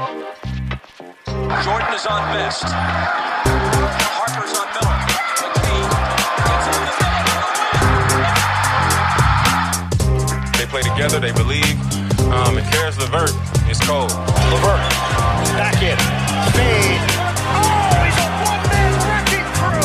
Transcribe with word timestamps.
Jordan 0.00 1.92
is 1.92 2.06
on 2.06 2.24
best. 2.32 2.64
Harper's 4.16 4.56
on 4.56 4.64
Miller. 4.72 4.96
McKee. 5.44 5.84
They 10.56 10.64
play 10.72 10.80
together, 10.80 11.20
they 11.20 11.32
believe. 11.32 11.76
Um, 12.32 12.56
and 12.56 12.66
Caris 12.72 12.96
LeVert 12.96 13.36
is 13.68 13.78
cold. 13.80 14.10
LeVert, 14.48 14.80
back 15.60 15.82
in, 15.84 15.98
fade. 16.56 17.04
Oh, 17.44 18.00
he's 18.00 18.16
a 18.16 18.28
one-man 18.48 18.96
wrecking 19.04 19.44
crew. 19.60 19.84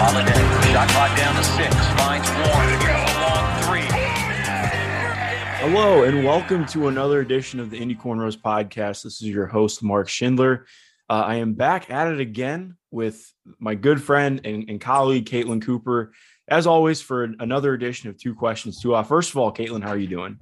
Holiday, 0.00 0.40
shot 0.72 0.88
clock 0.88 1.12
down 1.18 1.36
to 1.36 1.44
six, 1.44 1.76
finds 2.00 2.30
Warren. 2.48 3.13
Hello, 5.66 6.04
and 6.04 6.22
welcome 6.26 6.66
to 6.66 6.88
another 6.88 7.20
edition 7.20 7.58
of 7.58 7.70
the 7.70 7.78
Indy 7.78 7.94
Cornrows 7.94 8.36
podcast. 8.36 9.02
This 9.02 9.22
is 9.22 9.28
your 9.28 9.46
host, 9.46 9.82
Mark 9.82 10.10
Schindler. 10.10 10.66
Uh, 11.08 11.22
I 11.24 11.36
am 11.36 11.54
back 11.54 11.88
at 11.88 12.06
it 12.06 12.20
again 12.20 12.76
with 12.90 13.32
my 13.58 13.74
good 13.74 14.02
friend 14.02 14.42
and, 14.44 14.68
and 14.68 14.78
colleague, 14.78 15.24
Caitlin 15.24 15.62
Cooper, 15.62 16.12
as 16.48 16.66
always, 16.66 17.00
for 17.00 17.24
another 17.24 17.72
edition 17.72 18.10
of 18.10 18.18
Two 18.18 18.34
Questions, 18.34 18.78
Too 18.78 18.92
Hot. 18.92 19.08
First 19.08 19.30
of 19.30 19.38
all, 19.38 19.50
Caitlin, 19.54 19.82
how 19.82 19.88
are 19.88 19.96
you 19.96 20.06
doing? 20.06 20.38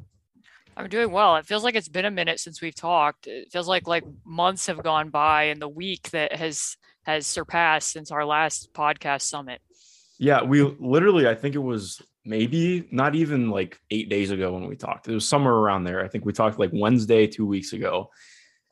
I'm 0.77 0.89
doing 0.89 1.13
well. 1.13 1.37
It 1.37 1.47
feels 1.47 1.63
like 1.63 1.77
it's 1.77 1.89
been 1.89 2.05
a 2.05 2.11
minute 2.11 2.41
since 2.41 2.61
we've 2.61 2.75
talked. 2.75 3.29
It 3.29 3.53
feels 3.53 3.69
like 3.69 3.87
like 3.87 4.03
months 4.25 4.67
have 4.67 4.83
gone 4.83 5.11
by 5.11 5.45
and 5.45 5.63
the 5.63 5.69
week 5.69 6.11
that 6.11 6.35
has 6.35 6.77
has 7.05 7.29
surpassed 7.29 7.93
since 7.93 8.11
our 8.11 8.25
last 8.25 8.75
podcast 8.75 9.23
summit. 9.23 9.61
Yeah, 10.19 10.43
we 10.43 10.63
literally, 10.63 11.29
I 11.29 11.37
think 11.37 11.55
it 11.55 11.63
was 11.63 12.03
maybe 12.25 12.89
not 12.91 13.15
even 13.15 13.51
like 13.51 13.81
eight 13.91 14.09
days 14.09 14.31
ago 14.31 14.53
when 14.53 14.67
we 14.67 14.77
talked. 14.77 15.09
It 15.09 15.15
was 15.15 15.29
somewhere 15.29 15.55
around 15.55 15.85
there. 15.85 16.05
I 16.05 16.09
think 16.09 16.25
we 16.25 16.33
talked 16.33 16.59
like 16.59 16.71
Wednesday, 16.73 17.27
two 17.27 17.47
weeks 17.47 17.73
ago. 17.73 18.11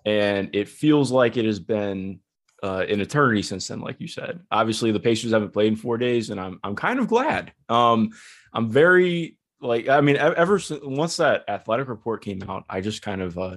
And 0.05 0.51
it 0.55 0.69
feels 0.69 1.11
like 1.11 1.37
it 1.37 1.45
has 1.45 1.61
been 1.61 2.21
uh, 2.63 2.85
an 2.89 3.01
eternity 3.01 3.43
since 3.43 3.69
then, 3.69 3.81
like 3.81 4.01
you 4.01 4.09
said. 4.09 4.41
Obviously, 4.51 4.93
the 4.93 5.01
Pacers 5.01 5.33
haven't 5.33 5.53
played 5.53 5.69
in 5.69 5.77
four 5.77 5.99
days, 5.99 6.31
and 6.31 6.41
I'm 6.41 6.59
I'm 6.63 6.77
kind 6.77 6.99
of 6.99 7.09
glad. 7.09 7.53
Um, 7.69 8.11
I'm 8.53 8.71
very 8.71 9.37
like 9.61 9.89
I 9.89 10.01
mean, 10.01 10.17
ever 10.17 10.59
since 10.59 10.81
once 10.83 11.17
that 11.17 11.45
athletic 11.49 11.89
report 11.89 12.25
came 12.25 12.43
out, 12.49 12.65
I 12.69 12.81
just 12.81 13.03
kind 13.03 13.21
of 13.21 13.39
uh, 13.39 13.57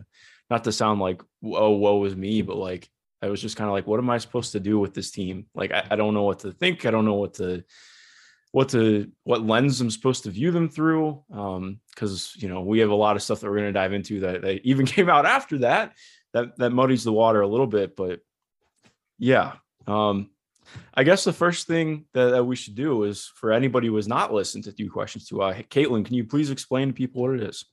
not 0.49 0.63
to 0.65 0.71
sound 0.71 0.99
like 0.99 1.21
oh 1.43 1.71
woe 1.71 1.97
was 1.97 2.15
me, 2.15 2.41
but 2.41 2.57
like 2.57 2.89
I 3.21 3.27
was 3.27 3.41
just 3.41 3.55
kind 3.55 3.69
of 3.69 3.73
like, 3.73 3.87
what 3.87 3.99
am 3.99 4.09
I 4.09 4.17
supposed 4.17 4.51
to 4.51 4.59
do 4.59 4.79
with 4.79 4.93
this 4.93 5.11
team? 5.11 5.45
Like 5.55 5.71
I, 5.71 5.85
I 5.91 5.95
don't 5.95 6.13
know 6.13 6.23
what 6.23 6.39
to 6.39 6.51
think. 6.51 6.85
I 6.85 6.91
don't 6.91 7.05
know 7.05 7.13
what 7.15 7.35
to 7.35 7.63
what 8.53 8.69
to 8.69 9.11
what 9.23 9.45
lens 9.45 9.81
I'm 9.81 9.89
supposed 9.89 10.23
to 10.23 10.29
view 10.29 10.51
them 10.51 10.69
through. 10.69 11.21
Um, 11.33 11.79
because 11.89 12.33
you 12.37 12.47
know 12.47 12.61
we 12.61 12.79
have 12.79 12.91
a 12.91 12.95
lot 12.95 13.15
of 13.15 13.23
stuff 13.23 13.41
that 13.41 13.49
we're 13.49 13.57
going 13.57 13.73
to 13.73 13.79
dive 13.79 13.93
into 13.93 14.21
that, 14.21 14.41
that 14.43 14.65
even 14.65 14.85
came 14.95 15.09
out 15.09 15.25
after 15.25 15.57
that 15.59 15.93
that 16.33 16.55
that 16.57 16.69
muddies 16.69 17.03
the 17.03 17.11
water 17.11 17.41
a 17.41 17.47
little 17.47 17.67
bit. 17.67 17.95
But 17.95 18.21
yeah, 19.17 19.53
um, 19.87 20.29
I 20.93 21.03
guess 21.03 21.23
the 21.23 21.33
first 21.33 21.67
thing 21.67 22.05
that, 22.13 22.29
that, 22.29 22.43
we 22.43 22.55
should 22.55 22.75
do 22.75 23.03
is 23.03 23.31
for 23.35 23.51
anybody 23.51 23.87
who 23.87 23.95
has 23.95 24.07
not 24.07 24.33
listened 24.33 24.63
to 24.65 24.71
two 24.71 24.89
questions 24.89 25.27
to 25.27 25.41
uh, 25.41 25.53
Caitlin, 25.69 26.05
can 26.05 26.15
you 26.15 26.23
please 26.23 26.51
explain 26.51 26.89
to 26.89 26.93
people 26.93 27.23
what 27.23 27.35
it 27.35 27.43
is? 27.43 27.65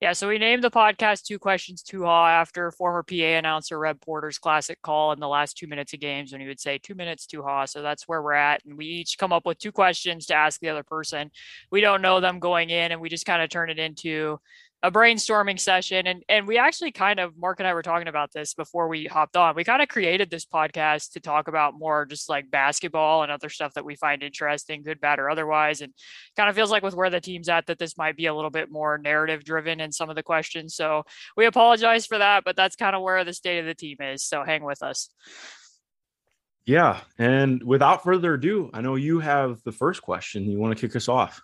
Yeah, 0.00 0.14
so 0.14 0.28
we 0.28 0.38
named 0.38 0.64
the 0.64 0.70
podcast 0.70 1.24
Two 1.24 1.38
Questions 1.38 1.82
Too 1.82 2.04
Hot 2.04 2.30
after 2.30 2.70
former 2.70 3.02
PA 3.02 3.14
announcer 3.14 3.78
Reb 3.78 4.00
Porter's 4.00 4.38
classic 4.38 4.80
call 4.80 5.12
in 5.12 5.20
the 5.20 5.28
last 5.28 5.58
two 5.58 5.66
minutes 5.66 5.92
of 5.92 6.00
games 6.00 6.32
when 6.32 6.40
he 6.40 6.46
would 6.46 6.58
say 6.58 6.78
two 6.78 6.94
minutes 6.94 7.26
too 7.26 7.42
hot. 7.42 7.68
So 7.68 7.82
that's 7.82 8.08
where 8.08 8.22
we're 8.22 8.32
at. 8.32 8.64
And 8.64 8.78
we 8.78 8.86
each 8.86 9.18
come 9.18 9.30
up 9.30 9.44
with 9.44 9.58
two 9.58 9.72
questions 9.72 10.24
to 10.26 10.34
ask 10.34 10.58
the 10.58 10.70
other 10.70 10.82
person. 10.82 11.30
We 11.70 11.82
don't 11.82 12.00
know 12.00 12.18
them 12.18 12.38
going 12.38 12.70
in, 12.70 12.92
and 12.92 13.00
we 13.02 13.10
just 13.10 13.26
kind 13.26 13.42
of 13.42 13.50
turn 13.50 13.68
it 13.68 13.78
into 13.78 14.40
a 14.82 14.90
brainstorming 14.90 15.60
session 15.60 16.06
and 16.06 16.24
and 16.28 16.46
we 16.46 16.56
actually 16.56 16.90
kind 16.90 17.20
of 17.20 17.36
Mark 17.36 17.60
and 17.60 17.66
I 17.66 17.74
were 17.74 17.82
talking 17.82 18.08
about 18.08 18.32
this 18.32 18.54
before 18.54 18.88
we 18.88 19.04
hopped 19.04 19.36
on. 19.36 19.54
We 19.54 19.62
kind 19.62 19.82
of 19.82 19.88
created 19.88 20.30
this 20.30 20.46
podcast 20.46 21.12
to 21.12 21.20
talk 21.20 21.48
about 21.48 21.78
more 21.78 22.06
just 22.06 22.30
like 22.30 22.50
basketball 22.50 23.22
and 23.22 23.30
other 23.30 23.50
stuff 23.50 23.74
that 23.74 23.84
we 23.84 23.96
find 23.96 24.22
interesting, 24.22 24.82
good, 24.82 25.00
bad, 25.00 25.18
or 25.18 25.28
otherwise. 25.28 25.82
And 25.82 25.92
kind 26.34 26.48
of 26.48 26.56
feels 26.56 26.70
like 26.70 26.82
with 26.82 26.94
where 26.94 27.10
the 27.10 27.20
team's 27.20 27.50
at 27.50 27.66
that 27.66 27.78
this 27.78 27.98
might 27.98 28.16
be 28.16 28.26
a 28.26 28.34
little 28.34 28.50
bit 28.50 28.70
more 28.70 28.96
narrative 28.96 29.44
driven 29.44 29.80
in 29.80 29.92
some 29.92 30.08
of 30.08 30.16
the 30.16 30.22
questions. 30.22 30.74
So 30.74 31.04
we 31.36 31.44
apologize 31.44 32.06
for 32.06 32.16
that, 32.16 32.44
but 32.44 32.56
that's 32.56 32.76
kind 32.76 32.96
of 32.96 33.02
where 33.02 33.22
the 33.22 33.34
state 33.34 33.58
of 33.58 33.66
the 33.66 33.74
team 33.74 33.98
is. 34.00 34.24
So 34.24 34.44
hang 34.44 34.64
with 34.64 34.82
us. 34.82 35.10
Yeah. 36.64 37.00
And 37.18 37.62
without 37.62 38.02
further 38.02 38.34
ado, 38.34 38.70
I 38.72 38.80
know 38.80 38.94
you 38.94 39.20
have 39.20 39.62
the 39.64 39.72
first 39.72 40.02
question. 40.02 40.44
You 40.44 40.58
want 40.58 40.76
to 40.76 40.80
kick 40.80 40.96
us 40.96 41.08
off. 41.08 41.42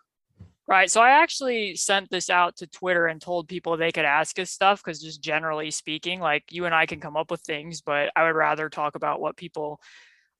Right. 0.68 0.90
So 0.90 1.00
I 1.00 1.10
actually 1.10 1.76
sent 1.76 2.10
this 2.10 2.28
out 2.28 2.56
to 2.56 2.66
Twitter 2.66 3.06
and 3.06 3.20
told 3.20 3.46
people 3.46 3.76
they 3.76 3.92
could 3.92 4.04
ask 4.04 4.36
us 4.40 4.50
stuff 4.50 4.82
because 4.82 5.00
just 5.00 5.22
generally 5.22 5.70
speaking, 5.70 6.18
like 6.18 6.42
you 6.50 6.64
and 6.64 6.74
I 6.74 6.86
can 6.86 6.98
come 6.98 7.16
up 7.16 7.30
with 7.30 7.40
things, 7.42 7.82
but 7.82 8.10
I 8.16 8.24
would 8.24 8.34
rather 8.34 8.68
talk 8.68 8.96
about 8.96 9.20
what 9.20 9.36
people 9.36 9.80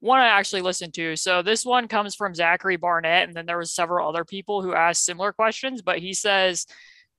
want 0.01 0.23
to 0.23 0.27
actually 0.27 0.63
listen 0.63 0.91
to. 0.93 1.15
So 1.15 1.43
this 1.43 1.65
one 1.65 1.87
comes 1.87 2.17
from 2.17 2.35
Zachary 2.35 2.77
Barnett, 2.77 3.29
and 3.29 3.37
then 3.37 3.47
there 3.47 3.59
was 3.59 3.73
several 3.73 4.09
other 4.09 4.25
people 4.25 4.63
who 4.63 4.75
asked 4.75 5.05
similar 5.05 5.33
questions, 5.33 5.81
but 5.81 6.01
he 6.01 6.13
says, 6.13 6.67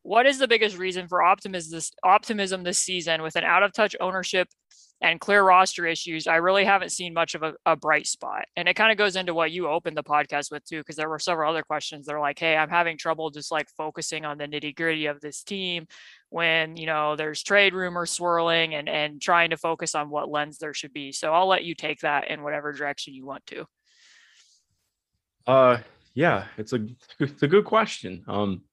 what 0.03 0.25
is 0.25 0.38
the 0.38 0.47
biggest 0.47 0.78
reason 0.78 1.07
for 1.07 1.24
optimism 1.24 1.78
this 1.78 1.91
optimism 2.03 2.63
this 2.63 2.79
season 2.79 3.22
with 3.22 3.35
an 3.38 3.44
out 3.44 3.63
of 3.63 3.74
touch 3.74 3.95
ownership 4.01 4.50
and 4.99 5.19
clear 5.19 5.43
roster 5.43 5.85
issues, 5.85 6.25
I 6.25 6.37
really 6.37 6.65
haven't 6.65 6.91
seen 6.91 7.13
much 7.13 7.35
of 7.35 7.43
a, 7.43 7.53
a 7.65 7.75
bright 7.75 8.07
spot. 8.07 8.45
And 8.55 8.67
it 8.67 8.73
kind 8.73 8.91
of 8.91 8.97
goes 8.97 9.15
into 9.15 9.33
what 9.33 9.51
you 9.51 9.67
opened 9.67 9.95
the 9.95 10.03
podcast 10.03 10.51
with 10.51 10.65
too, 10.65 10.79
because 10.79 10.95
there 10.95 11.09
were 11.09 11.19
several 11.19 11.51
other 11.51 11.61
questions 11.61 12.05
that 12.05 12.15
are 12.15 12.19
like, 12.19 12.39
hey, 12.39 12.57
I'm 12.57 12.69
having 12.69 12.97
trouble 12.97 13.29
just 13.29 13.51
like 13.51 13.69
focusing 13.77 14.25
on 14.25 14.39
the 14.39 14.47
nitty 14.47 14.75
gritty 14.75 15.05
of 15.05 15.21
this 15.21 15.43
team 15.43 15.87
when 16.29 16.75
you 16.75 16.85
know 16.85 17.15
there's 17.15 17.41
trade 17.41 17.73
rumors 17.73 18.11
swirling 18.11 18.73
and 18.73 18.89
and 18.89 19.21
trying 19.21 19.51
to 19.51 19.57
focus 19.57 19.95
on 19.95 20.09
what 20.09 20.29
lens 20.29 20.57
there 20.57 20.73
should 20.73 20.93
be. 20.93 21.11
So 21.11 21.31
I'll 21.31 21.47
let 21.47 21.63
you 21.63 21.75
take 21.75 22.01
that 22.01 22.29
in 22.29 22.43
whatever 22.43 22.73
direction 22.73 23.13
you 23.13 23.25
want 23.25 23.45
to. 23.47 23.65
Uh 25.45 25.77
yeah, 26.13 26.45
it's 26.57 26.73
a 26.73 26.85
it's 27.19 27.43
a 27.43 27.47
good 27.47 27.65
question. 27.65 28.23
Um 28.27 28.63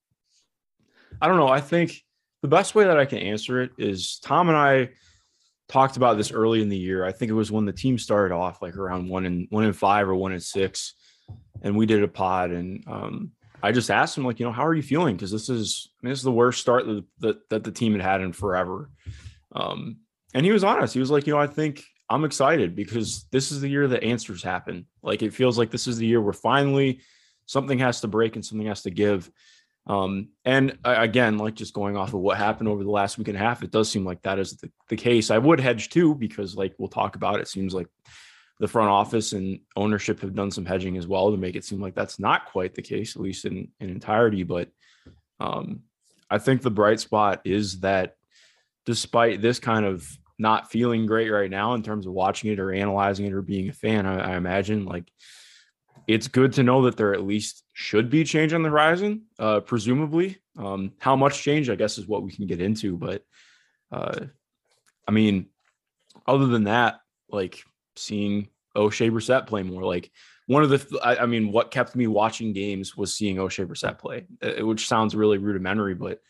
I 1.20 1.28
don't 1.28 1.36
know. 1.36 1.48
I 1.48 1.60
think 1.60 2.02
the 2.42 2.48
best 2.48 2.74
way 2.74 2.84
that 2.84 2.98
I 2.98 3.04
can 3.04 3.18
answer 3.18 3.62
it 3.62 3.70
is 3.78 4.18
Tom 4.18 4.48
and 4.48 4.58
I 4.58 4.90
talked 5.68 5.96
about 5.96 6.16
this 6.16 6.32
early 6.32 6.62
in 6.62 6.68
the 6.68 6.76
year. 6.76 7.04
I 7.04 7.12
think 7.12 7.30
it 7.30 7.34
was 7.34 7.50
when 7.50 7.64
the 7.64 7.72
team 7.72 7.98
started 7.98 8.34
off 8.34 8.62
like 8.62 8.76
around 8.76 9.08
one 9.08 9.26
and 9.26 9.46
one 9.50 9.64
and 9.64 9.76
five 9.76 10.08
or 10.08 10.14
one 10.14 10.32
and 10.32 10.42
six, 10.42 10.94
and 11.62 11.76
we 11.76 11.86
did 11.86 12.02
a 12.02 12.08
pod. 12.08 12.50
And 12.50 12.84
um, 12.86 13.32
I 13.62 13.72
just 13.72 13.90
asked 13.90 14.16
him 14.16 14.24
like, 14.24 14.38
you 14.38 14.46
know, 14.46 14.52
how 14.52 14.66
are 14.66 14.74
you 14.74 14.82
feeling? 14.82 15.16
Because 15.16 15.32
this 15.32 15.48
is 15.48 15.90
I 15.90 16.06
mean, 16.06 16.12
this 16.12 16.18
is 16.18 16.24
the 16.24 16.32
worst 16.32 16.60
start 16.60 16.86
that, 16.86 17.04
that, 17.20 17.48
that 17.50 17.64
the 17.64 17.72
team 17.72 17.92
had 17.92 18.02
had 18.02 18.20
in 18.20 18.32
forever. 18.32 18.90
Um, 19.52 19.98
and 20.34 20.44
he 20.44 20.52
was 20.52 20.64
honest. 20.64 20.94
He 20.94 21.00
was 21.00 21.10
like, 21.10 21.26
you 21.26 21.32
know, 21.32 21.40
I 21.40 21.46
think 21.46 21.84
I'm 22.10 22.24
excited 22.24 22.74
because 22.74 23.24
this 23.30 23.50
is 23.52 23.60
the 23.60 23.68
year 23.68 23.88
that 23.88 24.02
answers 24.02 24.42
happen. 24.42 24.86
Like 25.02 25.22
it 25.22 25.32
feels 25.32 25.56
like 25.56 25.70
this 25.70 25.86
is 25.86 25.96
the 25.96 26.06
year 26.06 26.20
where 26.20 26.32
finally 26.32 27.00
something 27.46 27.78
has 27.78 28.00
to 28.02 28.08
break 28.08 28.36
and 28.36 28.44
something 28.44 28.66
has 28.66 28.82
to 28.82 28.90
give. 28.90 29.30
Um, 29.86 30.28
and 30.44 30.78
again, 30.82 31.36
like 31.36 31.54
just 31.54 31.74
going 31.74 31.96
off 31.96 32.14
of 32.14 32.20
what 32.20 32.38
happened 32.38 32.68
over 32.68 32.82
the 32.82 32.90
last 32.90 33.18
week 33.18 33.28
and 33.28 33.36
a 33.36 33.40
half, 33.40 33.62
it 33.62 33.70
does 33.70 33.90
seem 33.90 34.04
like 34.04 34.22
that 34.22 34.38
is 34.38 34.56
the, 34.56 34.70
the 34.88 34.96
case. 34.96 35.30
I 35.30 35.38
would 35.38 35.60
hedge 35.60 35.90
too, 35.90 36.14
because 36.14 36.56
like 36.56 36.74
we'll 36.78 36.88
talk 36.88 37.16
about, 37.16 37.40
it 37.40 37.48
seems 37.48 37.74
like 37.74 37.88
the 38.60 38.68
front 38.68 38.88
office 38.88 39.32
and 39.32 39.60
ownership 39.76 40.20
have 40.20 40.34
done 40.34 40.50
some 40.50 40.64
hedging 40.64 40.96
as 40.96 41.06
well 41.06 41.30
to 41.30 41.36
make 41.36 41.54
it 41.54 41.64
seem 41.64 41.80
like 41.80 41.94
that's 41.94 42.18
not 42.18 42.46
quite 42.46 42.74
the 42.74 42.82
case, 42.82 43.14
at 43.14 43.22
least 43.22 43.44
in, 43.44 43.68
in 43.80 43.90
entirety. 43.90 44.42
But 44.42 44.70
um, 45.38 45.80
I 46.30 46.38
think 46.38 46.62
the 46.62 46.70
bright 46.70 47.00
spot 47.00 47.42
is 47.44 47.80
that 47.80 48.14
despite 48.86 49.42
this 49.42 49.58
kind 49.58 49.84
of 49.84 50.08
not 50.38 50.70
feeling 50.70 51.04
great 51.04 51.30
right 51.30 51.50
now 51.50 51.74
in 51.74 51.82
terms 51.82 52.06
of 52.06 52.12
watching 52.12 52.50
it 52.50 52.58
or 52.58 52.72
analyzing 52.72 53.26
it 53.26 53.32
or 53.32 53.42
being 53.42 53.68
a 53.68 53.72
fan, 53.72 54.06
I, 54.06 54.32
I 54.32 54.36
imagine 54.36 54.86
like 54.86 55.10
it's 56.06 56.28
good 56.28 56.52
to 56.54 56.62
know 56.62 56.82
that 56.82 56.96
there 56.96 57.14
at 57.14 57.24
least 57.24 57.64
should 57.72 58.10
be 58.10 58.24
change 58.24 58.52
on 58.52 58.62
the 58.62 58.68
horizon, 58.68 59.22
uh, 59.38 59.60
presumably. 59.60 60.38
Um, 60.56 60.92
how 60.98 61.16
much 61.16 61.42
change, 61.42 61.70
I 61.70 61.74
guess, 61.74 61.98
is 61.98 62.06
what 62.06 62.22
we 62.22 62.32
can 62.32 62.46
get 62.46 62.60
into. 62.60 62.96
But 62.96 63.24
uh, 63.90 64.26
I 65.06 65.10
mean, 65.10 65.46
other 66.26 66.46
than 66.46 66.64
that, 66.64 67.00
like 67.28 67.62
seeing 67.96 68.48
Oshae 68.76 69.10
Brissett 69.10 69.46
play 69.46 69.62
more, 69.62 69.82
like 69.82 70.10
one 70.46 70.62
of 70.62 70.70
the, 70.70 71.00
I, 71.02 71.22
I, 71.22 71.26
mean, 71.26 71.52
what 71.52 71.70
kept 71.70 71.96
me 71.96 72.06
watching 72.06 72.52
games 72.52 72.96
was 72.96 73.14
seeing 73.14 73.36
Oshae 73.36 73.66
Brissett 73.66 73.98
play, 73.98 74.26
uh, 74.42 74.64
which 74.66 74.86
sounds 74.86 75.14
really 75.14 75.38
rudimentary, 75.38 75.94
but 75.94 76.20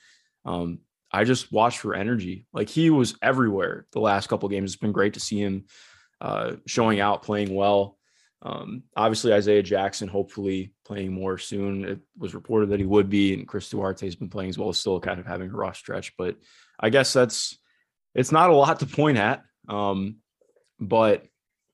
um, 0.44 0.80
I 1.10 1.24
just 1.24 1.52
watched 1.52 1.78
for 1.78 1.94
energy. 1.94 2.46
Like 2.52 2.68
he 2.68 2.90
was 2.90 3.16
everywhere 3.22 3.86
the 3.92 4.00
last 4.00 4.28
couple 4.28 4.48
games. 4.48 4.72
It's 4.72 4.80
been 4.80 4.92
great 4.92 5.14
to 5.14 5.20
see 5.20 5.40
him 5.40 5.64
uh, 6.20 6.54
showing 6.66 7.00
out, 7.00 7.22
playing 7.22 7.54
well. 7.54 7.98
Um, 8.44 8.82
obviously, 8.94 9.32
Isaiah 9.32 9.62
Jackson, 9.62 10.06
hopefully 10.06 10.74
playing 10.84 11.12
more 11.12 11.38
soon. 11.38 11.84
It 11.84 12.00
was 12.18 12.34
reported 12.34 12.70
that 12.70 12.78
he 12.78 12.84
would 12.84 13.08
be, 13.08 13.32
and 13.32 13.48
Chris 13.48 13.70
Duarte 13.70 14.06
has 14.06 14.16
been 14.16 14.28
playing 14.28 14.50
as 14.50 14.58
well, 14.58 14.72
still 14.74 15.00
kind 15.00 15.18
of 15.18 15.26
having 15.26 15.50
a 15.50 15.56
rough 15.56 15.76
stretch. 15.76 16.14
But 16.18 16.36
I 16.78 16.90
guess 16.90 17.12
that's 17.12 17.58
it's 18.14 18.32
not 18.32 18.50
a 18.50 18.54
lot 18.54 18.80
to 18.80 18.86
point 18.86 19.16
at. 19.16 19.42
Um, 19.68 20.16
but 20.78 21.24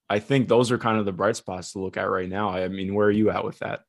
I 0.09 0.21
think 0.21 0.49
those 0.49 0.71
are 0.71 0.79
kind 0.79 0.99
of 0.99 1.05
the 1.05 1.13
bright 1.13 1.37
spots 1.37 1.73
to 1.73 1.81
look 1.81 1.97
at 1.97 2.09
right 2.09 2.29
now. 2.29 2.51
I 2.51 2.69
mean, 2.69 2.95
where 2.95 3.09
are 3.09 3.11
you 3.11 3.31
at 3.31 3.45
with 3.45 3.59
that? 3.59 3.81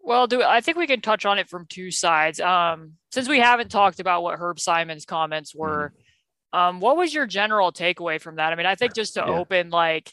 Well, 0.00 0.26
do 0.26 0.42
I 0.42 0.60
think 0.60 0.76
we 0.76 0.86
can 0.86 1.00
touch 1.00 1.24
on 1.24 1.38
it 1.38 1.48
from 1.48 1.66
two 1.66 1.90
sides. 1.90 2.38
Um, 2.38 2.94
since 3.12 3.28
we 3.28 3.38
haven't 3.40 3.70
talked 3.70 4.00
about 4.00 4.22
what 4.22 4.38
Herb 4.38 4.60
Simon's 4.60 5.04
comments 5.06 5.54
were. 5.54 5.88
Mm-hmm 5.88 6.02
Um, 6.50 6.80
what 6.80 6.96
was 6.96 7.12
your 7.12 7.26
general 7.26 7.72
takeaway 7.72 8.18
from 8.18 8.36
that? 8.36 8.54
I 8.54 8.56
mean, 8.56 8.64
I 8.64 8.74
think 8.74 8.94
just 8.94 9.14
to 9.14 9.20
Yeah. 9.20 9.26
open, 9.26 9.68
like, 9.68 10.10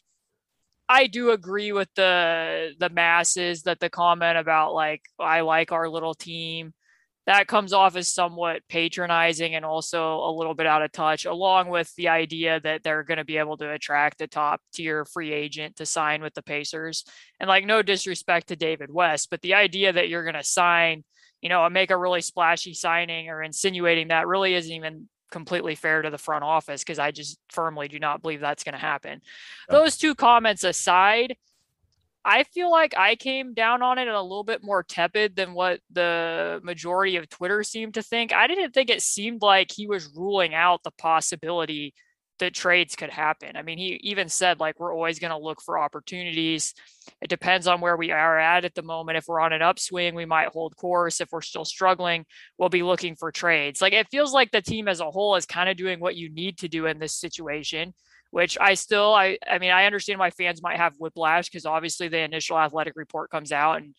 I 0.87 1.07
do 1.07 1.31
agree 1.31 1.71
with 1.71 1.89
the 1.95 2.73
the 2.79 2.89
masses 2.89 3.63
that 3.63 3.79
the 3.79 3.89
comment 3.89 4.37
about 4.37 4.73
like 4.73 5.01
I 5.19 5.41
like 5.41 5.71
our 5.71 5.89
little 5.89 6.13
team 6.13 6.73
that 7.25 7.47
comes 7.47 7.73
off 7.73 7.95
as 7.95 8.13
somewhat 8.13 8.61
patronizing 8.69 9.55
and 9.55 9.65
also 9.65 10.17
a 10.19 10.31
little 10.31 10.53
bit 10.53 10.67
out 10.67 10.83
of 10.83 10.91
touch, 10.91 11.25
along 11.25 11.69
with 11.69 11.93
the 11.95 12.09
idea 12.09 12.59
that 12.59 12.83
they're 12.83 13.03
going 13.03 13.17
to 13.17 13.25
be 13.25 13.37
able 13.37 13.57
to 13.57 13.71
attract 13.71 14.21
a 14.21 14.27
top 14.27 14.61
tier 14.73 15.05
free 15.05 15.33
agent 15.33 15.77
to 15.77 15.85
sign 15.87 16.21
with 16.21 16.35
the 16.35 16.43
Pacers. 16.43 17.03
And 17.39 17.47
like, 17.47 17.65
no 17.65 17.81
disrespect 17.81 18.49
to 18.49 18.55
David 18.55 18.93
West, 18.93 19.29
but 19.31 19.41
the 19.41 19.55
idea 19.55 19.91
that 19.91 20.07
you're 20.07 20.23
going 20.23 20.35
to 20.35 20.43
sign, 20.43 21.03
you 21.41 21.49
know, 21.49 21.67
make 21.69 21.89
a 21.89 21.97
really 21.97 22.21
splashy 22.21 22.75
signing 22.75 23.29
or 23.29 23.41
insinuating 23.41 24.09
that 24.09 24.27
really 24.27 24.53
isn't 24.53 24.71
even 24.71 25.09
completely 25.31 25.75
fair 25.75 26.01
to 26.01 26.09
the 26.09 26.17
front 26.17 26.43
office 26.43 26.83
because 26.83 26.99
I 26.99 27.11
just 27.11 27.39
firmly 27.49 27.87
do 27.87 27.99
not 27.99 28.21
believe 28.21 28.39
that's 28.39 28.63
going 28.63 28.73
to 28.73 28.79
happen. 28.79 29.21
Yeah. 29.69 29.75
Those 29.75 29.97
two 29.97 30.15
comments 30.15 30.63
aside, 30.63 31.35
I 32.23 32.43
feel 32.43 32.71
like 32.71 32.97
I 32.97 33.15
came 33.15 33.53
down 33.53 33.81
on 33.81 33.97
it 33.97 34.07
a 34.07 34.21
little 34.21 34.43
bit 34.43 34.63
more 34.63 34.83
tepid 34.83 35.35
than 35.35 35.53
what 35.53 35.79
the 35.91 36.59
majority 36.63 37.17
of 37.17 37.29
Twitter 37.29 37.63
seemed 37.63 37.93
to 37.95 38.01
think. 38.01 38.33
I 38.33 38.47
didn't 38.47 38.73
think 38.73 38.89
it 38.89 39.01
seemed 39.01 39.41
like 39.41 39.71
he 39.71 39.87
was 39.87 40.11
ruling 40.15 40.53
out 40.53 40.83
the 40.83 40.91
possibility 40.91 41.93
that 42.39 42.53
trades 42.53 42.95
could 42.95 43.09
happen. 43.09 43.55
I 43.55 43.61
mean, 43.61 43.77
he 43.77 43.99
even 44.03 44.29
said 44.29 44.59
like 44.59 44.79
we're 44.79 44.93
always 44.93 45.19
going 45.19 45.31
to 45.31 45.37
look 45.37 45.61
for 45.61 45.79
opportunities. 45.79 46.73
It 47.21 47.29
depends 47.29 47.67
on 47.67 47.81
where 47.81 47.97
we 47.97 48.11
are 48.11 48.37
at 48.37 48.65
at 48.65 48.75
the 48.75 48.81
moment. 48.81 49.17
If 49.17 49.25
we're 49.27 49.39
on 49.39 49.53
an 49.53 49.61
upswing, 49.61 50.15
we 50.15 50.25
might 50.25 50.49
hold 50.49 50.75
course. 50.75 51.21
If 51.21 51.29
we're 51.31 51.41
still 51.41 51.65
struggling, 51.65 52.25
we'll 52.57 52.69
be 52.69 52.83
looking 52.83 53.15
for 53.15 53.31
trades. 53.31 53.81
Like 53.81 53.93
it 53.93 54.09
feels 54.09 54.33
like 54.33 54.51
the 54.51 54.61
team 54.61 54.87
as 54.87 54.99
a 54.99 55.11
whole 55.11 55.35
is 55.35 55.45
kind 55.45 55.69
of 55.69 55.77
doing 55.77 55.99
what 55.99 56.15
you 56.15 56.29
need 56.29 56.57
to 56.59 56.67
do 56.67 56.85
in 56.85 56.99
this 56.99 57.13
situation 57.13 57.93
which 58.35 58.57
I 58.59 58.73
still 58.73 59.13
I 59.13 59.37
I 59.49 59.59
mean 59.59 59.71
I 59.71 59.85
understand 59.85 60.19
why 60.19 60.29
fans 60.29 60.61
might 60.61 60.75
have 60.75 60.97
whiplash 60.97 61.47
because 61.47 61.65
obviously 61.65 62.09
the 62.09 62.19
initial 62.19 62.59
athletic 62.59 62.97
report 62.97 63.31
comes 63.31 63.53
out 63.53 63.77
and 63.77 63.95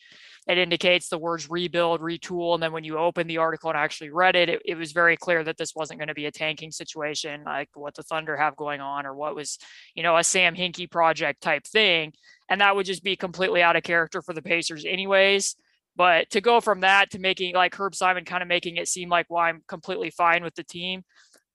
it 0.47 0.59
indicates 0.59 1.09
the 1.09 1.17
words 1.17 1.49
rebuild, 1.49 2.03
retool, 2.03 2.53
and 2.53 2.63
then 2.63 2.71
when 2.71 2.85
you 2.85 2.99
open 2.99 3.29
the 3.29 3.39
article 3.39 3.71
and 3.71 3.79
actually 3.79 4.11
read 4.11 4.37
it, 4.37 4.51
it, 4.51 4.63
it 4.67 4.75
was 4.75 4.93
very 4.93 5.17
clear 5.17 5.43
that 5.43 5.57
this 5.57 5.75
wasn't 5.75 6.01
going 6.01 6.09
to 6.09 6.15
be 6.15 6.27
a 6.27 6.31
tanking 6.31 6.71
situation 6.71 7.45
like 7.47 7.71
what 7.73 7.95
the 7.95 8.03
Thunder 8.03 8.37
have 8.37 8.57
going 8.57 8.83
on 8.83 9.07
or 9.07 9.15
what 9.15 9.35
was 9.35 9.59
you 9.95 10.03
know 10.03 10.19
a 10.19 10.23
Sam 10.23 10.55
Hinkie 10.55 10.91
project 10.91 11.41
type 11.41 11.65
thing, 11.67 12.13
and 12.51 12.61
that 12.61 12.77
would 12.77 12.85
just 12.85 13.03
be 13.03 13.17
completely 13.17 13.63
out 13.63 13.77
of 13.77 13.85
character 13.85 14.21
for 14.21 14.35
the 14.35 14.43
Pacers 14.43 14.85
anyways. 14.85 15.57
But 15.97 16.29
to 16.33 16.43
go 16.43 16.61
from 16.61 16.81
that 16.81 17.13
to 17.13 17.19
making 17.19 17.55
like 17.55 17.75
Herb 17.75 17.95
Simon 17.95 18.27
kind 18.27 18.43
of 18.43 18.49
making 18.51 18.77
it 18.77 18.87
seem 18.87 19.09
like, 19.09 19.29
well, 19.31 19.45
I'm 19.45 19.63
completely 19.67 20.11
fine 20.11 20.45
with 20.45 20.55
the 20.57 20.63
team 20.63 21.05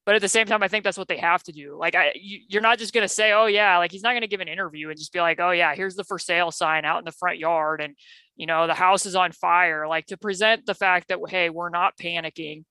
but 0.06 0.15
at 0.15 0.21
the 0.21 0.30
same 0.30 0.48
time, 0.48 0.63
I 0.63 0.68
think 0.68 0.83
that's 0.83 0.98
what 0.98 1.07
they 1.07 1.18
have 1.18 1.44
to 1.44 1.51
do. 1.51 1.77
Like, 1.80 1.95
I, 1.95 2.13
you, 2.15 2.39
you're 2.50 2.62
not 2.62 2.80
just 2.80 2.94
going 2.94 3.03
to 3.03 3.13
say, 3.13 3.33
oh, 3.33 3.45
yeah, 3.45 3.77
like 3.77 3.92
he's 3.92 4.01
not 4.01 4.13
going 4.13 4.21
to 4.21 4.27
give 4.27 4.39
an 4.39 4.48
interview 4.48 4.89
and 4.89 4.98
just 4.98 5.13
be 5.13 5.19
like, 5.19 5.39
oh, 5.39 5.51
yeah, 5.51 5.75
here's 5.75 5.95
the 5.95 6.03
for 6.03 6.18
sale 6.18 6.51
sign 6.51 6.86
out 6.86 7.00
in 7.00 7.06
the 7.06 7.12
front 7.12 7.38
yard. 7.38 7.81
And, 7.81 7.95
you 8.36 8.48
know, 8.48 8.65
the 8.65 8.74
house 8.74 9.06
is 9.06 9.15
on 9.15 9.31
fire. 9.31 9.88
Like 9.88 10.07
to 10.07 10.18
present 10.18 10.65
the 10.65 10.74
fact 10.74 11.09
that, 11.09 11.19
hey, 11.30 11.50
we're 11.50 11.69
not 11.69 11.98
panicking. 11.98 12.63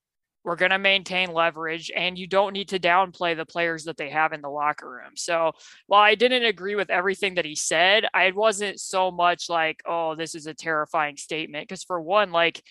We're 0.42 0.56
going 0.56 0.70
to 0.70 0.78
maintain 0.78 1.32
leverage 1.32 1.90
and 1.94 2.18
you 2.18 2.26
don't 2.26 2.54
need 2.54 2.70
to 2.70 2.80
downplay 2.80 3.36
the 3.36 3.44
players 3.44 3.84
that 3.84 3.98
they 3.98 4.08
have 4.08 4.32
in 4.32 4.40
the 4.40 4.48
locker 4.48 4.90
room. 4.90 5.12
So 5.14 5.52
while 5.86 6.00
I 6.00 6.14
didn't 6.14 6.44
agree 6.44 6.74
with 6.74 6.90
everything 6.90 7.34
that 7.34 7.44
he 7.44 7.54
said, 7.54 8.06
I 8.14 8.32
wasn't 8.32 8.80
so 8.80 9.10
much 9.10 9.50
like, 9.50 9.82
oh, 9.86 10.16
this 10.16 10.34
is 10.34 10.46
a 10.46 10.54
terrifying 10.54 11.18
statement. 11.18 11.68
Because 11.68 11.84
for 11.84 12.00
one, 12.00 12.32
like, 12.32 12.62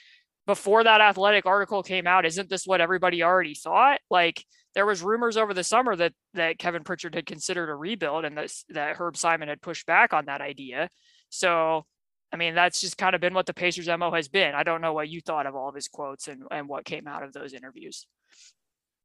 before 0.49 0.83
that 0.83 0.99
athletic 0.99 1.45
article 1.45 1.83
came 1.83 2.07
out 2.07 2.25
isn't 2.25 2.49
this 2.49 2.65
what 2.65 2.81
everybody 2.81 3.21
already 3.21 3.53
thought 3.53 3.99
like 4.09 4.43
there 4.73 4.85
was 4.85 5.03
rumors 5.03 5.37
over 5.37 5.53
the 5.53 5.63
summer 5.63 5.95
that 5.95 6.11
that 6.33 6.57
kevin 6.57 6.83
pritchard 6.83 7.13
had 7.13 7.27
considered 7.27 7.69
a 7.69 7.75
rebuild 7.75 8.25
and 8.25 8.35
that, 8.35 8.51
that 8.69 8.95
herb 8.97 9.15
simon 9.15 9.47
had 9.47 9.61
pushed 9.61 9.85
back 9.85 10.11
on 10.11 10.25
that 10.25 10.41
idea 10.41 10.89
so 11.29 11.85
i 12.33 12.35
mean 12.35 12.55
that's 12.55 12.81
just 12.81 12.97
kind 12.97 13.13
of 13.13 13.21
been 13.21 13.35
what 13.35 13.45
the 13.45 13.53
pacers 13.53 13.87
mo 13.87 14.09
has 14.11 14.27
been 14.27 14.55
i 14.55 14.63
don't 14.63 14.81
know 14.81 14.93
what 14.93 15.07
you 15.07 15.21
thought 15.21 15.45
of 15.45 15.55
all 15.55 15.69
of 15.69 15.75
his 15.75 15.87
quotes 15.87 16.27
and, 16.27 16.41
and 16.49 16.67
what 16.67 16.83
came 16.83 17.07
out 17.07 17.21
of 17.21 17.31
those 17.31 17.53
interviews 17.53 18.07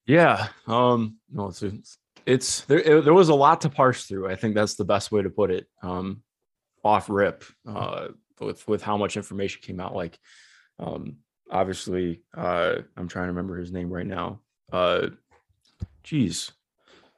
Yeah. 0.06 0.48
Um, 0.66 1.16
no, 1.30 1.48
it's 1.48 1.98
it's 2.26 2.60
there. 2.62 2.80
It, 2.80 3.04
there 3.04 3.14
was 3.14 3.28
a 3.30 3.34
lot 3.34 3.62
to 3.62 3.70
parse 3.70 4.04
through. 4.04 4.30
I 4.30 4.36
think 4.36 4.54
that's 4.54 4.74
the 4.74 4.84
best 4.84 5.10
way 5.10 5.22
to 5.22 5.30
put 5.30 5.50
it. 5.50 5.66
Um, 5.82 6.22
off 6.82 7.08
rip, 7.08 7.44
uh, 7.66 8.08
with 8.40 8.66
with 8.68 8.82
how 8.82 8.96
much 8.96 9.16
information 9.16 9.62
came 9.62 9.80
out. 9.80 9.94
Like, 9.94 10.18
um, 10.78 11.16
obviously, 11.50 12.22
uh, 12.36 12.76
I'm 12.96 13.08
trying 13.08 13.24
to 13.26 13.28
remember 13.32 13.56
his 13.58 13.72
name 13.72 13.90
right 13.92 14.06
now. 14.06 14.40
Uh, 14.72 15.08
geez, 16.02 16.52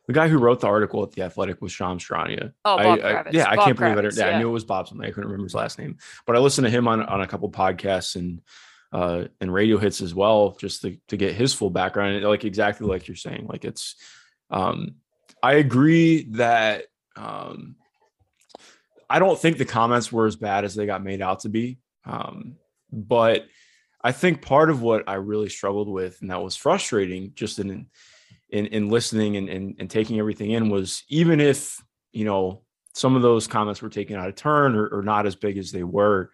the 0.07 0.13
guy 0.13 0.29
who 0.29 0.39
wrote 0.39 0.61
the 0.61 0.67
article 0.69 1.03
at 1.03 1.13
the 1.13 1.23
Athletic 1.23 1.61
was 1.61 1.73
Shams 1.73 2.05
Charania. 2.07 2.53
oh 2.65 2.77
bob 2.77 2.99
I- 2.99 2.99
Kravitz. 2.99 3.33
yeah, 3.33 3.49
I 3.49 3.57
can't 3.57 3.79
believe 3.79 3.97
Kravitz, 3.97 4.13
it. 4.13 4.17
Yeah, 4.19 4.29
yeah. 4.31 4.37
I 4.37 4.39
knew 4.39 4.49
it 4.49 4.53
was 4.53 4.65
Bob 4.65 4.89
something. 4.89 5.05
I 5.07 5.11
couldn't 5.11 5.27
remember 5.31 5.45
his 5.45 5.55
last 5.55 5.79
name, 5.79 5.99
but 6.27 6.37
I 6.37 6.39
listened 6.39 6.67
to 6.67 6.71
him 6.71 6.87
on 6.89 7.03
on 7.03 7.21
a 7.23 7.27
couple 7.27 7.51
podcasts 7.51 8.17
and 8.17 8.41
uh 8.93 9.25
and 9.41 9.53
radio 9.53 9.79
hits 9.79 10.01
as 10.01 10.15
well, 10.15 10.53
just 10.61 10.83
to 10.83 10.97
to 11.09 11.17
get 11.17 11.35
his 11.35 11.53
full 11.55 11.71
background. 11.71 12.17
And 12.17 12.25
like 12.25 12.45
exactly 12.45 12.87
like 12.87 13.09
you're 13.09 13.17
saying, 13.17 13.47
like 13.49 13.65
it's 13.65 13.97
um 14.51 14.97
I 15.43 15.55
agree 15.55 16.29
that 16.33 16.85
um 17.17 17.77
I 19.09 19.19
don't 19.19 19.39
think 19.39 19.59
the 19.59 19.65
comments 19.65 20.11
were 20.13 20.27
as 20.27 20.37
bad 20.37 20.65
as 20.65 20.75
they 20.75 20.87
got 20.87 21.03
made 21.03 21.23
out 21.23 21.41
to 21.41 21.49
be. 21.49 21.79
Um, 22.05 22.57
but 22.93 23.47
I 24.07 24.13
think 24.13 24.41
part 24.41 24.71
of 24.71 24.83
what 24.83 25.09
I 25.09 25.15
really 25.15 25.49
struggled 25.49 25.89
with 25.89 26.21
and 26.21 26.31
that 26.31 26.41
was 26.41 26.55
frustrating 26.55 27.33
just 27.35 27.59
in 27.59 27.89
in 28.51 28.67
in 28.67 28.89
listening 28.89 29.37
and, 29.37 29.49
and 29.49 29.75
and 29.81 29.91
taking 29.91 30.21
everything 30.21 30.53
in 30.53 30.71
was 30.71 31.03
even 31.09 31.41
if 31.41 31.83
you 32.13 32.25
know 32.25 32.63
some 32.95 33.17
of 33.17 33.23
those 33.23 33.49
comments 33.49 33.83
were 33.83 33.89
taken 33.89 34.15
out 34.15 34.29
of 34.29 34.37
turn 34.37 34.77
or, 34.77 34.87
or 34.87 35.03
not 35.03 35.27
as 35.27 35.35
big 35.35 35.59
as 35.59 35.73
they 35.73 35.83
were 35.83 36.31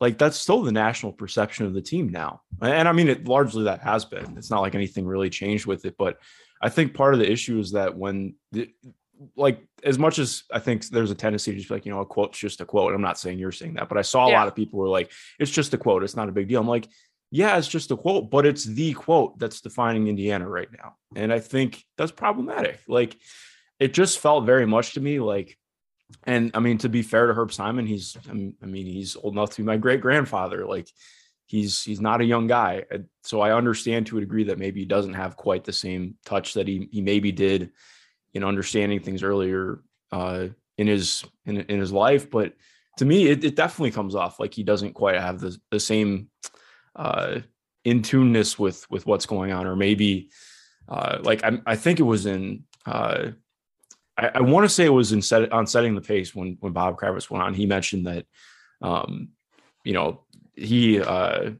like 0.00 0.16
that's 0.16 0.36
still 0.36 0.62
the 0.62 0.70
national 0.70 1.12
perception 1.12 1.66
of 1.66 1.74
the 1.74 1.82
team 1.82 2.08
now. 2.08 2.42
And 2.62 2.86
i 2.86 2.92
mean 2.92 3.08
it 3.08 3.26
largely 3.26 3.64
that 3.64 3.80
has 3.80 4.04
been. 4.04 4.38
It's 4.38 4.50
not 4.50 4.60
like 4.60 4.76
anything 4.76 5.08
really 5.08 5.28
changed 5.28 5.66
with 5.66 5.84
it 5.84 5.96
but 5.98 6.18
i 6.62 6.68
think 6.68 6.94
part 6.94 7.14
of 7.14 7.18
the 7.18 7.28
issue 7.28 7.58
is 7.58 7.72
that 7.72 7.96
when 7.96 8.36
the, 8.52 8.70
like 9.36 9.66
as 9.84 9.98
much 9.98 10.18
as 10.18 10.44
i 10.52 10.58
think 10.58 10.86
there's 10.88 11.10
a 11.10 11.14
tendency 11.14 11.50
to 11.52 11.56
just 11.58 11.68
be 11.68 11.74
like 11.74 11.84
you 11.84 11.92
know 11.92 12.00
a 12.00 12.06
quote's 12.06 12.38
just 12.38 12.60
a 12.60 12.64
quote 12.64 12.94
i'm 12.94 13.02
not 13.02 13.18
saying 13.18 13.38
you're 13.38 13.52
saying 13.52 13.74
that 13.74 13.88
but 13.88 13.98
i 13.98 14.02
saw 14.02 14.26
a 14.26 14.30
Yeah. 14.30 14.38
lot 14.38 14.48
of 14.48 14.54
people 14.54 14.78
were 14.78 14.88
like 14.88 15.10
it's 15.38 15.50
just 15.50 15.74
a 15.74 15.78
quote 15.78 16.02
it's 16.02 16.16
not 16.16 16.28
a 16.28 16.32
big 16.32 16.48
deal 16.48 16.60
i'm 16.60 16.66
like 16.68 16.88
yeah, 17.32 17.56
it's 17.58 17.68
just 17.68 17.92
a 17.92 17.96
quote, 17.96 18.28
but 18.28 18.44
it's 18.44 18.64
the 18.64 18.92
quote 18.92 19.38
that's 19.38 19.60
defining 19.60 20.08
Indiana 20.08 20.48
right 20.48 20.66
now. 20.76 20.96
And 21.14 21.32
I 21.32 21.38
think 21.38 21.84
that's 21.96 22.10
problematic. 22.10 22.80
Like 22.88 23.16
it 23.78 23.94
just 23.94 24.18
felt 24.18 24.46
very 24.46 24.66
much 24.66 24.94
to 24.94 25.00
me 25.00 25.20
like, 25.20 25.56
and 26.24 26.50
I 26.54 26.58
mean, 26.58 26.78
to 26.78 26.88
be 26.88 27.02
fair 27.02 27.28
to 27.28 27.32
Herb 27.34 27.52
Simon, 27.52 27.86
he's, 27.86 28.16
I 28.28 28.32
mean, 28.32 28.56
he's 28.86 29.14
old 29.14 29.34
enough 29.34 29.50
to 29.50 29.56
be 29.58 29.62
my 29.62 29.76
great 29.76 30.00
grandfather. 30.00 30.66
Like 30.66 30.88
he's, 31.46 31.84
he's 31.84 32.00
not 32.00 32.20
a 32.20 32.24
young 32.24 32.48
guy. 32.48 32.84
So 33.22 33.40
I 33.40 33.54
understand 33.54 34.06
to 34.08 34.18
a 34.18 34.20
degree 34.20 34.44
that 34.44 34.58
maybe 34.58 34.80
he 34.80 34.86
doesn't 34.86 35.14
have 35.14 35.36
quite 35.36 35.62
the 35.62 35.72
same 35.72 36.16
touch 36.24 36.54
that 36.54 36.66
he, 36.66 36.88
he 36.90 37.00
maybe 37.00 37.30
did 37.30 37.70
in 38.34 38.44
understanding 38.44 39.00
things 39.00 39.22
earlier 39.22 39.82
uh, 40.12 40.48
in 40.78 40.86
his, 40.86 41.24
in, 41.46 41.58
in 41.58 41.80
his 41.80 41.92
life. 41.92 42.30
But 42.30 42.54
to 42.98 43.04
me, 43.04 43.28
it, 43.28 43.44
it 43.44 43.56
definitely 43.56 43.90
comes 43.90 44.14
off 44.14 44.40
like 44.40 44.54
he 44.54 44.62
doesn't 44.62 44.94
quite 44.94 45.20
have 45.20 45.40
the, 45.40 45.56
the 45.70 45.80
same, 45.80 46.28
uh 46.96 47.40
in 47.84 48.02
tuneness 48.02 48.58
with 48.58 48.88
with 48.90 49.06
what's 49.06 49.26
going 49.26 49.52
on 49.52 49.66
or 49.66 49.76
maybe 49.76 50.30
uh 50.88 51.18
like 51.22 51.42
I, 51.44 51.60
I 51.66 51.76
think 51.76 52.00
it 52.00 52.04
was 52.04 52.26
in 52.26 52.64
uh 52.86 53.28
I, 54.16 54.30
I 54.34 54.40
want 54.40 54.64
to 54.64 54.68
say 54.68 54.84
it 54.84 54.90
was 54.90 55.12
in 55.12 55.22
set 55.22 55.50
on 55.52 55.66
setting 55.66 55.94
the 55.94 56.00
pace 56.00 56.34
when 56.34 56.56
when 56.60 56.72
Bob 56.72 56.98
Kravitz 56.98 57.30
went 57.30 57.42
on 57.42 57.54
he 57.54 57.66
mentioned 57.66 58.06
that 58.06 58.26
um 58.82 59.30
you 59.84 59.92
know 59.92 60.24
he 60.54 61.00
uh 61.00 61.52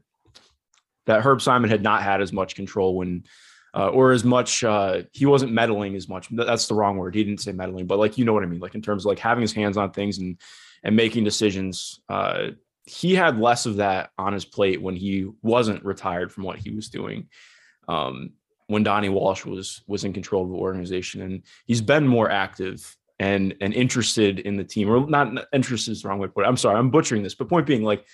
that 1.07 1.21
Herb 1.21 1.41
Simon 1.41 1.69
had 1.69 1.81
not 1.81 2.03
had 2.03 2.21
as 2.21 2.31
much 2.31 2.55
control 2.55 2.95
when 2.95 3.23
uh, 3.73 3.87
or 3.89 4.11
as 4.11 4.23
much 4.23 4.63
uh 4.63 5.01
he 5.13 5.25
wasn't 5.25 5.51
meddling 5.51 5.95
as 5.95 6.09
much 6.09 6.27
that's 6.31 6.67
the 6.67 6.75
wrong 6.75 6.97
word 6.97 7.15
he 7.15 7.23
didn't 7.23 7.39
say 7.39 7.51
meddling 7.51 7.87
but 7.87 7.99
like 7.99 8.17
you 8.17 8.25
know 8.25 8.33
what 8.33 8.43
I 8.43 8.47
mean 8.47 8.59
like 8.59 8.75
in 8.75 8.81
terms 8.81 9.03
of 9.03 9.09
like 9.09 9.19
having 9.19 9.41
his 9.41 9.53
hands 9.53 9.77
on 9.77 9.91
things 9.91 10.17
and 10.17 10.37
and 10.83 10.95
making 10.95 11.23
decisions 11.23 12.01
uh 12.09 12.49
he 12.85 13.15
had 13.15 13.39
less 13.39 13.65
of 13.65 13.77
that 13.77 14.11
on 14.17 14.33
his 14.33 14.45
plate 14.45 14.81
when 14.81 14.95
he 14.95 15.27
wasn't 15.41 15.83
retired 15.85 16.31
from 16.31 16.43
what 16.43 16.57
he 16.57 16.71
was 16.71 16.89
doing. 16.89 17.29
Um, 17.87 18.31
when 18.67 18.83
Donnie 18.83 19.09
Walsh 19.09 19.45
was 19.45 19.81
was 19.87 20.03
in 20.03 20.13
control 20.13 20.43
of 20.43 20.49
the 20.49 20.55
organization, 20.55 21.21
and 21.21 21.43
he's 21.65 21.81
been 21.81 22.07
more 22.07 22.29
active 22.29 22.95
and 23.19 23.53
and 23.61 23.73
interested 23.73 24.39
in 24.39 24.55
the 24.55 24.63
team, 24.63 24.89
or 24.89 25.07
not 25.09 25.47
interested 25.53 25.91
is 25.91 26.01
the 26.01 26.09
wrong 26.09 26.19
way 26.19 26.27
to 26.27 26.33
put 26.33 26.45
it. 26.45 26.47
I'm 26.47 26.57
sorry, 26.57 26.77
I'm 26.77 26.89
butchering 26.89 27.23
this, 27.23 27.35
but 27.35 27.49
point 27.49 27.67
being, 27.67 27.83
like 27.83 28.05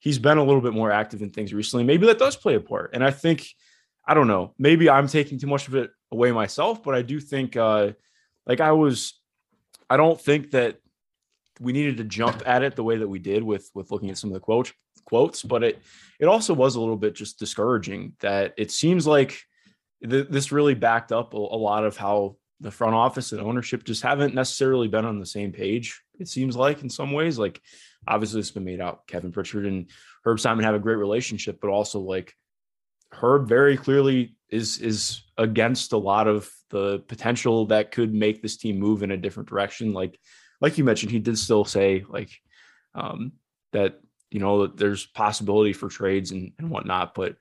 he's 0.00 0.18
been 0.18 0.38
a 0.38 0.44
little 0.44 0.60
bit 0.60 0.72
more 0.72 0.90
active 0.90 1.22
in 1.22 1.30
things 1.30 1.54
recently. 1.54 1.84
Maybe 1.84 2.06
that 2.06 2.18
does 2.18 2.36
play 2.36 2.56
a 2.56 2.60
part, 2.60 2.90
and 2.94 3.04
I 3.04 3.12
think 3.12 3.46
I 4.06 4.14
don't 4.14 4.26
know. 4.26 4.54
Maybe 4.58 4.90
I'm 4.90 5.06
taking 5.06 5.38
too 5.38 5.46
much 5.46 5.68
of 5.68 5.74
it 5.74 5.90
away 6.10 6.32
myself, 6.32 6.82
but 6.82 6.94
I 6.94 7.02
do 7.02 7.20
think 7.20 7.56
uh, 7.56 7.92
like 8.46 8.60
I 8.60 8.72
was. 8.72 9.18
I 9.90 9.98
don't 9.98 10.18
think 10.18 10.52
that 10.52 10.78
we 11.60 11.72
needed 11.72 11.98
to 11.98 12.04
jump 12.04 12.42
at 12.46 12.62
it 12.62 12.76
the 12.76 12.84
way 12.84 12.96
that 12.96 13.08
we 13.08 13.18
did 13.18 13.42
with 13.42 13.70
with 13.74 13.90
looking 13.90 14.10
at 14.10 14.16
some 14.16 14.30
of 14.30 14.34
the 14.34 14.40
quotes 14.40 14.72
quotes 15.04 15.42
but 15.42 15.62
it 15.62 15.82
it 16.18 16.26
also 16.26 16.54
was 16.54 16.76
a 16.76 16.80
little 16.80 16.96
bit 16.96 17.14
just 17.14 17.38
discouraging 17.38 18.14
that 18.20 18.54
it 18.56 18.70
seems 18.70 19.06
like 19.06 19.42
th- 20.08 20.28
this 20.28 20.52
really 20.52 20.74
backed 20.74 21.12
up 21.12 21.34
a, 21.34 21.36
a 21.36 21.38
lot 21.38 21.84
of 21.84 21.96
how 21.96 22.36
the 22.60 22.70
front 22.70 22.94
office 22.94 23.32
and 23.32 23.40
ownership 23.40 23.84
just 23.84 24.02
haven't 24.02 24.34
necessarily 24.34 24.88
been 24.88 25.04
on 25.04 25.18
the 25.18 25.26
same 25.26 25.52
page. 25.52 26.00
It 26.18 26.28
seems 26.28 26.56
like 26.56 26.82
in 26.82 26.88
some 26.88 27.12
ways, 27.12 27.38
like 27.38 27.60
obviously 28.06 28.40
it's 28.40 28.52
been 28.52 28.64
made 28.64 28.80
out. 28.80 29.06
Kevin 29.06 29.32
Pritchard 29.32 29.66
and 29.66 29.90
Herb 30.24 30.38
Simon 30.38 30.64
have 30.64 30.74
a 30.74 30.80
great 30.80 30.96
relationship, 30.96 31.58
but 31.60 31.70
also 31.70 31.98
like 31.98 32.34
Herb 33.12 33.48
very 33.48 33.76
clearly 33.76 34.36
is 34.48 34.78
is 34.78 35.22
against 35.38 35.92
a 35.92 35.98
lot 35.98 36.28
of 36.28 36.50
the 36.70 37.00
potential 37.08 37.66
that 37.66 37.90
could 37.90 38.12
make 38.12 38.42
this 38.42 38.56
team 38.56 38.78
move 38.78 39.02
in 39.02 39.10
a 39.10 39.16
different 39.16 39.48
direction. 39.48 39.92
Like 39.92 40.18
like 40.60 40.78
you 40.78 40.84
mentioned, 40.84 41.12
he 41.12 41.18
did 41.18 41.38
still 41.38 41.64
say 41.64 42.04
like 42.08 42.30
um, 42.94 43.32
that 43.72 44.00
you 44.30 44.40
know 44.40 44.62
that 44.62 44.76
there's 44.76 45.06
possibility 45.06 45.72
for 45.72 45.88
trades 45.88 46.30
and, 46.30 46.52
and 46.58 46.70
whatnot, 46.70 47.14
but 47.14 47.36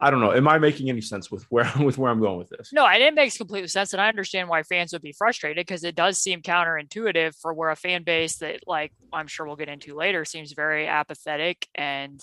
I 0.00 0.10
don't 0.10 0.20
know. 0.20 0.32
Am 0.32 0.46
I 0.46 0.58
making 0.58 0.90
any 0.90 1.00
sense 1.00 1.30
with 1.30 1.44
where 1.44 1.70
with 1.80 1.98
where 1.98 2.10
I'm 2.10 2.20
going 2.20 2.38
with 2.38 2.50
this? 2.50 2.72
No, 2.72 2.86
and 2.86 3.02
it 3.02 3.14
makes 3.14 3.38
complete 3.38 3.68
sense, 3.70 3.92
and 3.92 4.00
I 4.00 4.08
understand 4.08 4.48
why 4.48 4.62
fans 4.62 4.92
would 4.92 5.02
be 5.02 5.12
frustrated 5.12 5.66
because 5.66 5.84
it 5.84 5.94
does 5.94 6.18
seem 6.18 6.42
counterintuitive 6.42 7.34
for 7.40 7.54
where 7.54 7.70
a 7.70 7.76
fan 7.76 8.02
base 8.02 8.36
that, 8.38 8.60
like 8.66 8.92
I'm 9.12 9.26
sure 9.26 9.46
we'll 9.46 9.56
get 9.56 9.68
into 9.68 9.94
later, 9.94 10.24
seems 10.24 10.52
very 10.52 10.86
apathetic 10.86 11.68
and 11.74 12.20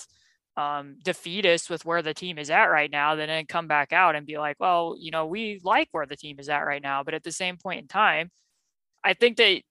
um, 0.56 0.98
defeatist 1.04 1.70
with 1.70 1.86
where 1.86 2.02
the 2.02 2.14
team 2.14 2.38
is 2.38 2.50
at 2.50 2.66
right 2.66 2.92
now, 2.92 3.16
then 3.16 3.28
then 3.28 3.46
come 3.46 3.68
back 3.68 3.92
out 3.94 4.16
and 4.16 4.26
be 4.26 4.38
like, 4.38 4.58
well, 4.60 4.96
you 4.98 5.12
know, 5.12 5.26
we 5.26 5.60
like 5.64 5.90
where 5.92 6.06
the 6.06 6.16
team 6.16 6.40
is 6.40 6.50
at 6.50 6.60
right 6.60 6.82
now, 6.82 7.04
but 7.04 7.14
at 7.14 7.24
the 7.24 7.32
same 7.32 7.58
point 7.58 7.82
in 7.82 7.88
time, 7.88 8.32
I 9.04 9.14
think 9.14 9.38
that 9.38 9.62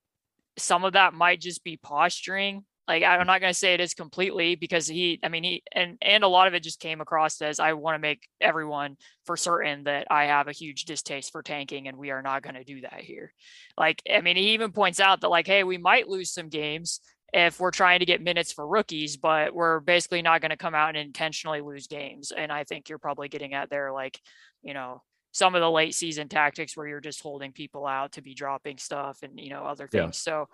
some 0.58 0.84
of 0.84 0.94
that 0.94 1.14
might 1.14 1.40
just 1.40 1.64
be 1.64 1.76
posturing 1.76 2.64
like 2.88 3.04
I'm 3.04 3.26
not 3.26 3.40
going 3.40 3.52
to 3.52 3.58
say 3.58 3.74
it 3.74 3.80
is 3.80 3.94
completely 3.94 4.56
because 4.56 4.88
he, 4.88 5.20
I 5.22 5.28
mean, 5.28 5.44
he 5.44 5.62
and 5.72 5.96
and 6.02 6.24
a 6.24 6.28
lot 6.28 6.48
of 6.48 6.54
it 6.54 6.64
just 6.64 6.80
came 6.80 7.00
across 7.00 7.40
as 7.40 7.60
I 7.60 7.74
want 7.74 7.94
to 7.94 8.00
make 8.00 8.28
everyone 8.40 8.96
for 9.24 9.36
certain 9.36 9.84
that 9.84 10.08
I 10.10 10.24
have 10.24 10.48
a 10.48 10.52
huge 10.52 10.84
distaste 10.84 11.30
for 11.30 11.42
tanking 11.42 11.86
and 11.86 11.96
we 11.96 12.10
are 12.10 12.22
not 12.22 12.42
going 12.42 12.56
to 12.56 12.64
do 12.64 12.80
that 12.80 13.00
here. 13.00 13.32
Like, 13.78 14.02
I 14.12 14.20
mean, 14.20 14.36
he 14.36 14.54
even 14.54 14.72
points 14.72 14.98
out 14.98 15.20
that 15.20 15.28
like, 15.28 15.46
hey, 15.46 15.62
we 15.62 15.78
might 15.78 16.08
lose 16.08 16.32
some 16.32 16.48
games 16.48 17.00
if 17.32 17.58
we're 17.58 17.70
trying 17.70 18.00
to 18.00 18.06
get 18.06 18.22
minutes 18.22 18.52
for 18.52 18.66
rookies, 18.66 19.16
but 19.16 19.54
we're 19.54 19.80
basically 19.80 20.22
not 20.22 20.40
going 20.40 20.50
to 20.50 20.56
come 20.56 20.74
out 20.74 20.90
and 20.90 20.98
intentionally 20.98 21.60
lose 21.60 21.86
games. 21.86 22.30
And 22.30 22.52
I 22.52 22.64
think 22.64 22.88
you're 22.88 22.98
probably 22.98 23.28
getting 23.28 23.54
at 23.54 23.70
there, 23.70 23.92
like, 23.92 24.20
you 24.62 24.74
know, 24.74 25.02
some 25.32 25.54
of 25.54 25.62
the 25.62 25.70
late 25.70 25.94
season 25.94 26.28
tactics 26.28 26.76
where 26.76 26.86
you're 26.86 27.00
just 27.00 27.22
holding 27.22 27.52
people 27.52 27.86
out 27.86 28.12
to 28.12 28.22
be 28.22 28.34
dropping 28.34 28.76
stuff 28.76 29.18
and 29.22 29.40
you 29.40 29.48
know 29.48 29.64
other 29.64 29.88
things. 29.88 30.22
Yeah. 30.26 30.46
So 30.46 30.48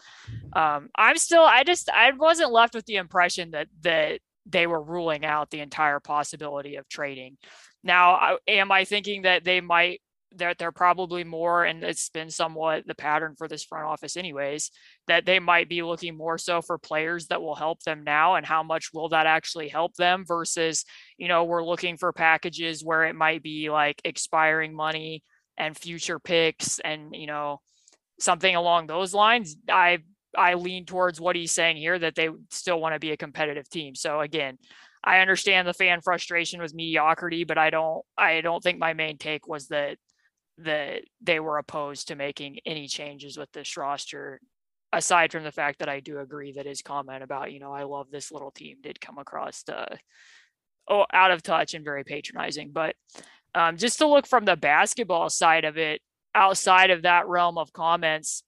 um, 0.52 0.88
I'm 0.94 1.18
still 1.18 1.42
I 1.42 1.64
just 1.64 1.90
I 1.90 2.12
wasn't 2.12 2.52
left 2.52 2.75
with 2.75 2.87
the 2.87 2.97
impression 2.97 3.50
that 3.50 3.66
that 3.82 4.20
they 4.47 4.66
were 4.66 4.80
ruling 4.80 5.25
out 5.25 5.50
the 5.50 5.61
entire 5.61 6.00
possibility 6.00 6.76
of 6.76 6.88
trading. 6.88 7.37
Now, 7.85 8.38
am 8.47 8.73
I 8.73 8.85
thinking 8.85 9.23
that 9.23 9.44
they 9.44 9.61
might 9.61 10.00
that 10.37 10.58
they're 10.58 10.73
probably 10.73 11.25
more, 11.25 11.64
and 11.64 11.82
it's 11.82 12.11
been 12.11 12.30
somewhat 12.30 12.87
the 12.87 12.94
pattern 12.94 13.35
for 13.37 13.49
this 13.49 13.64
front 13.64 13.87
office, 13.87 14.16
anyways, 14.16 14.70
that 15.06 15.25
they 15.25 15.38
might 15.38 15.68
be 15.68 15.82
looking 15.82 16.16
more 16.16 16.38
so 16.38 16.61
for 16.61 16.78
players 16.78 17.26
that 17.28 17.40
will 17.40 17.54
help 17.54 17.82
them 17.82 18.04
now, 18.04 18.35
and 18.35 18.47
how 18.47 18.62
much 18.62 18.90
will 18.92 19.08
that 19.08 19.26
actually 19.26 19.68
help 19.68 19.94
them 19.94 20.25
versus, 20.26 20.85
you 21.16 21.28
know, 21.28 21.44
we're 21.44 21.64
looking 21.64 21.97
for 21.97 22.12
packages 22.12 22.85
where 22.85 23.04
it 23.04 23.14
might 23.14 23.42
be 23.42 23.70
like 23.70 24.00
expiring 24.04 24.75
money 24.75 25.23
and 25.56 25.76
future 25.76 26.18
picks, 26.18 26.78
and 26.78 27.14
you 27.14 27.26
know, 27.26 27.61
something 28.20 28.54
along 28.54 28.87
those 28.87 29.14
lines. 29.14 29.56
I 29.68 29.99
I 30.37 30.54
lean 30.54 30.85
towards 30.85 31.20
what 31.20 31.37
he's 31.37 31.52
saying 31.52 31.78
here 31.78 31.99
that 31.99 32.14
they 32.14 32.28
still 32.50 32.80
want 32.80 32.94
to 32.94 33.00
be 33.00 33.12
a 33.12 33.16
competitive 33.16 33.68
team. 33.68 33.94
So 33.94 34.20
again, 34.20 34.58
I 35.02 35.20
understand 35.20 35.66
the 35.66 35.75
fan 35.75 36.00
frustration 36.00 36.61
with 36.61 36.75
mediocrity, 36.75 37.44
but 37.44 37.58
I 37.58 37.70
don't 37.70 38.02
I 38.16 38.40
don't 38.40 38.62
think 38.62 38.78
my 38.78 38.94
main 38.94 39.18
take 39.18 39.49
was 39.49 39.68
that 39.68 39.97
that 40.59 41.03
they 41.21 41.41
were 41.41 41.59
opposed 41.59 42.09
to 42.09 42.17
making 42.17 42.59
any 42.67 42.88
changes 42.88 43.37
with 43.37 43.50
this 43.53 43.77
roster 43.77 44.41
aside 44.93 45.33
from 45.33 45.45
the 45.45 45.53
fact 45.53 45.79
that 45.79 45.88
I 45.88 46.00
do 46.00 46.19
agree 46.19 46.53
that 46.53 46.67
his 46.67 46.83
comment 46.83 47.23
about, 47.23 47.53
you 47.53 47.61
know, 47.61 47.73
I 47.73 47.83
love 47.85 48.11
this 48.11 48.33
little 48.33 48.50
team 48.50 48.79
did 48.83 49.00
come 49.00 49.19
across 49.19 49.62
uh, 49.69 49.97
oh, 50.88 51.07
out 51.12 51.31
of 51.31 51.43
touch 51.43 51.75
and 51.75 51.85
very 51.85 52.05
patronizing. 52.05 52.71
But 52.73 52.97
um, 53.55 53.77
just 53.77 53.99
to 53.99 54.07
look 54.07 54.27
from 54.27 54.45
the 54.45 54.57
basketball 54.57 55.29
side 55.31 55.65
of 55.65 55.77
it, 55.77 56.00
outside 56.35 56.91
of 56.91 57.03
that 57.03 57.29
realm 57.29 57.59
of 57.59 57.73
comments, 57.73 58.43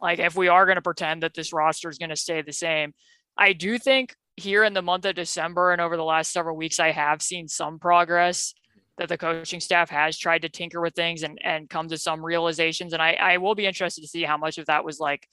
like 0.00 0.18
if 0.18 0.34
we 0.34 0.48
are 0.48 0.66
going 0.66 0.76
to 0.76 0.82
pretend 0.82 1.22
that 1.22 1.34
this 1.34 1.52
roster 1.52 1.88
is 1.88 1.98
going 1.98 2.10
to 2.10 2.16
stay 2.16 2.42
the 2.42 2.52
same, 2.52 2.92
I 3.36 3.52
do 3.52 3.78
think 3.78 4.14
here 4.36 4.64
in 4.64 4.74
the 4.74 4.82
month 4.82 5.04
of 5.04 5.14
December 5.14 5.72
and 5.72 5.80
over 5.80 5.96
the 5.96 6.04
last 6.04 6.32
several 6.32 6.56
weeks, 6.56 6.80
I 6.80 6.90
have 6.90 7.22
seen 7.22 7.46
some 7.48 7.78
progress 7.78 8.54
that 9.00 9.08
the 9.08 9.16
coaching 9.16 9.60
staff 9.60 9.88
has 9.88 10.18
tried 10.18 10.42
to 10.42 10.50
tinker 10.50 10.78
with 10.78 10.94
things 10.94 11.22
and, 11.22 11.38
and 11.42 11.70
come 11.70 11.88
to 11.88 11.96
some 11.96 12.22
realizations. 12.22 12.92
And 12.92 13.00
I, 13.00 13.14
I 13.14 13.38
will 13.38 13.54
be 13.54 13.64
interested 13.64 14.02
to 14.02 14.06
see 14.06 14.24
how 14.24 14.36
much 14.36 14.58
of 14.58 14.66
that 14.66 14.84
was 14.84 15.00
like 15.00 15.26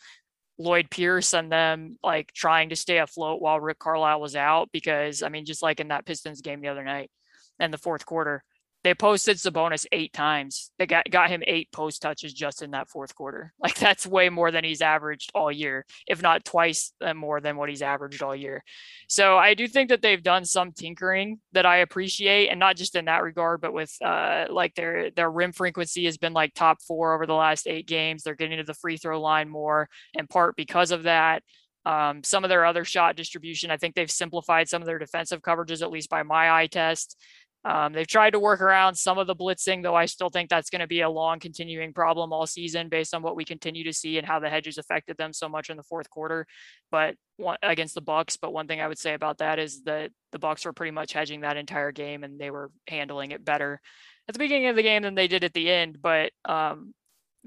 Lloyd 0.57 0.89
Pierce 0.89 1.33
and 1.33 1.51
them 1.51 1.97
like 2.01 2.31
trying 2.31 2.69
to 2.69 2.77
stay 2.77 2.99
afloat 2.99 3.41
while 3.41 3.59
Rick 3.59 3.79
Carlisle 3.79 4.21
was 4.21 4.37
out. 4.37 4.69
Because 4.71 5.21
I 5.21 5.27
mean, 5.27 5.43
just 5.43 5.61
like 5.61 5.81
in 5.81 5.89
that 5.89 6.05
Pistons 6.05 6.39
game 6.39 6.61
the 6.61 6.69
other 6.69 6.85
night 6.85 7.11
and 7.59 7.73
the 7.73 7.77
fourth 7.77 8.05
quarter, 8.05 8.41
they 8.87 8.95
posted 8.95 9.35
Sabonis 9.35 9.85
eight 9.91 10.13
times. 10.13 10.71
They 10.79 10.85
got, 10.85 11.11
got 11.11 11.29
him 11.29 11.43
eight 11.45 11.69
post 11.73 12.01
touches 12.01 12.33
just 12.33 12.61
in 12.61 12.71
that 12.71 12.87
fourth 12.87 13.13
quarter. 13.13 13.53
Like 13.67 13.75
that's 13.75 14.07
way 14.07 14.29
more 14.29 14.49
than 14.49 14.63
he's 14.63 14.81
averaged 14.81 15.29
all 15.35 15.51
year, 15.51 15.85
if 16.07 16.21
not 16.21 16.45
twice 16.45 16.93
more 17.15 17.41
than 17.41 17.57
what 17.57 17.67
he's 17.67 17.81
averaged 17.81 18.23
all 18.23 18.33
year. 18.33 18.63
So 19.09 19.37
I 19.37 19.55
do 19.55 19.67
think 19.67 19.89
that 19.89 20.01
they've 20.01 20.23
done 20.23 20.45
some 20.45 20.71
tinkering 20.71 21.41
that 21.51 21.65
I 21.65 21.77
appreciate, 21.77 22.47
and 22.47 22.61
not 22.61 22.77
just 22.77 22.95
in 22.95 23.05
that 23.05 23.23
regard, 23.23 23.59
but 23.59 23.73
with 23.73 23.93
uh, 24.01 24.45
like 24.49 24.73
their 24.75 25.11
their 25.11 25.29
rim 25.29 25.51
frequency 25.51 26.05
has 26.05 26.17
been 26.17 26.31
like 26.31 26.53
top 26.53 26.81
four 26.81 27.13
over 27.13 27.25
the 27.25 27.33
last 27.33 27.67
eight 27.67 27.87
games. 27.87 28.23
They're 28.23 28.35
getting 28.35 28.57
to 28.57 28.63
the 28.63 28.73
free 28.73 28.95
throw 28.95 29.19
line 29.19 29.49
more, 29.49 29.89
in 30.13 30.27
part 30.27 30.55
because 30.55 30.91
of 30.91 31.03
that. 31.03 31.43
Um, 31.85 32.23
some 32.23 32.43
of 32.43 32.49
their 32.49 32.65
other 32.65 32.83
shot 32.83 33.15
distribution, 33.15 33.71
I 33.71 33.77
think 33.77 33.95
they've 33.95 34.11
simplified 34.11 34.67
some 34.67 34.81
of 34.81 34.85
their 34.85 34.99
defensive 34.99 35.41
coverages, 35.41 35.81
at 35.81 35.91
least 35.91 36.09
by 36.09 36.23
my 36.23 36.51
eye 36.51 36.67
test. 36.67 37.17
Um, 37.67 37.91
they've 37.91 38.07
tried 38.07 38.29
to 38.29 38.39
work 38.39 38.61
around 38.61 38.95
some 38.95 39.17
of 39.17 39.27
the 39.27 39.35
blitzing, 39.35 39.83
though 39.83 39.93
I 39.93 40.05
still 40.05 40.29
think 40.29 40.49
that's 40.49 40.69
going 40.69 40.79
to 40.79 40.87
be 40.87 41.01
a 41.01 41.09
long 41.09 41.39
continuing 41.39 41.91
problem 41.91 42.31
all 42.31 42.47
season 42.47 42.87
based 42.87 43.13
on 43.13 43.21
what 43.21 43.35
we 43.35 43.43
continue 43.43 43.83
to 43.83 43.91
see 43.91 44.17
and 44.17 44.25
how 44.25 44.39
the 44.39 44.49
hedges 44.49 44.77
affected 44.77 45.17
them 45.17 45.33
so 45.33 45.49
much 45.49 45.69
in 45.69 45.75
the 45.75 45.83
fourth 45.83 46.09
quarter. 46.09 46.47
But 46.91 47.15
one, 47.35 47.57
against 47.61 47.93
the 47.93 48.01
Bucks, 48.01 48.37
but 48.37 48.53
one 48.53 48.67
thing 48.67 48.79
I 48.79 48.87
would 48.87 48.97
say 48.97 49.13
about 49.13 49.39
that 49.39 49.59
is 49.59 49.83
that 49.83 50.11
the 50.31 50.39
Bucks 50.39 50.63
were 50.63 50.71
pretty 50.71 50.91
much 50.91 51.11
hedging 51.11 51.41
that 51.41 51.57
entire 51.57 51.91
game 51.91 52.23
and 52.23 52.39
they 52.39 52.51
were 52.51 52.71
handling 52.87 53.31
it 53.31 53.43
better 53.43 53.81
at 54.29 54.33
the 54.33 54.39
beginning 54.39 54.67
of 54.67 54.77
the 54.77 54.83
game 54.83 55.03
than 55.03 55.15
they 55.15 55.27
did 55.27 55.43
at 55.43 55.53
the 55.53 55.69
end. 55.69 56.01
But 56.01 56.31
um, 56.45 56.93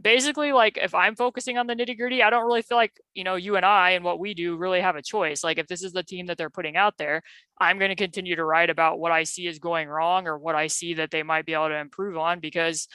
basically 0.00 0.52
like 0.52 0.78
if 0.78 0.94
i'm 0.94 1.14
focusing 1.14 1.58
on 1.58 1.66
the 1.66 1.74
nitty 1.74 1.96
gritty 1.96 2.22
i 2.22 2.30
don't 2.30 2.46
really 2.46 2.62
feel 2.62 2.78
like 2.78 2.92
you 3.14 3.24
know 3.24 3.34
you 3.34 3.56
and 3.56 3.66
i 3.66 3.90
and 3.90 4.04
what 4.04 4.18
we 4.18 4.34
do 4.34 4.56
really 4.56 4.80
have 4.80 4.96
a 4.96 5.02
choice. 5.02 5.44
Like 5.44 5.58
if 5.58 5.66
this 5.66 5.82
is 5.82 5.92
the 5.92 6.02
team 6.02 6.26
that 6.26 6.38
they're 6.38 6.50
putting 6.50 6.76
out 6.76 6.94
there 6.96 7.22
i'm 7.60 7.78
going 7.78 7.90
to 7.90 7.96
continue 7.96 8.36
to 8.36 8.44
write 8.44 8.70
about 8.70 8.98
what 8.98 9.12
i 9.12 9.24
see 9.24 9.46
is 9.46 9.58
going 9.58 9.88
wrong 9.88 10.26
or 10.26 10.38
what 10.38 10.54
i 10.54 10.66
see 10.66 10.94
that 10.94 11.10
they 11.10 11.22
might 11.22 11.46
be 11.46 11.54
able 11.54 11.68
to 11.68 11.76
improve 11.76 12.16
on 12.16 12.40
because 12.40 12.88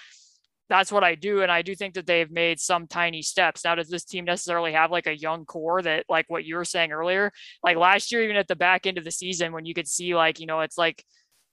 that's 0.67 0.91
what 0.91 1.03
i 1.03 1.13
do 1.13 1.41
and 1.41 1.51
i 1.51 1.61
do 1.61 1.75
think 1.75 1.93
that 1.93 2.07
they've 2.07 2.31
made 2.31 2.59
some 2.59 2.87
tiny 2.87 3.21
steps. 3.21 3.63
Now 3.63 3.75
does 3.75 3.89
this 3.89 4.05
team 4.05 4.25
necessarily 4.25 4.73
have 4.73 4.89
like 4.89 5.07
a 5.07 5.17
young 5.17 5.45
core 5.45 5.81
that 5.81 6.05
like 6.09 6.25
what 6.27 6.45
you 6.45 6.55
were 6.55 6.65
saying 6.65 6.91
earlier? 6.91 7.31
Like 7.63 7.77
last 7.77 8.11
year 8.11 8.23
even 8.23 8.35
at 8.35 8.47
the 8.47 8.55
back 8.55 8.87
end 8.87 8.97
of 8.97 9.03
the 9.03 9.11
season 9.11 9.53
when 9.53 9.65
you 9.65 9.73
could 9.73 9.87
see 9.87 10.15
like 10.15 10.39
you 10.39 10.47
know 10.47 10.61
it's 10.61 10.77
like 10.77 11.03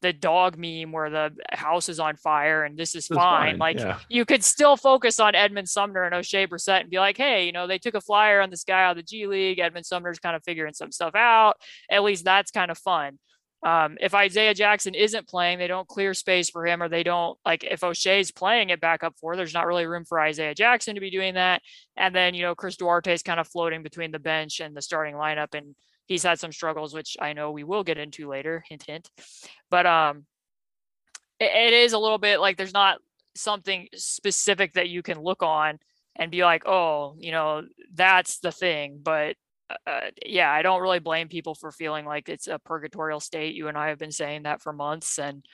the 0.02 0.12
dog 0.12 0.58
meme 0.58 0.92
where 0.92 1.08
the 1.08 1.32
house 1.52 1.88
is 1.88 2.00
on 2.00 2.16
fire 2.16 2.64
and 2.64 2.76
this 2.76 2.94
is 2.94 3.06
fine. 3.06 3.16
fine. 3.16 3.58
Like 3.58 3.78
yeah. 3.78 3.98
you 4.08 4.24
could 4.24 4.44
still 4.44 4.76
focus 4.76 5.20
on 5.20 5.34
Edmund 5.34 5.68
Sumner 5.68 6.02
and 6.02 6.14
Oshae 6.14 6.48
Brissett 6.48 6.80
and 6.80 6.90
be 6.90 6.98
like, 6.98 7.16
hey, 7.16 7.46
you 7.46 7.52
know, 7.52 7.66
they 7.66 7.78
took 7.78 7.94
a 7.94 8.00
flyer 8.00 8.40
on 8.40 8.50
this 8.50 8.64
guy 8.64 8.84
out 8.84 8.90
of 8.90 8.96
the 8.96 9.02
G 9.02 9.26
League. 9.26 9.60
Edmund 9.60 9.86
Sumner's 9.86 10.18
kind 10.18 10.36
of 10.36 10.42
figuring 10.42 10.74
some 10.74 10.92
stuff 10.92 11.14
out. 11.14 11.54
At 11.90 12.02
least 12.02 12.24
that's 12.24 12.50
kind 12.50 12.70
of 12.70 12.78
fun. 12.78 13.18
Um, 13.64 13.96
if 14.00 14.12
Isaiah 14.12 14.54
Jackson 14.54 14.94
isn't 14.94 15.28
playing, 15.28 15.58
they 15.58 15.68
don't 15.68 15.86
clear 15.86 16.14
space 16.14 16.50
for 16.50 16.66
him, 16.66 16.82
or 16.82 16.88
they 16.88 17.04
don't 17.04 17.38
like 17.46 17.62
if 17.62 17.82
Oshae's 17.82 18.32
playing 18.32 18.72
at 18.72 18.80
backup 18.80 19.14
four, 19.20 19.36
there's 19.36 19.54
not 19.54 19.68
really 19.68 19.86
room 19.86 20.04
for 20.04 20.18
Isaiah 20.18 20.54
Jackson 20.54 20.96
to 20.96 21.00
be 21.00 21.10
doing 21.10 21.34
that. 21.34 21.62
And 21.96 22.12
then, 22.12 22.34
you 22.34 22.42
know, 22.42 22.56
Chris 22.56 22.76
Duarte 22.76 23.12
is 23.12 23.22
kind 23.22 23.38
of 23.38 23.46
floating 23.46 23.84
between 23.84 24.10
the 24.10 24.18
bench 24.18 24.58
and 24.58 24.76
the 24.76 24.82
starting 24.82 25.14
lineup. 25.14 25.54
And 25.54 25.76
he's 26.12 26.22
had 26.22 26.38
some 26.38 26.52
struggles, 26.52 26.94
which 26.94 27.16
I 27.20 27.32
know 27.32 27.50
we 27.50 27.64
will 27.64 27.82
get 27.82 27.98
into 27.98 28.28
later. 28.28 28.62
Hint, 28.68 28.84
hint. 28.86 29.10
But 29.70 29.86
um, 29.86 30.26
it, 31.40 31.50
it 31.50 31.72
is 31.72 31.94
a 31.94 31.98
little 31.98 32.18
bit 32.18 32.38
like 32.38 32.56
there's 32.56 32.74
not 32.74 32.98
something 33.34 33.88
specific 33.94 34.74
that 34.74 34.90
you 34.90 35.02
can 35.02 35.20
look 35.20 35.42
on 35.42 35.78
and 36.16 36.30
be 36.30 36.44
like, 36.44 36.66
oh, 36.66 37.16
you 37.18 37.32
know, 37.32 37.62
that's 37.94 38.38
the 38.40 38.52
thing. 38.52 39.00
But 39.02 39.36
uh, 39.70 39.90
uh, 39.90 40.10
yeah, 40.26 40.52
I 40.52 40.62
don't 40.62 40.82
really 40.82 40.98
blame 40.98 41.28
people 41.28 41.54
for 41.54 41.72
feeling 41.72 42.04
like 42.04 42.28
it's 42.28 42.46
a 42.46 42.58
purgatorial 42.58 43.20
state. 43.20 43.54
You 43.54 43.68
and 43.68 43.78
I 43.78 43.88
have 43.88 43.98
been 43.98 44.12
saying 44.12 44.42
that 44.42 44.60
for 44.60 44.72
months, 44.72 45.18
and 45.18 45.44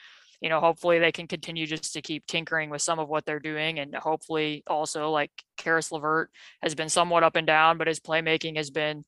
you 0.41 0.49
know, 0.49 0.61
hopefully 0.61 0.99
they 0.99 1.12
can 1.12 1.29
continue 1.29 1.67
just 1.67 1.93
to 1.93 2.03
keep 2.03 2.27
tinkering 2.27 2.71
with 2.71 2.83
some 2.83 2.99
of 2.99 3.09
what 3.09 3.25
they're 3.25 3.38
doing, 3.38 3.79
and 3.79 3.95
hopefully 3.95 4.65
also 4.67 5.11
like 5.11 5.31
Caris 5.57 5.93
LeVert 5.93 6.31
has 6.62 6.75
been 6.75 6.88
somewhat 6.88 7.23
up 7.23 7.37
and 7.37 7.47
down, 7.47 7.79
but 7.79 7.87
his 7.87 8.00
playmaking 8.00 8.57
has 8.57 8.71
been 8.71 9.05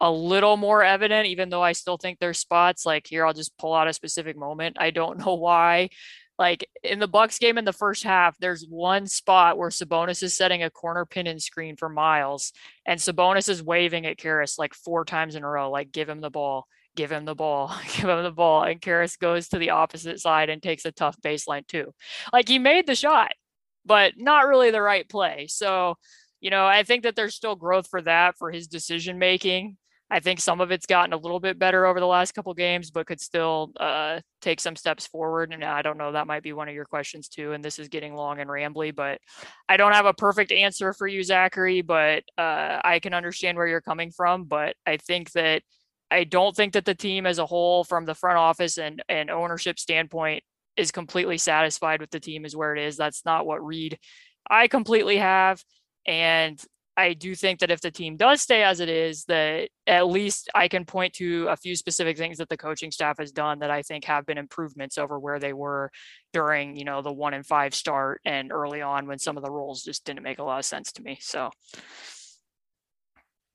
a 0.00 0.10
little 0.10 0.56
more 0.56 0.82
evident, 0.84 1.26
even 1.28 1.48
though 1.48 1.62
I 1.62 1.72
still 1.72 1.96
think 1.96 2.18
there's 2.18 2.38
spots 2.38 2.84
like 2.84 3.06
here, 3.06 3.24
I'll 3.26 3.32
just 3.32 3.56
pull 3.58 3.74
out 3.74 3.88
a 3.88 3.92
specific 3.92 4.36
moment. 4.36 4.76
I 4.80 4.90
don't 4.90 5.18
know 5.24 5.34
why 5.34 5.88
Like 6.38 6.68
in 6.82 6.98
the 6.98 7.08
Bucks 7.08 7.38
game 7.38 7.58
in 7.58 7.64
the 7.64 7.72
first 7.72 8.02
half, 8.04 8.36
there's 8.38 8.66
one 8.68 9.06
spot 9.06 9.56
where 9.56 9.70
Sabonis 9.70 10.22
is 10.22 10.36
setting 10.36 10.62
a 10.62 10.70
corner 10.70 11.06
pin 11.06 11.26
and 11.28 11.40
screen 11.40 11.76
for 11.76 11.88
Miles, 11.88 12.52
and 12.86 12.98
Sabonis 13.00 13.48
is 13.48 13.62
waving 13.62 14.06
at 14.06 14.18
Caris 14.18 14.58
like 14.58 14.74
four 14.74 15.04
times 15.04 15.36
in 15.36 15.44
a 15.44 15.48
row, 15.48 15.70
like 15.70 15.92
give 15.92 16.08
him 16.08 16.20
the 16.20 16.30
ball, 16.30 16.66
give 16.96 17.12
him 17.12 17.24
the 17.24 17.34
ball, 17.36 17.68
give 17.96 18.08
him 18.08 18.22
the 18.24 18.32
ball, 18.32 18.64
and 18.64 18.80
Caris 18.80 19.16
goes 19.16 19.48
to 19.48 19.58
the 19.58 19.70
opposite 19.70 20.20
side 20.20 20.50
and 20.50 20.62
takes 20.62 20.84
a 20.84 20.92
tough 20.92 21.16
baseline 21.22 21.66
too. 21.66 21.94
Like 22.32 22.48
he 22.48 22.58
made 22.58 22.86
the 22.86 22.96
shot, 22.96 23.32
but 23.86 24.14
not 24.16 24.46
really 24.48 24.70
the 24.72 24.82
right 24.82 25.08
play. 25.08 25.46
So, 25.48 25.96
you 26.40 26.50
know, 26.50 26.66
I 26.66 26.82
think 26.82 27.04
that 27.04 27.16
there's 27.16 27.34
still 27.34 27.56
growth 27.56 27.88
for 27.88 28.02
that 28.02 28.36
for 28.38 28.50
his 28.50 28.66
decision 28.66 29.18
making. 29.18 29.76
I 30.10 30.20
think 30.20 30.38
some 30.38 30.60
of 30.60 30.70
it's 30.70 30.86
gotten 30.86 31.12
a 31.12 31.18
little 31.18 31.40
bit 31.40 31.58
better 31.58 31.86
over 31.86 31.98
the 31.98 32.06
last 32.06 32.34
couple 32.34 32.52
games, 32.54 32.90
but 32.90 33.06
could 33.06 33.20
still 33.20 33.72
uh, 33.80 34.20
take 34.42 34.60
some 34.60 34.76
steps 34.76 35.06
forward. 35.06 35.52
And 35.52 35.64
I 35.64 35.82
don't 35.82 35.96
know, 35.98 36.12
that 36.12 36.26
might 36.26 36.42
be 36.42 36.52
one 36.52 36.68
of 36.68 36.74
your 36.74 36.84
questions 36.84 37.28
too. 37.28 37.52
And 37.52 37.64
this 37.64 37.78
is 37.78 37.88
getting 37.88 38.14
long 38.14 38.38
and 38.38 38.50
rambly, 38.50 38.94
but 38.94 39.18
I 39.68 39.76
don't 39.76 39.94
have 39.94 40.06
a 40.06 40.14
perfect 40.14 40.52
answer 40.52 40.92
for 40.92 41.06
you, 41.06 41.22
Zachary. 41.22 41.80
But 41.80 42.22
uh, 42.36 42.80
I 42.84 43.00
can 43.00 43.14
understand 43.14 43.56
where 43.56 43.66
you're 43.66 43.80
coming 43.80 44.10
from. 44.10 44.44
But 44.44 44.76
I 44.86 44.98
think 44.98 45.32
that 45.32 45.62
I 46.10 46.24
don't 46.24 46.54
think 46.54 46.74
that 46.74 46.84
the 46.84 46.94
team 46.94 47.26
as 47.26 47.38
a 47.38 47.46
whole, 47.46 47.82
from 47.82 48.04
the 48.04 48.14
front 48.14 48.38
office 48.38 48.78
and 48.78 49.02
and 49.08 49.30
ownership 49.30 49.78
standpoint, 49.78 50.44
is 50.76 50.92
completely 50.92 51.38
satisfied 51.38 52.00
with 52.00 52.10
the 52.10 52.20
team 52.20 52.44
is 52.44 52.54
where 52.54 52.76
it 52.76 52.82
is. 52.86 52.96
That's 52.96 53.24
not 53.24 53.46
what 53.46 53.64
Reed 53.64 53.98
I 54.48 54.68
completely 54.68 55.16
have. 55.16 55.62
And 56.06 56.62
I 56.96 57.14
do 57.14 57.34
think 57.34 57.60
that 57.60 57.70
if 57.70 57.80
the 57.80 57.90
team 57.90 58.16
does 58.16 58.40
stay 58.40 58.62
as 58.62 58.80
it 58.80 58.88
is, 58.88 59.24
that 59.24 59.68
at 59.86 60.06
least 60.06 60.48
I 60.54 60.68
can 60.68 60.84
point 60.84 61.14
to 61.14 61.48
a 61.48 61.56
few 61.56 61.74
specific 61.74 62.16
things 62.16 62.38
that 62.38 62.48
the 62.48 62.56
coaching 62.56 62.90
staff 62.90 63.18
has 63.18 63.32
done 63.32 63.58
that 63.60 63.70
I 63.70 63.82
think 63.82 64.04
have 64.04 64.26
been 64.26 64.38
improvements 64.38 64.96
over 64.96 65.18
where 65.18 65.38
they 65.38 65.52
were 65.52 65.90
during, 66.32 66.76
you 66.76 66.84
know, 66.84 67.02
the 67.02 67.12
one 67.12 67.34
and 67.34 67.44
five 67.44 67.74
start 67.74 68.20
and 68.24 68.52
early 68.52 68.80
on 68.80 69.06
when 69.06 69.18
some 69.18 69.36
of 69.36 69.42
the 69.42 69.50
roles 69.50 69.82
just 69.82 70.04
didn't 70.04 70.22
make 70.22 70.38
a 70.38 70.44
lot 70.44 70.60
of 70.60 70.64
sense 70.64 70.92
to 70.92 71.02
me. 71.02 71.18
So 71.20 71.50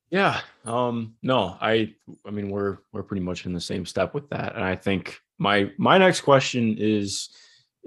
yeah, 0.10 0.42
um, 0.66 1.16
no, 1.22 1.56
I 1.62 1.94
I 2.26 2.32
mean 2.32 2.50
we're 2.50 2.80
we're 2.92 3.04
pretty 3.04 3.24
much 3.24 3.46
in 3.46 3.54
the 3.54 3.62
same 3.62 3.86
step 3.86 4.14
with 4.14 4.30
that. 4.30 4.56
And 4.56 4.64
I 4.64 4.76
think 4.76 5.20
my 5.38 5.72
my 5.78 5.98
next 5.98 6.22
question 6.22 6.76
is 6.80 7.30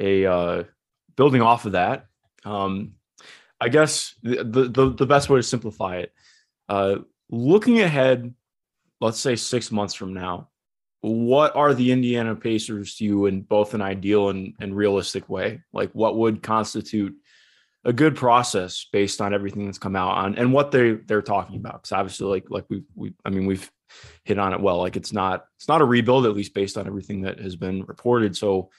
a 0.00 0.24
uh 0.24 0.64
building 1.16 1.42
off 1.42 1.66
of 1.66 1.72
that. 1.72 2.06
Um 2.44 2.94
I 3.62 3.68
guess 3.68 4.16
the, 4.24 4.42
the 4.42 4.90
the 4.90 5.06
best 5.06 5.30
way 5.30 5.38
to 5.38 5.42
simplify 5.42 5.98
it, 5.98 6.12
uh, 6.68 6.96
looking 7.30 7.80
ahead, 7.80 8.34
let's 9.00 9.20
say 9.20 9.36
six 9.36 9.70
months 9.70 9.94
from 9.94 10.14
now, 10.14 10.48
what 11.00 11.54
are 11.54 11.72
the 11.72 11.92
Indiana 11.92 12.34
Pacers 12.34 12.96
to 12.96 13.04
you 13.04 13.26
in 13.26 13.42
both 13.42 13.74
an 13.74 13.80
ideal 13.80 14.30
and, 14.30 14.54
and 14.60 14.76
realistic 14.76 15.28
way? 15.28 15.62
Like, 15.72 15.92
what 15.92 16.16
would 16.16 16.42
constitute 16.42 17.14
a 17.84 17.92
good 17.92 18.16
process 18.16 18.84
based 18.92 19.20
on 19.20 19.32
everything 19.32 19.66
that's 19.66 19.78
come 19.78 19.94
out 19.94 20.16
on 20.16 20.34
and 20.34 20.52
what 20.52 20.72
they 20.72 20.94
they're 20.94 21.22
talking 21.22 21.54
about? 21.54 21.82
Because 21.82 21.92
obviously, 21.92 22.26
like 22.26 22.50
like 22.50 22.64
we 22.68 22.82
we 22.96 23.14
I 23.24 23.30
mean 23.30 23.46
we've 23.46 23.70
hit 24.24 24.40
on 24.40 24.52
it 24.54 24.60
well. 24.60 24.78
Like 24.78 24.96
it's 24.96 25.12
not 25.12 25.44
it's 25.56 25.68
not 25.68 25.82
a 25.82 25.84
rebuild 25.84 26.26
at 26.26 26.34
least 26.34 26.52
based 26.52 26.76
on 26.76 26.88
everything 26.88 27.22
that 27.22 27.38
has 27.38 27.54
been 27.54 27.84
reported. 27.84 28.36
So, 28.36 28.70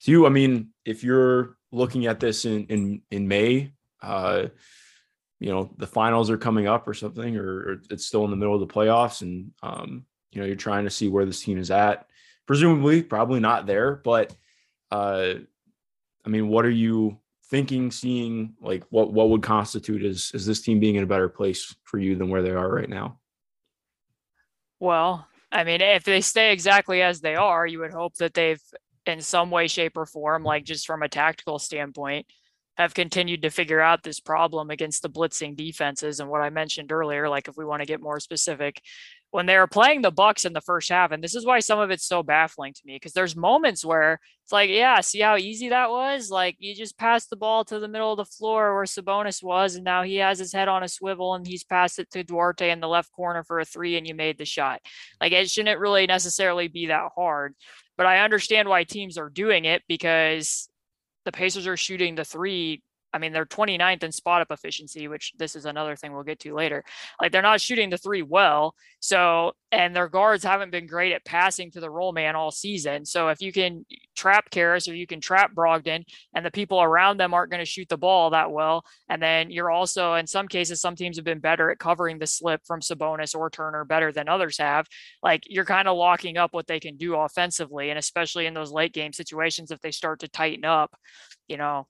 to 0.00 0.10
you, 0.10 0.26
I 0.26 0.30
mean, 0.30 0.70
if 0.84 1.04
you're 1.04 1.56
looking 1.70 2.06
at 2.06 2.18
this 2.18 2.44
in 2.44 2.66
in 2.66 3.02
in 3.12 3.28
May 3.28 3.74
uh, 4.02 4.46
you 5.38 5.50
know 5.50 5.72
the 5.78 5.86
finals 5.86 6.30
are 6.30 6.38
coming 6.38 6.66
up 6.66 6.86
or 6.86 6.94
something, 6.94 7.36
or, 7.36 7.58
or, 7.58 7.82
it's 7.90 8.06
still 8.06 8.24
in 8.24 8.30
the 8.30 8.36
middle 8.36 8.54
of 8.54 8.60
the 8.60 8.72
playoffs, 8.72 9.22
and 9.22 9.50
um, 9.62 10.04
you 10.30 10.40
know 10.40 10.46
you're 10.46 10.56
trying 10.56 10.84
to 10.84 10.90
see 10.90 11.08
where 11.08 11.24
this 11.24 11.42
team 11.42 11.58
is 11.58 11.70
at. 11.70 12.06
Presumably, 12.46 13.02
probably 13.02 13.40
not 13.40 13.66
there, 13.66 13.96
but 13.96 14.34
uh, 14.90 15.34
I 16.24 16.28
mean, 16.28 16.48
what 16.48 16.64
are 16.64 16.70
you 16.70 17.18
thinking, 17.46 17.90
seeing? 17.90 18.54
Like, 18.60 18.84
what 18.90 19.12
what 19.12 19.30
would 19.30 19.42
constitute 19.42 20.04
is 20.04 20.30
is 20.34 20.46
this 20.46 20.60
team 20.60 20.80
being 20.80 20.96
in 20.96 21.02
a 21.02 21.08
better 21.08 21.28
place 21.28 21.74
for 21.84 21.98
you 21.98 22.14
than 22.16 22.28
where 22.28 22.42
they 22.42 22.50
are 22.50 22.72
right 22.72 22.88
now? 22.88 23.18
Well, 24.78 25.26
I 25.50 25.64
mean, 25.64 25.80
if 25.80 26.04
they 26.04 26.20
stay 26.20 26.52
exactly 26.52 27.02
as 27.02 27.20
they 27.20 27.34
are, 27.34 27.66
you 27.66 27.80
would 27.80 27.92
hope 27.92 28.14
that 28.16 28.34
they've, 28.34 28.62
in 29.06 29.20
some 29.20 29.50
way, 29.50 29.68
shape, 29.68 29.96
or 29.96 30.06
form, 30.06 30.42
like 30.42 30.64
just 30.64 30.86
from 30.86 31.02
a 31.02 31.08
tactical 31.08 31.58
standpoint, 31.58 32.26
have 32.82 32.94
continued 32.94 33.42
to 33.42 33.50
figure 33.50 33.80
out 33.80 34.02
this 34.02 34.20
problem 34.20 34.70
against 34.70 35.02
the 35.02 35.10
blitzing 35.10 35.56
defenses 35.56 36.20
and 36.20 36.28
what 36.28 36.42
I 36.42 36.50
mentioned 36.50 36.92
earlier 36.92 37.28
like 37.28 37.48
if 37.48 37.56
we 37.56 37.64
want 37.64 37.80
to 37.80 37.86
get 37.86 38.02
more 38.02 38.20
specific 38.20 38.82
when 39.32 39.46
they 39.46 39.56
were 39.56 39.66
playing 39.66 40.02
the 40.02 40.10
bucks 40.10 40.44
in 40.44 40.52
the 40.52 40.60
first 40.60 40.90
half 40.90 41.10
and 41.10 41.24
this 41.24 41.34
is 41.34 41.46
why 41.46 41.60
some 41.60 41.78
of 41.78 41.90
it's 41.90 42.06
so 42.06 42.22
baffling 42.22 42.74
to 42.74 42.82
me 42.84 42.96
because 42.96 43.14
there's 43.14 43.34
moments 43.34 43.82
where 43.84 44.20
it's 44.44 44.52
like 44.52 44.68
yeah 44.68 45.00
see 45.00 45.20
how 45.20 45.36
easy 45.36 45.70
that 45.70 45.90
was? 45.90 46.30
Like 46.30 46.56
you 46.58 46.74
just 46.74 46.98
passed 46.98 47.30
the 47.30 47.36
ball 47.36 47.64
to 47.64 47.78
the 47.78 47.88
middle 47.88 48.12
of 48.12 48.18
the 48.18 48.24
floor 48.26 48.74
where 48.74 48.84
Sabonis 48.84 49.42
was 49.42 49.74
and 49.74 49.84
now 49.84 50.02
he 50.02 50.16
has 50.16 50.38
his 50.38 50.52
head 50.52 50.68
on 50.68 50.82
a 50.82 50.88
swivel 50.88 51.34
and 51.34 51.46
he's 51.46 51.64
passed 51.64 51.98
it 51.98 52.10
to 52.10 52.22
Duarte 52.22 52.70
in 52.70 52.80
the 52.80 52.88
left 52.88 53.10
corner 53.12 53.42
for 53.42 53.58
a 53.58 53.64
3 53.64 53.96
and 53.96 54.06
you 54.06 54.14
made 54.14 54.36
the 54.36 54.44
shot. 54.44 54.80
Like 55.20 55.32
it 55.32 55.50
shouldn't 55.50 55.80
really 55.80 56.06
necessarily 56.06 56.68
be 56.68 56.86
that 56.86 57.10
hard 57.16 57.54
but 57.96 58.06
I 58.06 58.20
understand 58.20 58.68
why 58.68 58.84
teams 58.84 59.16
are 59.16 59.30
doing 59.30 59.64
it 59.64 59.82
because 59.88 60.68
the 61.24 61.32
Pacers 61.32 61.66
are 61.66 61.76
shooting 61.76 62.14
the 62.14 62.24
three. 62.24 62.82
I 63.12 63.18
mean, 63.18 63.32
they're 63.32 63.46
29th 63.46 64.02
in 64.02 64.12
spot 64.12 64.42
up 64.42 64.50
efficiency, 64.50 65.08
which 65.08 65.32
this 65.38 65.54
is 65.54 65.66
another 65.66 65.96
thing 65.96 66.12
we'll 66.12 66.22
get 66.22 66.40
to 66.40 66.54
later. 66.54 66.84
Like 67.20 67.32
they're 67.32 67.42
not 67.42 67.60
shooting 67.60 67.90
the 67.90 67.98
three 67.98 68.22
well. 68.22 68.74
So, 69.00 69.52
and 69.70 69.94
their 69.94 70.08
guards 70.08 70.44
haven't 70.44 70.70
been 70.70 70.86
great 70.86 71.12
at 71.12 71.24
passing 71.24 71.70
to 71.72 71.80
the 71.80 71.90
roll 71.90 72.12
man 72.12 72.36
all 72.36 72.50
season. 72.50 73.04
So 73.04 73.28
if 73.28 73.40
you 73.40 73.52
can 73.52 73.84
trap 74.14 74.50
Caris 74.50 74.88
or 74.88 74.94
you 74.94 75.06
can 75.06 75.20
trap 75.20 75.54
Brogdon 75.54 76.04
and 76.34 76.44
the 76.44 76.50
people 76.50 76.80
around 76.82 77.18
them 77.18 77.34
aren't 77.34 77.50
going 77.50 77.62
to 77.62 77.70
shoot 77.70 77.88
the 77.88 77.96
ball 77.96 78.30
that 78.30 78.50
well. 78.50 78.84
And 79.08 79.22
then 79.22 79.50
you're 79.50 79.70
also, 79.70 80.14
in 80.14 80.26
some 80.26 80.48
cases, 80.48 80.80
some 80.80 80.96
teams 80.96 81.16
have 81.16 81.24
been 81.24 81.40
better 81.40 81.70
at 81.70 81.78
covering 81.78 82.18
the 82.18 82.26
slip 82.26 82.60
from 82.66 82.80
Sabonis 82.80 83.34
or 83.34 83.50
Turner 83.50 83.84
better 83.84 84.12
than 84.12 84.28
others 84.28 84.58
have. 84.58 84.86
Like 85.22 85.42
you're 85.46 85.64
kind 85.64 85.88
of 85.88 85.96
locking 85.96 86.36
up 86.36 86.52
what 86.52 86.66
they 86.66 86.80
can 86.80 86.96
do 86.96 87.14
offensively. 87.16 87.90
And 87.90 87.98
especially 87.98 88.46
in 88.46 88.54
those 88.54 88.72
late 88.72 88.92
game 88.92 89.12
situations, 89.12 89.70
if 89.70 89.80
they 89.80 89.90
start 89.90 90.20
to 90.20 90.28
tighten 90.28 90.64
up, 90.64 90.94
you 91.48 91.56
know, 91.56 91.86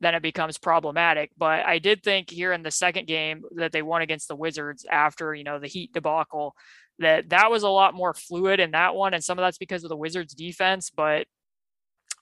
then 0.00 0.14
it 0.14 0.22
becomes 0.22 0.58
problematic. 0.58 1.30
But 1.36 1.66
I 1.66 1.78
did 1.78 2.02
think 2.02 2.30
here 2.30 2.52
in 2.52 2.62
the 2.62 2.70
second 2.70 3.06
game 3.06 3.42
that 3.56 3.72
they 3.72 3.82
won 3.82 4.02
against 4.02 4.28
the 4.28 4.36
Wizards 4.36 4.86
after, 4.90 5.34
you 5.34 5.44
know, 5.44 5.58
the 5.58 5.66
Heat 5.66 5.92
debacle, 5.92 6.54
that 6.98 7.30
that 7.30 7.50
was 7.50 7.62
a 7.62 7.68
lot 7.68 7.94
more 7.94 8.14
fluid 8.14 8.60
in 8.60 8.72
that 8.72 8.94
one. 8.94 9.14
And 9.14 9.22
some 9.22 9.38
of 9.38 9.42
that's 9.42 9.58
because 9.58 9.84
of 9.84 9.88
the 9.88 9.96
Wizards 9.96 10.34
defense, 10.34 10.90
but 10.90 11.26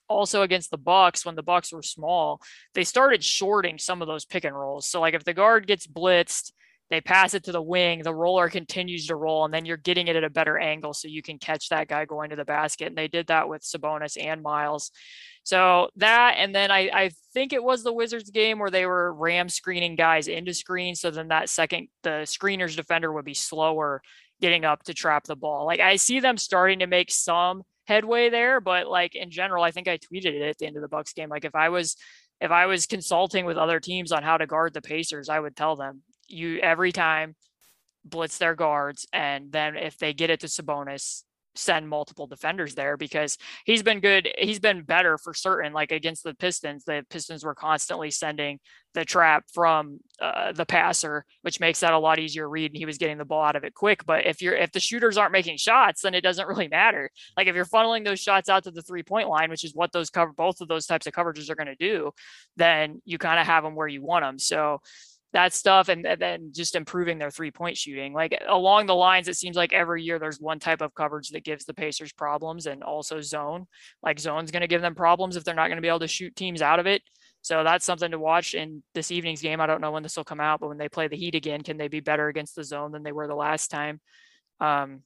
also 0.08 0.42
against 0.42 0.70
the 0.70 0.78
Bucks 0.78 1.26
when 1.26 1.34
the 1.34 1.42
Bucks 1.42 1.72
were 1.72 1.82
small, 1.82 2.40
they 2.74 2.84
started 2.84 3.24
shorting 3.24 3.78
some 3.78 4.02
of 4.02 4.08
those 4.08 4.24
pick 4.24 4.44
and 4.44 4.56
rolls. 4.56 4.88
So 4.88 5.00
like 5.00 5.14
if 5.14 5.24
the 5.24 5.34
guard 5.34 5.66
gets 5.66 5.86
blitzed, 5.86 6.52
they 6.88 7.00
pass 7.00 7.34
it 7.34 7.44
to 7.44 7.52
the 7.52 7.62
wing, 7.62 8.02
the 8.02 8.14
roller 8.14 8.48
continues 8.48 9.06
to 9.08 9.16
roll, 9.16 9.44
and 9.44 9.52
then 9.52 9.64
you're 9.64 9.76
getting 9.76 10.06
it 10.06 10.16
at 10.16 10.24
a 10.24 10.30
better 10.30 10.56
angle 10.56 10.94
so 10.94 11.08
you 11.08 11.22
can 11.22 11.38
catch 11.38 11.68
that 11.68 11.88
guy 11.88 12.04
going 12.04 12.30
to 12.30 12.36
the 12.36 12.44
basket. 12.44 12.86
And 12.86 12.96
they 12.96 13.08
did 13.08 13.26
that 13.26 13.48
with 13.48 13.62
Sabonis 13.62 14.16
and 14.22 14.42
Miles. 14.42 14.92
So 15.42 15.90
that, 15.96 16.36
and 16.38 16.54
then 16.54 16.70
I, 16.70 16.90
I 16.92 17.10
think 17.32 17.52
it 17.52 17.62
was 17.62 17.82
the 17.82 17.92
Wizards 17.92 18.30
game 18.30 18.58
where 18.58 18.70
they 18.70 18.86
were 18.86 19.12
ram 19.14 19.48
screening 19.48 19.96
guys 19.96 20.28
into 20.28 20.54
screen. 20.54 20.94
So 20.94 21.10
then 21.10 21.28
that 21.28 21.48
second, 21.48 21.88
the 22.02 22.24
screener's 22.24 22.76
defender 22.76 23.12
would 23.12 23.24
be 23.24 23.34
slower 23.34 24.00
getting 24.40 24.64
up 24.64 24.82
to 24.84 24.94
trap 24.94 25.24
the 25.24 25.36
ball. 25.36 25.66
Like 25.66 25.80
I 25.80 25.96
see 25.96 26.20
them 26.20 26.36
starting 26.36 26.80
to 26.80 26.86
make 26.86 27.10
some 27.10 27.62
headway 27.86 28.28
there, 28.28 28.60
but 28.60 28.86
like 28.86 29.14
in 29.14 29.30
general, 29.30 29.62
I 29.64 29.70
think 29.70 29.88
I 29.88 29.98
tweeted 29.98 30.34
it 30.34 30.42
at 30.42 30.58
the 30.58 30.66
end 30.66 30.76
of 30.76 30.82
the 30.82 30.88
Bucks 30.88 31.12
game. 31.12 31.28
Like 31.28 31.44
if 31.44 31.54
I 31.54 31.68
was, 31.68 31.96
if 32.40 32.50
I 32.50 32.66
was 32.66 32.86
consulting 32.86 33.44
with 33.44 33.56
other 33.56 33.80
teams 33.80 34.12
on 34.12 34.22
how 34.22 34.36
to 34.36 34.46
guard 34.46 34.74
the 34.74 34.82
Pacers, 34.82 35.28
I 35.28 35.40
would 35.40 35.56
tell 35.56 35.76
them 35.76 36.02
you 36.28 36.58
every 36.58 36.92
time 36.92 37.34
blitz 38.04 38.38
their 38.38 38.54
guards, 38.54 39.06
and 39.12 39.50
then 39.52 39.76
if 39.76 39.98
they 39.98 40.12
get 40.12 40.30
it 40.30 40.40
to 40.40 40.46
Sabonis, 40.46 41.22
send 41.58 41.88
multiple 41.88 42.26
defenders 42.26 42.74
there 42.74 42.96
because 42.96 43.38
he's 43.64 43.82
been 43.82 44.00
good. 44.00 44.28
He's 44.38 44.58
been 44.58 44.82
better 44.82 45.18
for 45.18 45.34
certain. 45.34 45.72
Like 45.72 45.92
against 45.92 46.22
the 46.24 46.34
Pistons, 46.34 46.84
the 46.84 47.04
Pistons 47.10 47.44
were 47.44 47.54
constantly 47.54 48.10
sending 48.10 48.60
the 48.94 49.04
trap 49.04 49.44
from 49.52 50.00
uh, 50.20 50.52
the 50.52 50.66
passer, 50.66 51.24
which 51.42 51.60
makes 51.60 51.80
that 51.80 51.92
a 51.92 51.98
lot 51.98 52.18
easier 52.18 52.48
read. 52.48 52.70
And 52.72 52.78
he 52.78 52.86
was 52.86 52.98
getting 52.98 53.18
the 53.18 53.24
ball 53.24 53.44
out 53.44 53.56
of 53.56 53.64
it 53.64 53.74
quick. 53.74 54.04
But 54.06 54.26
if 54.26 54.40
you're 54.40 54.56
if 54.56 54.72
the 54.72 54.80
shooters 54.80 55.16
aren't 55.16 55.32
making 55.32 55.58
shots, 55.58 56.02
then 56.02 56.14
it 56.14 56.22
doesn't 56.22 56.48
really 56.48 56.68
matter. 56.68 57.10
Like 57.36 57.46
if 57.46 57.54
you're 57.54 57.64
funneling 57.64 58.04
those 58.04 58.20
shots 58.20 58.48
out 58.48 58.64
to 58.64 58.70
the 58.70 58.82
three 58.82 59.02
point 59.02 59.28
line, 59.28 59.50
which 59.50 59.64
is 59.64 59.74
what 59.74 59.92
those 59.92 60.10
cover 60.10 60.32
both 60.32 60.60
of 60.60 60.68
those 60.68 60.86
types 60.86 61.06
of 61.06 61.12
coverages 61.12 61.50
are 61.50 61.56
going 61.56 61.66
to 61.66 61.76
do, 61.76 62.10
then 62.56 63.00
you 63.04 63.18
kind 63.18 63.40
of 63.40 63.46
have 63.46 63.64
them 63.64 63.74
where 63.74 63.88
you 63.88 64.02
want 64.02 64.24
them. 64.24 64.38
So 64.38 64.80
that 65.32 65.52
stuff 65.52 65.88
and, 65.88 66.06
and 66.06 66.20
then 66.20 66.52
just 66.54 66.76
improving 66.76 67.18
their 67.18 67.30
three 67.30 67.50
point 67.50 67.76
shooting. 67.76 68.12
Like 68.12 68.40
along 68.48 68.86
the 68.86 68.94
lines, 68.94 69.28
it 69.28 69.36
seems 69.36 69.56
like 69.56 69.72
every 69.72 70.02
year 70.02 70.18
there's 70.18 70.40
one 70.40 70.58
type 70.58 70.80
of 70.80 70.94
coverage 70.94 71.30
that 71.30 71.44
gives 71.44 71.64
the 71.64 71.74
Pacers 71.74 72.12
problems 72.12 72.66
and 72.66 72.82
also 72.82 73.20
zone. 73.20 73.66
Like 74.02 74.18
zone's 74.18 74.50
going 74.50 74.62
to 74.62 74.66
give 74.66 74.82
them 74.82 74.94
problems 74.94 75.36
if 75.36 75.44
they're 75.44 75.54
not 75.54 75.68
going 75.68 75.76
to 75.76 75.82
be 75.82 75.88
able 75.88 76.00
to 76.00 76.08
shoot 76.08 76.34
teams 76.36 76.62
out 76.62 76.78
of 76.78 76.86
it. 76.86 77.02
So 77.42 77.62
that's 77.62 77.84
something 77.84 78.10
to 78.10 78.18
watch 78.18 78.54
in 78.54 78.82
this 78.94 79.12
evening's 79.12 79.42
game. 79.42 79.60
I 79.60 79.66
don't 79.66 79.80
know 79.80 79.92
when 79.92 80.02
this 80.02 80.16
will 80.16 80.24
come 80.24 80.40
out, 80.40 80.58
but 80.60 80.68
when 80.68 80.78
they 80.78 80.88
play 80.88 81.06
the 81.06 81.16
Heat 81.16 81.36
again, 81.36 81.62
can 81.62 81.76
they 81.76 81.86
be 81.86 82.00
better 82.00 82.28
against 82.28 82.56
the 82.56 82.64
zone 82.64 82.90
than 82.90 83.04
they 83.04 83.12
were 83.12 83.28
the 83.28 83.36
last 83.36 83.70
time? 83.70 84.00
Um, 84.60 85.02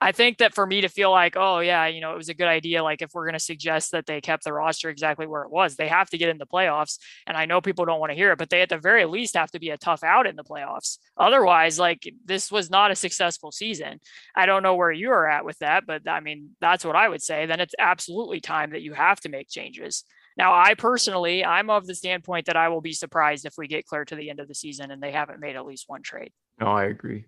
I 0.00 0.12
think 0.12 0.38
that 0.38 0.54
for 0.54 0.64
me 0.64 0.82
to 0.82 0.88
feel 0.88 1.10
like, 1.10 1.36
oh 1.36 1.58
yeah, 1.58 1.86
you 1.86 2.00
know, 2.00 2.12
it 2.12 2.16
was 2.16 2.28
a 2.28 2.34
good 2.34 2.46
idea. 2.46 2.84
Like 2.84 3.02
if 3.02 3.10
we're 3.14 3.24
going 3.24 3.32
to 3.32 3.40
suggest 3.40 3.90
that 3.92 4.06
they 4.06 4.20
kept 4.20 4.44
the 4.44 4.52
roster 4.52 4.90
exactly 4.90 5.26
where 5.26 5.42
it 5.42 5.50
was, 5.50 5.74
they 5.74 5.88
have 5.88 6.08
to 6.10 6.18
get 6.18 6.28
in 6.28 6.38
the 6.38 6.46
playoffs. 6.46 6.98
And 7.26 7.36
I 7.36 7.46
know 7.46 7.60
people 7.60 7.84
don't 7.84 7.98
want 7.98 8.10
to 8.10 8.16
hear 8.16 8.30
it, 8.30 8.38
but 8.38 8.48
they 8.48 8.62
at 8.62 8.68
the 8.68 8.78
very 8.78 9.04
least 9.06 9.36
have 9.36 9.50
to 9.52 9.58
be 9.58 9.70
a 9.70 9.76
tough 9.76 10.04
out 10.04 10.28
in 10.28 10.36
the 10.36 10.44
playoffs. 10.44 10.98
Otherwise, 11.16 11.80
like 11.80 12.12
this 12.24 12.52
was 12.52 12.70
not 12.70 12.92
a 12.92 12.96
successful 12.96 13.50
season. 13.50 13.98
I 14.36 14.46
don't 14.46 14.62
know 14.62 14.76
where 14.76 14.92
you 14.92 15.10
are 15.10 15.28
at 15.28 15.44
with 15.44 15.58
that, 15.58 15.84
but 15.84 16.08
I 16.08 16.20
mean, 16.20 16.50
that's 16.60 16.84
what 16.84 16.96
I 16.96 17.08
would 17.08 17.22
say. 17.22 17.46
Then 17.46 17.60
it's 17.60 17.74
absolutely 17.78 18.40
time 18.40 18.70
that 18.70 18.82
you 18.82 18.92
have 18.92 19.18
to 19.20 19.28
make 19.28 19.48
changes. 19.48 20.04
Now, 20.36 20.54
I 20.54 20.74
personally, 20.74 21.44
I'm 21.44 21.70
of 21.70 21.88
the 21.88 21.96
standpoint 21.96 22.46
that 22.46 22.56
I 22.56 22.68
will 22.68 22.80
be 22.80 22.92
surprised 22.92 23.44
if 23.44 23.54
we 23.58 23.66
get 23.66 23.86
clear 23.86 24.04
to 24.04 24.14
the 24.14 24.30
end 24.30 24.38
of 24.38 24.46
the 24.46 24.54
season 24.54 24.92
and 24.92 25.02
they 25.02 25.10
haven't 25.10 25.40
made 25.40 25.56
at 25.56 25.66
least 25.66 25.88
one 25.88 26.02
trade. 26.02 26.30
No, 26.60 26.68
I 26.68 26.84
agree 26.84 27.24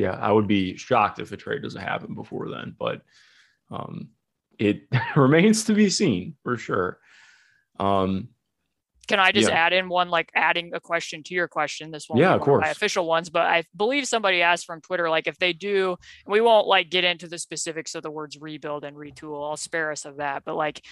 yeah, 0.00 0.12
I 0.12 0.32
would 0.32 0.46
be 0.46 0.76
shocked 0.76 1.18
if 1.18 1.30
a 1.30 1.36
trade 1.36 1.62
doesn't 1.62 1.80
happen 1.80 2.14
before 2.14 2.48
then, 2.48 2.74
but 2.78 3.02
um, 3.70 4.08
it 4.58 4.84
remains 5.16 5.64
to 5.64 5.74
be 5.74 5.90
seen 5.90 6.36
for 6.42 6.56
sure. 6.56 6.98
Um, 7.78 8.28
Can 9.08 9.20
I 9.20 9.30
just 9.30 9.50
yeah. 9.50 9.56
add 9.56 9.74
in 9.74 9.90
one, 9.90 10.08
like 10.08 10.30
adding 10.34 10.72
a 10.74 10.80
question 10.80 11.22
to 11.24 11.34
your 11.34 11.48
question? 11.48 11.90
This 11.90 12.08
one, 12.08 12.18
yeah, 12.18 12.34
of 12.34 12.40
course, 12.40 12.62
my 12.62 12.70
official 12.70 13.06
ones, 13.06 13.28
but 13.28 13.42
I 13.42 13.64
believe 13.76 14.06
somebody 14.06 14.40
asked 14.40 14.64
from 14.64 14.80
Twitter, 14.80 15.10
like 15.10 15.26
if 15.26 15.38
they 15.38 15.52
do, 15.52 15.96
we 16.26 16.40
won't 16.40 16.66
like 16.66 16.88
get 16.90 17.04
into 17.04 17.28
the 17.28 17.38
specifics 17.38 17.94
of 17.94 18.02
the 18.02 18.10
words 18.10 18.38
rebuild 18.40 18.84
and 18.84 18.96
retool. 18.96 19.48
I'll 19.48 19.58
spare 19.58 19.92
us 19.92 20.06
of 20.06 20.16
that, 20.16 20.44
but 20.46 20.56
like 20.56 20.82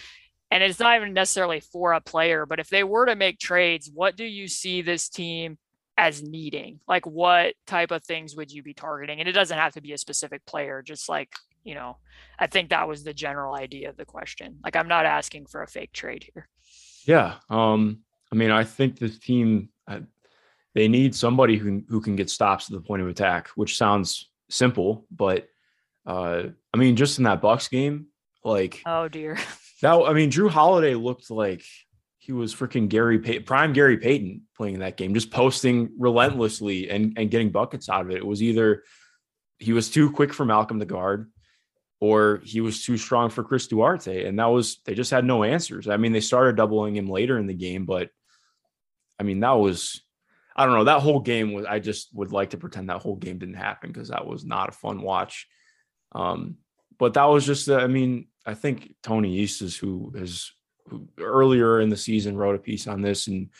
and 0.51 0.63
it's 0.63 0.81
not 0.81 0.97
even 0.97 1.13
necessarily 1.13 1.61
for 1.61 1.93
a 1.93 2.01
player, 2.01 2.47
but 2.47 2.59
if 2.59 2.69
they 2.69 2.83
were 2.83 3.07
to 3.07 3.17
make 3.17 3.39
trades, 3.39 3.91
what 3.93 4.17
do 4.17 4.25
you 4.25 4.49
see 4.49 4.81
this 4.81 5.09
team 5.09 5.59
as 5.99 6.23
needing? 6.23 6.79
Like 6.87 7.07
what 7.07 7.55
type 7.67 7.91
of 7.91 8.05
things 8.05 8.37
would 8.37 8.53
you 8.53 8.63
be 8.63 8.73
targeting? 8.73 9.19
And 9.19 9.29
it 9.29 9.33
doesn't 9.33 9.59
have 9.59 9.75
to 9.75 9.83
be 9.83 9.93
a 9.93 9.99
specific 9.99 10.47
player, 10.47 10.81
just 10.81 11.09
like, 11.09 11.33
you 11.65 11.75
know, 11.75 11.99
I 12.39 12.47
think 12.47 12.71
that 12.71 12.89
was 12.89 13.03
the 13.03 13.13
general 13.13 13.55
idea 13.55 13.91
of 13.91 13.97
the 13.97 14.05
question. 14.05 14.59
Like 14.65 14.77
I'm 14.77 14.89
not 14.89 15.05
asking 15.05 15.47
for 15.47 15.63
a 15.63 15.67
fake 15.67 15.93
trade 15.93 16.25
here. 16.33 16.49
Yeah. 17.05 17.35
Um 17.51 17.99
I 18.33 18.37
mean, 18.37 18.51
I 18.51 18.65
think 18.65 18.99
this 18.99 19.19
team 19.19 19.71
uh, 19.89 20.01
they 20.75 20.87
need 20.87 21.15
somebody 21.15 21.57
who 21.57 21.83
who 21.89 22.01
can 22.01 22.15
get 22.15 22.31
stops 22.31 22.71
at 22.71 22.75
the 22.75 22.81
point 22.81 23.03
of 23.03 23.09
attack, 23.09 23.49
which 23.49 23.77
sounds 23.77 24.31
simple, 24.49 25.05
but 25.11 25.49
uh 26.07 26.45
I 26.73 26.77
mean, 26.77 26.95
just 26.95 27.19
in 27.19 27.25
that 27.25 27.43
Bucks 27.43 27.67
game, 27.67 28.07
like 28.45 28.83
Oh 28.87 29.09
dear. 29.09 29.37
That 29.81 29.95
I 29.95 30.13
mean, 30.13 30.29
Drew 30.29 30.49
Holiday 30.49 30.97
looked 30.97 31.31
like 31.31 31.63
he 32.29 32.35
was 32.35 32.55
freaking 32.55 32.91
Gary 32.91 33.19
Pay- 33.19 33.41
prime 33.41 33.73
Gary 33.73 33.97
Payton 33.97 34.43
playing 34.55 34.75
in 34.75 34.81
that 34.81 34.99
game, 34.99 35.15
just 35.15 35.31
posting 35.31 35.89
relentlessly 35.99 36.91
and, 36.91 37.15
and 37.17 37.31
getting 37.31 37.49
buckets 37.49 37.89
out 37.89 38.03
of 38.03 38.11
it. 38.11 38.19
It 38.19 38.27
was 38.27 38.43
either 38.43 38.85
he 39.59 39.73
was 39.73 39.89
too 39.89 40.13
quick 40.13 40.35
for 40.35 40.45
Malcolm 40.45 40.79
the 40.79 40.85
guard 40.85 41.33
or 42.01 42.43
he 42.45 42.61
was 42.61 42.85
too 42.85 42.99
strong 42.99 43.31
for 43.31 43.43
Chris 43.43 43.67
Duarte. 43.67 44.27
And 44.27 44.39
that 44.39 44.45
was 44.45 44.83
they 44.85 44.95
just 44.95 45.11
had 45.11 45.25
no 45.25 45.43
answers. 45.43 45.89
I 45.89 45.97
mean, 45.97 46.13
they 46.13 46.21
started 46.21 46.55
doubling 46.55 46.95
him 46.95 47.09
later 47.09 47.39
in 47.39 47.47
the 47.47 47.55
game, 47.55 47.87
but 47.87 48.11
I 49.19 49.23
mean, 49.23 49.41
that 49.41 49.53
was 49.53 50.03
I 50.55 50.67
don't 50.67 50.75
know. 50.75 50.85
That 50.85 51.01
whole 51.01 51.21
game 51.21 51.55
was 51.55 51.65
I 51.65 51.79
just 51.79 52.11
would 52.13 52.31
like 52.31 52.51
to 52.51 52.59
pretend 52.59 52.91
that 52.91 53.01
whole 53.01 53.17
game 53.17 53.39
didn't 53.39 53.55
happen 53.55 53.91
because 53.91 54.11
that 54.11 54.27
was 54.27 54.45
not 54.45 54.69
a 54.69 54.73
fun 54.73 55.01
watch. 55.01 55.49
Um, 56.13 56.59
but 56.99 57.15
that 57.15 57.25
was 57.25 57.47
just 57.47 57.71
I 57.71 57.87
mean, 57.87 58.27
I 58.45 58.53
think 58.53 58.97
Tony 59.03 59.39
East 59.39 59.63
is 59.63 59.79
who 59.79 60.13
has 60.15 60.53
earlier 61.19 61.81
in 61.81 61.89
the 61.89 61.97
season 61.97 62.37
wrote 62.37 62.57
a 62.57 62.59
piece 62.59 62.87
on 62.87 63.03
this 63.03 63.27
and 63.27 63.51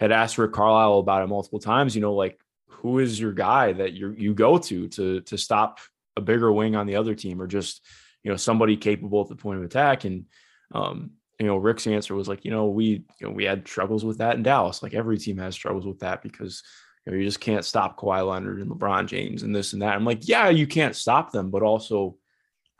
had 0.00 0.12
asked 0.12 0.38
Rick 0.38 0.52
Carlisle 0.52 0.98
about 0.98 1.22
it 1.22 1.28
multiple 1.28 1.58
times. 1.58 1.94
You 1.94 2.02
know, 2.02 2.14
like 2.14 2.38
who 2.68 2.98
is 2.98 3.18
your 3.18 3.32
guy 3.32 3.72
that 3.72 3.92
you 3.92 4.14
you 4.16 4.34
go 4.34 4.58
to 4.58 4.88
to 4.88 5.20
to 5.22 5.38
stop 5.38 5.80
a 6.16 6.20
bigger 6.20 6.52
wing 6.52 6.76
on 6.76 6.86
the 6.86 6.96
other 6.96 7.14
team, 7.14 7.40
or 7.40 7.46
just 7.46 7.84
you 8.22 8.30
know 8.30 8.36
somebody 8.36 8.76
capable 8.76 9.22
at 9.22 9.28
the 9.28 9.36
point 9.36 9.58
of 9.58 9.64
attack? 9.64 10.04
And 10.04 10.26
um, 10.72 11.12
you 11.38 11.46
know, 11.46 11.56
Rick's 11.56 11.86
answer 11.86 12.14
was 12.14 12.28
like, 12.28 12.44
you 12.44 12.50
know, 12.50 12.66
we 12.66 13.04
you 13.20 13.26
know 13.26 13.30
we 13.30 13.44
had 13.44 13.66
struggles 13.66 14.04
with 14.04 14.18
that 14.18 14.36
in 14.36 14.42
Dallas. 14.42 14.82
Like 14.82 14.94
every 14.94 15.18
team 15.18 15.38
has 15.38 15.54
struggles 15.54 15.86
with 15.86 16.00
that 16.00 16.22
because 16.22 16.62
you 17.04 17.12
know 17.12 17.18
you 17.18 17.24
just 17.24 17.40
can't 17.40 17.64
stop 17.64 17.98
Kawhi 17.98 18.28
Leonard 18.28 18.60
and 18.60 18.70
LeBron 18.70 19.06
James 19.06 19.42
and 19.42 19.54
this 19.54 19.72
and 19.72 19.82
that. 19.82 19.94
I'm 19.94 20.04
like, 20.04 20.28
yeah, 20.28 20.48
you 20.48 20.66
can't 20.66 20.94
stop 20.94 21.32
them, 21.32 21.50
but 21.50 21.62
also 21.62 22.16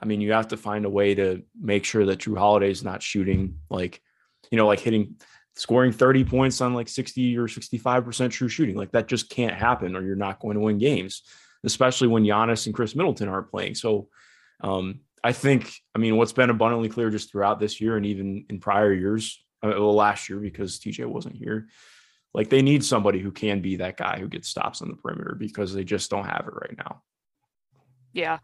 I 0.01 0.07
mean, 0.07 0.21
you 0.21 0.33
have 0.33 0.49
to 0.49 0.57
find 0.57 0.85
a 0.85 0.91
way 0.91 1.15
to 1.15 1.43
make 1.61 1.85
sure 1.85 2.07
that 2.07 2.23
Holiday 2.25 2.71
is 2.71 2.85
not 2.85 3.03
shooting 3.03 3.59
like, 3.69 4.01
you 4.51 4.57
know, 4.57 4.67
like 4.67 4.81
hitting, 4.81 5.17
scoring 5.57 5.91
30 5.91 6.25
points 6.25 6.61
on 6.61 6.75
like 6.75 6.89
60 6.89 7.37
or 7.37 7.49
65% 7.49 8.31
true 8.31 8.49
shooting. 8.49 8.77
Like 8.77 8.93
that 8.93 9.09
just 9.09 9.29
can't 9.29 9.55
happen 9.55 9.97
or 9.97 10.03
you're 10.03 10.15
not 10.15 10.39
going 10.39 10.55
to 10.55 10.61
win 10.61 10.79
games, 10.79 11.23
especially 11.65 12.09
when 12.09 12.23
Giannis 12.23 12.67
and 12.67 12.75
Khris 12.75 12.95
Middleton 12.95 13.29
aren't 13.29 13.51
playing. 13.51 13.75
So 13.75 14.09
um, 14.61 15.01
I 15.25 15.33
think, 15.33 15.73
I 15.95 15.99
mean, 15.99 16.17
what's 16.17 16.33
been 16.33 16.51
abundantly 16.51 16.89
clear 16.89 17.11
just 17.11 17.31
throughout 17.33 17.59
this 17.59 17.81
year 17.81 17.97
and 17.97 18.07
even 18.07 18.47
in 18.49 18.61
prior 18.61 18.93
years, 18.93 19.45
uh, 19.65 19.73
well, 19.75 19.95
last 19.95 20.29
year 20.29 20.39
because 20.39 20.79
TJ 20.79 21.07
wasn't 21.07 21.35
here, 21.35 21.69
like 22.35 22.51
they 22.51 22.63
need 22.63 22.85
somebody 22.85 23.19
who 23.19 23.33
can 23.33 23.61
be 23.61 23.77
that 23.77 23.97
guy 23.97 24.19
who 24.21 24.29
gets 24.29 24.49
stops 24.49 24.81
on 24.81 24.89
the 24.89 24.97
perimeter 24.97 25.35
because 25.35 25.75
they 25.75 25.83
just 25.83 26.09
don't 26.09 26.27
have 26.27 26.47
it 26.47 26.55
right 26.55 26.77
now. 26.77 27.03
Yeah. 28.13 28.39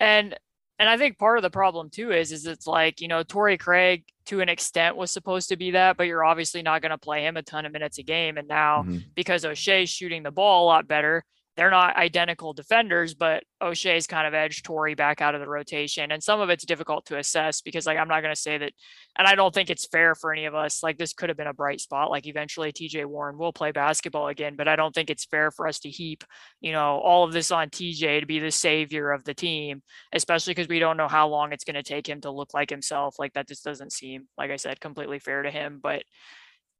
And 0.00 0.38
and 0.78 0.88
I 0.88 0.96
think 0.96 1.18
part 1.18 1.38
of 1.38 1.42
the 1.42 1.50
problem 1.50 1.90
too 1.90 2.12
is 2.12 2.32
is 2.32 2.46
it's 2.46 2.66
like 2.66 3.00
you 3.00 3.08
know 3.08 3.22
Torrey 3.22 3.58
Craig 3.58 4.04
to 4.26 4.40
an 4.40 4.48
extent 4.48 4.96
was 4.96 5.10
supposed 5.10 5.48
to 5.48 5.56
be 5.56 5.70
that, 5.70 5.96
but 5.96 6.06
you're 6.06 6.24
obviously 6.24 6.60
not 6.60 6.82
going 6.82 6.90
to 6.90 6.98
play 6.98 7.24
him 7.24 7.38
a 7.38 7.42
ton 7.42 7.64
of 7.64 7.72
minutes 7.72 7.96
a 7.96 8.02
game. 8.02 8.36
And 8.36 8.46
now 8.46 8.82
mm-hmm. 8.82 8.98
because 9.14 9.44
Oshae's 9.44 9.88
shooting 9.88 10.22
the 10.22 10.30
ball 10.30 10.64
a 10.64 10.66
lot 10.66 10.86
better, 10.86 11.24
they're 11.58 11.70
not 11.70 11.96
identical 11.96 12.52
defenders, 12.52 13.14
but 13.14 13.42
Oshae's 13.60 14.06
kind 14.06 14.28
of 14.28 14.32
edged 14.32 14.64
Torrey 14.64 14.94
back 14.94 15.20
out 15.20 15.34
of 15.34 15.40
the 15.40 15.48
rotation. 15.48 16.12
And 16.12 16.22
some 16.22 16.40
of 16.40 16.50
it's 16.50 16.64
difficult 16.64 17.04
to 17.06 17.18
assess 17.18 17.62
because, 17.62 17.84
like, 17.84 17.98
I'm 17.98 18.06
not 18.06 18.20
going 18.20 18.32
to 18.32 18.40
say 18.40 18.58
that, 18.58 18.70
and 19.18 19.26
I 19.26 19.34
don't 19.34 19.52
think 19.52 19.68
it's 19.68 19.88
fair 19.88 20.14
for 20.14 20.32
any 20.32 20.44
of 20.44 20.54
us. 20.54 20.84
Like, 20.84 20.98
this 20.98 21.12
could 21.12 21.30
have 21.30 21.36
been 21.36 21.48
a 21.48 21.52
bright 21.52 21.80
spot. 21.80 22.12
Like, 22.12 22.28
eventually 22.28 22.70
TJ 22.70 23.06
Warren 23.06 23.36
will 23.36 23.52
play 23.52 23.72
basketball 23.72 24.28
again, 24.28 24.54
but 24.54 24.68
I 24.68 24.76
don't 24.76 24.94
think 24.94 25.10
it's 25.10 25.24
fair 25.24 25.50
for 25.50 25.66
us 25.66 25.80
to 25.80 25.90
heap, 25.90 26.22
you 26.60 26.70
know, 26.70 27.00
all 27.00 27.24
of 27.24 27.32
this 27.32 27.50
on 27.50 27.70
TJ 27.70 28.20
to 28.20 28.26
be 28.26 28.38
the 28.38 28.52
savior 28.52 29.10
of 29.10 29.24
the 29.24 29.34
team, 29.34 29.82
especially 30.12 30.52
because 30.52 30.68
we 30.68 30.78
don't 30.78 30.96
know 30.96 31.08
how 31.08 31.26
long 31.26 31.52
it's 31.52 31.64
going 31.64 31.74
to 31.74 31.82
take 31.82 32.08
him 32.08 32.20
to 32.20 32.30
look 32.30 32.54
like 32.54 32.70
himself. 32.70 33.16
Like, 33.18 33.32
that 33.32 33.48
just 33.48 33.64
doesn't 33.64 33.92
seem, 33.92 34.28
like 34.38 34.52
I 34.52 34.56
said, 34.56 34.78
completely 34.78 35.18
fair 35.18 35.42
to 35.42 35.50
him. 35.50 35.80
But, 35.82 36.04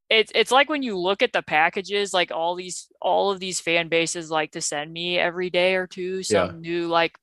it's 0.09 0.31
it's 0.33 0.51
like 0.51 0.69
when 0.69 0.83
you 0.83 0.97
look 0.97 1.21
at 1.21 1.33
the 1.33 1.41
packages 1.41 2.13
like 2.13 2.31
all 2.31 2.55
these 2.55 2.87
all 3.01 3.31
of 3.31 3.39
these 3.39 3.59
fan 3.59 3.87
bases 3.87 4.31
like 4.31 4.51
to 4.51 4.61
send 4.61 4.91
me 4.91 5.17
every 5.17 5.49
day 5.49 5.75
or 5.75 5.87
two 5.87 6.23
some 6.23 6.47
yeah. 6.47 6.59
new 6.59 6.87
like 6.87 7.17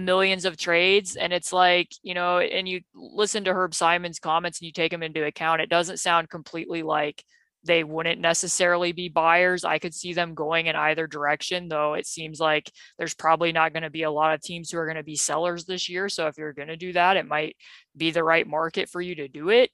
millions 0.00 0.44
of 0.44 0.56
trades 0.56 1.16
and 1.16 1.32
it's 1.32 1.52
like 1.52 1.88
you 2.02 2.14
know 2.14 2.38
and 2.38 2.68
you 2.68 2.80
listen 2.94 3.44
to 3.44 3.52
herb 3.52 3.74
simon's 3.74 4.18
comments 4.18 4.60
and 4.60 4.66
you 4.66 4.72
take 4.72 4.90
them 4.90 5.02
into 5.02 5.24
account 5.24 5.60
it 5.60 5.68
doesn't 5.68 5.98
sound 5.98 6.28
completely 6.28 6.82
like 6.82 7.22
they 7.64 7.84
wouldn't 7.84 8.20
necessarily 8.20 8.92
be 8.92 9.08
buyers 9.08 9.64
i 9.64 9.78
could 9.78 9.94
see 9.94 10.12
them 10.12 10.34
going 10.34 10.66
in 10.66 10.76
either 10.76 11.06
direction 11.06 11.68
though 11.68 11.94
it 11.94 12.06
seems 12.06 12.40
like 12.40 12.70
there's 12.98 13.14
probably 13.14 13.52
not 13.52 13.72
going 13.72 13.82
to 13.82 13.90
be 13.90 14.02
a 14.02 14.10
lot 14.10 14.34
of 14.34 14.42
teams 14.42 14.70
who 14.70 14.78
are 14.78 14.86
going 14.86 14.96
to 14.96 15.02
be 15.02 15.16
sellers 15.16 15.64
this 15.64 15.88
year 15.88 16.08
so 16.08 16.26
if 16.26 16.36
you're 16.36 16.52
going 16.52 16.68
to 16.68 16.76
do 16.76 16.92
that 16.92 17.16
it 17.16 17.26
might 17.26 17.56
be 17.96 18.10
the 18.10 18.24
right 18.24 18.46
market 18.46 18.88
for 18.88 19.00
you 19.00 19.14
to 19.14 19.28
do 19.28 19.50
it 19.50 19.70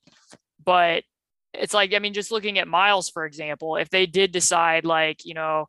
but 0.64 1.04
it's 1.54 1.74
like, 1.74 1.94
I 1.94 1.98
mean, 1.98 2.14
just 2.14 2.32
looking 2.32 2.58
at 2.58 2.68
Miles, 2.68 3.10
for 3.10 3.24
example, 3.24 3.76
if 3.76 3.90
they 3.90 4.06
did 4.06 4.32
decide 4.32 4.84
like, 4.84 5.24
you 5.24 5.34
know, 5.34 5.66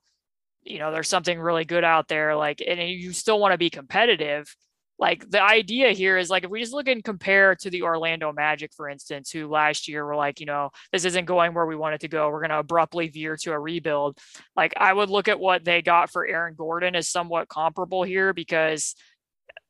you 0.64 0.80
know, 0.80 0.92
there's 0.92 1.10
something 1.10 1.40
really 1.40 1.66
good 1.66 1.84
out 1.84 2.08
there, 2.08 2.36
like, 2.36 2.62
and 2.66 2.80
you 2.80 3.12
still 3.12 3.40
want 3.40 3.52
to 3.52 3.58
be 3.58 3.70
competitive. 3.70 4.54
Like 5.00 5.30
the 5.30 5.42
idea 5.42 5.92
here 5.92 6.18
is 6.18 6.30
like 6.30 6.46
if 6.46 6.50
we 6.50 6.62
just 6.62 6.72
look 6.72 6.88
and 6.88 7.04
compare 7.04 7.56
to 7.56 7.70
the 7.70 7.82
Orlando 7.82 8.32
Magic, 8.32 8.72
for 8.74 8.88
instance, 8.88 9.32
who 9.32 9.50
last 9.50 9.88
year 9.88 10.06
were 10.06 10.16
like, 10.16 10.40
you 10.40 10.46
know, 10.46 10.70
this 10.92 11.04
isn't 11.04 11.26
going 11.26 11.54
where 11.54 11.66
we 11.66 11.76
want 11.76 11.96
it 11.96 12.02
to 12.02 12.08
go. 12.08 12.30
We're 12.30 12.40
going 12.40 12.52
to 12.52 12.60
abruptly 12.60 13.10
veer 13.10 13.36
to 13.38 13.52
a 13.52 13.60
rebuild. 13.60 14.18
Like 14.56 14.74
I 14.78 14.94
would 14.94 15.10
look 15.10 15.28
at 15.28 15.40
what 15.40 15.66
they 15.66 15.82
got 15.82 16.12
for 16.12 16.26
Aaron 16.26 16.54
Gordon 16.56 16.96
as 16.96 17.10
somewhat 17.10 17.50
comparable 17.50 18.04
here 18.04 18.34
because 18.34 18.96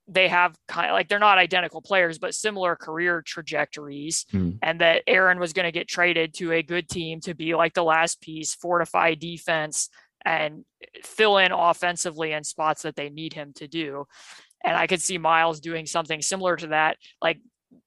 they 0.08 0.28
have 0.28 0.56
kind 0.68 0.90
of 0.90 0.94
like 0.94 1.08
they're 1.08 1.20
not 1.20 1.38
identical 1.38 1.82
players, 1.82 2.20
but 2.20 2.36
similar 2.36 2.76
career 2.76 3.22
trajectories. 3.22 4.26
Mm. 4.34 4.60
And 4.62 4.82
that 4.82 5.04
Aaron 5.08 5.40
was 5.40 5.54
going 5.54 5.66
to 5.66 5.72
get 5.72 5.88
traded 5.88 6.34
to 6.36 6.52
a 6.52 6.64
good 6.64 6.90
team 6.90 7.22
to 7.22 7.34
be 7.34 7.56
like 7.56 7.74
the 7.74 7.84
last 7.84 8.22
piece, 8.22 8.54
fortify 8.54 9.16
defense, 9.16 9.90
and 10.26 10.66
fill 11.04 11.38
in 11.38 11.52
offensively 11.52 12.34
in 12.34 12.44
spots 12.44 12.82
that 12.84 12.96
they 12.96 13.10
need 13.10 13.34
him 13.34 13.54
to 13.56 13.68
do. 13.68 14.06
And 14.64 14.76
I 14.76 14.88
could 14.88 15.02
see 15.02 15.18
Miles 15.18 15.60
doing 15.60 15.86
something 15.86 16.22
similar 16.22 16.56
to 16.58 16.68
that. 16.68 16.98
Like 17.22 17.40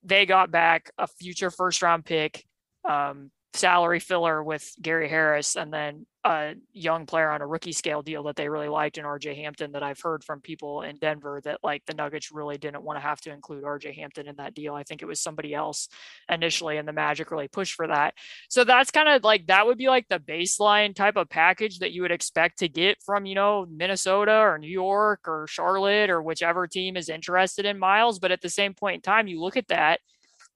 they 0.03 0.27
got 0.27 0.51
back 0.51 0.91
a 0.99 1.07
future 1.07 1.51
first 1.51 1.83
round 1.83 2.05
pick 2.05 2.45
um, 2.89 3.31
salary 3.55 4.01
filler 4.01 4.43
with 4.43 4.71
Gary 4.81 5.09
Harris 5.09 5.57
and 5.57 5.73
then 5.73 6.07
a 6.27 6.55
young 6.73 7.07
player 7.07 7.31
on 7.31 7.41
a 7.41 7.47
rookie 7.47 7.73
scale 7.73 8.03
deal 8.03 8.25
that 8.25 8.35
they 8.35 8.49
really 8.49 8.69
liked 8.69 8.99
in 8.99 9.05
RJ 9.05 9.37
Hampton 9.37 9.71
that 9.73 9.85
I've 9.85 10.01
heard 10.01 10.25
from 10.25 10.41
people 10.41 10.83
in 10.83 10.97
Denver 10.97 11.41
that 11.45 11.61
like 11.63 11.85
the 11.87 11.95
Nuggets 11.95 12.33
really 12.33 12.59
didn't 12.59 12.83
want 12.83 12.97
to 12.97 13.01
have 13.01 13.21
to 13.23 13.31
include 13.31 13.63
RJ 13.63 13.95
Hampton 13.95 14.27
in 14.27 14.35
that 14.37 14.53
deal. 14.53 14.75
I 14.75 14.83
think 14.83 15.03
it 15.03 15.07
was 15.07 15.21
somebody 15.21 15.55
else 15.55 15.89
initially 16.29 16.79
and 16.79 16.89
the 16.89 16.93
Magic 16.93 17.31
really 17.31 17.47
pushed 17.47 17.75
for 17.75 17.87
that. 17.87 18.15
So 18.49 18.65
that's 18.65 18.91
kind 18.91 19.09
of 19.09 19.23
like 19.23 19.47
that 19.47 19.67
would 19.67 19.79
be 19.79 19.89
like 19.89 20.09
the 20.09 20.19
baseline 20.19 20.97
type 20.97 21.17
of 21.17 21.29
package 21.29 21.79
that 21.79 21.93
you 21.93 22.03
would 22.03 22.11
expect 22.11 22.59
to 22.59 22.69
get 22.69 22.99
from, 23.05 23.25
you 23.25 23.37
know, 23.37 23.65
Minnesota 23.71 24.37
or 24.37 24.59
New 24.59 24.67
York 24.67 25.29
or 25.29 25.47
Charlotte 25.49 26.11
or 26.11 26.23
whichever 26.23 26.67
team 26.67 26.97
is 26.97 27.09
interested 27.09 27.67
in 27.67 27.79
Miles, 27.79 28.19
but 28.19 28.33
at 28.33 28.41
the 28.41 28.49
same 28.49 28.75
point 28.75 28.97
in 28.97 29.01
time 29.03 29.29
you 29.29 29.41
look 29.41 29.57
at 29.57 29.69
that 29.69 30.01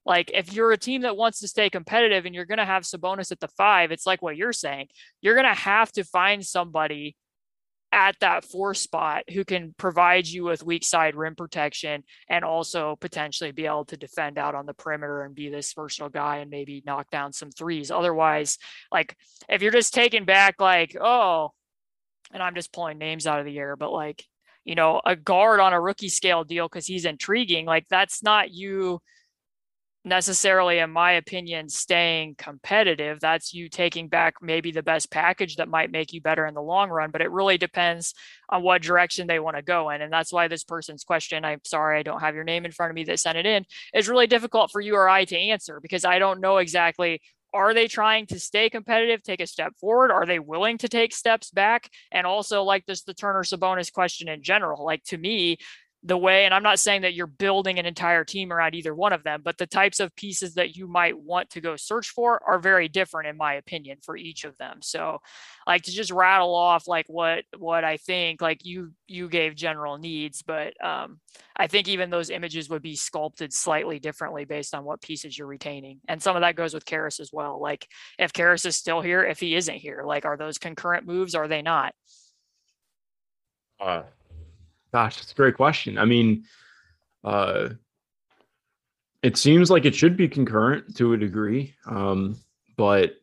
like 0.05 0.31
if 0.33 0.53
you're 0.53 0.71
a 0.71 0.77
team 0.77 1.01
that 1.01 1.17
wants 1.17 1.39
to 1.39 1.47
stay 1.47 1.69
competitive 1.69 2.25
and 2.25 2.33
you're 2.33 2.45
going 2.45 2.57
to 2.57 2.65
have 2.65 2.83
Sabonis 2.83 3.31
at 3.31 3.39
the 3.39 3.47
five, 3.47 3.91
it's 3.91 4.07
like 4.07 4.21
what 4.21 4.37
you're 4.37 4.53
saying. 4.53 4.87
You're 5.21 5.35
going 5.35 5.47
to 5.47 5.53
have 5.53 5.91
to 5.93 6.03
find 6.03 6.45
somebody 6.45 7.15
at 7.91 8.15
that 8.21 8.45
four 8.45 8.73
spot 8.73 9.23
who 9.31 9.43
can 9.43 9.75
provide 9.77 10.25
you 10.25 10.45
with 10.45 10.63
weak 10.63 10.83
side 10.83 11.13
rim 11.15 11.35
protection 11.35 12.03
and 12.29 12.45
also 12.45 12.95
potentially 13.01 13.51
be 13.51 13.65
able 13.65 13.83
to 13.85 13.97
defend 13.97 14.37
out 14.37 14.55
on 14.55 14.65
the 14.65 14.73
perimeter 14.73 15.23
and 15.23 15.35
be 15.35 15.49
this 15.49 15.73
versatile 15.73 16.09
guy 16.09 16.37
and 16.37 16.49
maybe 16.49 16.81
knock 16.85 17.09
down 17.11 17.33
some 17.33 17.51
threes. 17.51 17.91
Otherwise, 17.91 18.57
like 18.91 19.15
if 19.49 19.61
you're 19.61 19.71
just 19.71 19.93
taking 19.93 20.23
back 20.23 20.55
like, 20.59 20.95
oh, 20.99 21.49
and 22.33 22.41
I'm 22.41 22.55
just 22.55 22.71
pulling 22.71 22.97
names 22.97 23.27
out 23.27 23.39
of 23.39 23.45
the 23.45 23.59
air, 23.59 23.75
but 23.75 23.91
like, 23.91 24.23
you 24.63 24.75
know, 24.75 25.01
a 25.03 25.15
guard 25.15 25.59
on 25.59 25.73
a 25.73 25.81
rookie 25.81 26.09
scale 26.09 26.45
deal 26.45 26.69
because 26.69 26.87
he's 26.87 27.05
intriguing, 27.05 27.65
like 27.65 27.87
that's 27.89 28.23
not 28.23 28.51
you 28.51 29.01
necessarily, 30.03 30.79
in 30.79 30.89
my 30.89 31.13
opinion, 31.13 31.69
staying 31.69 32.35
competitive. 32.35 33.19
That's 33.19 33.53
you 33.53 33.69
taking 33.69 34.07
back 34.07 34.35
maybe 34.41 34.71
the 34.71 34.81
best 34.81 35.11
package 35.11 35.57
that 35.57 35.69
might 35.69 35.91
make 35.91 36.11
you 36.11 36.21
better 36.21 36.45
in 36.47 36.55
the 36.55 36.61
long 36.61 36.89
run, 36.89 37.11
but 37.11 37.21
it 37.21 37.31
really 37.31 37.57
depends 37.57 38.13
on 38.49 38.63
what 38.63 38.81
direction 38.81 39.27
they 39.27 39.39
want 39.39 39.57
to 39.57 39.61
go 39.61 39.89
in. 39.91 40.01
And 40.01 40.11
that's 40.11 40.33
why 40.33 40.47
this 40.47 40.63
person's 40.63 41.03
question, 41.03 41.45
I'm 41.45 41.61
sorry, 41.63 41.99
I 41.99 42.03
don't 42.03 42.21
have 42.21 42.35
your 42.35 42.43
name 42.43 42.65
in 42.65 42.71
front 42.71 42.89
of 42.89 42.95
me 42.95 43.03
that 43.05 43.19
sent 43.19 43.37
it 43.37 43.45
in, 43.45 43.65
is 43.93 44.09
really 44.09 44.27
difficult 44.27 44.71
for 44.71 44.81
you 44.81 44.95
or 44.95 45.07
I 45.07 45.25
to 45.25 45.37
answer 45.37 45.79
because 45.79 46.03
I 46.03 46.19
don't 46.19 46.41
know 46.41 46.57
exactly 46.57 47.21
are 47.53 47.73
they 47.73 47.87
trying 47.87 48.27
to 48.27 48.39
stay 48.39 48.69
competitive, 48.69 49.21
take 49.21 49.41
a 49.41 49.47
step 49.47 49.73
forward? 49.79 50.11
Are 50.11 50.25
they 50.25 50.39
willing 50.39 50.77
to 50.79 50.87
take 50.87 51.13
steps 51.13 51.51
back? 51.51 51.89
And 52.11 52.25
also, 52.25 52.63
like 52.63 52.85
this, 52.85 53.03
the 53.03 53.13
Turner 53.13 53.43
Sabonis 53.43 53.91
question 53.91 54.29
in 54.29 54.41
general, 54.41 54.85
like 54.85 55.03
to 55.05 55.17
me, 55.17 55.57
the 56.03 56.17
way, 56.17 56.45
and 56.45 56.53
I'm 56.53 56.63
not 56.63 56.79
saying 56.79 57.03
that 57.03 57.13
you're 57.13 57.27
building 57.27 57.77
an 57.77 57.85
entire 57.85 58.23
team 58.23 58.51
around 58.51 58.73
either 58.73 58.95
one 58.95 59.13
of 59.13 59.23
them, 59.23 59.41
but 59.43 59.59
the 59.59 59.67
types 59.67 59.99
of 59.99 60.15
pieces 60.15 60.55
that 60.55 60.75
you 60.75 60.87
might 60.87 61.17
want 61.17 61.51
to 61.51 61.61
go 61.61 61.75
search 61.75 62.09
for 62.09 62.41
are 62.47 62.57
very 62.57 62.87
different, 62.87 63.29
in 63.29 63.37
my 63.37 63.53
opinion, 63.53 63.99
for 64.01 64.17
each 64.17 64.43
of 64.43 64.57
them. 64.57 64.79
So, 64.81 65.19
like 65.67 65.83
to 65.83 65.91
just 65.91 66.09
rattle 66.11 66.55
off 66.55 66.87
like 66.87 67.05
what 67.07 67.43
what 67.55 67.83
I 67.83 67.97
think, 67.97 68.41
like 68.41 68.65
you 68.65 68.93
you 69.07 69.29
gave 69.29 69.55
general 69.55 69.99
needs, 69.99 70.41
but 70.41 70.73
um, 70.83 71.19
I 71.55 71.67
think 71.67 71.87
even 71.87 72.09
those 72.09 72.31
images 72.31 72.67
would 72.69 72.81
be 72.81 72.95
sculpted 72.95 73.53
slightly 73.53 73.99
differently 73.99 74.45
based 74.45 74.73
on 74.73 74.83
what 74.83 75.03
pieces 75.03 75.37
you're 75.37 75.45
retaining, 75.45 75.99
and 76.07 76.21
some 76.21 76.35
of 76.35 76.41
that 76.41 76.55
goes 76.55 76.73
with 76.73 76.85
Caris 76.85 77.19
as 77.19 77.29
well. 77.31 77.61
Like 77.61 77.87
if 78.17 78.33
Caris 78.33 78.65
is 78.65 78.75
still 78.75 79.01
here, 79.01 79.23
if 79.23 79.39
he 79.39 79.53
isn't 79.55 79.75
here, 79.75 80.01
like 80.03 80.25
are 80.25 80.37
those 80.37 80.57
concurrent 80.57 81.05
moves? 81.05 81.35
Are 81.35 81.47
they 81.47 81.61
not? 81.61 81.93
Uh, 83.79 84.03
Gosh, 84.93 85.17
that's 85.17 85.31
a 85.31 85.35
great 85.35 85.55
question. 85.55 85.97
I 85.97 86.05
mean, 86.05 86.45
uh, 87.23 87.69
it 89.23 89.37
seems 89.37 89.69
like 89.69 89.85
it 89.85 89.95
should 89.95 90.17
be 90.17 90.27
concurrent 90.27 90.95
to 90.97 91.13
a 91.13 91.17
degree, 91.17 91.75
um, 91.85 92.37
but 92.75 93.13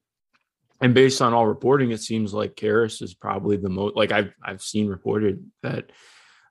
and 0.80 0.94
based 0.94 1.20
on 1.20 1.34
all 1.34 1.46
reporting, 1.46 1.90
it 1.90 2.00
seems 2.00 2.32
like 2.32 2.54
Caris 2.54 3.02
is 3.02 3.14
probably 3.14 3.56
the 3.56 3.68
most. 3.68 3.96
Like 3.96 4.12
I've 4.12 4.32
I've 4.42 4.62
seen 4.62 4.88
reported 4.88 5.44
that 5.62 5.90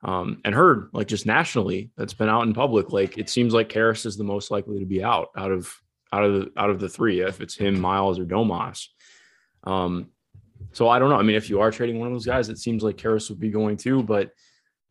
um, 0.04 0.42
and 0.44 0.54
heard 0.54 0.90
like 0.94 1.08
just 1.08 1.26
nationally 1.26 1.92
that's 1.98 2.14
been 2.14 2.30
out 2.30 2.46
in 2.46 2.54
public. 2.54 2.92
Like 2.92 3.18
it 3.18 3.30
seems 3.30 3.54
like 3.54 3.70
Caris 3.70 4.06
is 4.06 4.18
the 4.18 4.24
most 4.24 4.52
likely 4.52 4.80
to 4.80 4.86
be 4.86 5.04
out 5.04 5.30
out 5.38 5.52
of 5.52 5.74
out 6.12 6.24
of 6.24 6.34
the 6.34 6.52
out 6.58 6.70
of 6.70 6.80
the 6.80 6.90
three, 6.90 7.22
if 7.22 7.42
it's 7.42 7.56
him, 7.56 7.80
Miles, 7.80 8.20
or 8.20 8.26
Domas. 8.26 8.88
Um, 9.64 10.08
so 10.74 10.90
I 10.90 11.00
don't 11.00 11.10
know. 11.10 11.18
I 11.18 11.24
mean, 11.24 11.36
if 11.36 11.50
you 11.50 11.62
are 11.62 11.72
trading 11.72 12.00
one 12.00 12.08
of 12.08 12.14
those 12.14 12.26
guys, 12.26 12.50
it 12.50 12.58
seems 12.58 12.84
like 12.84 12.98
Caris 12.98 13.30
would 13.30 13.40
be 13.40 13.50
going 13.50 13.78
too, 13.78 14.04
but 14.04 14.32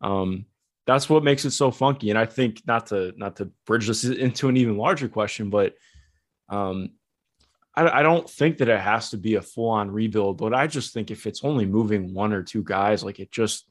um, 0.01 0.45
that's 0.85 1.09
what 1.09 1.23
makes 1.23 1.45
it 1.45 1.51
so 1.51 1.69
funky. 1.69 2.09
And 2.09 2.17
I 2.17 2.25
think 2.25 2.61
not 2.65 2.87
to 2.87 3.13
not 3.17 3.35
to 3.37 3.51
bridge 3.65 3.87
this 3.87 4.03
into 4.05 4.49
an 4.49 4.57
even 4.57 4.77
larger 4.77 5.09
question, 5.09 5.49
but 5.49 5.73
um, 6.49 6.91
I, 7.75 7.99
I 7.99 8.03
don't 8.03 8.29
think 8.29 8.57
that 8.57 8.69
it 8.69 8.79
has 8.79 9.09
to 9.11 9.17
be 9.17 9.35
a 9.35 9.41
full 9.41 9.69
on 9.69 9.91
rebuild. 9.91 10.37
But 10.37 10.53
I 10.53 10.67
just 10.67 10.93
think 10.93 11.11
if 11.11 11.27
it's 11.27 11.43
only 11.43 11.65
moving 11.65 12.13
one 12.13 12.33
or 12.33 12.41
two 12.41 12.63
guys, 12.63 13.03
like 13.03 13.19
it 13.19 13.31
just 13.31 13.69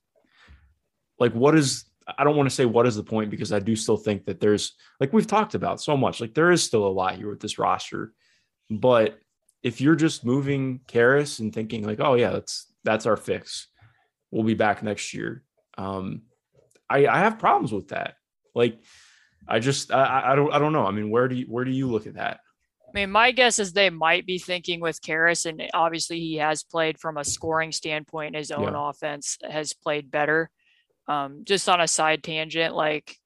like 1.19 1.33
what 1.33 1.57
is 1.57 1.85
I 2.19 2.23
don't 2.23 2.37
want 2.37 2.49
to 2.49 2.55
say 2.55 2.67
what 2.67 2.87
is 2.87 2.97
the 2.97 3.03
point 3.03 3.31
because 3.31 3.53
I 3.53 3.59
do 3.59 3.75
still 3.75 3.97
think 3.97 4.27
that 4.27 4.39
there's 4.39 4.75
like 5.01 5.13
we've 5.13 5.27
talked 5.27 5.55
about 5.55 5.81
so 5.81 5.97
much, 5.97 6.21
like 6.21 6.35
there 6.35 6.53
is 6.53 6.63
still 6.63 6.87
a 6.87 6.89
lot 6.89 7.17
here 7.17 7.31
with 7.31 7.41
this 7.41 7.59
roster. 7.59 8.13
But 8.71 9.19
if 9.63 9.81
you're 9.81 9.97
just 9.97 10.25
moving 10.25 10.81
Caris 10.87 11.39
and 11.39 11.53
thinking 11.53 11.85
like, 11.85 12.01
oh 12.01 12.15
yeah, 12.15 12.31
that's 12.31 12.73
that's 12.85 13.07
our 13.07 13.17
fix. 13.17 13.69
We'll 14.31 14.45
be 14.45 14.55
back 14.55 14.83
next 14.83 15.15
year. 15.15 15.43
Um, 15.77 16.23
I, 16.89 17.07
I 17.07 17.19
have 17.19 17.39
problems 17.39 17.73
with 17.73 17.89
that. 17.89 18.15
Like, 18.55 18.81
I 19.49 19.59
just 19.59 19.93
I, 19.93 20.33
I 20.33 20.35
don't 20.35 20.53
I 20.53 20.59
don't 20.59 20.73
know. 20.73 20.87
I 20.87 20.91
mean, 20.91 21.11
where 21.11 21.29
do 21.29 21.37
you 21.37 21.47
where 21.47 21.65
do 21.65 21.71
you 21.71 21.89
look 21.89 22.07
at 22.07 22.15
that? 22.15 22.41
I 22.89 22.93
mean, 22.93 23.11
my 23.11 23.31
guess 23.33 23.59
is 23.59 23.73
they 23.73 23.91
might 23.91 24.27
be 24.27 24.39
thinking 24.39 24.81
with 24.81 25.03
Caris, 25.03 25.45
and 25.45 25.63
obviously 25.75 26.19
he 26.19 26.37
has 26.37 26.63
played 26.63 26.99
from 26.99 27.17
a 27.17 27.25
scoring 27.25 27.73
standpoint. 27.73 28.37
His 28.37 28.51
own 28.51 28.73
yeah. 28.73 28.89
offense 28.89 29.39
has 29.49 29.73
played 29.73 30.11
better. 30.11 30.51
Um, 31.09 31.43
just 31.45 31.69
on 31.69 31.81
a 31.81 31.87
side 31.87 32.23
tangent, 32.23 32.75
like 32.75 33.17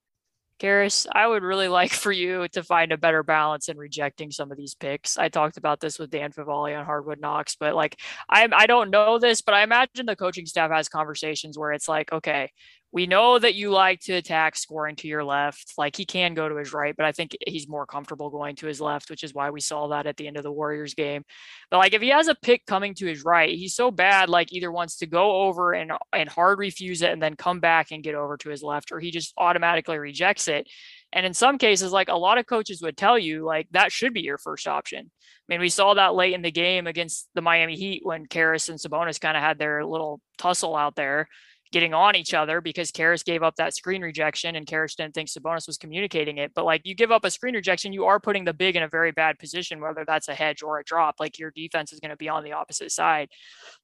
Caris, 0.61 1.07
I 1.11 1.25
would 1.25 1.41
really 1.41 1.67
like 1.67 1.91
for 1.91 2.11
you 2.11 2.47
to 2.49 2.61
find 2.61 2.91
a 2.91 2.97
better 2.97 3.23
balance 3.23 3.67
in 3.67 3.77
rejecting 3.77 4.29
some 4.29 4.51
of 4.51 4.57
these 4.57 4.75
picks. 4.75 5.17
I 5.17 5.27
talked 5.27 5.57
about 5.57 5.79
this 5.79 5.97
with 5.97 6.11
Dan 6.11 6.31
Favale 6.31 6.77
on 6.77 6.85
Hardwood 6.85 7.19
Knocks, 7.19 7.55
but 7.55 7.73
like 7.73 7.99
I 8.29 8.47
I 8.53 8.67
don't 8.67 8.91
know 8.91 9.17
this, 9.17 9.41
but 9.41 9.55
I 9.55 9.63
imagine 9.63 10.05
the 10.05 10.15
coaching 10.15 10.45
staff 10.45 10.69
has 10.69 10.87
conversations 10.87 11.57
where 11.57 11.71
it's 11.71 11.87
like, 11.89 12.11
okay, 12.13 12.51
we 12.93 13.07
know 13.07 13.39
that 13.39 13.55
you 13.55 13.71
like 13.71 14.01
to 14.01 14.13
attack 14.13 14.57
scoring 14.57 14.97
to 14.97 15.07
your 15.07 15.23
left. 15.23 15.73
Like 15.77 15.95
he 15.95 16.05
can 16.05 16.33
go 16.33 16.49
to 16.49 16.57
his 16.57 16.73
right, 16.73 16.95
but 16.95 17.05
I 17.05 17.13
think 17.13 17.37
he's 17.47 17.67
more 17.67 17.85
comfortable 17.85 18.29
going 18.29 18.57
to 18.57 18.67
his 18.67 18.81
left, 18.81 19.09
which 19.09 19.23
is 19.23 19.33
why 19.33 19.49
we 19.49 19.61
saw 19.61 19.87
that 19.87 20.07
at 20.07 20.17
the 20.17 20.27
end 20.27 20.35
of 20.35 20.43
the 20.43 20.51
Warriors 20.51 20.93
game. 20.93 21.23
But 21.69 21.77
like 21.77 21.93
if 21.93 22.01
he 22.01 22.09
has 22.09 22.27
a 22.27 22.35
pick 22.35 22.65
coming 22.65 22.93
to 22.95 23.05
his 23.05 23.23
right, 23.23 23.57
he's 23.57 23.75
so 23.75 23.91
bad, 23.91 24.29
like 24.29 24.51
either 24.51 24.71
wants 24.71 24.97
to 24.97 25.05
go 25.05 25.43
over 25.43 25.71
and 25.71 25.93
and 26.11 26.27
hard 26.27 26.59
refuse 26.59 27.01
it 27.01 27.11
and 27.11 27.21
then 27.21 27.35
come 27.35 27.61
back 27.61 27.91
and 27.91 28.03
get 28.03 28.15
over 28.15 28.35
to 28.37 28.49
his 28.49 28.61
left, 28.61 28.91
or 28.91 28.99
he 28.99 29.09
just 29.09 29.33
automatically 29.37 29.97
rejects 29.97 30.49
it. 30.49 30.67
And 31.13 31.25
in 31.25 31.33
some 31.33 31.57
cases, 31.57 31.93
like 31.93 32.09
a 32.09 32.15
lot 32.15 32.37
of 32.37 32.45
coaches 32.45 32.81
would 32.81 32.97
tell 32.97 33.17
you, 33.17 33.45
like 33.45 33.67
that 33.71 33.93
should 33.93 34.13
be 34.13 34.21
your 34.21 34.37
first 34.37 34.67
option. 34.67 35.09
I 35.09 35.53
mean, 35.53 35.61
we 35.61 35.69
saw 35.69 35.93
that 35.93 36.13
late 36.13 36.33
in 36.33 36.41
the 36.41 36.51
game 36.51 36.87
against 36.87 37.29
the 37.35 37.41
Miami 37.41 37.75
Heat 37.75 38.01
when 38.03 38.25
Caris 38.25 38.69
and 38.69 38.79
Sabonis 38.79 39.19
kind 39.19 39.35
of 39.35 39.43
had 39.43 39.57
their 39.57 39.85
little 39.85 40.21
tussle 40.37 40.75
out 40.75 40.95
there 40.95 41.27
getting 41.71 41.93
on 41.93 42.15
each 42.15 42.33
other 42.33 42.59
because 42.59 42.91
Caris 42.91 43.23
gave 43.23 43.43
up 43.43 43.55
that 43.55 43.73
screen 43.73 44.01
rejection 44.01 44.55
and 44.55 44.67
Caris 44.67 44.95
didn't 44.95 45.13
think 45.13 45.29
Sabonis 45.29 45.67
was 45.67 45.77
communicating 45.77 46.37
it. 46.37 46.51
But 46.53 46.65
like 46.65 46.81
you 46.83 46.93
give 46.93 47.11
up 47.11 47.23
a 47.23 47.31
screen 47.31 47.55
rejection, 47.55 47.93
you 47.93 48.05
are 48.05 48.19
putting 48.19 48.43
the 48.43 48.53
big 48.53 48.75
in 48.75 48.83
a 48.83 48.89
very 48.89 49.11
bad 49.11 49.39
position, 49.39 49.79
whether 49.79 50.03
that's 50.05 50.27
a 50.27 50.35
hedge 50.35 50.61
or 50.61 50.79
a 50.79 50.83
drop. 50.83 51.15
Like 51.19 51.39
your 51.39 51.51
defense 51.51 51.93
is 51.93 51.99
going 51.99 52.09
to 52.09 52.17
be 52.17 52.29
on 52.29 52.43
the 52.43 52.53
opposite 52.53 52.91
side. 52.91 53.29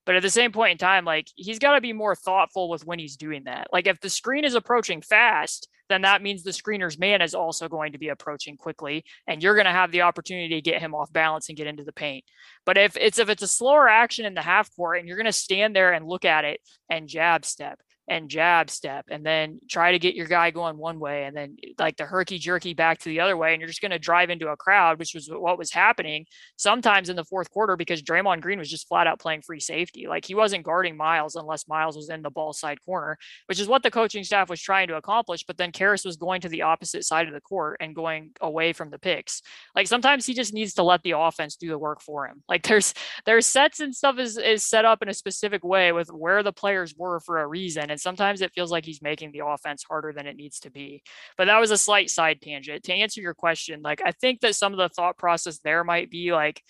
But 0.06 0.16
at 0.16 0.22
the 0.22 0.30
same 0.30 0.52
point 0.52 0.74
in 0.74 0.78
time, 0.78 1.06
like 1.06 1.28
he's 1.36 1.60
got 1.60 1.74
to 1.74 1.82
be 1.82 1.94
more 1.94 2.16
thoughtful 2.16 2.70
with 2.70 2.86
when 2.86 3.00
he's 3.00 3.16
doing 3.16 3.46
that. 3.46 3.68
Like 3.72 3.88
if 3.88 4.02
the 4.02 4.10
screen 4.10 4.44
is 4.44 4.56
approaching 4.56 5.02
fast, 5.02 5.70
then 5.90 6.02
that 6.02 6.22
means 6.22 6.44
the 6.44 6.52
screener's 6.52 6.98
man 6.98 7.22
is 7.22 7.34
also 7.34 7.68
going 7.68 7.92
to 7.94 7.98
be 7.98 8.10
approaching 8.10 8.58
quickly 8.58 9.04
and 9.28 9.42
you're 9.42 9.56
going 9.56 9.66
to 9.66 9.72
have 9.72 9.92
the 9.92 10.02
opportunity 10.02 10.56
to 10.56 10.62
get 10.62 10.82
him 10.82 10.94
off 10.94 11.12
balance 11.12 11.50
and 11.50 11.58
get 11.58 11.68
into 11.68 11.84
the 11.84 11.94
paint. 11.94 12.24
But 12.66 12.78
if 12.78 12.98
it's 12.98 13.20
if 13.20 13.30
it's 13.30 13.44
a 13.44 13.48
slower 13.48 13.88
action 13.88 14.26
in 14.26 14.34
the 14.34 14.42
half 14.42 14.74
court 14.76 15.00
and 15.00 15.08
you're 15.08 15.18
going 15.18 15.26
to 15.26 15.34
stand 15.34 15.76
there 15.76 15.94
and 15.94 16.08
look 16.08 16.26
at 16.26 16.46
it 16.46 16.62
and 16.90 17.08
jab 17.08 17.46
step 17.46 17.80
and 18.08 18.30
jab 18.30 18.70
step 18.70 19.06
and 19.10 19.26
then 19.26 19.60
try 19.70 19.92
to 19.92 20.00
get 20.00 20.16
your 20.16 20.28
guy 20.28 20.50
going 20.50 20.78
one 20.78 21.00
way 21.00 21.26
and 21.26 21.36
then 21.36 21.58
eh, 21.64 21.70
like 21.78 21.98
the 21.98 22.06
herky 22.06 22.38
jerky 22.38 22.74
back 22.74 23.00
to 23.00 23.10
the 23.10 23.20
other 23.20 23.36
way 23.36 23.54
and 23.54 23.60
you're 23.60 23.68
just 23.68 23.82
going 23.82 23.92
to 23.92 24.00
drive 24.00 24.30
into 24.30 24.48
a 24.48 24.56
crowd 24.56 24.98
which 24.98 25.14
was 25.14 25.30
what 25.30 25.58
was 25.58 25.72
happening 25.72 26.26
sometimes 26.56 27.10
in 27.10 27.16
the 27.16 27.26
fourth 27.26 27.50
quarter 27.52 27.76
because 27.76 28.02
Draymond 28.02 28.42
Green 28.42 28.60
was 28.60 28.70
just 28.70 28.88
flat 28.88 29.08
out 29.08 29.20
playing 29.20 29.42
free 29.42 29.60
safety. 29.60 30.08
Like 30.08 30.26
he 30.26 30.36
wasn't 30.36 30.64
guarding 30.64 30.96
Miles 30.96 31.36
unless 31.36 31.68
Miles 31.68 31.96
was 31.96 32.10
in 32.10 32.22
the 32.22 32.30
ball 32.30 32.54
side 32.54 32.80
corner 32.86 33.18
which 33.48 33.60
is 33.60 33.68
what 33.68 33.84
the 33.84 33.92
coaching 33.92 34.24
staff 34.24 34.50
was 34.50 34.62
trying 34.62 34.88
to 34.88 34.96
accomplish 34.96 35.44
but 35.46 35.58
then 35.58 35.72
Caris 35.72 36.06
was 36.06 36.18
going 36.18 36.42
to 36.42 36.50
the 36.50 36.62
opposite 36.62 37.04
side 37.04 37.28
of 37.28 37.34
the 37.34 37.42
court 37.42 37.78
and 37.80 37.96
going 37.96 38.32
away 38.42 38.74
from 38.74 38.90
the 38.90 39.00
picks. 39.00 39.42
Like 39.76 39.88
sometimes 39.88 40.26
he 40.26 40.34
just 40.34 40.54
needs 40.54 40.74
to 40.76 40.84
let 40.84 41.04
the 41.04 41.12
offense 41.12 41.56
do 41.56 41.70
the 41.70 41.78
work 41.78 42.02
for 42.02 42.28
him. 42.28 42.44
Like 42.48 42.64
there's 42.64 42.94
there's 43.26 43.46
sets 43.46 43.80
and 43.80 43.94
stuff 43.94 44.18
is 44.18 44.38
is 44.38 44.64
set 44.64 44.86
up 44.86 45.02
in 45.02 45.10
a 45.10 45.14
specific 45.14 45.64
way 45.64 45.92
with 45.92 46.10
where 46.10 46.44
the 46.44 46.54
players 46.54 46.96
were 46.96 47.20
for 47.20 47.40
a 47.40 47.48
reason 47.48 47.90
and 47.98 48.02
sometimes 48.02 48.42
it 48.42 48.54
feels 48.54 48.72
like 48.72 48.86
he's 48.86 49.02
making 49.02 49.32
the 49.32 49.44
offense 49.44 49.84
harder 49.84 50.14
than 50.14 50.28
it 50.28 50.36
needs 50.36 50.60
to 50.60 50.70
be. 50.70 51.02
But 51.36 51.46
that 51.46 51.60
was 51.60 51.72
a 51.72 51.78
slight 51.78 52.12
side 52.12 52.42
tangent. 52.42 52.84
To 52.84 52.94
answer 52.94 53.22
your 53.22 53.34
question, 53.34 53.82
like 53.82 54.02
I 54.06 54.12
think 54.12 54.42
that 54.42 54.56
some 54.56 54.72
of 54.72 54.78
the 54.78 54.90
thought 54.90 55.18
process 55.18 55.58
there 55.60 55.84
might 55.84 56.12
be 56.12 56.32
like 56.32 56.62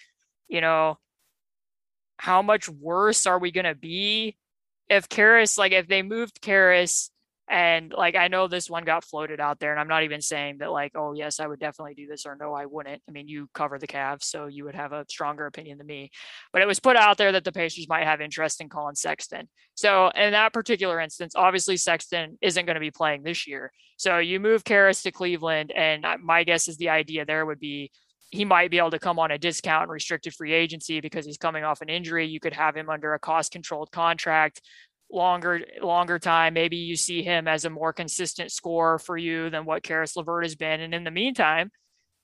you 0.48 0.62
know, 0.62 0.98
how 2.18 2.42
much 2.42 2.70
worse 2.70 3.26
are 3.28 3.40
we 3.40 3.52
going 3.52 3.66
to 3.66 3.76
be 3.76 4.38
if 4.90 5.10
Caris, 5.10 5.58
like 5.58 5.74
if 5.74 5.88
they 5.88 6.02
moved 6.02 6.42
Caris 6.42 7.12
and 7.50 7.94
like 7.96 8.16
I 8.16 8.28
know 8.28 8.48
this 8.48 8.70
one 8.70 8.84
got 8.84 9.06
floated 9.06 9.40
out 9.40 9.60
there, 9.60 9.72
and 9.72 9.80
I'm 9.80 9.88
not 9.88 10.04
even 10.04 10.22
saying 10.22 10.58
that 10.60 10.72
like, 10.72 10.92
oh 10.96 11.14
yes, 11.14 11.40
I 11.40 11.48
would 11.48 11.60
definitely 11.60 11.96
do 11.96 12.08
this 12.08 12.26
or 12.26 12.36
no, 12.36 12.54
I 12.54 12.66
wouldn't. 12.66 13.02
I 13.08 13.12
mean, 13.12 13.28
you 13.28 13.48
cover 13.54 13.80
the 13.80 13.88
Cavs, 13.88 14.24
so 14.24 14.48
you 14.48 14.66
would 14.66 14.76
have 14.76 14.92
a 14.92 15.06
stronger 15.10 15.46
opinion 15.46 15.78
than 15.78 15.88
me. 15.88 16.12
But 16.52 16.62
it 16.62 16.68
was 16.68 16.80
put 16.80 16.98
out 16.98 17.18
there 17.18 17.32
that 17.32 17.44
the 17.44 17.52
Pacers 17.52 17.88
might 17.88 18.04
have 18.04 18.20
interest 18.20 18.60
in 18.60 18.70
Collin 18.70 18.96
Sexton. 18.96 19.48
So 19.76 20.10
in 20.10 20.32
that 20.32 20.54
particular 20.54 21.00
instance, 21.00 21.34
obviously 21.36 21.78
Sexton 21.78 22.38
isn't 22.42 22.66
going 22.66 22.76
to 22.76 22.82
be 22.82 22.92
playing 22.92 23.24
this 23.24 23.48
year. 23.48 23.72
So 23.98 24.18
you 24.18 24.40
move 24.40 24.64
Caris 24.64 25.04
to 25.04 25.12
Cleveland, 25.12 25.72
and 25.72 26.06
my 26.22 26.44
guess 26.44 26.68
is 26.68 26.78
the 26.78 26.90
idea 26.90 27.26
there 27.26 27.46
would 27.46 27.60
be 27.60 27.92
he 28.30 28.44
might 28.44 28.70
be 28.70 28.78
able 28.78 28.92
to 28.92 29.00
come 29.00 29.20
on 29.20 29.32
a 29.32 29.38
discount 29.38 29.84
and 29.84 29.92
restricted 29.92 30.34
free 30.34 30.52
agency 30.52 31.00
because 31.00 31.26
he's 31.26 31.38
coming 31.38 31.64
off 31.64 31.82
an 31.82 31.90
injury. 31.90 32.28
You 32.28 32.40
could 32.42 32.54
have 32.54 32.76
him 32.76 32.90
under 32.90 33.14
a 33.14 33.20
cost 33.20 33.54
controlled 33.54 33.92
contract 33.92 34.62
longer 35.12 35.62
longer 35.82 36.20
time. 36.20 36.54
Maybe 36.54 36.78
you 36.78 36.96
see 36.96 37.24
him 37.24 37.48
as 37.48 37.66
a 37.66 37.70
more 37.70 37.94
consistent 37.94 38.52
scorer 38.52 39.00
for 39.00 39.18
you 39.18 39.50
than 39.50 39.66
what 39.66 39.84
Caris 39.84 40.16
LeVert 40.16 40.44
has 40.44 40.56
been. 40.56 40.82
And 40.82 40.94
in 40.94 41.04
the 41.04 41.12
meantime, 41.12 41.72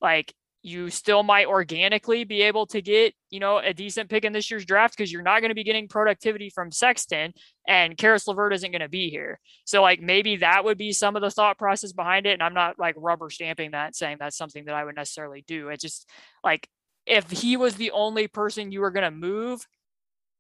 like 0.02 0.34
you 0.65 0.89
still 0.89 1.24
might 1.24 1.48
organically 1.48 2.24
be 2.24 2.41
able 2.43 2.65
to 2.65 2.82
get, 2.82 3.13
you 3.30 3.39
know, 3.41 3.58
a 3.58 3.74
decent 3.74 4.10
pick 4.10 4.24
in 4.24 4.32
this 4.32 4.50
year's 4.50 4.65
draft 4.65 4.96
because 4.98 5.12
you're 5.12 5.22
not 5.22 5.41
going 5.41 5.50
to 5.50 5.56
be 5.56 5.65
getting 5.65 5.89
productivity 5.89 6.50
from 6.50 6.72
Sexton 6.72 7.34
and 7.67 7.98
Caris 7.98 8.26
LeVert 8.28 8.54
isn't 8.54 8.72
going 8.72 8.82
to 8.82 8.88
be 8.88 9.10
here. 9.10 9.41
So 9.65 9.82
like 9.82 10.02
maybe 10.02 10.38
that 10.38 10.63
would 10.63 10.78
be 10.78 10.93
some 10.93 11.17
of 11.17 11.22
the 11.22 11.30
thought 11.30 11.58
process 11.58 11.91
behind 11.91 12.26
it. 12.26 12.34
And 12.34 12.41
I'm 12.41 12.54
not 12.54 12.80
like 12.80 12.96
rubber 12.98 13.30
stamping 13.30 13.72
that 13.72 13.93
saying 13.93 14.17
that's 14.19 14.38
something 14.38 14.63
that 14.65 14.76
I 14.76 14.86
would 14.86 14.96
necessarily 14.96 15.43
do. 15.46 15.67
It 15.67 15.82
just 15.82 16.10
like 16.46 16.69
if 17.06 17.30
he 17.30 17.58
was 17.58 17.76
the 17.76 17.91
only 17.91 18.30
person 18.30 18.72
you 18.72 18.80
were 18.80 18.91
going 18.91 19.04
to 19.04 19.12
move, 19.12 19.67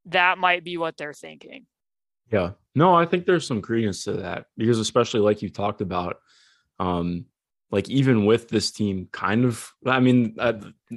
that 0.05 0.37
might 0.37 0.63
be 0.63 0.77
what 0.77 0.95
they're 0.95 1.13
thinking. 1.13 1.65
Yeah. 2.33 2.51
No, 2.75 2.95
I 2.95 3.05
think 3.05 3.25
there's 3.25 3.45
some 3.45 3.61
credence 3.61 4.03
to 4.05 4.13
that 4.13 4.47
because 4.57 4.79
especially 4.79 5.19
like 5.19 5.43
you 5.43 5.49
talked 5.49 5.81
about, 5.81 6.17
um, 6.79 7.25
like 7.69 7.87
even 7.89 8.25
with 8.25 8.49
this 8.49 8.71
team 8.71 9.07
kind 9.11 9.45
of 9.45 9.71
I 9.85 9.99
mean, 9.99 10.35
I, 10.39 10.49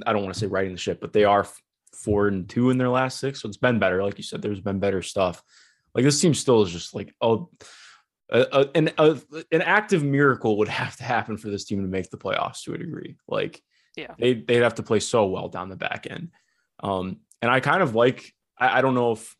I 0.05 0.13
don't 0.13 0.23
want 0.23 0.33
to 0.33 0.39
say 0.39 0.47
riding 0.47 0.71
the 0.71 0.79
ship, 0.79 0.99
but 0.99 1.13
they 1.13 1.23
are 1.23 1.47
four 1.93 2.27
and 2.27 2.49
two 2.49 2.71
in 2.71 2.77
their 2.77 2.89
last 2.89 3.19
six. 3.19 3.41
So 3.41 3.47
it's 3.47 3.57
been 3.57 3.79
better. 3.79 4.03
Like 4.03 4.17
you 4.17 4.23
said, 4.23 4.41
there's 4.41 4.59
been 4.59 4.79
better 4.79 5.01
stuff. 5.01 5.43
Like 5.93 6.03
this 6.03 6.19
team 6.19 6.33
still 6.33 6.63
is 6.63 6.71
just 6.71 6.95
like 6.95 7.13
oh 7.21 7.49
a, 8.29 8.45
a, 8.51 8.69
an 8.75 8.89
a, 8.97 9.17
an 9.51 9.61
active 9.61 10.03
miracle 10.03 10.57
would 10.57 10.67
have 10.67 10.95
to 10.97 11.03
happen 11.03 11.37
for 11.37 11.49
this 11.49 11.65
team 11.65 11.81
to 11.81 11.87
make 11.87 12.09
the 12.09 12.17
playoffs 12.17 12.63
to 12.63 12.73
a 12.73 12.77
degree. 12.77 13.15
Like 13.27 13.61
yeah, 13.95 14.13
they 14.19 14.33
they'd 14.33 14.63
have 14.63 14.75
to 14.75 14.83
play 14.83 14.99
so 14.99 15.27
well 15.27 15.49
down 15.49 15.69
the 15.69 15.75
back 15.75 16.07
end. 16.09 16.29
Um, 16.79 17.17
and 17.41 17.51
I 17.51 17.59
kind 17.59 17.83
of 17.83 17.95
like 17.95 18.33
I, 18.57 18.79
I 18.79 18.81
don't 18.81 18.95
know 18.95 19.13
if 19.13 19.35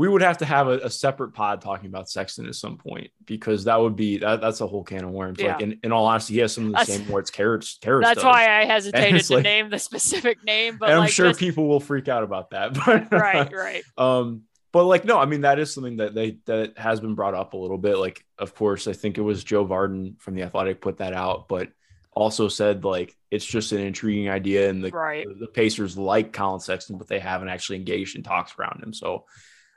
we 0.00 0.08
would 0.08 0.22
have 0.22 0.38
to 0.38 0.46
have 0.46 0.66
a, 0.66 0.78
a, 0.78 0.88
separate 0.88 1.34
pod 1.34 1.60
talking 1.60 1.86
about 1.86 2.08
Sexton 2.08 2.46
at 2.46 2.54
some 2.54 2.78
point 2.78 3.10
because 3.26 3.64
that 3.64 3.78
would 3.78 3.96
be 3.96 4.16
that, 4.16 4.40
that's 4.40 4.62
a 4.62 4.66
whole 4.66 4.82
can 4.82 5.04
of 5.04 5.10
worms. 5.10 5.38
Yeah. 5.38 5.52
Like 5.52 5.60
in, 5.60 5.78
in 5.84 5.92
all 5.92 6.06
honesty, 6.06 6.32
he 6.32 6.40
has 6.40 6.54
some 6.54 6.64
of 6.64 6.70
the 6.70 6.76
that's, 6.78 6.94
same 6.94 7.06
words 7.06 7.30
carrots 7.30 7.76
carrots. 7.82 8.08
That's 8.08 8.22
does. 8.22 8.24
why 8.24 8.60
I 8.60 8.64
hesitated 8.64 9.22
to 9.24 9.34
like, 9.34 9.42
name 9.42 9.68
the 9.68 9.78
specific 9.78 10.42
name, 10.42 10.78
but 10.80 10.88
I'm 10.88 11.00
like 11.00 11.10
sure 11.10 11.34
people 11.34 11.68
will 11.68 11.80
freak 11.80 12.08
out 12.08 12.22
about 12.22 12.48
that. 12.52 12.72
But 12.86 13.12
right, 13.12 13.52
right. 13.52 13.82
Um, 13.98 14.44
but 14.72 14.86
like 14.86 15.04
no, 15.04 15.18
I 15.18 15.26
mean 15.26 15.42
that 15.42 15.58
is 15.58 15.74
something 15.74 15.98
that 15.98 16.14
they 16.14 16.38
that 16.46 16.78
has 16.78 16.98
been 16.98 17.14
brought 17.14 17.34
up 17.34 17.52
a 17.52 17.58
little 17.58 17.76
bit. 17.76 17.98
Like, 17.98 18.24
of 18.38 18.54
course, 18.54 18.88
I 18.88 18.94
think 18.94 19.18
it 19.18 19.22
was 19.22 19.44
Joe 19.44 19.66
Vardon 19.66 20.18
from 20.18 20.34
the 20.34 20.44
Athletic 20.44 20.80
put 20.80 20.96
that 20.96 21.12
out, 21.12 21.46
but 21.46 21.68
also 22.12 22.48
said 22.48 22.86
like 22.86 23.14
it's 23.30 23.44
just 23.44 23.72
an 23.72 23.80
intriguing 23.80 24.30
idea, 24.30 24.70
and 24.70 24.82
the 24.82 24.88
right. 24.92 25.28
the, 25.28 25.34
the 25.34 25.46
Pacers 25.46 25.98
like 25.98 26.32
Collin 26.32 26.60
Sexton, 26.60 26.96
but 26.96 27.06
they 27.06 27.18
haven't 27.18 27.50
actually 27.50 27.76
engaged 27.76 28.16
in 28.16 28.22
talks 28.22 28.54
around 28.58 28.82
him. 28.82 28.94
So, 28.94 29.26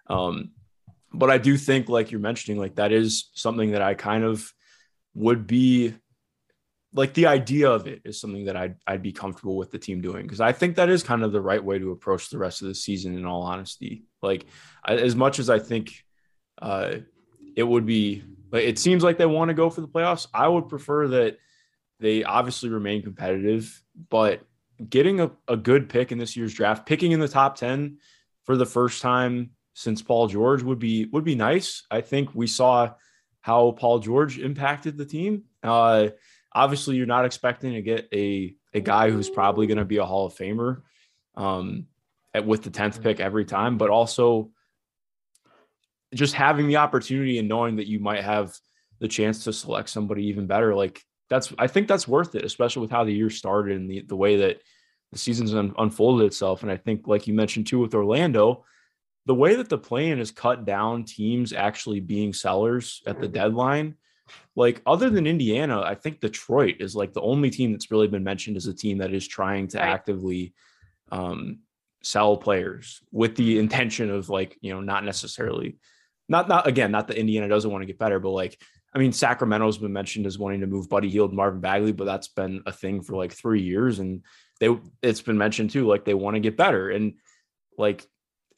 um, 0.07 0.51
but 1.13 1.29
I 1.29 1.37
do 1.37 1.57
think, 1.57 1.89
like 1.89 2.11
you're 2.11 2.19
mentioning, 2.19 2.59
like 2.59 2.75
that 2.75 2.91
is 2.91 3.29
something 3.33 3.71
that 3.71 3.81
I 3.81 3.93
kind 3.93 4.23
of 4.23 4.51
would 5.13 5.45
be 5.45 5.93
like 6.93 7.13
the 7.13 7.25
idea 7.25 7.69
of 7.69 7.87
it 7.87 8.01
is 8.05 8.19
something 8.19 8.45
that 8.45 8.55
I'd, 8.55 8.75
I'd 8.85 9.01
be 9.01 9.11
comfortable 9.11 9.57
with 9.57 9.71
the 9.71 9.79
team 9.79 10.01
doing 10.01 10.23
because 10.23 10.39
I 10.39 10.51
think 10.51 10.75
that 10.75 10.89
is 10.89 11.01
kind 11.01 11.23
of 11.23 11.31
the 11.31 11.41
right 11.41 11.63
way 11.63 11.79
to 11.79 11.91
approach 11.91 12.29
the 12.29 12.37
rest 12.37 12.61
of 12.61 12.67
the 12.67 12.75
season. 12.75 13.17
In 13.17 13.25
all 13.25 13.41
honesty, 13.41 14.03
like 14.21 14.45
I, 14.83 14.95
as 14.95 15.15
much 15.15 15.39
as 15.39 15.49
I 15.49 15.59
think 15.59 16.03
uh, 16.61 16.95
it 17.55 17.63
would 17.63 17.85
be, 17.85 18.23
like 18.51 18.63
it 18.63 18.77
seems 18.77 19.03
like 19.03 19.17
they 19.17 19.25
want 19.25 19.49
to 19.49 19.55
go 19.55 19.69
for 19.69 19.81
the 19.81 19.87
playoffs. 19.87 20.27
I 20.33 20.47
would 20.47 20.69
prefer 20.69 21.07
that 21.09 21.37
they 21.99 22.23
obviously 22.23 22.69
remain 22.69 23.01
competitive, 23.01 23.81
but 24.09 24.41
getting 24.87 25.19
a, 25.19 25.31
a 25.47 25.57
good 25.57 25.89
pick 25.89 26.11
in 26.11 26.17
this 26.17 26.35
year's 26.35 26.53
draft, 26.53 26.85
picking 26.85 27.11
in 27.11 27.19
the 27.19 27.27
top 27.27 27.55
ten 27.55 27.97
for 28.43 28.55
the 28.55 28.65
first 28.65 29.01
time 29.01 29.51
since 29.73 30.01
Paul 30.01 30.27
George 30.27 30.63
would 30.63 30.79
be 30.79 31.05
would 31.05 31.23
be 31.23 31.35
nice. 31.35 31.83
I 31.89 32.01
think 32.01 32.33
we 32.33 32.47
saw 32.47 32.93
how 33.41 33.71
Paul 33.71 33.99
George 33.99 34.39
impacted 34.39 34.97
the 34.97 35.05
team. 35.05 35.43
Uh, 35.61 36.09
obviously, 36.53 36.95
you're 36.95 37.05
not 37.05 37.25
expecting 37.25 37.73
to 37.73 37.81
get 37.81 38.07
a 38.13 38.55
a 38.73 38.79
guy 38.79 39.09
who's 39.09 39.29
probably 39.29 39.67
going 39.67 39.77
to 39.77 39.85
be 39.85 39.97
a 39.97 40.05
Hall 40.05 40.25
of 40.25 40.35
Famer 40.35 40.81
um, 41.35 41.87
at, 42.33 42.45
with 42.45 42.63
the 42.63 42.69
tenth 42.69 43.01
pick 43.01 43.19
every 43.19 43.45
time, 43.45 43.77
but 43.77 43.89
also 43.89 44.51
just 46.13 46.33
having 46.33 46.67
the 46.67 46.77
opportunity 46.77 47.39
and 47.39 47.47
knowing 47.47 47.75
that 47.77 47.87
you 47.87 47.99
might 47.99 48.23
have 48.23 48.55
the 48.99 49.07
chance 49.07 49.43
to 49.43 49.53
select 49.53 49.89
somebody 49.89 50.25
even 50.27 50.47
better. 50.47 50.75
Like 50.75 51.01
that's 51.29 51.53
I 51.57 51.67
think 51.67 51.87
that's 51.87 52.07
worth 52.07 52.35
it, 52.35 52.45
especially 52.45 52.81
with 52.81 52.91
how 52.91 53.03
the 53.03 53.13
year 53.13 53.29
started 53.29 53.77
and 53.77 53.89
the 53.89 54.01
the 54.01 54.15
way 54.15 54.37
that 54.37 54.61
the 55.11 55.19
season's 55.19 55.53
un- 55.53 55.73
unfolded 55.77 56.27
itself. 56.27 56.63
And 56.63 56.71
I 56.71 56.77
think, 56.77 57.07
like 57.07 57.27
you 57.27 57.33
mentioned 57.33 57.67
too, 57.67 57.79
with 57.79 57.93
Orlando 57.93 58.65
the 59.25 59.35
way 59.35 59.55
that 59.55 59.69
the 59.69 59.77
plan 59.77 60.19
is 60.19 60.31
cut 60.31 60.65
down 60.65 61.05
teams 61.05 61.53
actually 61.53 61.99
being 61.99 62.33
sellers 62.33 63.01
at 63.05 63.19
the 63.19 63.27
deadline, 63.27 63.95
like 64.55 64.81
other 64.85 65.09
than 65.09 65.27
Indiana, 65.27 65.81
I 65.81 65.95
think 65.95 66.19
Detroit 66.19 66.77
is 66.79 66.95
like 66.95 67.13
the 67.13 67.21
only 67.21 67.49
team 67.49 67.71
that's 67.71 67.91
really 67.91 68.07
been 68.07 68.23
mentioned 68.23 68.57
as 68.57 68.67
a 68.67 68.73
team 68.73 68.97
that 68.97 69.13
is 69.13 69.27
trying 69.27 69.67
to 69.69 69.77
right. 69.77 69.87
actively 69.87 70.53
um, 71.11 71.59
sell 72.01 72.35
players 72.37 73.01
with 73.11 73.35
the 73.35 73.59
intention 73.59 74.09
of 74.09 74.29
like, 74.29 74.57
you 74.61 74.73
know, 74.73 74.81
not 74.81 75.05
necessarily 75.05 75.77
not 76.29 76.47
not 76.47 76.67
again, 76.67 76.91
not 76.91 77.07
that 77.07 77.17
Indiana 77.17 77.47
doesn't 77.47 77.71
want 77.71 77.81
to 77.81 77.85
get 77.85 77.99
better, 77.99 78.19
but 78.19 78.31
like 78.31 78.59
I 78.93 78.99
mean, 78.99 79.11
Sacramento's 79.11 79.79
been 79.79 79.93
mentioned 79.93 80.27
as 80.27 80.37
wanting 80.37 80.61
to 80.61 80.67
move 80.67 80.87
Buddy 80.87 81.09
Hield, 81.09 81.33
Marvin 81.33 81.61
Bagley, 81.61 81.91
but 81.91 82.05
that's 82.05 82.27
been 82.27 82.61
a 82.65 82.71
thing 82.71 83.01
for 83.01 83.15
like 83.15 83.33
three 83.33 83.61
years, 83.61 83.99
and 83.99 84.23
they 84.59 84.69
it's 85.01 85.21
been 85.21 85.37
mentioned 85.37 85.71
too, 85.71 85.87
like 85.87 86.05
they 86.05 86.13
want 86.13 86.35
to 86.35 86.39
get 86.39 86.57
better, 86.57 86.89
and 86.89 87.15
like 87.77 88.05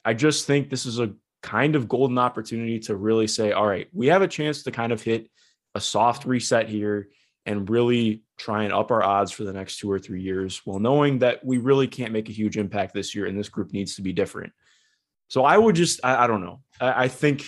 I 0.05 0.13
just 0.13 0.45
think 0.45 0.69
this 0.69 0.85
is 0.85 0.99
a 0.99 1.13
kind 1.41 1.75
of 1.75 1.87
golden 1.87 2.17
opportunity 2.17 2.79
to 2.79 2.95
really 2.95 3.27
say, 3.27 3.51
all 3.51 3.67
right, 3.67 3.87
we 3.91 4.07
have 4.07 4.21
a 4.21 4.27
chance 4.27 4.63
to 4.63 4.71
kind 4.71 4.91
of 4.91 5.01
hit 5.01 5.29
a 5.73 5.81
soft 5.81 6.25
reset 6.25 6.69
here 6.69 7.09
and 7.45 7.69
really 7.69 8.23
try 8.37 8.63
and 8.63 8.73
up 8.73 8.91
our 8.91 9.03
odds 9.03 9.31
for 9.31 9.43
the 9.43 9.53
next 9.53 9.77
two 9.77 9.91
or 9.91 9.99
three 9.99 10.21
years 10.21 10.61
while 10.65 10.79
knowing 10.79 11.19
that 11.19 11.45
we 11.45 11.57
really 11.57 11.87
can't 11.87 12.11
make 12.11 12.29
a 12.29 12.33
huge 12.33 12.57
impact 12.57 12.93
this 12.93 13.13
year 13.13 13.25
and 13.25 13.37
this 13.37 13.49
group 13.49 13.71
needs 13.73 13.95
to 13.95 14.01
be 14.01 14.13
different. 14.13 14.53
So 15.27 15.43
I 15.43 15.57
would 15.57 15.75
just, 15.75 15.99
I, 16.03 16.23
I 16.23 16.27
don't 16.27 16.43
know. 16.43 16.61
I, 16.79 17.03
I, 17.03 17.07
think 17.07 17.43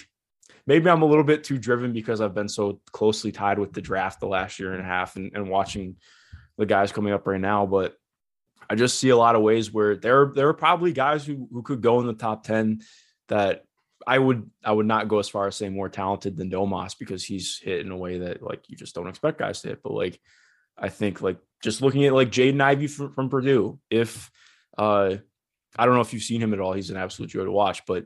maybe 0.66 0.90
I'm 0.90 1.02
a 1.02 1.06
little 1.06 1.24
bit 1.24 1.44
too 1.44 1.58
driven 1.58 1.94
because 1.94 2.22
I've 2.22 2.36
been 2.36 2.50
so 2.50 2.82
closely 2.92 3.32
tied 3.32 3.60
with 3.60 3.74
the 3.74 3.82
draft 3.82 4.20
the 4.20 4.28
last 4.28 4.60
year 4.60 4.74
and 4.74 4.82
a 4.82 4.86
half 4.86 5.16
and, 5.16 5.32
and 5.34 5.50
watching 5.50 5.96
the 6.58 6.66
guys 6.66 6.92
coming 6.92 7.14
up 7.14 7.26
right 7.26 7.42
now. 7.42 7.66
But 7.66 7.96
I 8.70 8.76
just 8.76 9.00
see 9.00 9.10
a 9.10 9.18
lot 9.18 9.36
of 9.36 9.42
ways 9.42 9.72
where 9.72 9.96
there 9.96 10.32
there 10.34 10.50
are 10.50 10.54
probably 10.54 10.92
guys 10.92 11.26
who 11.26 11.48
who 11.52 11.64
could 11.64 11.82
go 11.82 12.00
in 12.00 12.08
the 12.08 12.14
top 12.14 12.44
10 12.44 12.82
that 13.30 13.64
I 14.06 14.20
would 14.20 14.50
I 14.64 14.72
would 14.72 14.86
not 14.86 15.08
go 15.08 15.20
as 15.20 15.30
far 15.30 15.48
as 15.48 15.56
saying 15.56 15.74
more 15.74 15.90
talented 15.90 16.38
than 16.38 16.50
Domas 16.50 16.98
because 16.98 17.24
he's 17.24 17.60
hit 17.60 17.86
in 17.86 17.92
a 17.92 17.98
way 17.98 18.20
that 18.20 18.42
like 18.42 18.64
you 18.70 18.78
just 18.78 18.96
don't 18.96 19.08
expect 19.08 19.40
guys 19.40 19.62
to 19.62 19.70
hit. 19.70 19.84
But 19.84 19.94
like 19.94 20.20
I 20.78 20.90
think 20.90 21.22
like 21.22 21.38
just 21.64 21.82
looking 21.82 22.06
at 22.06 22.14
like 22.14 22.30
Jaden 22.30 22.62
Ivey 22.62 22.88
from, 22.88 23.14
from 23.14 23.30
Purdue, 23.30 23.80
if 23.90 24.30
uh 24.78 25.18
I 25.78 25.86
don't 25.86 25.96
know 25.96 26.02
if 26.02 26.14
you've 26.14 26.24
seen 26.24 26.42
him 26.42 26.54
at 26.54 26.60
all, 26.60 26.74
he's 26.74 26.90
an 26.90 26.98
absolute 26.98 27.32
joy 27.32 27.46
to 27.46 27.52
watch, 27.52 27.86
but 27.86 28.06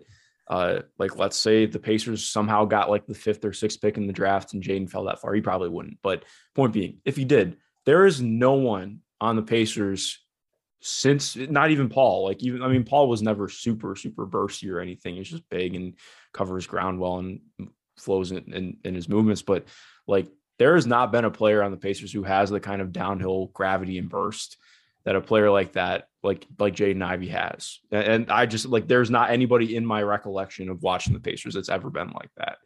uh, 0.51 0.81
like 0.99 1.17
let's 1.17 1.37
say 1.37 1.65
the 1.65 1.79
Pacers 1.79 2.27
somehow 2.27 2.65
got 2.65 2.89
like 2.89 3.05
the 3.05 3.13
fifth 3.13 3.45
or 3.45 3.53
sixth 3.53 3.79
pick 3.79 3.95
in 3.95 4.07
the 4.07 4.13
draft 4.13 4.53
and 4.53 4.61
Jaden 4.61 4.89
fell 4.89 5.05
that 5.05 5.21
far, 5.21 5.33
he 5.33 5.39
probably 5.39 5.69
wouldn't. 5.69 5.99
But 6.03 6.25
point 6.55 6.73
being, 6.73 6.97
if 7.05 7.15
he 7.15 7.23
did, 7.23 7.55
there 7.85 8.05
is 8.05 8.21
no 8.21 8.55
one 8.55 8.99
on 9.21 9.37
the 9.37 9.43
Pacers 9.43 10.19
since 10.81 11.35
not 11.35 11.71
even 11.71 11.89
Paul. 11.89 12.25
Like 12.25 12.41
even 12.43 12.63
I 12.63 12.67
mean, 12.67 12.83
Paul 12.83 13.07
was 13.07 13.21
never 13.21 13.47
super 13.47 13.95
super 13.95 14.25
bursty 14.25 14.71
or 14.71 14.79
anything. 14.79 15.15
He's 15.15 15.29
just 15.29 15.49
big 15.49 15.75
and 15.75 15.93
covers 16.33 16.67
ground 16.67 16.99
well 16.99 17.19
and 17.19 17.39
flows 17.97 18.31
in, 18.31 18.53
in, 18.53 18.77
in 18.83 18.95
his 18.95 19.07
movements. 19.07 19.43
But 19.43 19.65
like 20.07 20.27
there 20.57 20.75
has 20.75 20.87
not 20.87 21.11
been 21.11 21.25
a 21.25 21.31
player 21.31 21.63
on 21.63 21.71
the 21.71 21.77
Pacers 21.77 22.11
who 22.11 22.23
has 22.23 22.49
the 22.49 22.59
kind 22.59 22.81
of 22.81 22.91
downhill 22.91 23.47
gravity 23.47 23.97
and 23.97 24.09
burst 24.09 24.57
that 25.05 25.15
a 25.15 25.21
player 25.21 25.49
like 25.49 25.73
that, 25.73 26.07
like 26.23 26.45
like 26.59 26.75
Jaden 26.75 27.03
Ivey 27.03 27.29
has. 27.29 27.79
And, 27.91 28.03
and 28.03 28.31
I 28.31 28.45
just 28.45 28.65
like 28.65 28.87
there's 28.87 29.09
not 29.09 29.29
anybody 29.29 29.75
in 29.75 29.85
my 29.85 30.01
recollection 30.01 30.69
of 30.69 30.81
watching 30.81 31.13
the 31.13 31.19
Pacers 31.19 31.53
that's 31.53 31.69
ever 31.69 31.89
been 31.89 32.09
like 32.09 32.29
that. 32.37 32.57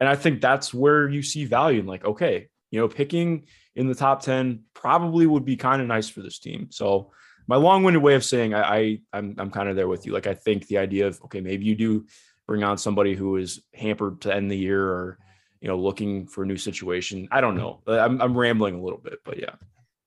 And 0.00 0.08
I 0.08 0.16
think 0.16 0.40
that's 0.40 0.74
where 0.74 1.08
you 1.08 1.22
see 1.22 1.44
value 1.44 1.80
in 1.80 1.86
like, 1.86 2.04
okay, 2.04 2.48
you 2.70 2.80
know, 2.80 2.88
picking 2.88 3.46
in 3.76 3.86
the 3.86 3.94
top 3.94 4.22
10 4.22 4.64
probably 4.74 5.26
would 5.26 5.44
be 5.44 5.56
kind 5.56 5.80
of 5.80 5.86
nice 5.86 6.08
for 6.08 6.22
this 6.22 6.38
team. 6.40 6.68
So 6.70 7.12
my 7.52 7.58
long-winded 7.58 8.02
way 8.02 8.14
of 8.14 8.24
saying 8.24 8.54
I, 8.54 8.62
I 8.62 8.98
I'm 9.12 9.34
I'm 9.36 9.50
kind 9.50 9.68
of 9.68 9.76
there 9.76 9.86
with 9.86 10.06
you. 10.06 10.14
Like 10.14 10.26
I 10.26 10.32
think 10.32 10.68
the 10.68 10.78
idea 10.78 11.06
of 11.06 11.20
okay, 11.24 11.42
maybe 11.42 11.66
you 11.66 11.74
do 11.74 12.06
bring 12.46 12.64
on 12.64 12.78
somebody 12.78 13.14
who 13.14 13.36
is 13.36 13.60
hampered 13.74 14.22
to 14.22 14.34
end 14.34 14.50
the 14.50 14.56
year 14.56 14.82
or 14.82 15.18
you 15.60 15.68
know 15.68 15.78
looking 15.78 16.26
for 16.26 16.44
a 16.44 16.46
new 16.46 16.56
situation. 16.56 17.28
I 17.30 17.42
don't 17.42 17.54
know. 17.54 17.82
I'm 17.86 18.22
I'm 18.22 18.34
rambling 18.38 18.76
a 18.76 18.82
little 18.82 18.98
bit, 18.98 19.18
but 19.22 19.38
yeah. 19.38 19.56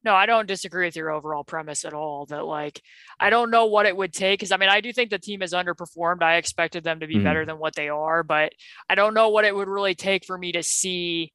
No, 0.03 0.15
I 0.15 0.25
don't 0.25 0.47
disagree 0.47 0.87
with 0.87 0.95
your 0.95 1.11
overall 1.11 1.43
premise 1.43 1.85
at 1.85 1.93
all. 1.93 2.25
That 2.25 2.45
like 2.45 2.81
I 3.19 3.29
don't 3.29 3.51
know 3.51 3.67
what 3.67 3.85
it 3.85 3.95
would 3.95 4.11
take 4.11 4.39
because 4.39 4.51
I 4.51 4.57
mean 4.57 4.69
I 4.69 4.81
do 4.81 4.91
think 4.91 5.11
the 5.11 5.19
team 5.19 5.41
has 5.41 5.53
underperformed. 5.53 6.23
I 6.23 6.37
expected 6.37 6.83
them 6.83 7.01
to 7.01 7.07
be 7.07 7.17
Mhm. 7.17 7.23
better 7.25 7.45
than 7.45 7.59
what 7.59 7.75
they 7.75 7.89
are, 7.89 8.23
but 8.23 8.53
I 8.89 8.95
don't 8.95 9.13
know 9.13 9.29
what 9.29 9.45
it 9.45 9.55
would 9.55 9.67
really 9.67 9.93
take 9.93 10.25
for 10.25 10.35
me 10.35 10.51
to 10.53 10.63
see 10.63 11.31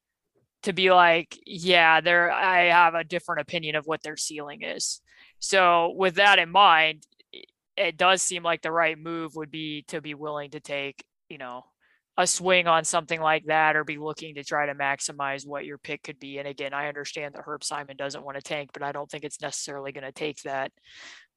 to 0.65 0.73
be 0.73 0.91
like, 0.91 1.39
yeah, 1.47 2.01
there 2.01 2.33
I 2.33 2.65
have 2.65 2.97
a 2.97 3.05
different 3.05 3.43
opinion 3.43 3.77
of 3.77 3.87
what 3.87 4.03
their 4.03 4.17
ceiling 4.17 4.63
is. 4.63 5.01
So 5.41 5.95
with 5.97 6.17
that 6.17 6.39
in 6.39 6.51
mind, 6.51 7.05
it 7.77 7.97
does 7.97 8.23
seem 8.23 8.43
like 8.43 8.63
the 8.63 8.71
right 8.71 8.99
move 8.99 9.35
would 9.37 9.51
be 9.51 9.85
to 9.89 10.01
be 10.01 10.15
willing 10.15 10.51
to 10.51 10.61
take, 10.61 11.05
you 11.29 11.39
know, 11.39 11.65
a 12.17 12.27
swing 12.27 12.67
on 12.67 12.85
something 12.85 13.21
like 13.21 13.47
that 13.47 13.77
or 13.77 13.85
be 13.85 13.97
looking 13.97 14.35
to 14.35 14.45
try 14.45 14.67
to 14.67 14.75
maximize 14.75 15.47
what 15.47 15.65
your 15.65 15.79
pick 15.79 16.03
could 16.03 16.19
be. 16.21 16.39
And 16.39 16.47
again, 16.47 16.75
I 16.75 16.89
understand 16.89 17.35
that 17.35 17.45
Herb 17.47 17.65
Simon 17.65 17.97
doesn't 17.97 18.23
want 18.23 18.37
to 18.37 18.43
tank, 18.43 18.71
but 18.75 18.83
I 18.83 18.93
don't 18.93 19.11
think 19.11 19.25
it's 19.25 19.41
necessarily 19.41 19.93
going 19.93 20.05
to 20.05 20.13
take 20.13 20.43
that. 20.43 20.73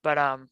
But 0.03 0.17
um 0.17 0.49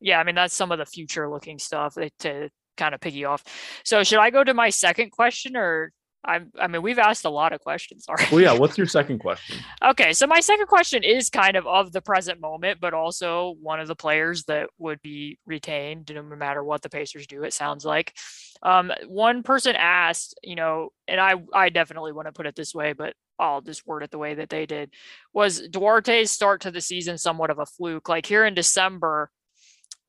yeah, 0.00 0.18
I 0.18 0.24
mean 0.24 0.34
that's 0.34 0.54
some 0.54 0.72
of 0.72 0.78
the 0.78 0.86
future 0.86 1.30
looking 1.30 1.58
stuff 1.58 1.94
that- 1.94 2.18
to 2.20 2.50
kind 2.76 2.94
of 2.94 3.00
piggy 3.00 3.24
off. 3.24 3.44
So 3.84 4.02
should 4.02 4.18
I 4.18 4.30
go 4.30 4.42
to 4.42 4.54
my 4.54 4.70
second 4.70 5.10
question 5.10 5.56
or 5.56 5.92
I'm 6.24 6.52
I 6.60 6.66
mean 6.66 6.82
we've 6.82 6.98
asked 6.98 7.24
a 7.24 7.30
lot 7.30 7.52
of 7.52 7.60
questions 7.60 8.06
already. 8.08 8.28
Well, 8.30 8.40
yeah. 8.42 8.52
What's 8.52 8.76
your 8.76 8.86
second 8.86 9.18
question? 9.20 9.56
Okay, 9.82 10.12
so 10.12 10.26
my 10.26 10.40
second 10.40 10.66
question 10.66 11.02
is 11.02 11.30
kind 11.30 11.56
of 11.56 11.66
of 11.66 11.90
the 11.90 12.02
present 12.02 12.38
moment, 12.40 12.80
but 12.80 12.92
also 12.92 13.54
one 13.62 13.80
of 13.80 13.88
the 13.88 13.96
players 13.96 14.44
that 14.44 14.68
would 14.78 15.00
be 15.00 15.38
retained 15.46 16.12
no 16.14 16.22
matter 16.22 16.62
what 16.62 16.82
the 16.82 16.90
Pacers 16.90 17.26
do. 17.26 17.44
It 17.44 17.54
sounds 17.54 17.84
like. 17.84 18.14
Um, 18.62 18.92
one 19.08 19.42
person 19.42 19.74
asked, 19.76 20.38
you 20.42 20.54
know, 20.54 20.90
and 21.08 21.18
I 21.18 21.34
I 21.54 21.70
definitely 21.70 22.12
want 22.12 22.28
to 22.28 22.32
put 22.32 22.46
it 22.46 22.54
this 22.54 22.74
way, 22.74 22.92
but 22.92 23.14
I'll 23.38 23.62
just 23.62 23.86
word 23.86 24.02
it 24.02 24.10
the 24.10 24.18
way 24.18 24.34
that 24.34 24.50
they 24.50 24.66
did. 24.66 24.92
Was 25.32 25.66
Duarte's 25.66 26.30
start 26.30 26.60
to 26.62 26.70
the 26.70 26.82
season 26.82 27.16
somewhat 27.16 27.50
of 27.50 27.58
a 27.58 27.66
fluke? 27.66 28.08
Like 28.08 28.26
here 28.26 28.44
in 28.44 28.54
December, 28.54 29.30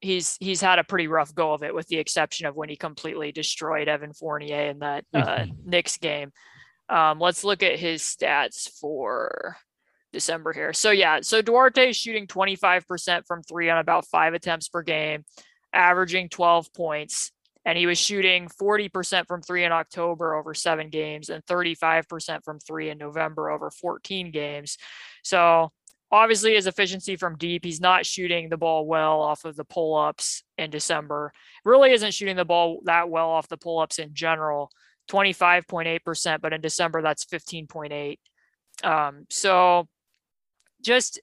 he's 0.01 0.37
he's 0.39 0.61
had 0.61 0.79
a 0.79 0.83
pretty 0.83 1.07
rough 1.07 1.33
go 1.33 1.53
of 1.53 1.63
it, 1.63 1.73
with 1.73 1.87
the 1.87 1.97
exception 1.97 2.47
of 2.47 2.55
when 2.55 2.69
he 2.69 2.75
completely 2.75 3.31
destroyed 3.31 3.87
Evan 3.87 4.13
Fournier 4.13 4.69
in 4.69 4.79
that 4.79 5.05
uh, 5.13 5.45
Knicks 5.63 5.97
game. 5.97 6.31
Um, 6.89 7.19
let's 7.19 7.43
look 7.43 7.63
at 7.63 7.79
his 7.79 8.01
stats 8.01 8.69
for 8.69 9.57
December 10.11 10.51
here. 10.53 10.73
So 10.73 10.91
yeah, 10.91 11.19
so 11.21 11.41
Duarte 11.41 11.89
is 11.89 11.95
shooting 11.95 12.27
25% 12.27 13.25
from 13.25 13.43
three 13.43 13.69
on 13.69 13.77
about 13.77 14.07
five 14.07 14.33
attempts 14.33 14.67
per 14.67 14.81
game, 14.81 15.23
averaging 15.73 16.29
12 16.29 16.73
points. 16.73 17.31
And 17.63 17.77
he 17.77 17.85
was 17.85 17.99
shooting 17.99 18.49
40% 18.49 19.27
from 19.27 19.43
three 19.43 19.63
in 19.63 19.71
October 19.71 20.33
over 20.33 20.55
seven 20.55 20.89
games 20.89 21.29
and 21.29 21.45
35% 21.45 22.43
from 22.43 22.59
three 22.59 22.89
in 22.89 22.97
November 22.97 23.51
over 23.51 23.69
14 23.69 24.31
games. 24.31 24.77
So 25.23 25.71
obviously 26.11 26.55
his 26.55 26.67
efficiency 26.67 27.15
from 27.15 27.37
deep, 27.37 27.63
he's 27.63 27.81
not 27.81 28.05
shooting 28.05 28.49
the 28.49 28.57
ball 28.57 28.85
well 28.85 29.21
off 29.21 29.45
of 29.45 29.55
the 29.55 29.63
pull-ups 29.63 30.43
in 30.57 30.69
December. 30.69 31.31
Really 31.63 31.91
isn't 31.91 32.13
shooting 32.13 32.35
the 32.35 32.45
ball 32.45 32.81
that 32.85 33.09
well 33.09 33.29
off 33.29 33.47
the 33.47 33.57
pull-ups 33.57 33.99
in 33.99 34.13
general. 34.13 34.71
25.8%, 35.09 36.41
but 36.41 36.53
in 36.53 36.61
December 36.61 37.01
that's 37.01 37.25
15.8. 37.25 38.17
Um, 38.83 39.25
so 39.29 39.87
just 40.81 41.19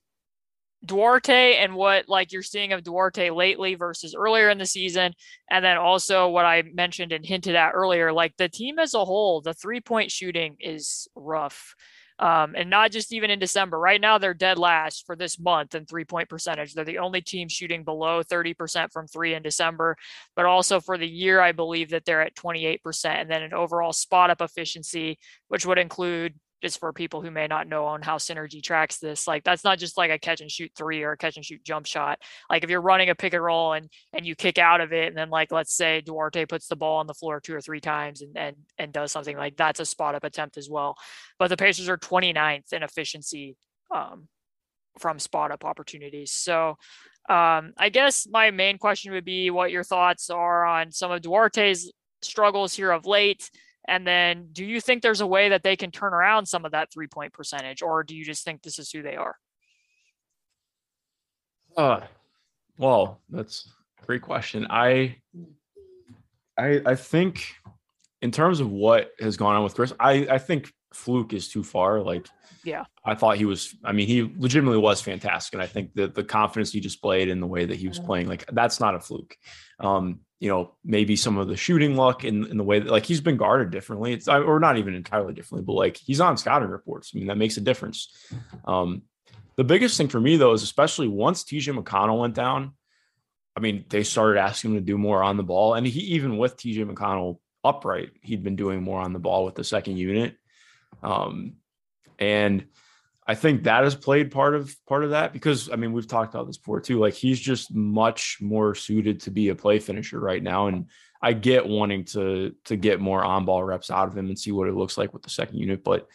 Duarte 0.85 1.57
and 1.57 1.75
what 1.75 2.07
like 2.07 2.31
you're 2.31 2.41
seeing 2.41 2.71
of 2.71 2.83
Duarte 2.83 3.31
lately 3.31 3.75
versus 3.75 4.15
earlier 4.15 4.49
in 4.49 4.57
the 4.57 4.65
season, 4.65 5.13
and 5.49 5.63
then 5.63 5.77
also 5.77 6.29
what 6.29 6.45
I 6.45 6.61
mentioned 6.61 7.11
and 7.11 7.25
hinted 7.25 7.55
at 7.55 7.71
earlier, 7.71 8.13
like 8.13 8.35
the 8.37 8.47
team 8.47 8.79
as 8.79 8.93
a 8.93 9.03
whole, 9.03 9.41
the 9.41 9.53
three 9.53 9.81
point 9.81 10.11
shooting 10.11 10.55
is 10.59 11.07
rough. 11.15 11.75
Um, 12.19 12.53
and 12.57 12.69
not 12.69 12.91
just 12.91 13.13
even 13.13 13.29
in 13.29 13.39
December. 13.39 13.79
Right 13.79 14.01
now, 14.01 14.17
they're 14.17 14.33
dead 14.33 14.59
last 14.59 15.05
for 15.05 15.15
this 15.15 15.39
month 15.39 15.73
in 15.73 15.85
three 15.85 16.03
point 16.03 16.27
percentage. 16.27 16.73
They're 16.73 16.83
the 16.83 16.97
only 16.97 17.21
team 17.21 17.47
shooting 17.47 17.85
below 17.85 18.23
30% 18.23 18.91
from 18.91 19.07
three 19.07 19.35
in 19.35 19.41
December, 19.41 19.95
but 20.35 20.45
also 20.45 20.81
for 20.81 20.97
the 20.97 21.07
year, 21.07 21.39
I 21.39 21.53
believe 21.53 21.91
that 21.91 22.03
they're 22.03 22.21
at 22.21 22.35
28%. 22.35 23.05
And 23.05 23.31
then 23.31 23.41
an 23.41 23.53
overall 23.53 23.93
spot 23.93 24.31
up 24.31 24.41
efficiency, 24.41 25.17
which 25.47 25.65
would 25.65 25.77
include 25.77 26.35
just 26.61 26.79
for 26.79 26.91
people 26.91 27.21
who 27.21 27.31
may 27.31 27.47
not 27.47 27.67
know 27.67 27.85
on 27.85 28.01
how 28.01 28.17
synergy 28.17 28.61
tracks 28.61 28.97
this 28.97 29.27
like 29.27 29.43
that's 29.43 29.63
not 29.63 29.79
just 29.79 29.97
like 29.97 30.11
a 30.11 30.19
catch 30.19 30.41
and 30.41 30.51
shoot 30.51 30.71
three 30.75 31.03
or 31.03 31.13
a 31.13 31.17
catch 31.17 31.35
and 31.35 31.45
shoot 31.45 31.63
jump 31.63 31.85
shot. 31.85 32.19
Like 32.49 32.63
if 32.63 32.69
you're 32.69 32.81
running 32.81 33.09
a 33.09 33.15
pick 33.15 33.33
and 33.33 33.43
roll 33.43 33.73
and 33.73 33.89
and 34.13 34.25
you 34.25 34.35
kick 34.35 34.57
out 34.57 34.81
of 34.81 34.93
it 34.93 35.07
and 35.07 35.17
then 35.17 35.29
like 35.29 35.51
let's 35.51 35.73
say 35.73 36.01
duarte 36.01 36.45
puts 36.45 36.67
the 36.67 36.75
ball 36.75 36.97
on 36.97 37.07
the 37.07 37.13
floor 37.13 37.39
two 37.39 37.55
or 37.55 37.61
three 37.61 37.79
times 37.79 38.21
and 38.21 38.37
and, 38.37 38.55
and 38.77 38.93
does 38.93 39.11
something 39.11 39.37
like 39.37 39.55
that's 39.57 39.79
a 39.79 39.85
spot 39.85 40.15
up 40.15 40.23
attempt 40.23 40.57
as 40.57 40.69
well. 40.69 40.95
But 41.37 41.47
the 41.47 41.57
pacers 41.57 41.89
are 41.89 41.97
29th 41.97 42.73
in 42.73 42.83
efficiency 42.83 43.55
um, 43.93 44.27
from 44.99 45.19
spot 45.19 45.51
up 45.51 45.63
opportunities. 45.65 46.31
So 46.31 46.77
um, 47.29 47.73
i 47.77 47.89
guess 47.89 48.27
my 48.31 48.49
main 48.49 48.79
question 48.79 49.11
would 49.13 49.25
be 49.25 49.51
what 49.51 49.71
your 49.71 49.83
thoughts 49.83 50.31
are 50.31 50.65
on 50.65 50.91
some 50.91 51.11
of 51.11 51.21
duarte's 51.21 51.91
struggles 52.21 52.73
here 52.73 52.91
of 52.91 53.05
late 53.05 53.51
and 53.89 54.05
then 54.05 54.49
do 54.53 54.63
you 54.63 54.79
think 54.79 55.01
there's 55.01 55.21
a 55.21 55.27
way 55.27 55.49
that 55.49 55.63
they 55.63 55.75
can 55.75 55.89
turn 55.91 56.13
around 56.13 56.45
some 56.45 56.63
of 56.63 56.71
that 56.71 56.93
three 56.93 57.07
point 57.07 57.33
percentage, 57.33 57.81
or 57.81 58.03
do 58.03 58.15
you 58.15 58.23
just 58.23 58.45
think 58.45 58.61
this 58.61 58.79
is 58.79 58.91
who 58.91 59.01
they 59.01 59.15
are? 59.15 59.35
Uh, 61.75 62.01
well, 62.77 63.19
that's 63.29 63.69
a 64.01 64.05
great 64.05 64.21
question. 64.21 64.67
I, 64.69 65.17
I, 66.57 66.81
I 66.85 66.95
think 66.95 67.55
in 68.21 68.31
terms 68.31 68.59
of 68.59 68.69
what 68.69 69.11
has 69.19 69.37
gone 69.37 69.55
on 69.55 69.63
with 69.63 69.75
Chris, 69.75 69.93
I, 69.99 70.27
I 70.29 70.37
think 70.37 70.71
fluke 70.93 71.33
is 71.33 71.47
too 71.47 71.63
far. 71.63 72.01
Like, 72.01 72.27
Yeah. 72.63 72.83
I 73.03 73.15
thought 73.15 73.37
he 73.37 73.45
was. 73.45 73.75
I 73.83 73.91
mean, 73.91 74.07
he 74.07 74.31
legitimately 74.37 74.79
was 74.79 75.01
fantastic, 75.01 75.53
and 75.53 75.63
I 75.63 75.67
think 75.67 75.93
that 75.95 76.13
the 76.13 76.23
confidence 76.23 76.71
he 76.71 76.79
displayed 76.79 77.29
in 77.29 77.39
the 77.39 77.47
way 77.47 77.65
that 77.65 77.77
he 77.77 77.87
was 77.87 77.99
playing, 77.99 78.27
like, 78.27 78.45
that's 78.51 78.79
not 78.79 78.95
a 78.95 78.99
fluke. 78.99 79.35
Um, 79.79 80.19
you 80.39 80.49
know, 80.49 80.75
maybe 80.85 81.15
some 81.15 81.37
of 81.37 81.47
the 81.47 81.57
shooting 81.57 81.95
luck 81.95 82.23
in, 82.23 82.45
in 82.47 82.57
the 82.57 82.63
way 82.63 82.79
that 82.79 82.91
like 82.91 83.05
he's 83.05 83.21
been 83.21 83.37
guarded 83.37 83.71
differently. 83.71 84.13
It's 84.13 84.27
or 84.27 84.59
not 84.59 84.77
even 84.77 84.95
entirely 84.95 85.33
differently, 85.33 85.65
but 85.65 85.73
like 85.73 85.97
he's 85.97 86.21
on 86.21 86.37
scouting 86.37 86.69
reports. 86.69 87.11
I 87.13 87.17
mean, 87.17 87.27
that 87.27 87.37
makes 87.37 87.57
a 87.57 87.61
difference. 87.61 88.15
Um, 88.65 89.03
the 89.57 89.65
biggest 89.65 89.97
thing 89.97 90.07
for 90.07 90.21
me 90.21 90.37
though 90.37 90.53
is 90.53 90.63
especially 90.63 91.09
once 91.09 91.43
TJ 91.43 91.77
McConnell 91.77 92.19
went 92.19 92.35
down. 92.35 92.73
I 93.57 93.59
mean, 93.59 93.83
they 93.89 94.03
started 94.03 94.39
asking 94.39 94.71
him 94.71 94.77
to 94.77 94.81
do 94.81 94.97
more 94.97 95.21
on 95.21 95.35
the 95.35 95.43
ball, 95.43 95.73
and 95.73 95.85
he 95.85 95.99
even 96.15 96.37
with 96.37 96.55
TJ 96.55 96.89
McConnell 96.89 97.39
upright, 97.63 98.11
he'd 98.21 98.43
been 98.43 98.55
doing 98.55 98.81
more 98.81 99.01
on 99.01 99.11
the 99.11 99.19
ball 99.19 99.43
with 99.43 99.55
the 99.55 99.65
second 99.65 99.97
unit. 99.97 100.37
Um, 101.03 101.55
and 102.17 102.65
I 103.29 103.35
think 103.35 103.61
that 103.61 103.83
has 103.83 103.93
played 103.93 104.31
part 104.31 104.55
of 104.55 104.75
part 104.87 105.03
of 105.03 105.11
that 105.11 105.33
because 105.33 105.69
I 105.69 105.75
mean 105.75 105.93
we've 105.93 106.07
talked 106.07 106.33
about 106.33 106.47
this 106.47 106.57
before 106.57 106.81
too. 106.81 106.97
Like 106.97 107.13
he's 107.13 107.39
just 107.39 107.71
much 107.71 108.39
more 108.41 108.73
suited 108.73 109.21
to 109.21 109.29
be 109.29 109.49
a 109.49 109.55
play 109.55 109.77
finisher 109.77 110.19
right 110.19 110.41
now, 110.41 110.65
and 110.65 110.87
I 111.21 111.33
get 111.33 111.67
wanting 111.67 112.05
to 112.05 112.55
to 112.65 112.75
get 112.75 112.99
more 112.99 113.23
on 113.23 113.45
ball 113.45 113.63
reps 113.63 113.91
out 113.91 114.07
of 114.07 114.17
him 114.17 114.29
and 114.29 114.39
see 114.39 114.51
what 114.51 114.67
it 114.67 114.73
looks 114.73 114.97
like 114.97 115.13
with 115.13 115.21
the 115.21 115.29
second 115.29 115.59
unit. 115.59 115.83
But 115.83 116.07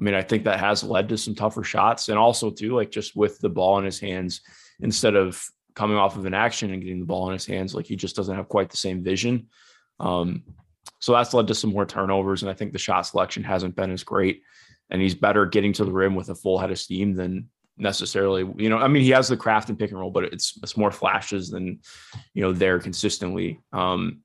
I 0.00 0.02
mean, 0.02 0.14
I 0.14 0.22
think 0.22 0.44
that 0.44 0.60
has 0.60 0.82
led 0.82 1.10
to 1.10 1.18
some 1.18 1.34
tougher 1.34 1.62
shots, 1.62 2.08
and 2.08 2.18
also 2.18 2.50
too 2.50 2.74
like 2.74 2.90
just 2.90 3.14
with 3.14 3.38
the 3.40 3.50
ball 3.50 3.76
in 3.78 3.84
his 3.84 4.00
hands 4.00 4.40
instead 4.80 5.14
of 5.14 5.44
coming 5.74 5.98
off 5.98 6.16
of 6.16 6.24
an 6.24 6.32
action 6.32 6.72
and 6.72 6.82
getting 6.82 7.00
the 7.00 7.04
ball 7.04 7.26
in 7.28 7.34
his 7.34 7.44
hands, 7.44 7.74
like 7.74 7.84
he 7.84 7.96
just 7.96 8.16
doesn't 8.16 8.36
have 8.36 8.48
quite 8.48 8.70
the 8.70 8.78
same 8.78 9.04
vision. 9.04 9.48
Um, 10.00 10.42
so 11.00 11.12
that's 11.12 11.34
led 11.34 11.48
to 11.48 11.54
some 11.54 11.74
more 11.74 11.84
turnovers, 11.84 12.42
and 12.42 12.50
I 12.50 12.54
think 12.54 12.72
the 12.72 12.78
shot 12.78 13.02
selection 13.02 13.44
hasn't 13.44 13.76
been 13.76 13.90
as 13.90 14.04
great 14.04 14.40
and 14.92 15.02
he's 15.02 15.14
better 15.16 15.46
getting 15.46 15.72
to 15.72 15.84
the 15.84 15.90
rim 15.90 16.14
with 16.14 16.28
a 16.28 16.34
full 16.36 16.58
head 16.58 16.70
of 16.70 16.78
steam 16.78 17.14
than 17.14 17.48
necessarily 17.78 18.48
you 18.56 18.68
know 18.68 18.76
i 18.76 18.86
mean 18.86 19.02
he 19.02 19.10
has 19.10 19.26
the 19.26 19.36
craft 19.36 19.70
and 19.70 19.78
pick 19.78 19.90
and 19.90 19.98
roll 19.98 20.10
but 20.10 20.24
it's 20.24 20.58
it's 20.62 20.76
more 20.76 20.92
flashes 20.92 21.50
than 21.50 21.80
you 22.34 22.42
know 22.42 22.52
there 22.52 22.78
consistently. 22.78 23.60
Um 23.72 24.20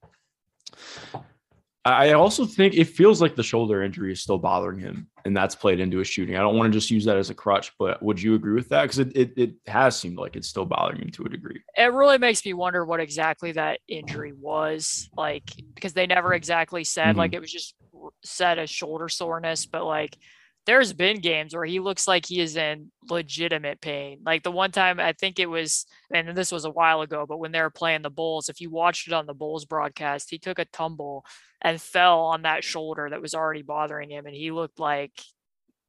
i 1.86 2.12
also 2.12 2.46
think 2.46 2.74
it 2.76 2.84
feels 2.84 3.22
like 3.22 3.38
the 3.38 3.44
shoulder 3.44 3.82
injury 3.82 4.12
is 4.12 4.20
still 4.20 4.38
bothering 4.38 4.78
him 4.78 5.08
and 5.24 5.36
that's 5.36 5.56
played 5.56 5.80
into 5.80 5.98
his 6.00 6.08
shooting. 6.08 6.36
I 6.36 6.40
don't 6.40 6.58
want 6.58 6.72
to 6.72 6.78
just 6.78 6.92
use 6.92 7.06
that 7.06 7.16
as 7.16 7.30
a 7.30 7.34
crutch 7.34 7.72
but 7.80 8.04
would 8.04 8.22
you 8.22 8.36
agree 8.36 8.54
with 8.56 8.68
that? 8.70 8.82
Because 8.84 9.00
it, 9.00 9.16
it, 9.16 9.34
it 9.38 9.52
has 9.68 9.98
seemed 9.98 10.18
like 10.18 10.36
it's 10.36 10.50
still 10.50 10.66
bothering 10.66 11.02
him 11.02 11.12
to 11.12 11.24
a 11.24 11.30
degree. 11.30 11.62
It 11.78 11.94
really 11.94 12.18
makes 12.18 12.46
me 12.46 12.54
wonder 12.54 12.84
what 12.86 13.00
exactly 13.00 13.54
that 13.54 13.80
injury 13.88 14.34
was 14.34 15.10
like 15.16 15.50
because 15.76 15.94
they 15.94 16.08
never 16.08 16.34
exactly 16.34 16.84
said 16.84 17.16
Mhm. 17.16 17.20
like 17.20 17.34
it 17.34 17.40
was 17.40 17.52
just 17.52 17.74
said 18.24 18.60
as 18.60 18.70
shoulder 18.70 19.08
soreness, 19.08 19.66
but 19.66 19.86
like 19.86 20.18
there's 20.68 20.92
been 20.92 21.22
games 21.22 21.56
where 21.56 21.66
he 21.66 21.80
looks 21.80 22.08
like 22.08 22.26
he 22.26 22.42
is 22.42 22.58
in 22.58 22.92
legitimate 23.10 23.80
pain. 23.80 24.20
Like 24.26 24.44
the 24.44 24.52
one 24.52 24.72
time 24.72 25.00
I 25.00 25.14
think 25.14 25.40
it 25.40 25.50
was, 25.50 25.86
and 26.14 26.38
this 26.38 26.52
was 26.52 26.66
a 26.66 26.70
while 26.70 27.02
ago, 27.02 27.26
but 27.28 27.40
when 27.40 27.54
they 27.54 27.62
were 27.62 27.70
playing 27.70 28.02
the 28.02 28.10
Bulls, 28.10 28.50
if 28.50 28.60
you 28.60 28.70
watched 28.70 29.08
it 29.08 29.14
on 29.14 29.26
the 29.26 29.34
Bulls 29.34 29.64
broadcast, 29.64 30.30
he 30.30 30.38
took 30.38 30.60
a 30.60 30.66
tumble 30.66 31.26
and 31.62 31.82
fell 31.82 32.20
on 32.20 32.42
that 32.42 32.66
shoulder 32.66 33.10
that 33.10 33.22
was 33.22 33.34
already 33.34 33.62
bothering 33.62 34.12
him, 34.12 34.26
and 34.26 34.36
he 34.36 34.52
looked 34.52 34.78
like, 34.78 35.14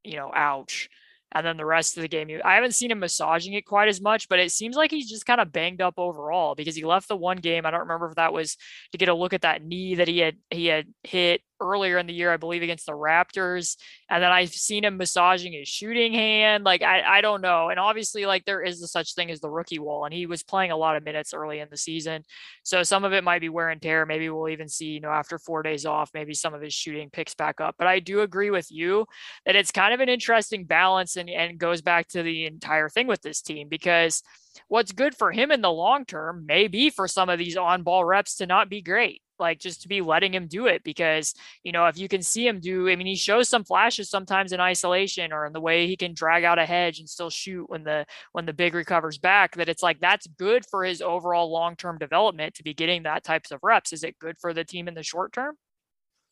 you 0.05 0.17
know, 0.17 0.31
ouch. 0.33 0.89
And 1.33 1.45
then 1.45 1.59
the 1.59 1.67
rest 1.67 1.97
of 1.97 2.03
the 2.03 2.09
game, 2.09 2.31
I 2.43 2.55
haven't 2.55 2.75
seen 2.75 2.91
him 2.91 3.01
massaging 3.01 3.53
it 3.53 3.67
quite 3.67 3.89
as 3.89 4.01
much, 4.01 4.29
but 4.31 4.39
it 4.39 4.51
seems 4.51 4.77
like 4.77 4.91
he's 4.91 5.11
just 5.11 5.27
kind 5.27 5.41
of 5.43 5.53
banged 5.53 5.83
up 5.83 5.95
overall 5.99 6.55
because 6.55 6.75
he 6.75 6.87
left 6.87 7.09
the 7.09 7.17
one 7.17 7.37
game. 7.37 7.67
I 7.67 7.71
don't 7.71 7.81
remember 7.81 8.09
if 8.09 8.15
that 8.15 8.33
was 8.33 8.57
to 8.93 8.99
get 8.99 9.11
a 9.11 9.15
look 9.15 9.35
at 9.35 9.43
that 9.43 9.63
knee 9.63 9.97
that 9.97 10.09
he 10.09 10.21
had 10.21 10.37
he 10.51 10.67
had 10.67 10.87
hit 11.03 11.43
earlier 11.61 11.99
in 11.99 12.07
the 12.07 12.13
year, 12.13 12.33
I 12.33 12.37
believe, 12.37 12.63
against 12.63 12.87
the 12.87 12.93
Raptors. 12.93 13.77
And 14.11 14.23
then 14.23 14.31
I've 14.31 14.51
seen 14.51 14.85
him 14.85 14.97
massaging 14.97 15.53
his 15.53 15.69
shooting 15.69 16.13
hand. 16.13 16.65
Like, 16.65 16.83
I, 16.83 17.19
I 17.19 17.21
don't 17.21 17.41
know. 17.41 17.69
And 17.69 17.79
obviously, 17.79 18.27
like, 18.27 18.45
there 18.45 18.63
is 18.63 18.83
a 18.83 18.89
such 18.89 19.15
thing 19.15 19.31
as 19.31 19.41
the 19.41 19.51
rookie 19.51 19.79
wall, 19.79 20.05
and 20.05 20.15
he 20.15 20.27
was 20.27 20.43
playing 20.43 20.71
a 20.71 20.77
lot 20.77 20.97
of 20.97 21.05
minutes 21.05 21.35
early 21.35 21.61
in 21.61 21.69
the 21.71 21.77
season. 21.77 22.25
So 22.63 22.83
some 22.83 23.05
of 23.05 23.13
it 23.13 23.25
might 23.25 23.41
be 23.41 23.49
wear 23.49 23.71
and 23.71 23.81
tear. 23.81 24.07
Maybe 24.07 24.29
we'll 24.29 24.49
even 24.49 24.69
see, 24.69 24.87
you 24.87 25.01
know, 25.01 25.11
after 25.11 25.39
four 25.39 25.63
days 25.63 25.87
off, 25.87 26.11
maybe 26.15 26.35
some 26.35 26.55
of 26.55 26.63
his 26.63 26.75
shooting 26.75 27.11
picks 27.11 27.35
back 27.35 27.61
up. 27.61 27.77
But 27.79 27.87
I 27.87 28.01
do 28.01 28.21
agree 28.21 28.51
with 28.51 28.71
you 28.71 29.07
that 29.47 29.57
it's 29.57 29.73
kind 29.73 29.95
of 29.95 30.01
an 30.01 30.09
interesting 30.09 30.65
balance 30.65 31.17
and, 31.17 31.29
and 31.29 31.59
goes 31.59 31.83
back 31.83 32.09
to 32.09 32.23
the 32.23 32.47
entire 32.47 32.89
thing 32.89 33.07
with 33.07 33.23
this 33.23 33.43
team 33.43 33.69
because 33.69 34.23
what's 34.69 34.93
good 34.93 35.15
for 35.15 35.31
him 35.31 35.51
in 35.51 35.61
the 35.61 35.71
long 35.71 36.05
term 36.05 36.45
may 36.47 36.67
be 36.69 36.91
for 36.91 37.07
some 37.07 37.29
of 37.29 37.39
these 37.39 37.57
on 37.57 37.83
ball 37.83 38.05
reps 38.05 38.37
to 38.37 38.47
not 38.47 38.69
be 38.69 38.83
great 38.83 39.23
like 39.39 39.59
just 39.59 39.83
to 39.83 39.89
be 39.89 40.01
letting 40.01 40.35
him 40.35 40.47
do 40.47 40.67
it 40.67 40.83
because 40.83 41.35
you 41.63 41.73
know 41.73 41.87
if 41.87 41.99
you 41.99 42.09
can 42.09 42.23
see 42.23 42.47
him 42.47 42.61
do 42.61 42.89
i 42.89 42.97
mean 42.97 43.07
he 43.07 43.17
shows 43.17 43.49
some 43.49 43.65
flashes 43.65 44.11
sometimes 44.11 44.53
in 44.53 44.61
isolation 44.61 45.33
or 45.33 45.47
in 45.47 45.53
the 45.53 45.61
way 45.61 45.87
he 45.87 45.97
can 45.97 46.15
drag 46.15 46.45
out 46.45 46.59
a 46.59 46.67
hedge 46.67 46.99
and 46.99 47.09
still 47.09 47.31
shoot 47.31 47.69
when 47.69 47.85
the 47.85 48.05
when 48.33 48.47
the 48.47 48.53
big 48.53 48.75
recovers 48.75 49.19
back 49.19 49.55
that 49.57 49.69
it's 49.69 49.83
like 49.83 50.01
that's 50.01 50.27
good 50.39 50.65
for 50.67 50.85
his 50.85 51.01
overall 51.01 51.51
long-term 51.51 51.99
development 51.99 52.55
to 52.55 52.63
be 52.63 52.75
getting 52.75 53.03
that 53.03 53.25
types 53.25 53.51
of 53.51 53.61
reps 53.63 53.93
is 53.93 54.05
it 54.05 54.19
good 54.19 54.37
for 54.41 54.53
the 54.53 54.65
team 54.65 54.89
in 54.89 54.95
the 54.95 55.03
short 55.03 55.33
term 55.33 55.55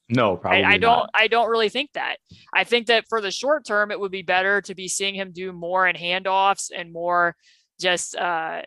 no, 0.08 0.36
probably. 0.36 0.62
I, 0.62 0.74
I 0.74 0.78
don't. 0.78 0.98
not. 0.98 1.10
I 1.14 1.26
don't 1.26 1.50
really 1.50 1.68
think 1.68 1.90
that. 1.94 2.18
I 2.54 2.62
think 2.62 2.86
that 2.86 3.08
for 3.08 3.20
the 3.20 3.32
short 3.32 3.66
term, 3.66 3.90
it 3.90 3.98
would 3.98 4.12
be 4.12 4.22
better 4.22 4.60
to 4.62 4.74
be 4.74 4.86
seeing 4.86 5.16
him 5.16 5.32
do 5.32 5.52
more 5.52 5.88
in 5.88 5.96
handoffs 5.96 6.70
and 6.74 6.92
more 6.92 7.34
just 7.80 8.16
uh, 8.16 8.62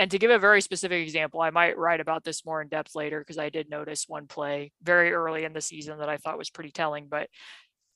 and 0.00 0.10
to 0.10 0.18
give 0.18 0.30
a 0.30 0.38
very 0.38 0.62
specific 0.62 1.02
example, 1.02 1.42
I 1.42 1.50
might 1.50 1.76
write 1.76 2.00
about 2.00 2.24
this 2.24 2.46
more 2.46 2.62
in 2.62 2.68
depth 2.68 2.94
later 2.94 3.20
because 3.20 3.36
I 3.36 3.50
did 3.50 3.68
notice 3.68 4.06
one 4.08 4.26
play 4.26 4.72
very 4.82 5.12
early 5.12 5.44
in 5.44 5.52
the 5.52 5.60
season 5.60 5.98
that 5.98 6.08
I 6.08 6.16
thought 6.16 6.38
was 6.38 6.48
pretty 6.48 6.70
telling. 6.70 7.06
But 7.06 7.28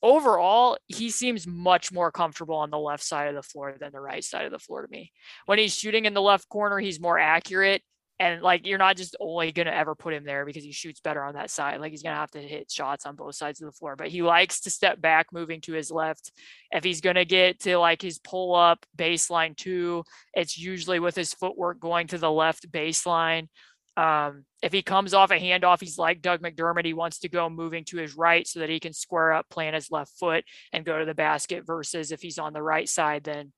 overall, 0.03 0.77
he 0.85 1.09
seems 1.09 1.47
much 1.47 1.91
more 1.91 2.11
comfortable 2.11 2.57
on 2.57 2.69
the 2.69 2.77
left 2.77 3.03
side 3.03 3.27
of 3.27 3.33
the 3.33 3.41
floor 3.41 3.75
than 3.79 3.91
the 3.91 3.99
right 3.99 4.23
side 4.23 4.45
of 4.45 4.51
the 4.51 4.59
floor 4.59 4.83
to 4.83 4.87
me. 4.87 5.11
When 5.47 5.57
he's 5.57 5.75
shooting 5.75 6.05
in 6.05 6.13
the 6.13 6.21
left 6.21 6.47
corner, 6.47 6.77
he's 6.77 6.99
more 6.99 7.17
accurate 7.17 7.81
and 8.19 8.41
like 8.41 8.65
you're 8.65 8.77
not 8.77 8.95
just 8.95 9.15
only 9.19 9.51
going 9.51 9.65
to 9.65 9.75
ever 9.75 9.93
put 9.93 10.13
him 10.13 10.23
there 10.23 10.45
because 10.45 10.63
he 10.63 10.71
shoots 10.71 11.01
better 11.01 11.23
on 11.23 11.33
that 11.33 11.51
side. 11.51 11.81
Like 11.81 11.91
he's 11.91 12.03
going 12.03 12.13
to 12.13 12.19
have 12.19 12.31
to 12.31 12.41
hit 12.41 12.71
shots 12.71 13.05
on 13.05 13.15
both 13.15 13.35
sides 13.35 13.61
of 13.61 13.65
the 13.65 13.77
floor, 13.77 13.95
but 13.95 14.07
he 14.07 14.21
likes 14.21 14.61
to 14.61 14.69
step 14.69 15.01
back 15.01 15.27
moving 15.33 15.59
to 15.61 15.73
his 15.73 15.91
left. 15.91 16.31
If 16.71 16.83
he's 16.83 17.01
going 17.01 17.17
to 17.17 17.25
get 17.25 17.59
to 17.61 17.77
like 17.77 18.01
his 18.01 18.19
pull 18.19 18.55
up 18.55 18.85
baseline 18.97 19.55
two, 19.57 20.03
it's 20.33 20.57
usually 20.57 20.99
with 20.99 21.15
his 21.15 21.33
footwork 21.33 21.79
going 21.79 22.07
to 22.07 22.17
the 22.17 22.31
left 22.31 22.71
baseline. 22.71 23.49
Um, 23.97 24.45
if 24.61 24.73
he 24.73 24.81
comes 24.81 25.13
off 25.13 25.31
a 25.31 25.39
handoff, 25.39 25.79
he's 25.79 25.97
like 25.97 26.21
Doug 26.21 26.41
McDermott. 26.41 26.85
He 26.85 26.93
wants 26.93 27.19
to 27.19 27.29
go 27.29 27.49
moving 27.49 27.85
to 27.85 27.97
his 27.97 28.15
right 28.15 28.47
so 28.47 28.59
that 28.59 28.69
he 28.69 28.79
can 28.79 28.93
square 28.93 29.33
up, 29.33 29.49
plant 29.49 29.75
his 29.75 29.91
left 29.91 30.11
foot, 30.17 30.43
and 30.73 30.85
go 30.85 30.99
to 30.99 31.05
the 31.05 31.13
basket. 31.13 31.65
Versus 31.65 32.11
if 32.11 32.21
he's 32.21 32.39
on 32.39 32.53
the 32.53 32.61
right 32.61 32.87
side, 32.87 33.23
then 33.23 33.53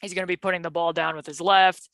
he's 0.00 0.14
going 0.14 0.24
to 0.24 0.28
be 0.28 0.36
putting 0.36 0.62
the 0.62 0.70
ball 0.70 0.92
down 0.92 1.16
with 1.16 1.26
his 1.26 1.40
left. 1.40 1.88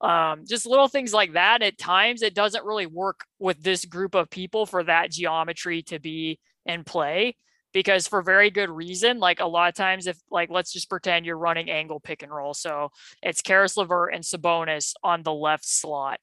Um, 0.00 0.44
just 0.48 0.66
little 0.66 0.88
things 0.88 1.12
like 1.12 1.34
that. 1.34 1.62
At 1.62 1.78
times, 1.78 2.22
it 2.22 2.34
doesn't 2.34 2.64
really 2.64 2.86
work 2.86 3.24
with 3.38 3.62
this 3.62 3.84
group 3.84 4.14
of 4.14 4.30
people 4.30 4.66
for 4.66 4.82
that 4.84 5.10
geometry 5.10 5.82
to 5.84 5.98
be 5.98 6.38
in 6.66 6.84
play 6.84 7.36
because 7.72 8.08
for 8.08 8.22
very 8.22 8.50
good 8.50 8.70
reason. 8.70 9.18
Like 9.18 9.40
a 9.40 9.46
lot 9.46 9.68
of 9.68 9.74
times, 9.74 10.06
if 10.06 10.18
like 10.30 10.50
let's 10.50 10.72
just 10.72 10.88
pretend 10.88 11.26
you're 11.26 11.38
running 11.38 11.70
angle 11.70 12.00
pick 12.00 12.22
and 12.22 12.32
roll, 12.32 12.54
so 12.54 12.90
it's 13.22 13.42
Caris 13.42 13.76
LeVert 13.76 14.14
and 14.14 14.24
Sabonis 14.24 14.94
on 15.02 15.22
the 15.22 15.34
left 15.34 15.66
slot, 15.66 16.18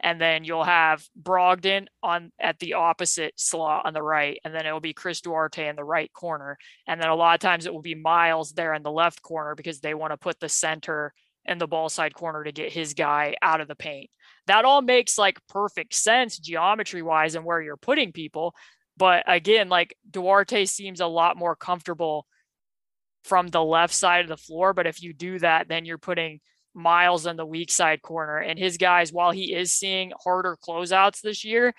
and 0.00 0.20
then 0.20 0.44
you'll 0.44 0.64
have 0.64 1.04
Brogdon 1.20 1.86
on 2.02 2.32
at 2.40 2.58
the 2.58 2.74
opposite 2.74 3.34
slot 3.36 3.86
on 3.86 3.94
the 3.94 4.02
right, 4.02 4.40
and 4.44 4.54
then 4.54 4.66
it 4.66 4.72
will 4.72 4.80
be 4.80 4.92
Chris 4.92 5.20
Duarte 5.20 5.68
in 5.68 5.76
the 5.76 5.84
right 5.84 6.12
corner, 6.12 6.58
and 6.86 7.00
then 7.00 7.08
a 7.08 7.14
lot 7.14 7.34
of 7.34 7.40
times 7.40 7.66
it 7.66 7.72
will 7.72 7.82
be 7.82 7.94
Miles 7.94 8.52
there 8.52 8.74
in 8.74 8.82
the 8.82 8.90
left 8.90 9.22
corner 9.22 9.54
because 9.54 9.80
they 9.80 9.94
want 9.94 10.12
to 10.12 10.16
put 10.16 10.40
the 10.40 10.48
center 10.48 11.12
in 11.44 11.58
the 11.58 11.66
ball 11.66 11.88
side 11.88 12.14
corner 12.14 12.44
to 12.44 12.52
get 12.52 12.72
his 12.72 12.94
guy 12.94 13.34
out 13.42 13.60
of 13.60 13.68
the 13.68 13.74
paint. 13.74 14.10
That 14.46 14.64
all 14.64 14.82
makes 14.82 15.18
like 15.18 15.38
perfect 15.48 15.94
sense 15.94 16.38
geometry 16.38 17.02
wise 17.02 17.34
and 17.34 17.44
where 17.44 17.60
you're 17.60 17.76
putting 17.76 18.12
people. 18.12 18.54
But 18.96 19.24
again, 19.26 19.68
like 19.68 19.96
Duarte 20.10 20.66
seems 20.66 21.00
a 21.00 21.06
lot 21.06 21.36
more 21.36 21.56
comfortable 21.56 22.26
from 23.24 23.48
the 23.48 23.62
left 23.62 23.94
side 23.94 24.22
of 24.22 24.28
the 24.28 24.36
floor. 24.36 24.72
But 24.74 24.86
if 24.86 25.02
you 25.02 25.12
do 25.12 25.38
that, 25.38 25.68
then 25.68 25.84
you're 25.84 25.98
putting 25.98 26.40
Miles 26.74 27.26
in 27.26 27.36
the 27.36 27.46
weak 27.46 27.70
side 27.70 28.02
corner. 28.02 28.38
And 28.38 28.58
his 28.58 28.76
guys, 28.76 29.12
while 29.12 29.32
he 29.32 29.54
is 29.54 29.72
seeing 29.72 30.12
harder 30.22 30.56
closeouts 30.56 31.20
this 31.20 31.44
year, 31.44 31.74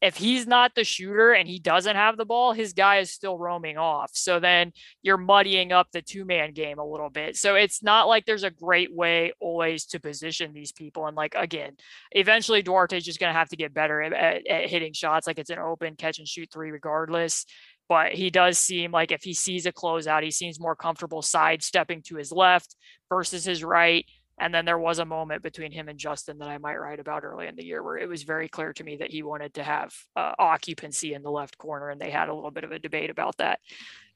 if 0.00 0.16
he's 0.16 0.46
not 0.46 0.74
the 0.74 0.84
shooter 0.84 1.32
and 1.32 1.46
he 1.46 1.58
doesn't 1.58 1.96
have 1.96 2.16
the 2.16 2.24
ball, 2.24 2.52
his 2.52 2.72
guy 2.72 2.98
is 2.98 3.10
still 3.10 3.36
roaming 3.36 3.76
off. 3.76 4.10
So 4.14 4.40
then 4.40 4.72
you're 5.02 5.18
muddying 5.18 5.72
up 5.72 5.88
the 5.92 6.00
two 6.00 6.24
man 6.24 6.52
game 6.52 6.78
a 6.78 6.84
little 6.84 7.10
bit. 7.10 7.36
So 7.36 7.54
it's 7.54 7.82
not 7.82 8.08
like 8.08 8.24
there's 8.24 8.42
a 8.42 8.50
great 8.50 8.94
way 8.94 9.32
always 9.40 9.84
to 9.86 10.00
position 10.00 10.52
these 10.52 10.72
people. 10.72 11.06
And 11.06 11.16
like, 11.16 11.34
again, 11.36 11.72
eventually 12.12 12.62
Duarte's 12.62 13.04
just 13.04 13.20
going 13.20 13.32
to 13.32 13.38
have 13.38 13.50
to 13.50 13.56
get 13.56 13.74
better 13.74 14.00
at, 14.00 14.12
at, 14.14 14.46
at 14.46 14.70
hitting 14.70 14.94
shots. 14.94 15.26
Like 15.26 15.38
it's 15.38 15.50
an 15.50 15.58
open 15.58 15.96
catch 15.96 16.18
and 16.18 16.26
shoot 16.26 16.48
three 16.50 16.70
regardless. 16.70 17.44
But 17.86 18.12
he 18.12 18.30
does 18.30 18.56
seem 18.56 18.92
like 18.92 19.10
if 19.10 19.22
he 19.22 19.34
sees 19.34 19.66
a 19.66 19.72
closeout, 19.72 20.22
he 20.22 20.30
seems 20.30 20.60
more 20.60 20.76
comfortable 20.76 21.22
sidestepping 21.22 22.02
to 22.02 22.16
his 22.16 22.30
left 22.30 22.76
versus 23.08 23.44
his 23.44 23.64
right 23.64 24.06
and 24.40 24.54
then 24.54 24.64
there 24.64 24.78
was 24.78 24.98
a 24.98 25.04
moment 25.04 25.42
between 25.42 25.70
him 25.70 25.88
and 25.88 25.98
Justin 25.98 26.38
that 26.38 26.48
I 26.48 26.56
might 26.56 26.78
write 26.78 26.98
about 26.98 27.24
early 27.24 27.46
in 27.46 27.56
the 27.56 27.64
year 27.64 27.82
where 27.82 27.98
it 27.98 28.08
was 28.08 28.22
very 28.22 28.48
clear 28.48 28.72
to 28.72 28.82
me 28.82 28.96
that 28.96 29.10
he 29.10 29.22
wanted 29.22 29.54
to 29.54 29.62
have 29.62 29.94
uh, 30.16 30.32
occupancy 30.38 31.12
in 31.12 31.22
the 31.22 31.30
left 31.30 31.58
corner, 31.58 31.90
and 31.90 32.00
they 32.00 32.10
had 32.10 32.30
a 32.30 32.34
little 32.34 32.50
bit 32.50 32.64
of 32.64 32.72
a 32.72 32.78
debate 32.78 33.10
about 33.10 33.36
that. 33.36 33.60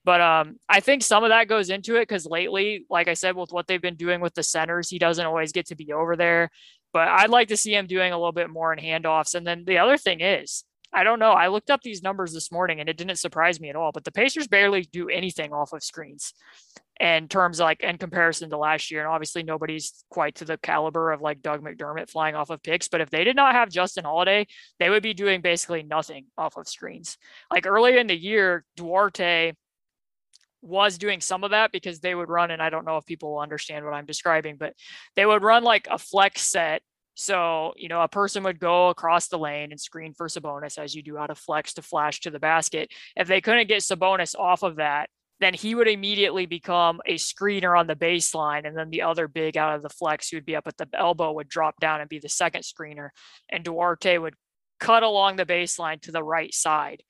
But 0.03 0.23
um, 0.23 0.57
I 0.69 0.81
think 0.81 1.03
some 1.03 1.25
of 1.25 1.31
that 1.31 1.49
goes 1.49 1.69
into 1.69 1.97
it 1.97 2.09
because 2.09 2.27
lately, 2.27 2.87
like 2.89 3.07
I 3.07 3.15
said, 3.15 3.37
with 3.37 3.53
what 3.53 3.67
they've 3.67 3.81
been 3.81 3.97
doing 3.97 4.21
with 4.21 4.35
the 4.35 4.43
centers, 4.43 4.89
he 4.89 4.99
doesn't 4.99 5.25
always 5.25 5.53
get 5.53 5.67
to 5.67 5.77
be 5.77 5.93
over 5.93 6.17
there. 6.17 6.51
But 6.93 7.09
I'd 7.09 7.31
like 7.31 7.49
to 7.49 7.57
see 7.57 7.75
him 7.75 7.87
doing 7.87 8.13
a 8.13 8.17
little 8.17 8.33
bit 8.33 8.51
more 8.51 8.73
in 8.73 8.79
handoffs. 8.79 9.35
And 9.35 9.47
then 9.47 9.65
the 9.67 9.79
other 9.79 9.99
thing 9.99 10.21
is, 10.21 10.65
I 10.95 11.03
don't 11.03 11.19
know. 11.19 11.33
I 11.33 11.49
looked 11.49 11.71
up 11.71 11.83
these 11.83 12.03
numbers 12.03 12.33
this 12.33 12.53
morning 12.53 12.79
and 12.79 12.89
it 12.89 12.97
didn't 12.97 13.17
surprise 13.17 13.61
me 13.61 13.69
at 13.69 13.77
all. 13.77 13.91
But 13.91 14.05
the 14.05 14.13
Pacers 14.13 14.47
barely 14.47 14.83
do 14.83 15.09
anything 15.09 15.53
off 15.53 15.73
of 15.73 15.83
screens 15.83 16.33
in 17.01 17.27
terms 17.27 17.59
of 17.59 17.65
like 17.65 17.81
in 17.81 17.99
comparison 17.99 18.49
to 18.51 18.57
last 18.57 18.93
year. 18.93 19.01
And 19.01 19.11
obviously 19.11 19.43
nobody's 19.43 20.05
quite 20.09 20.37
to 20.37 20.45
the 20.45 20.57
caliber 20.57 21.11
of 21.11 21.21
like 21.21 21.43
Doug 21.43 21.63
McDermott 21.63 22.09
flying 22.09 22.37
off 22.37 22.51
of 22.51 22.63
picks. 22.63 22.87
But 22.87 23.01
if 23.01 23.11
they 23.11 23.25
did 23.25 23.35
not 23.35 23.55
have 23.55 23.71
Justin 23.71 24.05
Holiday, 24.05 24.47
they 24.79 24.89
would 24.89 25.03
be 25.03 25.15
doing 25.15 25.41
basically 25.41 25.83
nothing 25.83 26.27
off 26.39 26.57
of 26.57 26.69
screens. 26.69 27.19
Like 27.51 27.67
earlier 27.67 27.99
in 27.99 28.07
the 28.07 28.17
year, 28.17 28.65
Duarte 28.77 29.53
was 30.63 30.97
doing 30.97 31.21
some 31.21 31.45
of 31.45 31.51
that 31.51 31.73
because 31.73 32.01
they 32.01 32.15
would 32.15 32.31
run, 32.31 32.51
and 32.51 32.63
I 32.63 32.71
don't 32.71 32.87
know 32.87 32.97
if 32.97 33.05
people 33.05 33.33
will 33.33 33.41
understand 33.41 33.85
what 33.85 33.93
I'm 33.93 34.07
describing, 34.07 34.57
but 34.57 34.73
they 35.15 35.27
would 35.27 35.43
run 35.43 35.63
like 35.63 35.87
a 35.91 35.99
flex 35.99 36.41
set 36.43 36.81
so, 37.15 37.73
you 37.77 37.89
know, 37.89 38.03
a 38.03 38.09
person 38.09 38.43
would 38.43 38.59
go 38.59 38.89
across 38.89 39.29
the 39.29 39.39
lane 39.39 39.71
and 39.71 39.81
screen 39.81 40.13
for 40.15 40.27
Sabonis 40.27 40.79
as 40.79 40.95
you 40.95 41.03
do 41.03 41.17
out 41.17 41.31
of 41.31 41.39
flex 41.39 41.75
to 41.75 41.83
flash 41.83 42.21
to 42.21 42.31
the 42.31 42.41
basket. 42.41 42.93
If 43.17 43.29
they 43.29 43.41
couldn't 43.41 43.69
get 43.69 43.83
Sabonis 43.83 44.37
off 44.37 44.63
of 44.63 44.77
that, 44.77 45.11
then 45.41 45.55
he 45.55 45.75
would 45.75 45.89
immediately 45.89 46.47
become 46.47 47.01
a 47.07 47.15
screener 47.15 47.79
on 47.79 47.87
the 47.87 47.97
baseline. 47.97 48.67
And 48.67 48.77
then 48.77 48.91
the 48.91 49.03
other 49.03 49.29
big 49.29 49.57
out 49.57 49.75
of 49.75 49.83
the 49.83 49.89
flex 49.89 50.29
who 50.29 50.37
would 50.37 50.47
be 50.47 50.57
up 50.57 50.67
at 50.67 50.77
the 50.77 50.89
elbow 50.93 51.33
would 51.33 51.49
drop 51.49 51.79
down 51.81 52.01
and 52.01 52.09
be 52.09 52.19
the 52.19 52.29
second 52.29 52.63
screener. 52.63 53.11
And 53.49 53.65
Duarte 53.65 54.19
would 54.19 54.35
cut 54.81 55.03
along 55.03 55.37
the 55.37 55.47
baseline 55.47 56.01
to 56.03 56.13
the 56.13 56.23
right 56.23 56.53
side. 56.53 57.03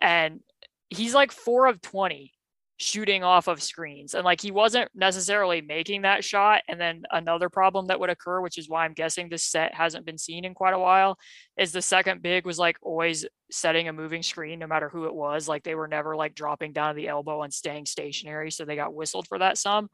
And 0.00 0.40
he's 0.88 1.14
like 1.14 1.32
four 1.32 1.66
of 1.66 1.80
20 1.80 2.32
shooting 2.76 3.22
off 3.22 3.46
of 3.46 3.62
screens. 3.62 4.14
And 4.14 4.24
like 4.24 4.40
he 4.40 4.50
wasn't 4.50 4.88
necessarily 4.94 5.60
making 5.60 6.02
that 6.02 6.24
shot. 6.24 6.62
And 6.68 6.80
then 6.80 7.02
another 7.10 7.48
problem 7.48 7.86
that 7.86 8.00
would 8.00 8.10
occur, 8.10 8.40
which 8.40 8.58
is 8.58 8.68
why 8.68 8.84
I'm 8.84 8.94
guessing 8.94 9.28
this 9.28 9.44
set 9.44 9.74
hasn't 9.74 10.06
been 10.06 10.18
seen 10.18 10.44
in 10.44 10.54
quite 10.54 10.74
a 10.74 10.78
while, 10.78 11.16
is 11.56 11.72
the 11.72 11.82
second 11.82 12.22
big 12.22 12.44
was 12.46 12.58
like 12.58 12.76
always 12.82 13.26
setting 13.50 13.88
a 13.88 13.92
moving 13.92 14.22
screen 14.22 14.58
no 14.58 14.66
matter 14.66 14.88
who 14.88 15.04
it 15.04 15.14
was. 15.14 15.48
Like 15.48 15.62
they 15.62 15.76
were 15.76 15.88
never 15.88 16.16
like 16.16 16.34
dropping 16.34 16.72
down 16.72 16.94
to 16.94 16.96
the 16.96 17.08
elbow 17.08 17.42
and 17.42 17.52
staying 17.52 17.86
stationary. 17.86 18.50
So 18.50 18.64
they 18.64 18.76
got 18.76 18.94
whistled 18.94 19.28
for 19.28 19.38
that 19.38 19.56
some. 19.56 19.88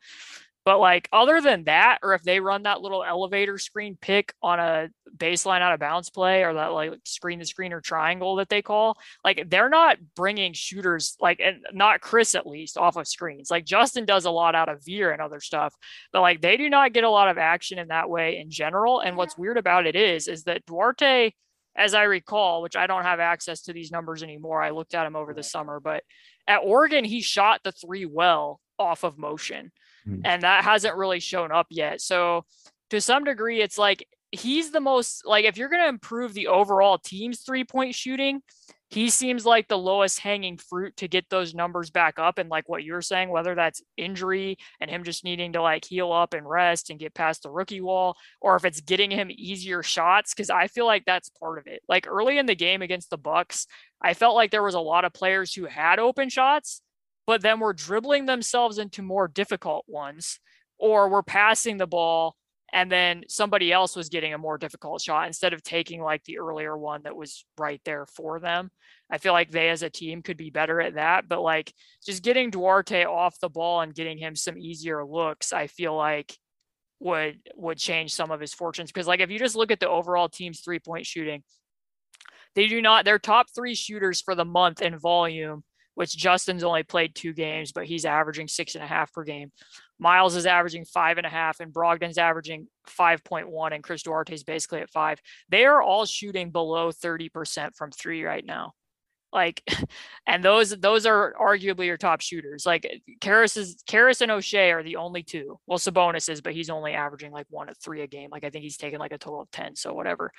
But 0.65 0.79
like 0.79 1.09
other 1.13 1.41
than 1.41 1.65
that, 1.65 1.99
or 2.03 2.15
if 2.15 2.23
they 2.23 2.39
run 2.39 2.65
that 2.65 2.83
little 2.83 3.03
elevator 3.03 3.57
screen 3.57 3.97
pick 4.01 4.35
on 4.43 4.61
a 4.61 4.89
baseline 5.17 5.63
out 5.63 5.73
of 5.73 5.81
bounds 5.81 6.11
play 6.11 6.45
or 6.45 6.55
that 6.55 6.73
like 6.73 6.93
screen 7.05 7.39
to 7.39 7.47
screen 7.47 7.73
or 7.73 7.81
triangle 7.81 8.37
that 8.37 8.51
they 8.51 8.61
call, 8.61 8.99
like 9.25 9.49
they're 9.49 9.71
not 9.71 9.97
bringing 10.15 10.53
shooters 10.53 11.17
like 11.19 11.41
and 11.41 11.65
not 11.73 12.01
Chris 12.03 12.35
at 12.35 12.47
least 12.47 12.77
off 12.77 12.97
of 12.97 13.09
screens. 13.09 13.51
Like 13.51 13.65
Justin 13.65 14.05
does 14.05 14.27
a 14.27 14.31
lot 14.31 14.55
out 14.55 14.69
of 14.69 14.85
veer 14.85 15.13
and 15.13 15.23
other 15.23 15.41
stuff, 15.41 15.75
but 16.13 16.21
like 16.21 16.43
they 16.43 16.59
do 16.59 16.69
not 16.69 16.93
get 16.93 17.05
a 17.05 17.11
lot 17.11 17.29
of 17.29 17.39
action 17.39 17.79
in 17.79 17.89
that 17.89 18.11
way 18.11 18.39
in 18.39 18.51
general. 18.51 19.01
And 19.01 19.17
what's 19.17 19.39
weird 19.39 19.57
about 19.57 19.87
it 19.87 19.97
is, 19.97 20.29
is 20.29 20.45
that 20.45 20.67
Duarte, 20.67 21.33
as 21.75 21.95
I 21.95 22.03
recall, 22.03 22.61
which 22.61 22.77
I 22.77 22.87
don't 22.87 23.05
have 23.05 23.21
access 23.21 23.63
to 23.63 23.73
these 23.73 23.91
numbers 23.91 24.23
anymore. 24.23 24.63
I 24.63 24.71
looked 24.71 24.95
at 24.95 25.07
him 25.07 25.17
over 25.17 25.33
the 25.33 25.43
summer, 25.43 25.81
but 25.81 26.03
at 26.47 26.59
Oregon, 26.59 27.05
he 27.05 27.23
shot 27.23 27.61
the 27.65 27.73
three 27.73 28.05
well 28.05 28.61
off 28.79 29.05
of 29.05 29.17
motion. 29.17 29.73
Mhm. 30.07 30.23
and 30.25 30.43
that 30.43 30.65
hasn't 30.65 30.97
really 30.97 31.21
shown 31.21 31.53
up 31.53 31.67
yet. 31.71 32.01
So 32.01 32.45
to 32.91 33.01
some 33.01 33.25
degree, 33.25 33.61
it's 33.61 33.79
like 33.79 34.07
he's 34.33 34.71
the 34.71 34.81
most 34.81 35.27
like 35.27 35.45
if 35.45 35.57
you're 35.57 35.69
going 35.69 35.83
to 35.83 35.89
improve 35.89 36.35
the 36.35 36.47
overall 36.49 36.99
team's 36.99 37.41
three 37.43 37.65
point 37.65 37.95
shooting, 37.95 38.43
he 38.89 39.09
seems 39.09 39.47
like 39.47 39.69
the 39.69 39.79
lowest 39.79 40.19
hanging 40.19 40.57
fruit 40.57 40.97
to 40.97 41.07
get 41.07 41.29
those 41.31 41.55
numbers 41.55 41.91
back 41.91 42.19
up. 42.19 42.39
And 42.39 42.49
like 42.51 42.69
what 42.69 42.83
you're 42.83 43.03
saying, 43.03 43.31
whether 43.31 43.55
that's 43.55 43.83
injury 43.97 44.57
and 44.81 44.91
him 44.91 45.05
just 45.05 45.23
needing 45.23 45.53
to 45.53 45.63
like 45.63 45.85
heal 45.85 46.13
up 46.13 46.35
and 46.35 46.49
rest 46.49 46.91
and 46.91 46.99
get 46.99 47.15
past 47.15 47.45
the 47.45 47.51
rookie 47.51 47.81
wall, 47.81 48.17
or 48.41 48.57
if 48.57 48.65
it's 48.65 48.81
getting 48.81 49.13
him 49.13 49.31
easier 49.31 49.85
shots, 49.85 50.35
because 50.35 50.51
I 50.51 50.67
feel 50.67 50.87
like 50.87 51.05
that's 51.05 51.29
part 51.29 51.59
of 51.59 51.69
it. 51.69 51.83
Like 51.89 52.09
early 52.09 52.39
in 52.39 52.47
the 52.47 52.57
game 52.57 52.83
against 52.83 53.11
the 53.11 53.19
Bucks, 53.19 53.67
I 54.03 54.15
felt 54.15 54.35
like 54.35 54.51
there 54.51 54.63
was 54.63 54.75
a 54.75 54.81
lot 54.81 55.05
of 55.05 55.13
players 55.13 55.55
who 55.55 55.67
had 55.67 56.01
open 56.01 56.29
shots, 56.29 56.83
but 57.27 57.43
then 57.43 57.61
we're 57.61 57.73
dribbling 57.73 58.27
themselves 58.27 58.79
into 58.79 59.03
more 59.03 59.29
difficult 59.29 59.85
ones, 59.87 60.39
or 60.79 61.09
we're 61.09 61.23
passing 61.23 61.77
the 61.77 61.87
ball 61.87 62.37
and 62.73 62.91
then 62.91 63.25
somebody 63.29 63.73
else 63.73 63.97
was 63.97 64.09
getting 64.09 64.33
a 64.33 64.39
more 64.39 64.57
difficult 64.57 65.01
shot 65.03 65.27
instead 65.27 65.53
of 65.53 65.63
taking 65.63 66.01
like 66.01 66.23
the 66.25 66.39
earlier 66.39 66.77
one 66.77 67.03
that 67.03 67.17
was 67.17 67.45
right 67.59 67.81
there 67.85 68.07
for 68.07 68.39
them. 68.39 68.71
I 69.11 69.19
feel 69.19 69.33
like 69.33 69.51
they 69.51 69.71
as 69.71 69.83
a 69.83 69.91
team 69.91 70.23
could 70.23 70.37
be 70.37 70.51
better 70.51 70.81
at 70.81 70.95
that, 70.95 71.29
but 71.29 71.41
like 71.41 71.73
just 72.05 72.23
getting 72.23 72.51
Duarte 72.51 73.05
off 73.05 73.41
the 73.41 73.49
ball 73.49 73.81
and 73.81 73.95
getting 73.95 74.19
him 74.19 74.37
some 74.37 74.57
easier 74.57 75.05
looks, 75.05 75.53
I 75.53 75.67
feel 75.67 75.97
like 75.97 76.37
would 77.01 77.41
would 77.57 77.79
change 77.79 78.15
some 78.15 78.31
of 78.31 78.41
his 78.41 78.53
fortunes 78.53 78.93
because 78.93 79.07
like 79.07 79.21
if 79.21 79.31
you 79.31 79.39
just 79.39 79.57
look 79.57 79.71
at 79.71 79.81
the 79.81 79.89
overall 79.89 80.29
team's 80.29 80.61
three 80.61 80.79
point 80.79 81.07
shooting, 81.07 81.43
they 82.55 82.69
do 82.69 82.81
not 82.81 83.05
their 83.05 83.19
top 83.19 83.47
three 83.53 83.75
shooters 83.75 84.21
for 84.21 84.37
the 84.37 84.45
month 84.45 84.81
in 84.81 84.97
volume, 84.97 85.65
which 85.95 86.17
Justin's 86.17 86.65
only 86.65 86.83
played 86.83 87.15
two 87.15 87.33
games, 87.33 87.73
but 87.73 87.87
he's 87.87 88.05
averaging 88.05 88.49
six 88.49 88.75
and 88.75 88.85
a 88.85 88.87
half 88.87 89.13
per 89.13 89.25
game. 89.25 89.53
Miles 89.99 90.35
is 90.35 90.47
averaging 90.47 90.87
five 90.87 91.19
and 91.19 91.27
a 91.27 91.31
half, 91.31 91.61
and 91.61 91.73
Brogdon's 91.73 92.19
averaging 92.19 92.69
5.1, 92.89 93.75
and 93.75 93.85
Chris 93.85 94.03
Duarte's 94.03 94.45
basically 94.45 94.81
at 94.81 94.91
five. 94.91 95.21
They 95.51 95.67
are 95.67 95.83
all 95.83 96.07
shooting 96.07 96.51
below 96.51 96.91
30% 96.91 97.77
from 97.77 97.91
three 97.91 98.25
right 98.25 98.45
now. 98.45 98.73
Like, 99.33 99.63
and 100.27 100.43
those 100.43 100.71
those 100.71 101.07
are 101.07 101.35
arguably 101.41 101.87
your 101.87 101.97
top 101.97 102.21
shooters. 102.21 102.67
Like 102.67 103.03
Caris 103.21 103.57
is 103.57 103.83
Caris 103.87 104.21
and 104.21 104.31
Oshae 104.31 104.75
are 104.75 104.83
the 104.83 104.97
only 104.97 105.23
two. 105.23 105.59
Well, 105.67 105.79
Sabonis 105.79 106.29
is, 106.29 106.41
but 106.41 106.55
he's 106.55 106.71
only 106.71 106.93
averaging 106.93 107.31
like 107.31 107.47
one 107.51 107.69
of 107.69 107.77
three 107.79 108.03
a 108.03 108.07
game. 108.07 108.31
Like 108.33 108.45
I 108.45 108.51
think 108.51 108.65
he's 108.65 108.77
taken 108.77 108.99
like 108.99 109.13
a 109.13 109.19
total 109.19 109.43
of 109.43 109.51
10, 109.53 109.77
so 109.77 109.93
whatever. 109.93 110.33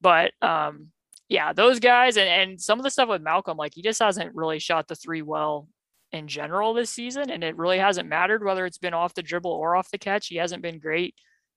But 0.00 0.32
um, 0.40 0.88
yeah, 1.32 1.54
those 1.54 1.80
guys 1.80 2.18
and, 2.18 2.28
and 2.28 2.60
some 2.60 2.78
of 2.78 2.84
the 2.84 2.90
stuff 2.90 3.08
with 3.08 3.22
Malcolm, 3.22 3.56
like 3.56 3.72
he 3.74 3.80
just 3.80 4.02
hasn't 4.02 4.34
really 4.34 4.58
shot 4.58 4.86
the 4.86 4.94
three 4.94 5.22
well 5.22 5.66
in 6.12 6.28
general 6.28 6.74
this 6.74 6.90
season. 6.90 7.30
And 7.30 7.42
it 7.42 7.56
really 7.56 7.78
hasn't 7.78 8.08
mattered 8.08 8.44
whether 8.44 8.66
it's 8.66 8.76
been 8.76 8.92
off 8.92 9.14
the 9.14 9.22
dribble 9.22 9.50
or 9.50 9.74
off 9.74 9.90
the 9.90 9.96
catch. 9.96 10.26
He 10.26 10.36
hasn't 10.36 10.62
been 10.62 10.78
great 10.78 11.14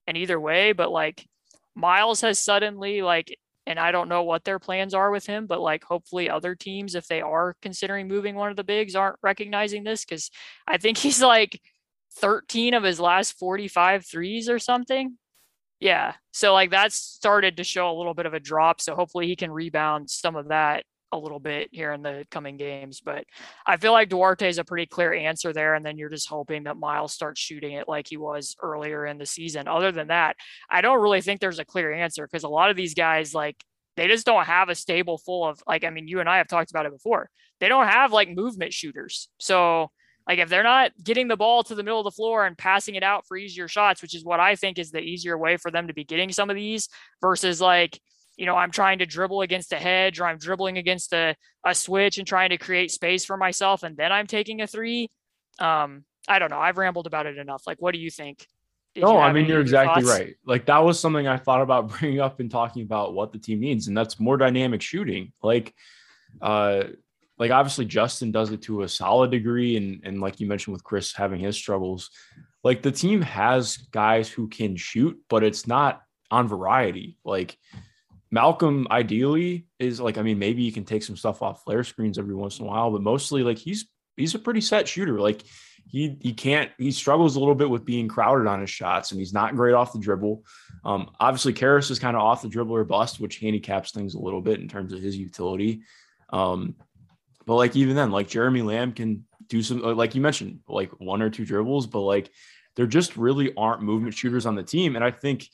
in 0.07 0.15
either 0.15 0.39
way. 0.39 0.71
But 0.71 0.91
like 0.91 1.27
Miles 1.75 2.21
has 2.21 2.39
suddenly 2.39 3.01
like 3.01 3.37
and 3.67 3.77
I 3.77 3.91
don't 3.91 4.07
know 4.09 4.23
what 4.23 4.43
their 4.45 4.59
plans 4.59 4.93
are 4.93 5.11
with 5.11 5.25
him, 5.25 5.45
but 5.45 5.59
like 5.59 5.83
hopefully 5.83 6.29
other 6.29 6.55
teams, 6.55 6.95
if 6.95 7.07
they 7.07 7.19
are 7.19 7.55
considering 7.61 8.07
moving 8.07 8.35
one 8.35 8.51
of 8.51 8.55
the 8.55 8.63
bigs, 8.63 8.95
aren't 8.95 9.17
recognizing 9.23 9.83
this 9.83 10.05
because 10.05 10.31
I 10.67 10.77
think 10.77 10.97
he's 10.99 11.21
like 11.21 11.59
13 12.13 12.75
of 12.75 12.83
his 12.83 12.99
last 12.99 13.37
45 13.37 14.05
threes 14.05 14.47
or 14.47 14.59
something. 14.59 15.17
Yeah. 15.79 16.13
So 16.31 16.53
like 16.53 16.71
that's 16.71 16.95
started 16.95 17.57
to 17.57 17.63
show 17.63 17.91
a 17.91 17.97
little 17.97 18.13
bit 18.13 18.25
of 18.25 18.33
a 18.33 18.39
drop. 18.39 18.81
So 18.81 18.95
hopefully 18.95 19.27
he 19.27 19.35
can 19.35 19.51
rebound 19.51 20.09
some 20.09 20.35
of 20.35 20.47
that 20.49 20.83
a 21.11 21.17
little 21.17 21.39
bit 21.39 21.69
here 21.71 21.91
in 21.93 22.01
the 22.01 22.25
coming 22.31 22.57
games. 22.57 23.01
But 23.03 23.25
I 23.65 23.77
feel 23.77 23.91
like 23.91 24.09
Duarte 24.09 24.47
is 24.47 24.57
a 24.57 24.63
pretty 24.63 24.85
clear 24.85 25.13
answer 25.13 25.53
there. 25.53 25.75
And 25.75 25.85
then 25.85 25.97
you're 25.97 26.09
just 26.09 26.29
hoping 26.29 26.63
that 26.63 26.77
Miles 26.77 27.13
starts 27.13 27.39
shooting 27.39 27.73
it 27.73 27.87
like 27.87 28.07
he 28.09 28.17
was 28.17 28.55
earlier 28.61 29.05
in 29.05 29.17
the 29.17 29.25
season. 29.25 29.67
Other 29.67 29.91
than 29.91 30.07
that, 30.07 30.35
I 30.69 30.81
don't 30.81 31.01
really 31.01 31.21
think 31.21 31.39
there's 31.39 31.59
a 31.59 31.65
clear 31.65 31.93
answer 31.93 32.27
because 32.27 32.43
a 32.43 32.49
lot 32.49 32.69
of 32.69 32.75
these 32.75 32.93
guys, 32.93 33.33
like, 33.33 33.63
they 33.97 34.07
just 34.07 34.25
don't 34.25 34.45
have 34.45 34.67
a 34.67 34.75
stable 34.75 35.17
full 35.17 35.45
of, 35.47 35.63
like, 35.65 35.85
I 35.85 35.89
mean, 35.89 36.07
you 36.07 36.19
and 36.19 36.27
I 36.27 36.37
have 36.37 36.49
talked 36.49 36.69
about 36.69 36.85
it 36.85 36.91
before. 36.91 37.29
They 37.61 37.69
don't 37.69 37.87
have 37.87 38.11
like 38.11 38.29
movement 38.29 38.73
shooters. 38.73 39.29
So, 39.39 39.91
like, 40.27 40.39
if 40.39 40.49
they're 40.49 40.63
not 40.63 40.91
getting 41.03 41.27
the 41.27 41.37
ball 41.37 41.63
to 41.63 41.75
the 41.75 41.83
middle 41.83 41.99
of 41.99 42.03
the 42.03 42.11
floor 42.11 42.45
and 42.45 42.57
passing 42.57 42.95
it 42.95 43.03
out 43.03 43.27
for 43.27 43.37
easier 43.37 43.67
shots, 43.67 44.01
which 44.01 44.15
is 44.15 44.23
what 44.23 44.39
I 44.39 44.55
think 44.55 44.79
is 44.79 44.91
the 44.91 44.99
easier 44.99 45.37
way 45.37 45.57
for 45.57 45.69
them 45.69 45.87
to 45.87 45.93
be 45.93 46.03
getting 46.03 46.31
some 46.31 46.49
of 46.49 46.55
these 46.55 46.89
versus 47.21 47.61
like, 47.61 47.99
you 48.37 48.45
know, 48.45 48.55
I'm 48.55 48.71
trying 48.71 48.99
to 48.99 49.05
dribble 49.05 49.41
against 49.41 49.71
a 49.71 49.77
hedge 49.77 50.19
or 50.19 50.25
I'm 50.25 50.37
dribbling 50.37 50.77
against 50.77 51.13
a, 51.13 51.35
a 51.65 51.75
switch 51.75 52.17
and 52.17 52.27
trying 52.27 52.49
to 52.49 52.57
create 52.57 52.91
space 52.91 53.23
for 53.23 53.37
myself 53.37 53.83
and 53.83 53.95
then 53.95 54.11
I'm 54.11 54.27
taking 54.27 54.61
a 54.61 54.67
three. 54.67 55.09
Um, 55.59 56.03
I 56.27 56.39
don't 56.39 56.49
know. 56.49 56.59
I've 56.59 56.77
rambled 56.77 57.07
about 57.07 57.27
it 57.27 57.37
enough. 57.37 57.63
Like, 57.67 57.81
what 57.81 57.93
do 57.93 57.99
you 57.99 58.09
think? 58.09 58.47
Did 58.95 59.01
you 59.01 59.07
no, 59.07 59.17
I 59.17 59.33
mean 59.33 59.45
you're 59.45 59.59
exactly 59.59 60.03
thoughts? 60.03 60.19
right. 60.19 60.35
Like 60.45 60.65
that 60.67 60.79
was 60.79 60.99
something 60.99 61.27
I 61.27 61.37
thought 61.37 61.61
about 61.61 61.89
bringing 61.99 62.21
up 62.21 62.39
and 62.39 62.49
talking 62.49 62.81
about 62.81 63.13
what 63.13 63.33
the 63.33 63.37
team 63.37 63.59
needs, 63.59 63.87
and 63.87 63.97
that's 63.97 64.19
more 64.19 64.37
dynamic 64.37 64.81
shooting. 64.81 65.33
Like, 65.43 65.73
uh, 66.41 66.85
like 67.37 67.51
obviously 67.51 67.85
Justin 67.85 68.31
does 68.31 68.51
it 68.51 68.61
to 68.63 68.83
a 68.83 68.89
solid 68.89 69.31
degree, 69.31 69.77
and 69.77 70.01
and 70.03 70.21
like 70.21 70.39
you 70.39 70.47
mentioned 70.47 70.73
with 70.73 70.83
Chris 70.83 71.13
having 71.13 71.39
his 71.39 71.55
struggles, 71.55 72.09
like 72.63 72.81
the 72.81 72.91
team 72.91 73.21
has 73.21 73.77
guys 73.77 74.29
who 74.29 74.47
can 74.47 74.75
shoot, 74.75 75.19
but 75.29 75.43
it's 75.43 75.67
not 75.67 76.01
on 76.31 76.47
variety. 76.47 77.17
Like 77.25 77.57
Malcolm, 78.31 78.87
ideally, 78.89 79.67
is 79.79 79.99
like 79.99 80.17
I 80.17 80.21
mean 80.21 80.39
maybe 80.39 80.63
you 80.63 80.71
can 80.71 80.85
take 80.85 81.03
some 81.03 81.17
stuff 81.17 81.41
off 81.41 81.63
flare 81.63 81.83
screens 81.83 82.17
every 82.17 82.35
once 82.35 82.59
in 82.59 82.65
a 82.65 82.67
while, 82.67 82.91
but 82.91 83.01
mostly 83.01 83.43
like 83.43 83.57
he's 83.57 83.85
he's 84.15 84.35
a 84.35 84.39
pretty 84.39 84.61
set 84.61 84.87
shooter. 84.87 85.19
Like 85.19 85.43
he 85.87 86.17
he 86.21 86.33
can't 86.33 86.71
he 86.77 86.91
struggles 86.91 87.35
a 87.35 87.39
little 87.39 87.55
bit 87.55 87.69
with 87.69 87.85
being 87.85 88.07
crowded 88.07 88.47
on 88.47 88.61
his 88.61 88.69
shots, 88.69 89.11
and 89.11 89.19
he's 89.19 89.33
not 89.33 89.55
great 89.55 89.73
off 89.73 89.93
the 89.93 89.99
dribble. 89.99 90.43
Um, 90.83 91.11
obviously, 91.19 91.53
Caris 91.53 91.91
is 91.91 91.99
kind 91.99 92.15
of 92.15 92.23
off 92.23 92.41
the 92.41 92.49
dribble 92.49 92.75
or 92.75 92.83
bust, 92.83 93.19
which 93.19 93.39
handicaps 93.39 93.91
things 93.91 94.15
a 94.15 94.19
little 94.19 94.41
bit 94.41 94.59
in 94.59 94.67
terms 94.67 94.93
of 94.93 95.01
his 95.01 95.17
utility. 95.17 95.81
Um, 96.29 96.75
but 97.45 97.55
like 97.55 97.75
even 97.75 97.95
then, 97.95 98.11
like 98.11 98.27
Jeremy 98.27 98.61
Lamb 98.61 98.91
can 98.91 99.25
do 99.47 99.61
some 99.61 99.81
like 99.81 100.15
you 100.15 100.21
mentioned, 100.21 100.59
like 100.67 100.91
one 100.99 101.21
or 101.21 101.29
two 101.29 101.45
dribbles, 101.45 101.87
but 101.87 102.01
like 102.01 102.31
there 102.75 102.87
just 102.87 103.17
really 103.17 103.53
aren't 103.55 103.81
movement 103.81 104.15
shooters 104.15 104.45
on 104.45 104.55
the 104.55 104.63
team. 104.63 104.95
And 104.95 105.05
I 105.05 105.11
think 105.11 105.47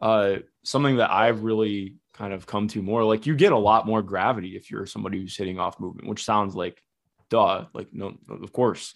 uh, 0.00 0.36
something 0.64 0.96
that 0.96 1.10
I've 1.10 1.42
really 1.42 1.96
kind 2.14 2.32
of 2.32 2.46
come 2.46 2.68
to 2.68 2.82
more 2.82 3.04
like 3.04 3.26
you 3.26 3.34
get 3.34 3.52
a 3.52 3.58
lot 3.58 3.86
more 3.86 4.02
gravity 4.02 4.56
if 4.56 4.70
you're 4.70 4.86
somebody 4.86 5.20
who's 5.20 5.36
hitting 5.36 5.58
off 5.58 5.80
movement, 5.80 6.08
which 6.08 6.24
sounds 6.24 6.54
like 6.54 6.82
duh, 7.30 7.64
like 7.72 7.88
no, 7.92 8.16
of 8.28 8.52
course. 8.52 8.94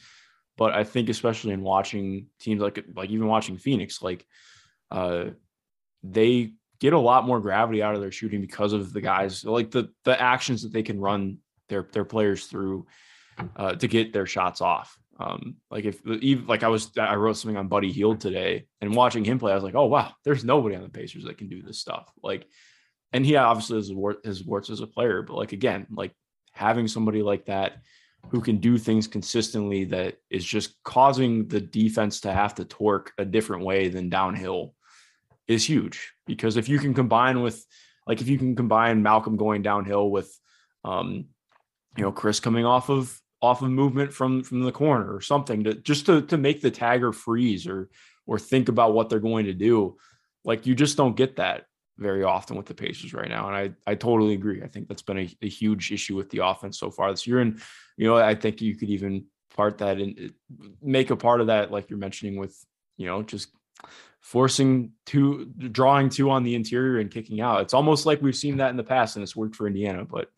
But 0.57 0.73
I 0.73 0.85
think 0.85 1.09
especially 1.09 1.53
in 1.53 1.63
watching 1.63 2.27
teams 2.41 2.61
like 2.61 2.85
like 2.95 3.11
even 3.11 3.27
watching 3.27 3.59
Phoenix, 3.59 4.03
like 4.03 4.25
uh, 4.91 5.27
they 6.03 6.53
get 6.79 6.93
a 6.93 6.99
lot 6.99 7.27
more 7.27 7.41
gravity 7.41 7.83
out 7.83 7.95
of 7.95 8.01
their 8.01 8.13
shooting 8.13 8.41
because 8.41 8.73
of 8.73 8.93
the 8.93 9.01
guys 9.01 9.45
like 9.45 9.71
the 9.71 9.91
the 10.05 10.21
actions 10.21 10.63
that 10.63 10.73
they 10.73 10.83
can 10.83 11.01
run 11.01 11.39
their 11.69 11.87
their 11.93 12.05
players 12.05 12.47
through 12.47 12.87
uh, 13.57 13.75
to 13.75 13.89
get 13.89 14.12
their 14.12 14.27
shots 14.27 14.61
off. 14.61 14.99
Um, 15.19 15.57
like 15.71 15.85
if 15.85 16.05
even 16.07 16.47
like 16.47 16.62
I 16.62 16.69
was 16.69 16.91
I 16.99 17.14
wrote 17.14 17.37
something 17.37 17.57
on 17.57 17.69
Buddy 17.69 17.91
Hield 17.91 18.21
today 18.21 18.67
and 18.81 18.95
watching 18.95 19.25
him 19.25 19.39
play, 19.39 19.53
I 19.53 19.55
was 19.55 19.64
like, 19.64 19.75
oh 19.75 19.87
wow, 19.87 20.12
there's 20.25 20.45
nobody 20.45 20.77
on 20.77 20.83
the 20.83 20.89
Pacers 20.89 21.25
that 21.25 21.39
can 21.39 21.49
do 21.49 21.62
this 21.62 21.79
stuff. 21.79 22.11
Like, 22.23 22.47
and 23.12 23.25
he 23.25 23.37
obviously 23.37 23.77
has 23.77 23.93
his 24.25 24.45
warts 24.45 24.71
as 24.71 24.81
a 24.81 24.87
player, 24.87 25.23
but 25.23 25.37
like 25.37 25.53
again, 25.53 25.87
like 25.91 26.12
having 26.53 26.89
somebody 26.89 27.23
like 27.23 27.47
that 27.47 27.79
who 28.31 28.41
can 28.41 28.59
do 28.59 28.77
things 28.77 29.07
consistently 29.07 29.85
that 29.85 30.17
is 30.31 30.45
just 30.45 30.83
causing 30.83 31.47
the 31.49 31.61
defense 31.61 32.21
to 32.21 32.33
have 32.33 32.55
to 32.57 32.64
torque 32.64 33.12
a 33.19 33.25
different 33.25 33.64
way 33.64 33.89
than 33.89 34.09
downhill 34.09 34.75
is 35.47 35.64
huge 35.64 36.12
because 36.27 36.57
if 36.57 36.69
you 36.69 36.79
can 36.79 36.93
combine 36.93 37.41
with 37.41 37.64
like 38.07 38.21
if 38.21 38.29
you 38.29 38.37
can 38.37 38.57
combine 38.57 39.03
Malcolm 39.03 39.37
going 39.37 39.62
downhill 39.62 40.11
with 40.11 40.37
um 40.85 41.27
you 41.97 42.03
know 42.03 42.13
Chris 42.13 42.41
coming 42.41 42.65
off 42.65 42.89
of 42.91 43.21
off 43.43 43.63
of 43.63 43.71
movement 43.71 44.13
from 44.13 44.43
from 44.43 44.63
the 44.63 44.73
corner 44.73 45.15
or 45.15 45.21
something 45.21 45.65
to 45.65 45.75
just 45.75 46.07
to 46.07 46.23
to 46.23 46.37
make 46.37 46.61
the 46.61 46.71
tagger 46.71 47.15
freeze 47.15 47.67
or 47.67 47.91
or 48.27 48.39
think 48.39 48.69
about 48.69 48.93
what 48.93 49.09
they're 49.09 49.21
going 49.21 49.47
to 49.47 49.55
do. 49.55 49.97
Like 50.45 50.67
you 50.67 50.75
just 50.75 50.97
don't 50.97 51.17
get 51.17 51.37
that 51.37 51.67
very 51.99 52.25
often 52.25 52.57
with 52.57 52.67
the 52.67 52.75
Pacers 52.75 53.15
right 53.15 53.29
now 53.29 53.49
and 53.49 53.57
I 53.57 53.91
I 53.91 53.95
totally 53.95 54.35
agree. 54.35 54.63
I 54.63 54.69
think 54.69 54.89
that's 54.89 55.03
been 55.03 55.19
a, 55.19 55.37
a 55.43 55.49
huge 55.49 55.93
issue 55.93 56.17
with 56.17 56.31
the 56.31 56.45
offense 56.45 56.79
so 56.79 56.91
far 56.91 57.11
this 57.11 57.27
year 57.27 57.41
and 57.41 57.61
you 57.97 58.07
know 58.07 58.17
I 58.17 58.35
think 58.35 58.61
you 58.61 58.77
could 58.77 58.91
even 58.91 59.27
part 59.55 59.79
that 59.79 59.99
and 59.99 60.33
make 60.83 61.11
a 61.11 61.17
part 61.17 61.41
of 61.41 61.47
that 61.47 61.71
like 61.71 61.89
you're 61.89 61.99
mentioning 61.99 62.37
with 62.37 62.57
you 62.97 63.07
know 63.07 63.23
just 63.23 63.49
forcing 64.21 64.93
two 65.05 65.47
drawing 65.71 66.09
two 66.09 66.31
on 66.31 66.43
the 66.43 66.55
interior 66.55 66.99
and 66.99 67.11
kicking 67.11 67.41
out. 67.41 67.61
It's 67.63 67.75
almost 67.75 68.07
like 68.07 68.21
we've 68.21 68.35
seen 68.35 68.57
that 68.57 68.71
in 68.71 68.77
the 68.77 68.83
past 68.83 69.17
and 69.17 69.23
it's 69.23 69.37
worked 69.37 69.57
for 69.57 69.67
Indiana 69.67 70.05
but 70.05 70.31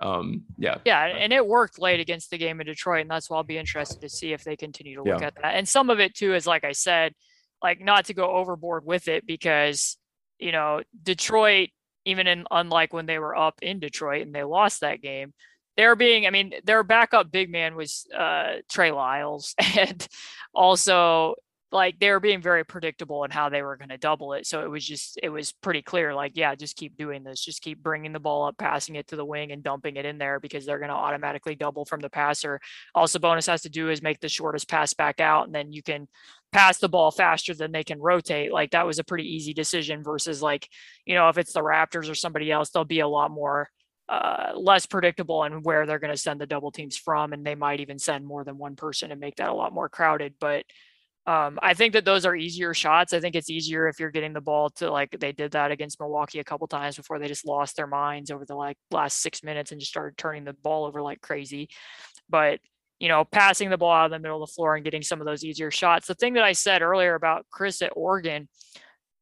um 0.00 0.44
yeah 0.58 0.78
Yeah, 0.84 1.04
and 1.06 1.32
it 1.32 1.46
worked 1.46 1.78
late 1.78 2.00
against 2.00 2.30
the 2.30 2.38
game 2.38 2.60
in 2.60 2.66
Detroit, 2.66 3.02
and 3.02 3.10
that's 3.10 3.30
why 3.30 3.36
I'll 3.36 3.44
be 3.44 3.58
interested 3.58 4.00
to 4.00 4.08
see 4.08 4.32
if 4.32 4.42
they 4.44 4.56
continue 4.56 4.96
to 4.96 5.02
look 5.02 5.20
Yeah. 5.20 5.28
at 5.28 5.34
that. 5.36 5.54
And 5.54 5.68
some 5.68 5.88
of 5.90 6.00
it 6.00 6.14
too 6.14 6.34
is 6.34 6.46
like 6.46 6.64
I 6.64 6.72
said, 6.72 7.14
like 7.62 7.80
not 7.80 8.06
to 8.06 8.14
go 8.14 8.30
overboard 8.30 8.84
with 8.84 9.08
it 9.08 9.26
because 9.26 9.96
you 10.38 10.52
know 10.52 10.82
Detroit, 11.02 11.70
even 12.04 12.26
in 12.26 12.44
unlike 12.50 12.92
when 12.92 13.06
they 13.06 13.18
were 13.18 13.36
up 13.36 13.54
in 13.62 13.78
Detroit 13.78 14.22
and 14.26 14.34
they 14.34 14.42
lost 14.44 14.80
that 14.80 15.00
game, 15.00 15.32
they're 15.76 15.96
being. 15.96 16.26
I 16.26 16.30
mean, 16.30 16.54
their 16.64 16.82
backup 16.82 17.30
big 17.30 17.50
man 17.50 17.76
was 17.76 18.06
uh, 18.16 18.56
Trey 18.70 18.90
Lyles, 18.90 19.54
and 19.78 20.06
also 20.52 21.36
like 21.74 21.98
they 21.98 22.10
were 22.10 22.20
being 22.20 22.40
very 22.40 22.64
predictable 22.64 23.24
in 23.24 23.32
how 23.32 23.48
they 23.48 23.60
were 23.60 23.76
going 23.76 23.88
to 23.88 23.98
double 23.98 24.32
it. 24.32 24.46
So 24.46 24.62
it 24.62 24.70
was 24.70 24.86
just 24.86 25.18
it 25.22 25.28
was 25.28 25.52
pretty 25.52 25.82
clear 25.82 26.14
like 26.14 26.32
yeah, 26.36 26.54
just 26.54 26.76
keep 26.76 26.96
doing 26.96 27.24
this. 27.24 27.44
Just 27.44 27.62
keep 27.62 27.82
bringing 27.82 28.12
the 28.12 28.20
ball 28.20 28.46
up, 28.46 28.56
passing 28.56 28.94
it 28.94 29.08
to 29.08 29.16
the 29.16 29.24
wing 29.24 29.50
and 29.50 29.62
dumping 29.62 29.96
it 29.96 30.06
in 30.06 30.16
there 30.16 30.38
because 30.38 30.64
they're 30.64 30.78
going 30.78 30.90
to 30.90 30.94
automatically 30.94 31.56
double 31.56 31.84
from 31.84 32.00
the 32.00 32.08
passer. 32.08 32.60
Also, 32.94 33.18
bonus 33.18 33.46
has 33.46 33.62
to 33.62 33.68
do 33.68 33.90
is 33.90 34.02
make 34.02 34.20
the 34.20 34.28
shortest 34.28 34.68
pass 34.68 34.94
back 34.94 35.20
out 35.20 35.46
and 35.46 35.54
then 35.54 35.72
you 35.72 35.82
can 35.82 36.06
pass 36.52 36.78
the 36.78 36.88
ball 36.88 37.10
faster 37.10 37.52
than 37.52 37.72
they 37.72 37.82
can 37.82 38.00
rotate. 38.00 38.52
Like 38.52 38.70
that 38.70 38.86
was 38.86 39.00
a 39.00 39.04
pretty 39.04 39.24
easy 39.24 39.52
decision 39.52 40.04
versus 40.04 40.40
like, 40.40 40.68
you 41.04 41.16
know, 41.16 41.28
if 41.28 41.38
it's 41.38 41.52
the 41.52 41.60
Raptors 41.60 42.08
or 42.08 42.14
somebody 42.14 42.52
else, 42.52 42.70
they'll 42.70 42.84
be 42.84 43.00
a 43.00 43.08
lot 43.08 43.32
more 43.32 43.68
uh, 44.08 44.52
less 44.54 44.86
predictable 44.86 45.42
and 45.42 45.64
where 45.64 45.86
they're 45.86 45.98
going 45.98 46.12
to 46.12 46.16
send 46.16 46.40
the 46.40 46.46
double 46.46 46.70
teams 46.70 46.96
from. 46.96 47.32
And 47.32 47.44
they 47.44 47.56
might 47.56 47.80
even 47.80 47.98
send 47.98 48.24
more 48.24 48.44
than 48.44 48.58
one 48.58 48.76
person 48.76 49.10
and 49.10 49.20
make 49.20 49.36
that 49.36 49.48
a 49.48 49.54
lot 49.54 49.72
more 49.72 49.88
crowded. 49.88 50.34
But 50.38 50.64
um, 51.26 51.58
I 51.62 51.72
think 51.72 51.94
that 51.94 52.04
those 52.04 52.26
are 52.26 52.36
easier 52.36 52.74
shots. 52.74 53.14
I 53.14 53.20
think 53.20 53.34
it's 53.34 53.48
easier 53.48 53.88
if 53.88 53.98
you're 53.98 54.10
getting 54.10 54.34
the 54.34 54.42
ball 54.42 54.68
to 54.76 54.90
like 54.90 55.16
they 55.18 55.32
did 55.32 55.52
that 55.52 55.70
against 55.70 55.98
Milwaukee 55.98 56.38
a 56.38 56.44
couple 56.44 56.66
times 56.66 56.96
before 56.96 57.18
they 57.18 57.28
just 57.28 57.46
lost 57.46 57.76
their 57.76 57.86
minds 57.86 58.30
over 58.30 58.44
the 58.44 58.54
like 58.54 58.76
last 58.90 59.22
six 59.22 59.42
minutes 59.42 59.72
and 59.72 59.80
just 59.80 59.90
started 59.90 60.18
turning 60.18 60.44
the 60.44 60.52
ball 60.52 60.84
over 60.84 61.00
like 61.00 61.22
crazy. 61.22 61.70
But 62.28 62.60
you 63.00 63.08
know, 63.08 63.24
passing 63.24 63.70
the 63.70 63.78
ball 63.78 63.92
out 63.92 64.06
of 64.06 64.10
the 64.10 64.18
middle 64.18 64.42
of 64.42 64.48
the 64.48 64.52
floor 64.52 64.76
and 64.76 64.84
getting 64.84 65.02
some 65.02 65.20
of 65.20 65.26
those 65.26 65.44
easier 65.44 65.70
shots. 65.70 66.06
The 66.06 66.14
thing 66.14 66.34
that 66.34 66.44
I 66.44 66.52
said 66.52 66.82
earlier 66.82 67.14
about 67.14 67.46
Chris 67.50 67.80
at 67.80 67.92
Oregon, 67.96 68.48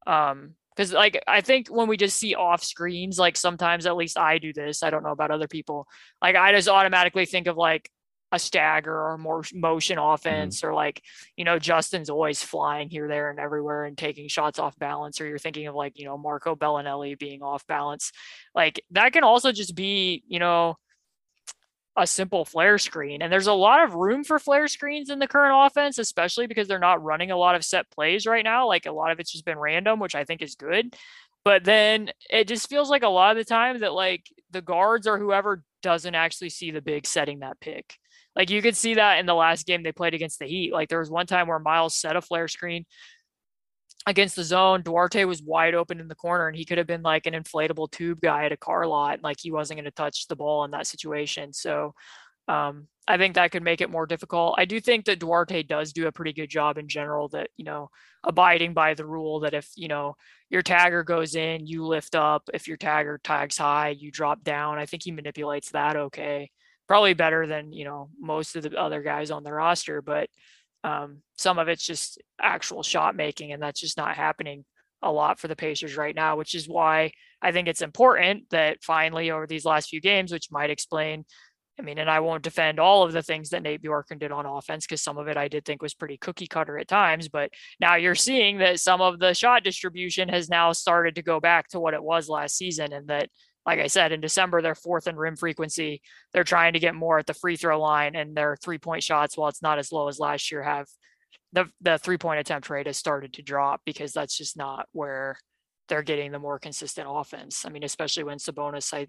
um, 0.07 0.55
because 0.74 0.92
like 0.92 1.22
I 1.28 1.40
think 1.40 1.68
when 1.68 1.86
we 1.86 1.96
just 1.96 2.18
see 2.18 2.34
off 2.34 2.64
screens, 2.64 3.16
like 3.16 3.36
sometimes 3.36 3.86
at 3.86 3.96
least 3.96 4.18
I 4.18 4.38
do 4.38 4.53
this. 4.53 4.82
I 4.82 4.90
don't 4.90 5.05
know 5.05 5.11
about 5.11 5.30
other 5.30 5.48
people. 5.48 5.86
Like 6.20 6.34
I 6.34 6.53
just 6.53 6.68
automatically 6.68 7.26
think 7.26 7.46
of 7.46 7.57
like 7.57 7.88
a 8.33 8.39
stagger 8.39 9.09
or 9.09 9.18
more 9.18 9.45
motion 9.55 9.99
mm-hmm. 9.99 10.14
offense 10.14 10.61
mm-hmm. 10.61 10.68
or 10.68 10.74
like 10.74 11.03
you 11.37 11.45
know 11.45 11.59
justin's 11.59 12.11
always 12.11 12.43
flying 12.43 12.89
here 12.89 13.07
there 13.07 13.30
and 13.30 13.39
everywhere 13.39 13.85
and 13.85 13.97
taking 13.97 14.26
shots 14.26 14.59
off 14.59 14.76
balance 14.78 15.20
or 15.20 15.26
you're 15.26 15.39
thinking 15.39 15.66
of 15.66 15.74
like 15.74 15.99
you 15.99 16.07
know 16.07 16.16
marco 16.16 16.57
belinelli 16.57 17.16
being 17.18 17.43
off 17.43 17.66
balance 17.66 18.11
like 18.55 18.83
that 18.91 19.12
can 19.12 19.22
also 19.22 19.53
just 19.53 19.74
be 19.74 20.24
you 20.26 20.39
know 20.39 20.76
a 21.95 22.07
simple 22.07 22.47
flare 22.47 22.78
screen 22.78 23.20
and 23.20 23.30
there's 23.30 23.49
a 23.49 23.53
lot 23.53 23.85
of 23.85 23.95
room 23.95 24.24
for 24.24 24.39
flare 24.39 24.66
screens 24.66 25.11
in 25.11 25.18
the 25.18 25.28
current 25.28 25.55
offense 25.55 25.99
especially 25.99 26.47
because 26.47 26.66
they're 26.66 26.78
not 26.78 27.03
running 27.03 27.30
a 27.30 27.37
lot 27.37 27.55
of 27.55 27.62
set 27.62 27.91
plays 27.91 28.26
right 28.26 28.45
now 28.45 28.66
like 28.66 28.87
a 28.87 28.93
lot 28.93 29.11
of 29.11 29.20
it's 29.20 29.30
just 29.30 29.45
been 29.45 29.59
random 29.59 30.01
which 30.01 30.14
i 30.14 30.24
think 30.24 30.41
is 30.41 30.55
good 30.55 30.97
but 31.45 31.64
then 31.64 32.11
it 32.30 32.49
just 32.49 32.70
feels 32.70 32.89
like 32.89 33.03
a 33.03 33.09
lot 33.09 33.33
of 33.33 33.37
the 33.37 33.45
time 33.45 33.80
that 33.80 33.93
like 33.93 34.24
the 34.53 34.62
guards 34.62 35.07
or 35.07 35.18
whoever 35.18 35.62
doesn't 35.83 36.14
actually 36.14 36.49
see 36.49 36.70
the 36.70 36.80
big 36.80 37.07
setting 37.07 37.41
that 37.41 37.61
pick 37.61 37.99
like 38.35 38.51
you 38.51 38.62
could 38.62 38.76
see 38.76 38.95
that 38.95 39.18
in 39.18 39.26
the 39.26 39.35
last 39.35 39.66
game 39.66 39.83
they 39.83 39.93
played 39.93 40.14
against 40.14 40.39
the 40.39 40.47
Heat. 40.47 40.72
Like 40.72 40.89
there 40.89 41.01
was 41.01 41.11
one 41.11 41.26
time 41.26 41.49
where 41.49 41.59
Miles 41.59 41.97
set 41.97 42.16
a 42.16 42.22
flare 42.22 42.49
screen 42.49 42.85
against 44.07 44.37
the 44.37 44.45
zone. 44.45 44.83
Duarte 44.83 45.24
was 45.24 45.43
wide 45.43 45.74
open 45.74 46.01
in 46.01 46.09
the 46.09 46.14
corner 46.14 46.49
and 46.49 46.57
he 46.57 46.64
could 46.64 46.78
have 46.78 46.87
been 46.87 47.03
like 47.03 47.26
an 47.26 47.35
inflatable 47.35 47.91
tube 47.91 48.20
guy 48.20 48.47
at 48.47 48.53
a 48.53 48.57
car 48.57 48.87
lot. 48.87 49.22
Like 49.22 49.37
he 49.41 49.53
wasn't 49.53 49.78
going 49.78 49.85
to 49.85 49.91
touch 49.91 50.26
the 50.28 50.37
ball 50.37 50.64
in 50.64 50.70
that 50.72 50.87
situation. 50.87 51.53
So 51.53 51.95
um, 52.49 52.89
I 53.07 53.18
think 53.18 53.35
that 53.35 53.53
could 53.53 53.62
make 53.62 53.80
it 53.80 53.91
more 53.91 54.07
difficult. 54.07 54.57
I 54.59 54.64
do 54.64 54.80
think 54.80 55.05
that 55.05 55.20
Duarte 55.20 55.62
does 55.62 55.93
do 55.93 56.07
a 56.07 56.12
pretty 56.12 56.33
good 56.33 56.51
job 56.51 56.78
in 56.78 56.89
general 56.89 57.28
that, 57.28 57.51
you 57.57 57.64
know, 57.64 57.91
abiding 58.24 58.72
by 58.72 58.95
the 58.95 59.07
rule 59.07 59.41
that 59.41 59.55
if, 59.55 59.68
you 59.76 59.89
know, 59.89 60.16
your 60.49 60.62
tagger 60.62 61.05
goes 61.05 61.35
in, 61.35 61.66
you 61.66 61.87
lift 61.87 62.14
up. 62.14 62.49
If 62.53 62.66
your 62.66 62.78
tagger 62.78 63.18
tags 63.22 63.59
high, 63.59 63.91
you 63.91 64.11
drop 64.11 64.43
down. 64.43 64.78
I 64.78 64.87
think 64.87 65.03
he 65.05 65.12
manipulates 65.12 65.70
that 65.70 65.97
okay 65.97 66.51
probably 66.89 67.14
better 67.14 67.47
than 67.47 67.72
you 67.72 67.85
know 67.85 68.11
most 68.20 68.57
of 68.57 68.62
the 68.62 68.76
other 68.78 69.03
guys 69.03 69.30
on 69.30 69.43
the 69.43 69.53
roster 69.53 70.03
but 70.03 70.28
um, 70.85 71.18
some 71.39 71.59
of 71.59 71.68
it's 71.68 71.87
just 71.87 72.20
actual 72.41 72.83
shot 72.83 73.14
making 73.14 73.53
and 73.53 73.62
that's 73.62 73.80
just 73.80 73.97
not 73.97 74.16
happening 74.16 74.64
a 75.03 75.11
lot 75.11 75.39
for 75.39 75.49
the 75.49 75.57
Pacers 75.57 75.97
right 75.97 76.14
now 76.14 76.37
which 76.37 76.55
is 76.55 76.68
why 76.68 77.12
I 77.41 77.53
think 77.53 77.68
it's 77.68 77.83
important 77.83 78.51
that 78.51 78.83
finally 78.83 79.30
over 79.30 79.47
these 79.47 79.64
last 79.64 79.89
few 79.89 80.01
games 80.01 80.33
which 80.33 80.51
might 80.51 80.70
explain 80.70 81.24
I 81.78 81.83
mean 81.83 81.99
and 81.99 82.11
I 82.11 82.20
won't 82.20 82.43
defend 82.43 82.78
all 82.78 83.05
of 83.05 83.12
the 83.12 83.22
things 83.22 83.51
that 83.51 83.62
Nate 83.62 83.83
Bjorkgren 83.83 84.18
did 84.18 84.33
on 84.33 84.47
offense 84.47 84.85
because 84.87 85.03
some 85.03 85.18
of 85.18 85.28
it 85.28 85.37
I 85.37 85.49
did 85.49 85.64
think 85.64 85.83
was 85.83 85.95
pretty 85.95 86.18
cookie 86.18 86.47
cutter 86.47 86.78
at 86.78 86.89
times 86.89 87.28
but 87.28 87.51
now 87.80 87.95
you're 87.97 88.14
seeing 88.14 88.59
that 88.59 88.80
some 88.80 89.01
of 89.01 89.18
the 89.18 89.35
shot 89.35 89.64
distribution 89.64 90.28
has 90.28 90.49
now 90.49 90.72
started 90.72 91.14
to 91.14 91.22
go 91.22 91.41
back 91.41 91.68
to 91.68 91.80
what 91.80 91.95
it 91.95 92.03
was 92.03 92.28
last 92.28 92.57
season 92.57 92.93
and 92.93 93.09
that 93.09 93.28
like 93.66 93.78
I 93.78 93.86
said, 93.86 94.12
in 94.12 94.20
December, 94.20 94.60
they're 94.60 94.74
fourth 94.74 95.06
in 95.06 95.16
rim 95.16 95.36
frequency. 95.36 96.02
They're 96.32 96.44
trying 96.44 96.72
to 96.72 96.78
get 96.80 96.94
more 96.94 97.18
at 97.18 97.26
the 97.26 97.34
free 97.34 97.56
throw 97.56 97.80
line, 97.80 98.16
and 98.16 98.36
their 98.36 98.56
three 98.56 98.78
point 98.78 99.02
shots, 99.02 99.36
while 99.36 99.48
it's 99.48 99.62
not 99.62 99.78
as 99.78 99.92
low 99.92 100.08
as 100.08 100.18
last 100.18 100.50
year, 100.50 100.62
have 100.62 100.86
the 101.52 101.66
the 101.80 101.98
three 101.98 102.18
point 102.18 102.40
attempt 102.40 102.70
rate 102.70 102.86
has 102.86 102.96
started 102.96 103.34
to 103.34 103.42
drop 103.42 103.82
because 103.84 104.12
that's 104.12 104.36
just 104.36 104.56
not 104.56 104.86
where 104.92 105.36
they're 105.88 106.02
getting 106.02 106.32
the 106.32 106.38
more 106.38 106.58
consistent 106.58 107.06
offense. 107.10 107.64
I 107.66 107.68
mean, 107.68 107.84
especially 107.84 108.24
when 108.24 108.38
Sabonis, 108.38 108.94
I 108.94 109.06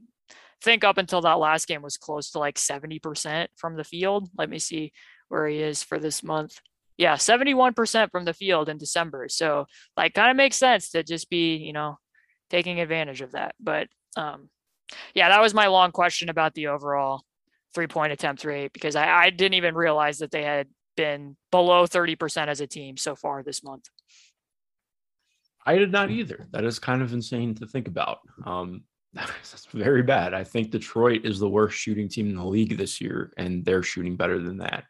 think 0.61 0.83
up 0.83 0.97
until 0.97 1.21
that 1.21 1.39
last 1.39 1.67
game 1.67 1.81
was 1.81 1.97
close 1.97 2.31
to 2.31 2.39
like 2.39 2.55
70% 2.55 3.47
from 3.55 3.77
the 3.77 3.83
field. 3.83 4.29
Let 4.37 4.49
me 4.49 4.59
see 4.59 4.91
where 5.29 5.47
he 5.47 5.59
is 5.59 5.83
for 5.83 5.99
this 5.99 6.23
month. 6.23 6.59
Yeah, 6.97 7.15
71% 7.15 8.11
from 8.11 8.25
the 8.25 8.33
field 8.33 8.69
in 8.69 8.77
December. 8.77 9.27
So, 9.29 9.65
like, 9.97 10.13
kind 10.13 10.29
of 10.29 10.37
makes 10.37 10.57
sense 10.57 10.91
to 10.91 11.03
just 11.03 11.29
be, 11.29 11.55
you 11.55 11.73
know, 11.73 11.97
taking 12.49 12.79
advantage 12.79 13.21
of 13.21 13.31
that. 13.31 13.55
But 13.59 13.87
um, 14.15 14.49
yeah, 15.13 15.29
that 15.29 15.41
was 15.41 15.53
my 15.53 15.67
long 15.67 15.91
question 15.91 16.29
about 16.29 16.53
the 16.53 16.67
overall 16.67 17.23
three 17.73 17.87
point 17.87 18.13
attempt 18.13 18.45
rate 18.45 18.73
because 18.73 18.95
I, 18.95 19.07
I 19.07 19.29
didn't 19.29 19.55
even 19.55 19.75
realize 19.75 20.19
that 20.19 20.31
they 20.31 20.43
had 20.43 20.67
been 20.95 21.35
below 21.51 21.85
30% 21.85 22.47
as 22.47 22.61
a 22.61 22.67
team 22.67 22.97
so 22.97 23.15
far 23.15 23.43
this 23.43 23.63
month. 23.63 23.85
I 25.65 25.77
did 25.77 25.91
not 25.91 26.11
either. 26.11 26.47
That 26.51 26.65
is 26.65 26.77
kind 26.77 27.01
of 27.01 27.13
insane 27.13 27.55
to 27.55 27.65
think 27.65 27.87
about. 27.87 28.19
Um, 28.45 28.83
that's 29.13 29.65
very 29.67 30.03
bad. 30.03 30.33
I 30.33 30.43
think 30.43 30.71
Detroit 30.71 31.25
is 31.25 31.39
the 31.39 31.49
worst 31.49 31.77
shooting 31.77 32.09
team 32.09 32.29
in 32.29 32.35
the 32.35 32.45
league 32.45 32.77
this 32.77 32.99
year, 32.99 33.31
and 33.37 33.63
they're 33.63 33.83
shooting 33.83 34.15
better 34.15 34.39
than 34.39 34.57
that. 34.57 34.85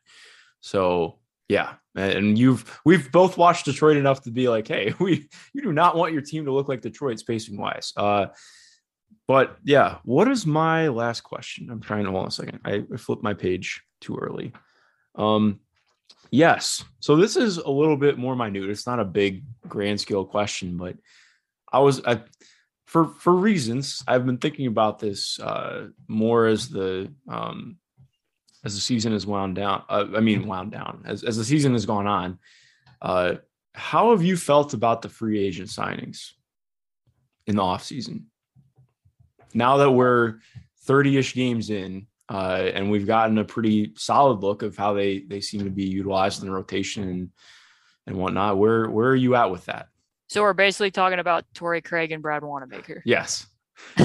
So 0.62 1.20
yeah, 1.50 1.74
and 1.96 2.38
you've 2.38 2.80
we've 2.86 3.12
both 3.12 3.38
watched 3.38 3.66
Detroit 3.66 3.98
enough 3.98 4.22
to 4.22 4.32
be 4.32 4.48
like, 4.48 4.68
hey, 4.68 4.94
we 5.00 5.30
you 5.54 5.62
do 5.62 5.74
not 5.74 5.96
want 5.96 6.14
your 6.14 6.22
team 6.22 6.46
to 6.46 6.54
look 6.54 6.68
like 6.68 6.82
Detroit 6.82 7.20
spacing 7.20 7.58
wise. 7.58 7.94
Uh, 7.96 8.28
but 9.28 9.58
yeah, 9.64 9.98
what 10.04 10.28
is 10.28 10.46
my 10.46 10.90
last 10.90 11.22
question? 11.22 11.70
I'm 11.70 11.82
trying 11.82 12.06
to 12.06 12.12
hold 12.12 12.24
on 12.24 12.28
a 12.28 12.32
second. 12.32 12.60
I, 12.66 12.84
I 12.94 12.98
flipped 12.98 13.24
my 13.24 13.34
page 13.34 13.82
too 14.02 14.18
early. 14.18 14.54
Um, 15.16 15.60
yes. 16.30 16.84
So 17.00 17.16
this 17.16 17.36
is 17.36 17.58
a 17.58 17.70
little 17.70 17.98
bit 17.98 18.18
more 18.18 18.36
minute. 18.36 18.70
It's 18.70 18.88
not 18.88 19.00
a 19.00 19.06
big 19.06 19.44
grand 19.68 20.02
scale 20.02 20.26
question, 20.26 20.78
but 20.78 20.98
I 21.72 21.80
was 21.80 22.04
I, 22.06 22.22
for 22.86 23.08
for 23.08 23.34
reasons 23.34 24.04
I've 24.08 24.26
been 24.26 24.38
thinking 24.38 24.68
about 24.68 25.00
this 25.00 25.40
uh, 25.40 25.88
more 26.08 26.48
as 26.48 26.70
the 26.70 27.12
um, 27.30 27.78
as 28.66 28.76
the 28.76 28.82
season 28.82 29.14
has 29.14 29.26
wound 29.26 29.56
down. 29.56 29.84
Uh, 29.90 30.06
I 30.16 30.20
mean, 30.20 30.48
wound 30.48 30.72
down 30.72 31.04
as 31.06 31.24
as 31.24 31.38
the 31.38 31.46
season 31.46 31.74
has 31.74 31.86
gone 31.86 32.08
on. 32.08 32.40
Uh, 33.02 33.36
how 33.74 34.12
have 34.12 34.22
you 34.22 34.38
felt 34.38 34.74
about 34.74 35.02
the 35.02 35.10
free 35.10 35.44
agent 35.44 35.70
signings 35.70 36.32
in 37.48 37.56
the 37.56 37.64
off 37.64 37.84
season? 37.84 38.28
Now 39.54 39.78
that 39.78 39.92
we're 39.92 40.40
30-ish 40.88 41.34
games 41.34 41.70
in 41.70 42.08
uh, 42.30 42.72
and 42.74 42.90
we've 42.90 43.08
gotten 43.08 43.38
a 43.38 43.44
pretty 43.44 43.94
solid 43.96 44.40
look 44.40 44.64
of 44.64 44.78
how 44.78 44.94
they 44.94 45.20
they 45.20 45.42
seem 45.42 45.64
to 45.64 45.70
be 45.70 45.86
utilized 45.86 46.42
in 46.42 46.48
the 46.48 46.54
rotation 46.54 47.04
and 47.08 47.30
and 48.08 48.18
whatnot. 48.18 48.58
Where 48.58 48.90
where 48.90 49.10
are 49.10 49.16
you 49.16 49.36
at 49.36 49.52
with 49.52 49.66
that? 49.66 49.88
So 50.30 50.42
we're 50.42 50.54
basically 50.54 50.92
talking 50.92 51.20
about 51.20 51.46
Torrey 51.54 51.82
Craig 51.82 52.12
and 52.12 52.24
Brad 52.24 52.44
Wanamaker. 52.44 53.04
Yes. 53.06 53.46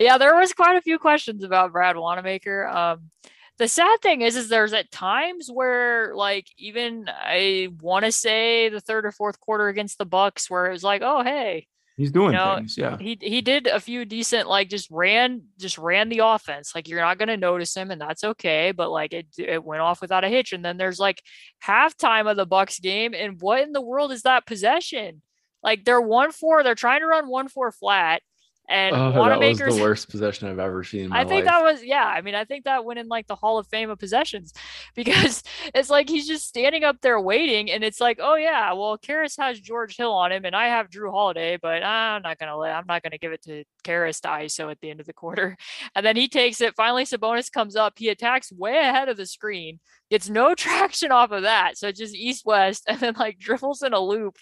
yeah, 0.00 0.18
there 0.18 0.36
was 0.36 0.52
quite 0.52 0.76
a 0.76 0.82
few 0.82 0.98
questions 0.98 1.44
about 1.44 1.72
Brad 1.72 1.96
Wanamaker. 1.96 2.66
Um, 2.66 3.10
the 3.58 3.68
sad 3.68 4.00
thing 4.00 4.22
is, 4.22 4.36
is 4.36 4.48
there's 4.48 4.72
at 4.72 4.90
times 4.90 5.48
where 5.48 6.14
like 6.14 6.46
even 6.58 7.08
I 7.08 7.68
want 7.80 8.04
to 8.04 8.12
say 8.12 8.68
the 8.68 8.80
third 8.80 9.06
or 9.06 9.12
fourth 9.12 9.38
quarter 9.38 9.68
against 9.68 9.98
the 9.98 10.06
Bucks, 10.06 10.50
where 10.50 10.66
it 10.66 10.72
was 10.72 10.82
like, 10.82 11.02
oh 11.04 11.22
hey, 11.22 11.66
He's 11.96 12.10
doing 12.10 12.32
you 12.32 12.38
know, 12.38 12.56
things, 12.56 12.76
yeah. 12.76 12.98
He 12.98 13.18
he 13.22 13.40
did 13.40 13.66
a 13.66 13.80
few 13.80 14.04
decent, 14.04 14.48
like 14.48 14.68
just 14.68 14.90
ran, 14.90 15.42
just 15.58 15.78
ran 15.78 16.10
the 16.10 16.20
offense. 16.22 16.74
Like 16.74 16.88
you're 16.88 17.00
not 17.00 17.18
gonna 17.18 17.38
notice 17.38 17.74
him, 17.74 17.90
and 17.90 17.98
that's 17.98 18.22
okay. 18.22 18.72
But 18.72 18.90
like 18.90 19.14
it 19.14 19.26
it 19.38 19.64
went 19.64 19.80
off 19.80 20.02
without 20.02 20.22
a 20.22 20.28
hitch. 20.28 20.52
And 20.52 20.62
then 20.62 20.76
there's 20.76 20.98
like 20.98 21.22
halftime 21.64 22.30
of 22.30 22.36
the 22.36 22.44
Bucks 22.44 22.80
game, 22.80 23.14
and 23.14 23.40
what 23.40 23.62
in 23.62 23.72
the 23.72 23.80
world 23.80 24.12
is 24.12 24.22
that 24.22 24.46
possession? 24.46 25.22
Like 25.62 25.84
they're 25.84 26.00
one 26.00 26.32
four, 26.32 26.62
they're 26.62 26.74
trying 26.74 27.00
to 27.00 27.06
run 27.06 27.28
one 27.28 27.48
four 27.48 27.72
flat, 27.72 28.20
and 28.68 28.96
oh, 28.96 29.12
Wanamaker's 29.12 29.58
that 29.58 29.66
was 29.66 29.76
the 29.76 29.82
worst 29.82 30.08
possession 30.10 30.48
I've 30.48 30.58
ever 30.58 30.82
seen. 30.82 31.12
I 31.12 31.24
think 31.24 31.44
life. 31.44 31.54
that 31.54 31.62
was 31.62 31.84
yeah. 31.84 32.04
I 32.04 32.20
mean, 32.20 32.34
I 32.34 32.44
think 32.44 32.64
that 32.64 32.84
went 32.84 32.98
in 32.98 33.06
like 33.06 33.26
the 33.26 33.36
Hall 33.36 33.58
of 33.58 33.66
Fame 33.68 33.90
of 33.90 33.98
possessions 33.98 34.52
because 34.96 35.42
it's 35.74 35.90
like 35.90 36.08
he's 36.08 36.26
just 36.26 36.48
standing 36.48 36.84
up 36.84 37.00
there 37.00 37.20
waiting, 37.20 37.70
and 37.70 37.84
it's 37.84 38.00
like, 38.00 38.18
oh 38.20 38.34
yeah, 38.34 38.72
well, 38.72 38.98
Caris 38.98 39.36
has 39.38 39.60
George 39.60 39.96
Hill 39.96 40.12
on 40.12 40.32
him, 40.32 40.44
and 40.44 40.56
I 40.56 40.68
have 40.68 40.90
Jrue 40.90 41.10
Holiday, 41.10 41.58
but 41.60 41.82
I'm 41.82 42.22
not 42.22 42.38
gonna 42.38 42.56
let 42.56 42.74
I'm 42.74 42.86
not 42.86 43.02
gonna 43.02 43.18
give 43.18 43.32
it 43.32 43.42
to 43.44 43.64
Caris 43.84 44.20
to 44.22 44.28
ISO 44.28 44.70
at 44.70 44.80
the 44.80 44.90
end 44.90 45.00
of 45.00 45.06
the 45.06 45.12
quarter, 45.12 45.56
and 45.94 46.04
then 46.04 46.16
he 46.16 46.28
takes 46.28 46.60
it. 46.60 46.74
Finally, 46.74 47.04
Sabonis 47.04 47.50
comes 47.50 47.76
up, 47.76 47.94
he 47.96 48.08
attacks 48.08 48.52
way 48.52 48.78
ahead 48.78 49.08
of 49.08 49.16
the 49.16 49.26
screen, 49.26 49.78
gets 50.10 50.28
no 50.28 50.54
traction 50.56 51.12
off 51.12 51.30
of 51.30 51.42
that. 51.42 51.76
So 51.76 51.92
just 51.92 52.14
east 52.14 52.44
west 52.44 52.84
and 52.86 52.98
then 53.00 53.14
like 53.18 53.38
dribbles 53.38 53.82
in 53.82 53.92
a 53.92 54.00
loop 54.00 54.36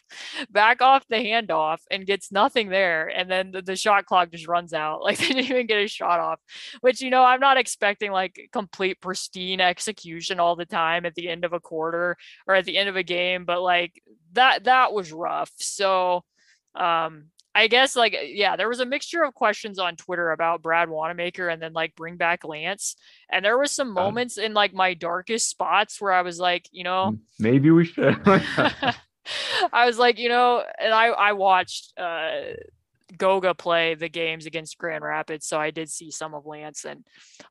back 0.50 0.82
off 0.82 1.04
the 1.08 1.16
handoff 1.16 1.78
and 1.90 2.06
gets 2.06 2.32
nothing 2.32 2.68
there. 2.68 3.08
And 3.08 3.30
then 3.30 3.50
the, 3.50 3.62
the 3.62 3.76
shot 3.76 4.06
clock 4.06 4.30
just 4.30 4.48
runs 4.48 4.72
out. 4.72 5.02
Like 5.04 5.18
they 5.18 5.28
didn't 5.28 5.50
even 5.50 5.66
get 5.66 5.82
a 5.82 5.86
shot 5.86 6.18
off, 6.18 6.40
which, 6.80 7.02
you 7.02 7.10
know, 7.10 7.22
I'm 7.22 7.40
not 7.40 7.58
expecting 7.58 8.10
like 8.10 8.48
complete 8.52 8.98
pristine 9.00 9.60
execution 9.60 10.40
all 10.40 10.56
the 10.56 10.64
time 10.64 11.04
at 11.04 11.14
the 11.14 11.28
end 11.28 11.44
of 11.44 11.52
a 11.52 11.60
quarter 11.60 12.16
or 12.46 12.54
at 12.54 12.64
the 12.64 12.78
end 12.78 12.88
of 12.88 12.96
a 12.96 13.02
game, 13.02 13.44
but 13.44 13.60
like 13.60 14.00
that, 14.32 14.64
that 14.64 14.94
was 14.94 15.12
rough. 15.12 15.50
So, 15.56 16.24
um, 16.74 17.26
I 17.54 17.68
guess 17.68 17.94
like 17.94 18.14
eh, 18.14 18.32
yeah, 18.32 18.56
there 18.56 18.68
was 18.68 18.80
a 18.80 18.86
mixture 18.86 19.22
of 19.22 19.34
questions 19.34 19.78
on 19.78 19.96
Twitter 19.96 20.30
about 20.32 20.62
Brad 20.62 20.88
Wanamaker 20.88 21.48
and 21.48 21.62
then 21.62 21.72
like 21.72 21.94
bring 21.94 22.16
back 22.16 22.44
Lance. 22.44 22.96
And 23.30 23.44
there 23.44 23.58
was 23.58 23.70
some 23.72 23.96
uh-huh. 23.96 24.06
moments 24.06 24.38
in 24.38 24.54
like 24.54 24.74
my 24.74 24.94
darkest 24.94 25.48
spots 25.48 26.00
where 26.00 26.12
I 26.12 26.22
was 26.22 26.38
like, 26.38 26.68
you 26.72 26.84
know, 26.84 27.12
mm, 27.14 27.18
maybe 27.38 27.70
we 27.70 27.84
should. 27.84 28.20
I 29.72 29.86
was 29.86 29.98
like, 29.98 30.18
you 30.18 30.28
know, 30.28 30.62
and 30.78 30.92
I 30.92 31.06
I 31.06 31.32
watched 31.32 31.92
uh 31.98 32.54
Goga 33.16 33.54
play 33.54 33.94
the 33.94 34.08
games 34.08 34.46
against 34.46 34.78
Grand 34.78 35.04
Rapids, 35.04 35.46
so 35.46 35.60
I 35.60 35.70
did 35.70 35.88
see 35.88 36.10
some 36.10 36.34
of 36.34 36.46
Lance 36.46 36.84
and 36.84 37.04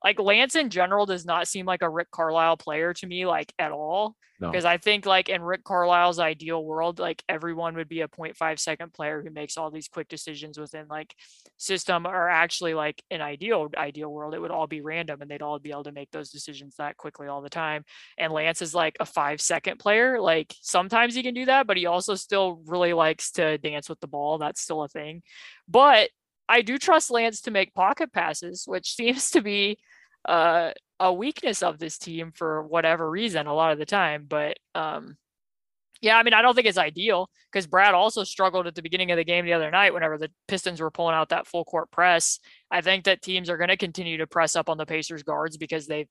like 0.04 0.20
Lance 0.20 0.56
in 0.56 0.70
general 0.70 1.06
does 1.06 1.26
not 1.26 1.48
seem 1.48 1.66
like 1.66 1.82
a 1.82 1.90
Rick 1.90 2.12
Carlisle 2.12 2.58
player 2.58 2.94
to 2.96 3.08
me 3.08 3.26
like 3.26 3.54
at 3.58 3.72
all 3.72 4.16
because 4.40 4.64
no. 4.64 4.70
I 4.70 4.78
think 4.78 5.06
like 5.06 5.30
in 5.30 5.42
Rick 5.42 5.64
Carlisle's 5.64 6.20
ideal 6.20 6.64
world, 6.64 7.00
like 7.00 7.24
everyone 7.30 7.76
would 7.76 7.88
be 7.88 8.02
a 8.02 8.08
0.5 8.08 8.60
second 8.60 8.94
player 8.94 9.22
who 9.22 9.30
makes 9.30 9.58
all 9.58 9.72
these 9.72 9.88
quick 9.88 10.10
decisions 10.10 10.58
within 10.58 10.88
like 10.88 11.16
system 11.58 12.06
or 12.06 12.30
actually 12.30 12.74
like 12.74 13.04
an 13.12 13.22
ideal 13.22 13.70
ideal 13.78 14.12
world, 14.12 14.34
it 14.34 14.40
would 14.40 14.52
all 14.52 14.68
be 14.68 14.82
random 14.82 15.22
and 15.22 15.30
they'd 15.30 15.42
all 15.42 15.60
be 15.60 15.72
able 15.72 15.84
to 15.84 15.92
make 15.92 16.12
those 16.12 16.30
decisions 16.30 16.76
that 16.78 16.98
quickly 16.98 17.28
all 17.28 17.42
the 17.42 17.50
time. 17.50 17.84
And 18.18 18.34
Lance 18.34 18.62
is 18.62 18.74
like 18.74 18.98
a 19.00 19.06
five 19.06 19.40
second 19.40 19.78
player. 19.78 20.20
Like 20.20 20.54
sometimes 20.62 21.16
he 21.16 21.24
can 21.24 21.34
do 21.34 21.46
that, 21.46 21.68
but 21.68 21.78
he 21.78 21.86
also 21.86 22.16
still 22.16 22.62
really 22.66 22.94
likes 22.94 23.32
to 23.34 23.58
dance 23.58 23.88
with 23.88 24.00
the 24.00 24.08
ball. 24.08 24.38
That's 24.38 24.62
still 24.62 24.84
a 24.84 24.90
thing. 24.90 25.22
But 25.68 26.10
I 26.50 26.62
do 26.62 26.78
trust 26.78 27.12
Lance 27.12 27.42
to 27.42 27.52
make 27.52 27.74
pocket 27.74 28.12
passes, 28.12 28.64
which 28.66 28.94
seems 28.96 29.32
to 29.32 29.42
be 29.42 29.78
uh, 30.26 30.72
a 31.00 31.14
weakness 31.14 31.64
of 31.64 31.80
this 31.80 31.98
team 31.98 32.32
for 32.34 32.64
whatever 32.64 33.10
reason 33.10 33.48
a 33.48 33.54
lot 33.54 33.72
of 33.72 33.80
the 33.80 33.86
time. 33.86 34.26
But 34.28 34.58
um, 34.76 35.18
yeah, 36.04 36.18
I 36.18 36.24
mean, 36.24 36.34
I 36.34 36.42
don't 36.42 36.54
think 36.54 36.68
it's 36.68 36.78
ideal 36.78 37.30
because 37.50 37.66
Brad 37.66 37.94
also 37.94 38.26
struggled 38.26 38.68
at 38.68 38.76
the 38.76 38.82
beginning 38.82 39.12
of 39.12 39.18
the 39.18 39.24
game 39.24 39.46
the 39.46 39.54
other 39.54 39.72
night 39.72 39.94
whenever 39.94 40.18
the 40.18 40.30
Pistons 40.50 40.82
were 40.82 40.92
pulling 40.92 41.16
out 41.16 41.30
that 41.30 41.48
full 41.48 41.64
court 41.64 41.92
press. 41.92 42.40
I 42.70 42.82
think 42.82 43.06
that 43.06 43.22
teams 43.22 43.50
are 43.50 43.56
going 43.56 43.70
to 43.70 43.78
continue 43.78 44.18
to 44.18 44.28
press 44.28 44.58
up 44.58 44.68
on 44.68 44.78
the 44.78 44.86
Pacers 44.86 45.24
guards 45.24 45.56
because 45.56 45.88
they've 45.88 46.10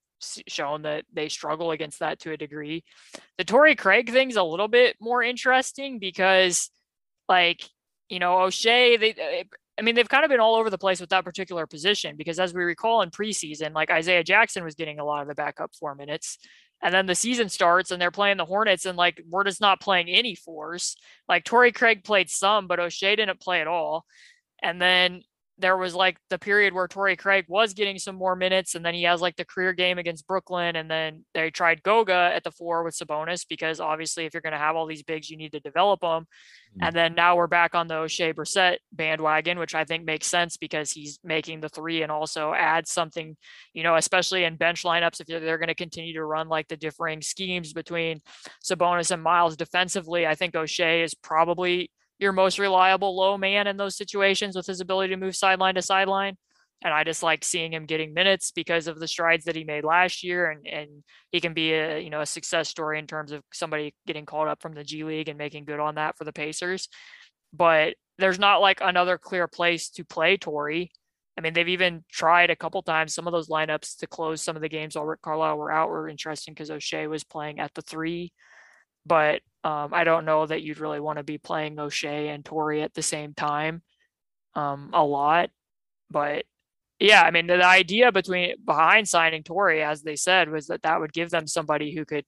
shown 0.49 0.83
that 0.83 1.05
they 1.13 1.29
struggle 1.29 1.73
against 1.73 1.99
that 1.99 2.21
to 2.21 2.33
a 2.33 2.39
degree. 2.39 2.85
The 3.37 3.45
Torrey 3.45 3.75
Craig 3.75 4.11
thing's 4.11 4.37
a 4.37 4.43
little 4.43 4.69
bit 4.69 4.97
more 4.99 5.23
interesting 5.23 5.99
because, 5.99 6.71
like, 7.29 7.63
you 8.13 8.19
know, 8.19 8.35
Oshae, 8.35 9.01
they, 9.01 9.47
I 9.79 9.83
mean, 9.83 9.95
they've 9.95 10.09
kind 10.09 10.23
of 10.23 10.29
been 10.29 10.39
all 10.39 10.55
over 10.57 10.69
the 10.69 10.77
place 10.77 11.01
with 11.01 11.09
that 11.11 11.25
particular 11.25 11.67
position 11.67 12.15
because, 12.15 12.39
as 12.39 12.53
we 12.53 12.63
recall 12.63 13.01
in 13.01 13.11
preseason, 13.11 13.73
like 13.73 13.91
Isaiah 13.91 14.23
Jackson 14.23 14.65
was 14.65 14.75
getting 14.75 14.99
a 14.99 15.05
lot 15.05 15.23
of 15.23 15.29
the 15.29 15.35
backup 15.35 15.75
four 15.75 15.95
minutes. 15.95 16.37
And 16.83 16.93
then 16.93 17.07
the 17.07 17.15
season 17.15 17.49
starts 17.49 17.91
and 17.91 18.03
they're 18.03 18.11
playing 18.11 18.37
the 18.37 18.45
Hornets, 18.45 18.85
and 18.85 18.99
like 18.99 19.23
we're 19.31 19.45
just 19.45 19.63
not 19.63 19.81
playing 19.81 20.09
any 20.11 20.35
fours. 20.35 20.95
Like 21.27 21.45
Torrey 21.45 21.73
Craig 21.73 22.05
played 22.05 22.29
some, 22.29 22.67
but 22.67 22.81
Oshae 22.81 23.17
didn't 23.17 23.41
play 23.41 23.63
at 23.63 23.67
all. 23.67 24.05
And 24.63 24.81
then 24.81 25.23
there 25.59 25.77
was 25.77 25.95
like 25.95 26.17
the 26.31 26.39
period 26.39 26.75
where 26.75 26.89
Torrey 26.89 27.17
Craig 27.17 27.45
was 27.49 27.75
getting 27.75 27.99
some 27.99 28.17
more 28.17 28.35
minutes, 28.35 28.75
and 28.75 28.85
then 28.85 28.95
he 28.95 29.03
has 29.05 29.21
like 29.21 29.37
the 29.37 29.45
career 29.45 29.73
game 29.73 29.99
against 29.99 30.27
Brooklyn, 30.27 30.77
and 30.77 30.91
then 30.91 31.25
they 31.35 31.51
tried 31.51 31.83
Goga 31.83 32.33
at 32.35 32.43
the 32.43 32.51
four 32.51 32.83
with 32.83 32.97
Sabonis 32.97 33.47
because 33.49 33.79
obviously 33.81 34.25
if 34.25 34.35
you're 34.35 34.41
going 34.41 34.53
to 34.53 34.59
have 34.59 34.77
all 34.77 34.87
these 34.87 35.03
bigs, 35.03 35.31
you 35.31 35.37
need 35.37 35.53
to 35.53 35.61
develop 35.61 36.01
them. 36.01 36.23
Mm-hmm. 36.23 36.83
And 36.83 36.97
then 36.97 37.15
now 37.15 37.37
we're 37.37 37.47
back 37.47 37.75
on 37.75 37.87
the 37.87 37.95
Oshae 37.95 38.35
Brissett 38.35 38.79
bandwagon, 38.93 39.59
which 39.59 39.75
I 39.75 39.85
think 39.85 40.05
makes 40.05 40.27
sense 40.27 40.57
because 40.57 40.91
he's 40.91 41.19
making 41.23 41.61
the 41.61 41.69
three 41.69 42.03
and 42.03 42.11
also 42.11 42.55
adds 42.55 42.91
something, 42.91 43.37
you 43.75 43.83
know, 43.83 43.97
especially 43.97 44.45
in 44.45 44.57
bench 44.57 44.83
lineups 44.85 45.21
if 45.21 45.27
they're 45.27 45.59
going 45.59 45.69
to 45.69 45.75
continue 45.75 46.15
to 46.15 46.25
run 46.25 46.49
like 46.49 46.69
the 46.69 46.77
differing 46.77 47.21
schemes 47.21 47.73
between 47.73 48.21
Sabonis 48.65 49.11
and 49.11 49.23
Miles 49.23 49.57
defensively. 49.57 50.27
I 50.27 50.35
think 50.35 50.55
Oshae 50.55 51.05
is 51.05 51.15
probably 51.15 51.91
your 52.23 52.33
most 52.33 52.59
reliable 52.59 53.15
low 53.17 53.37
man 53.37 53.67
in 53.67 53.77
those 53.77 53.97
situations 53.97 54.57
with 54.57 54.67
his 54.67 54.81
ability 54.81 55.13
to 55.13 55.21
move 55.21 55.37
sideline 55.37 55.75
to 55.75 55.83
sideline. 55.83 56.37
And 56.85 56.93
I 56.93 57.05
just 57.05 57.23
like 57.23 57.45
seeing 57.45 57.73
him 57.73 57.87
getting 57.87 58.13
minutes 58.13 58.51
because 58.51 58.89
of 58.89 58.99
the 58.99 59.07
strides 59.07 59.45
that 59.45 59.55
he 59.55 59.63
made 59.63 59.85
last 59.85 60.25
year. 60.25 60.51
And, 60.51 60.67
and 60.67 61.05
he 61.31 61.41
can 61.41 61.55
be 61.55 61.73
a, 61.73 61.99
you 62.01 62.11
know, 62.11 62.21
a 62.21 62.27
success 62.27 62.69
story 62.69 62.99
in 62.99 63.07
terms 63.07 63.31
of 63.31 63.43
somebody 63.53 63.95
getting 64.07 64.27
called 64.27 64.49
up 64.49 64.61
from 64.63 64.75
the 64.75 64.83
G 64.83 65.05
League 65.05 65.29
and 65.29 65.39
making 65.39 65.65
good 65.65 65.79
on 65.79 65.97
that 65.97 66.17
for 66.17 66.25
the 66.25 66.33
Pacers. 66.33 66.89
But 67.53 67.95
there's 68.19 68.39
not 68.39 68.61
like 68.61 68.81
another 68.81 69.19
clear 69.19 69.47
place 69.47 69.91
to 69.91 70.05
play 70.05 70.37
Torrey. 70.37 70.91
I 71.39 71.41
mean, 71.41 71.55
they've 71.55 71.69
even 71.69 72.05
tried 72.11 72.51
a 72.51 72.57
couple 72.57 72.83
times. 72.83 73.15
Some 73.15 73.27
of 73.27 73.33
those 73.33 73.49
lineups 73.49 73.99
to 73.99 74.07
close 74.07 74.43
some 74.43 74.57
of 74.57 74.63
the 74.63 74.69
games 74.69 74.97
while 74.97 75.07
Rick 75.07 75.23
Carlisle 75.23 75.59
were 75.59 75.73
out 75.73 75.89
were 75.89 76.09
interesting 76.09 76.53
because 76.53 76.71
Oshae 76.71 77.09
was 77.09 77.25
playing 77.25 77.59
at 77.59 77.73
the 77.75 77.83
three 77.83 78.33
but 79.07 79.41
um, 79.65 79.91
I 79.93 80.05
don't 80.05 80.25
know 80.25 80.47
that 80.47 80.63
you'd 80.63 80.81
really 80.81 81.01
want 81.01 81.19
to 81.19 81.25
be 81.25 81.39
playing 81.39 81.77
Oshae 81.77 82.35
and 82.35 82.45
Torrey 82.45 82.83
at 82.83 82.95
the 82.95 83.03
same 83.03 83.35
time 83.35 83.83
um, 84.55 84.91
a 84.93 85.05
lot. 85.05 85.51
But 86.11 86.45
yeah, 86.99 87.23
I 87.23 87.31
mean, 87.31 87.47
the 87.47 87.65
idea 87.65 88.13
between 88.13 88.57
behind 88.65 89.09
signing 89.09 89.43
Torrey, 89.43 89.83
as 89.83 90.03
they 90.03 90.17
said, 90.17 90.51
was 90.51 90.67
that 90.67 90.83
that 90.83 91.01
would 91.01 91.13
give 91.13 91.31
them 91.31 91.47
somebody 91.47 91.95
who 91.95 92.05
could 92.05 92.25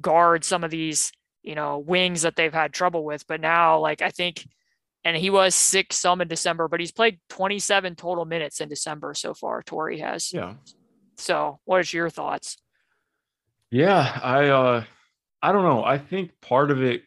guard 0.00 0.44
some 0.44 0.64
of 0.64 0.70
these, 0.70 1.12
you 1.42 1.54
know, 1.54 1.78
wings 1.78 2.22
that 2.22 2.36
they've 2.36 2.52
had 2.52 2.72
trouble 2.72 3.04
with. 3.04 3.26
But 3.26 3.40
now, 3.40 3.78
like, 3.78 4.02
I 4.02 4.10
think, 4.10 4.46
and 5.04 5.16
he 5.16 5.30
was 5.30 5.54
sick 5.54 5.92
some 5.92 6.20
in 6.20 6.28
December, 6.28 6.68
but 6.68 6.80
he's 6.80 6.92
played 6.92 7.20
27 7.30 7.94
total 7.94 8.24
minutes 8.24 8.60
in 8.60 8.68
December 8.68 9.14
so 9.14 9.34
far. 9.34 9.62
Torrey 9.62 9.98
has. 10.00 10.32
Yeah. 10.32 10.54
So, 11.18 11.60
what 11.64 11.80
is 11.80 11.92
your 11.92 12.10
thoughts? 12.10 12.56
Yeah, 13.70 14.20
I 14.22 14.48
uh 14.48 14.84
I 15.46 15.52
don't 15.52 15.62
know. 15.62 15.84
I 15.84 15.96
think 15.96 16.32
part 16.40 16.72
of 16.72 16.82
it 16.82 17.02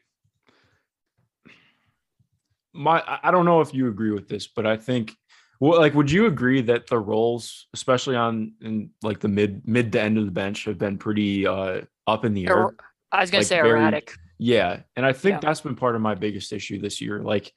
my 2.73 3.03
I 3.21 3.31
don't 3.31 3.43
know 3.43 3.59
if 3.59 3.73
you 3.73 3.89
agree 3.89 4.11
with 4.11 4.29
this, 4.29 4.47
but 4.47 4.65
I 4.65 4.77
think 4.77 5.13
well, 5.59 5.77
like 5.77 5.93
would 5.93 6.09
you 6.09 6.25
agree 6.25 6.61
that 6.61 6.87
the 6.87 6.97
roles, 6.97 7.67
especially 7.73 8.15
on 8.15 8.53
in 8.61 8.91
like 9.03 9.19
the 9.19 9.27
mid 9.27 9.67
mid 9.67 9.91
to 9.91 10.01
end 10.01 10.17
of 10.17 10.23
the 10.23 10.31
bench, 10.31 10.63
have 10.63 10.77
been 10.77 10.97
pretty 10.97 11.45
uh 11.45 11.81
up 12.07 12.23
in 12.23 12.33
the 12.33 12.47
air? 12.47 12.71
I 13.11 13.19
was 13.19 13.29
gonna 13.29 13.41
like 13.41 13.47
say 13.47 13.57
very, 13.57 13.71
erratic. 13.71 14.13
Yeah. 14.37 14.83
And 14.95 15.05
I 15.05 15.11
think 15.11 15.33
yeah. 15.33 15.39
that's 15.41 15.59
been 15.59 15.75
part 15.75 15.95
of 15.95 16.01
my 16.01 16.15
biggest 16.15 16.53
issue 16.53 16.79
this 16.79 17.01
year. 17.01 17.21
Like 17.21 17.51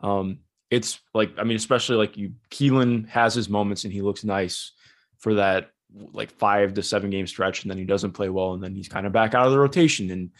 um 0.00 0.40
it's 0.70 0.98
like 1.14 1.38
I 1.38 1.44
mean, 1.44 1.56
especially 1.56 1.98
like 1.98 2.16
you 2.16 2.32
Kelan 2.50 3.08
has 3.10 3.32
his 3.32 3.48
moments 3.48 3.84
and 3.84 3.92
he 3.92 4.02
looks 4.02 4.24
nice 4.24 4.72
for 5.18 5.34
that 5.34 5.70
like 6.12 6.30
five 6.30 6.74
to 6.74 6.82
seven 6.82 7.10
game 7.10 7.26
stretch 7.26 7.62
and 7.62 7.70
then 7.70 7.78
he 7.78 7.84
doesn't 7.84 8.12
play 8.12 8.28
well 8.28 8.52
and 8.52 8.62
then 8.62 8.74
he's 8.74 8.88
kind 8.88 9.06
of 9.06 9.12
back 9.12 9.34
out 9.34 9.46
of 9.46 9.52
the 9.52 9.58
rotation. 9.58 10.10
And 10.10 10.30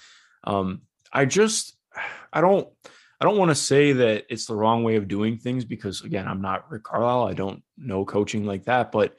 um 0.44 0.82
i 1.12 1.24
just 1.24 1.76
i 2.32 2.40
don't 2.40 2.68
i 3.20 3.24
don't 3.24 3.38
want 3.38 3.50
to 3.50 3.54
say 3.54 3.92
that 3.92 4.24
it's 4.28 4.46
the 4.46 4.54
wrong 4.54 4.84
way 4.84 4.96
of 4.96 5.08
doing 5.08 5.38
things 5.38 5.64
because 5.64 6.02
again 6.02 6.28
i'm 6.28 6.42
not 6.42 6.70
rick 6.70 6.84
carlisle. 6.84 7.26
I 7.26 7.34
don't 7.34 7.62
know 7.76 8.04
coaching 8.04 8.44
like 8.44 8.64
that. 8.64 8.92
But 8.92 9.16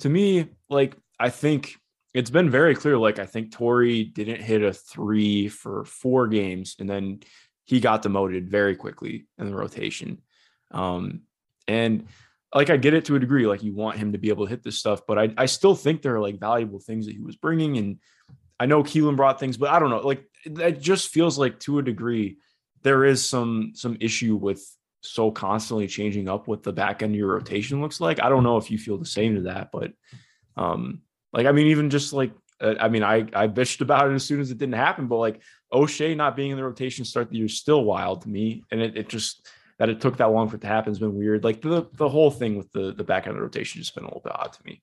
to 0.00 0.08
me 0.08 0.48
like 0.68 0.96
i 1.18 1.30
think 1.30 1.76
it's 2.12 2.30
been 2.30 2.50
very 2.50 2.74
clear 2.74 2.98
like 2.98 3.18
i 3.18 3.26
think 3.26 3.52
torrey 3.52 4.04
didn't 4.04 4.42
hit 4.42 4.62
a 4.62 4.72
three 4.72 5.48
for 5.48 5.84
four 5.84 6.26
games 6.26 6.76
and 6.78 6.88
then 6.88 7.20
he 7.64 7.80
got 7.80 8.02
demoted 8.02 8.48
very 8.48 8.74
quickly 8.74 9.26
in 9.38 9.46
the 9.46 9.54
rotation. 9.54 10.18
Um 10.72 11.22
and 11.68 12.06
like 12.54 12.70
I 12.70 12.76
get 12.76 12.94
it 12.94 13.04
to 13.06 13.16
a 13.16 13.20
degree. 13.20 13.46
Like 13.46 13.62
you 13.62 13.74
want 13.74 13.98
him 13.98 14.12
to 14.12 14.18
be 14.18 14.28
able 14.28 14.46
to 14.46 14.50
hit 14.50 14.62
this 14.62 14.78
stuff, 14.78 15.02
but 15.06 15.18
I, 15.18 15.32
I 15.36 15.46
still 15.46 15.74
think 15.74 16.02
there 16.02 16.16
are 16.16 16.20
like 16.20 16.40
valuable 16.40 16.80
things 16.80 17.06
that 17.06 17.12
he 17.12 17.20
was 17.20 17.36
bringing. 17.36 17.78
And 17.78 17.98
I 18.58 18.66
know 18.66 18.82
Kelan 18.82 19.16
brought 19.16 19.38
things, 19.38 19.56
but 19.56 19.70
I 19.70 19.78
don't 19.78 19.90
know. 19.90 20.00
Like 20.00 20.24
it 20.44 20.80
just 20.80 21.08
feels 21.08 21.38
like 21.38 21.60
to 21.60 21.78
a 21.78 21.82
degree 21.82 22.38
there 22.82 23.04
is 23.04 23.24
some 23.24 23.72
some 23.74 23.96
issue 24.00 24.36
with 24.36 24.64
so 25.02 25.30
constantly 25.30 25.86
changing 25.86 26.28
up 26.28 26.46
what 26.46 26.62
the 26.62 26.72
back 26.72 27.02
end 27.02 27.12
of 27.12 27.18
your 27.18 27.32
rotation 27.32 27.80
looks 27.80 28.00
like. 28.00 28.22
I 28.22 28.28
don't 28.28 28.44
know 28.44 28.56
if 28.56 28.70
you 28.70 28.78
feel 28.78 28.98
the 28.98 29.06
same 29.06 29.36
to 29.36 29.40
that, 29.42 29.70
but 29.72 29.92
um, 30.56 31.02
like 31.32 31.46
I 31.46 31.52
mean, 31.52 31.68
even 31.68 31.90
just 31.90 32.12
like 32.12 32.32
uh, 32.60 32.74
I 32.80 32.88
mean, 32.88 33.02
I 33.02 33.26
I 33.32 33.48
bitched 33.48 33.80
about 33.80 34.10
it 34.10 34.14
as 34.14 34.24
soon 34.24 34.40
as 34.40 34.50
it 34.50 34.58
didn't 34.58 34.74
happen, 34.74 35.06
but 35.06 35.16
like 35.16 35.40
Oshae 35.72 36.16
not 36.16 36.36
being 36.36 36.50
in 36.50 36.56
the 36.56 36.64
rotation 36.64 37.04
start 37.04 37.30
the 37.30 37.36
year 37.36 37.46
is 37.46 37.58
still 37.58 37.84
wild 37.84 38.22
to 38.22 38.28
me, 38.28 38.64
and 38.70 38.80
it, 38.80 38.96
it 38.96 39.08
just 39.08 39.46
that 39.80 39.88
it 39.88 40.00
took 40.00 40.18
that 40.18 40.30
long 40.30 40.46
for 40.46 40.56
it 40.56 40.60
to 40.60 40.66
happen 40.66 40.90
has 40.90 40.98
been 40.98 41.16
weird. 41.16 41.42
Like 41.42 41.62
the 41.62 41.88
the 41.94 42.08
whole 42.08 42.30
thing 42.30 42.56
with 42.56 42.70
the 42.70 42.92
the 42.92 43.02
back 43.02 43.26
end 43.26 43.30
of 43.30 43.36
the 43.36 43.42
rotation 43.42 43.80
has 43.80 43.90
been 43.90 44.04
a 44.04 44.06
little 44.06 44.20
bit 44.22 44.34
odd 44.34 44.52
to 44.52 44.60
me. 44.64 44.82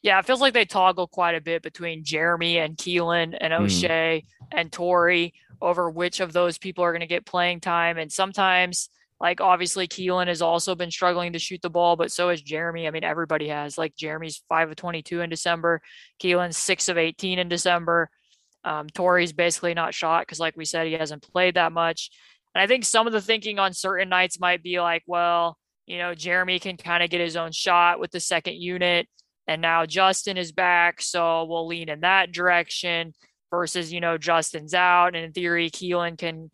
Yeah, 0.00 0.20
it 0.20 0.26
feels 0.26 0.40
like 0.40 0.54
they 0.54 0.64
toggle 0.64 1.08
quite 1.08 1.34
a 1.34 1.40
bit 1.40 1.60
between 1.60 2.04
Jeremy 2.04 2.58
and 2.58 2.76
Kelan 2.76 3.36
and 3.38 3.52
Oshae 3.52 4.22
mm. 4.22 4.24
and 4.52 4.70
Torrey 4.70 5.34
over 5.60 5.90
which 5.90 6.20
of 6.20 6.32
those 6.32 6.56
people 6.56 6.84
are 6.84 6.92
going 6.92 7.00
to 7.00 7.08
get 7.08 7.26
playing 7.26 7.58
time. 7.58 7.98
And 7.98 8.12
sometimes, 8.12 8.90
like 9.20 9.40
obviously, 9.40 9.88
Kelan 9.88 10.28
has 10.28 10.40
also 10.40 10.76
been 10.76 10.92
struggling 10.92 11.32
to 11.32 11.40
shoot 11.40 11.60
the 11.60 11.68
ball, 11.68 11.96
but 11.96 12.12
so 12.12 12.28
has 12.28 12.40
Jeremy. 12.40 12.86
I 12.86 12.92
mean, 12.92 13.02
everybody 13.02 13.48
has. 13.48 13.76
Like 13.76 13.96
Jeremy's 13.96 14.40
five 14.48 14.70
of 14.70 14.76
twenty-two 14.76 15.20
in 15.20 15.30
December, 15.30 15.82
Kelan's 16.22 16.56
six 16.56 16.88
of 16.88 16.96
eighteen 16.96 17.40
in 17.40 17.48
December. 17.48 18.08
Um, 18.62 18.88
Torrey's 18.88 19.32
basically 19.32 19.74
not 19.74 19.94
shot 19.94 20.22
because, 20.22 20.38
like 20.38 20.56
we 20.56 20.64
said, 20.64 20.86
he 20.86 20.92
hasn't 20.92 21.22
played 21.22 21.54
that 21.54 21.72
much. 21.72 22.10
And 22.58 22.64
I 22.64 22.66
think 22.66 22.84
some 22.84 23.06
of 23.06 23.12
the 23.12 23.20
thinking 23.20 23.60
on 23.60 23.72
certain 23.72 24.08
nights 24.08 24.40
might 24.40 24.64
be 24.64 24.80
like, 24.80 25.04
well, 25.06 25.56
you 25.86 25.96
know, 25.96 26.12
Jeremy 26.12 26.58
can 26.58 26.76
kind 26.76 27.04
of 27.04 27.08
get 27.08 27.20
his 27.20 27.36
own 27.36 27.52
shot 27.52 28.00
with 28.00 28.10
the 28.10 28.18
second 28.18 28.54
unit. 28.56 29.06
And 29.46 29.62
now 29.62 29.86
Justin 29.86 30.36
is 30.36 30.50
back. 30.50 31.00
So 31.00 31.44
we'll 31.44 31.68
lean 31.68 31.88
in 31.88 32.00
that 32.00 32.32
direction 32.32 33.14
versus, 33.52 33.92
you 33.92 34.00
know, 34.00 34.18
Justin's 34.18 34.74
out. 34.74 35.14
And 35.14 35.24
in 35.24 35.32
theory, 35.32 35.70
Kelan 35.70 36.18
can 36.18 36.50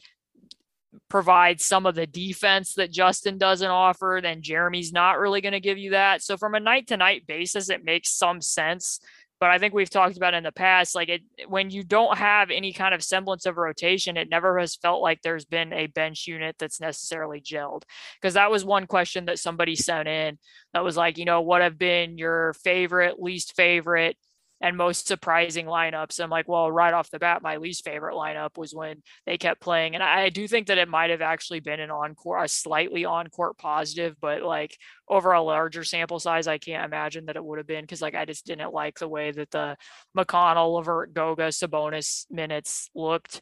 provide 1.09 1.62
some 1.62 1.86
of 1.86 1.94
the 1.94 2.07
defense 2.07 2.74
that 2.74 2.92
Justin 2.92 3.38
doesn't 3.38 3.70
offer, 3.70 4.20
then 4.22 4.42
Jeremy's 4.42 4.92
not 4.92 5.18
really 5.18 5.40
going 5.40 5.52
to 5.52 5.61
give 5.61 5.78
you 5.78 5.92
that. 5.92 6.22
So 6.22 6.36
from 6.36 6.55
a 6.55 6.61
night 6.61 6.88
to 6.88 6.98
night 6.98 7.26
basis, 7.26 7.70
it 7.70 7.82
makes 7.82 8.11
some 8.14 8.42
sense. 8.42 9.00
But 9.45 9.51
I 9.51 9.59
think 9.59 9.74
we've 9.74 9.90
talked 9.90 10.16
about 10.16 10.32
in 10.32 10.42
the 10.42 10.53
past, 10.53 10.95
like 10.95 11.11
it 11.11 11.20
when 11.49 11.68
you 11.68 11.84
don't 11.84 12.16
have 12.16 12.51
any 12.51 12.72
kind 12.72 12.95
of 12.95 13.03
semblance 13.03 13.45
of 13.45 13.59
rotation, 13.59 14.16
it 14.16 14.30
never 14.30 14.59
has 14.59 14.74
felt 14.74 15.03
like 15.03 15.20
there's 15.20 15.45
been 15.45 15.70
a 15.74 15.86
bench 15.86 16.26
unit 16.26 16.57
that's 16.59 16.80
necessarily 16.80 17.42
gelled. 17.42 17.82
Because 18.18 18.32
that 18.32 18.51
was 18.51 18.64
one 18.64 18.86
question 18.86 19.26
that 19.26 19.38
somebody 19.38 19.76
sent 19.76 20.09
in 20.09 20.38
that 20.72 20.82
was 20.82 20.97
like, 20.97 21.18
you 21.18 21.26
know, 21.26 21.42
what 21.42 21.61
have 21.61 21.76
been 21.76 22.16
your 22.16 22.55
favorite, 22.55 23.20
least 23.20 23.55
favorite 23.55 24.16
and 24.64 24.78
most 24.78 25.06
surprising 25.06 25.66
lineups. 25.66 26.18
I'm 26.18 26.30
like, 26.30 26.48
well, 26.48 26.72
right 26.72 26.94
off 26.94 27.10
the 27.10 27.18
bat, 27.18 27.42
my 27.42 27.58
least 27.58 27.84
favorite 27.84 28.14
lineup 28.14 28.56
was 28.56 28.74
when 28.74 29.02
they 29.26 29.36
kept 29.36 29.60
playing. 29.60 29.94
And 29.94 30.02
I 30.02 30.30
do 30.30 30.48
think 30.48 30.68
that 30.68 30.78
it 30.78 30.88
might 30.88 31.10
have 31.10 31.20
actually 31.20 31.60
been 31.60 31.80
an 31.80 31.90
encore, 31.90 32.42
a 32.42 32.48
slightly 32.48 33.04
on 33.04 33.26
court 33.28 33.58
positive, 33.58 34.16
but 34.22 34.42
like 34.42 34.78
over 35.06 35.32
a 35.32 35.42
larger 35.42 35.84
sample 35.84 36.18
size, 36.18 36.46
I 36.46 36.56
can't 36.56 36.86
imagine 36.86 37.26
that 37.26 37.36
it 37.36 37.44
would 37.44 37.58
have 37.58 37.66
been 37.66 37.82
because 37.82 38.00
like 38.00 38.14
I 38.14 38.24
just 38.24 38.46
didn't 38.46 38.72
like 38.72 38.98
the 38.98 39.06
way 39.06 39.32
that 39.32 39.50
the 39.50 39.76
McConnell, 40.16 40.72
Levert, 40.72 41.12
Goga, 41.12 41.48
Sabonis 41.48 42.24
minutes 42.30 42.88
looked. 42.94 43.40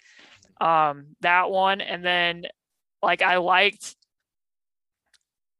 Um, 0.60 1.14
that 1.20 1.50
one. 1.50 1.80
And 1.80 2.04
then 2.04 2.46
like 3.00 3.22
I 3.22 3.36
liked 3.36 3.94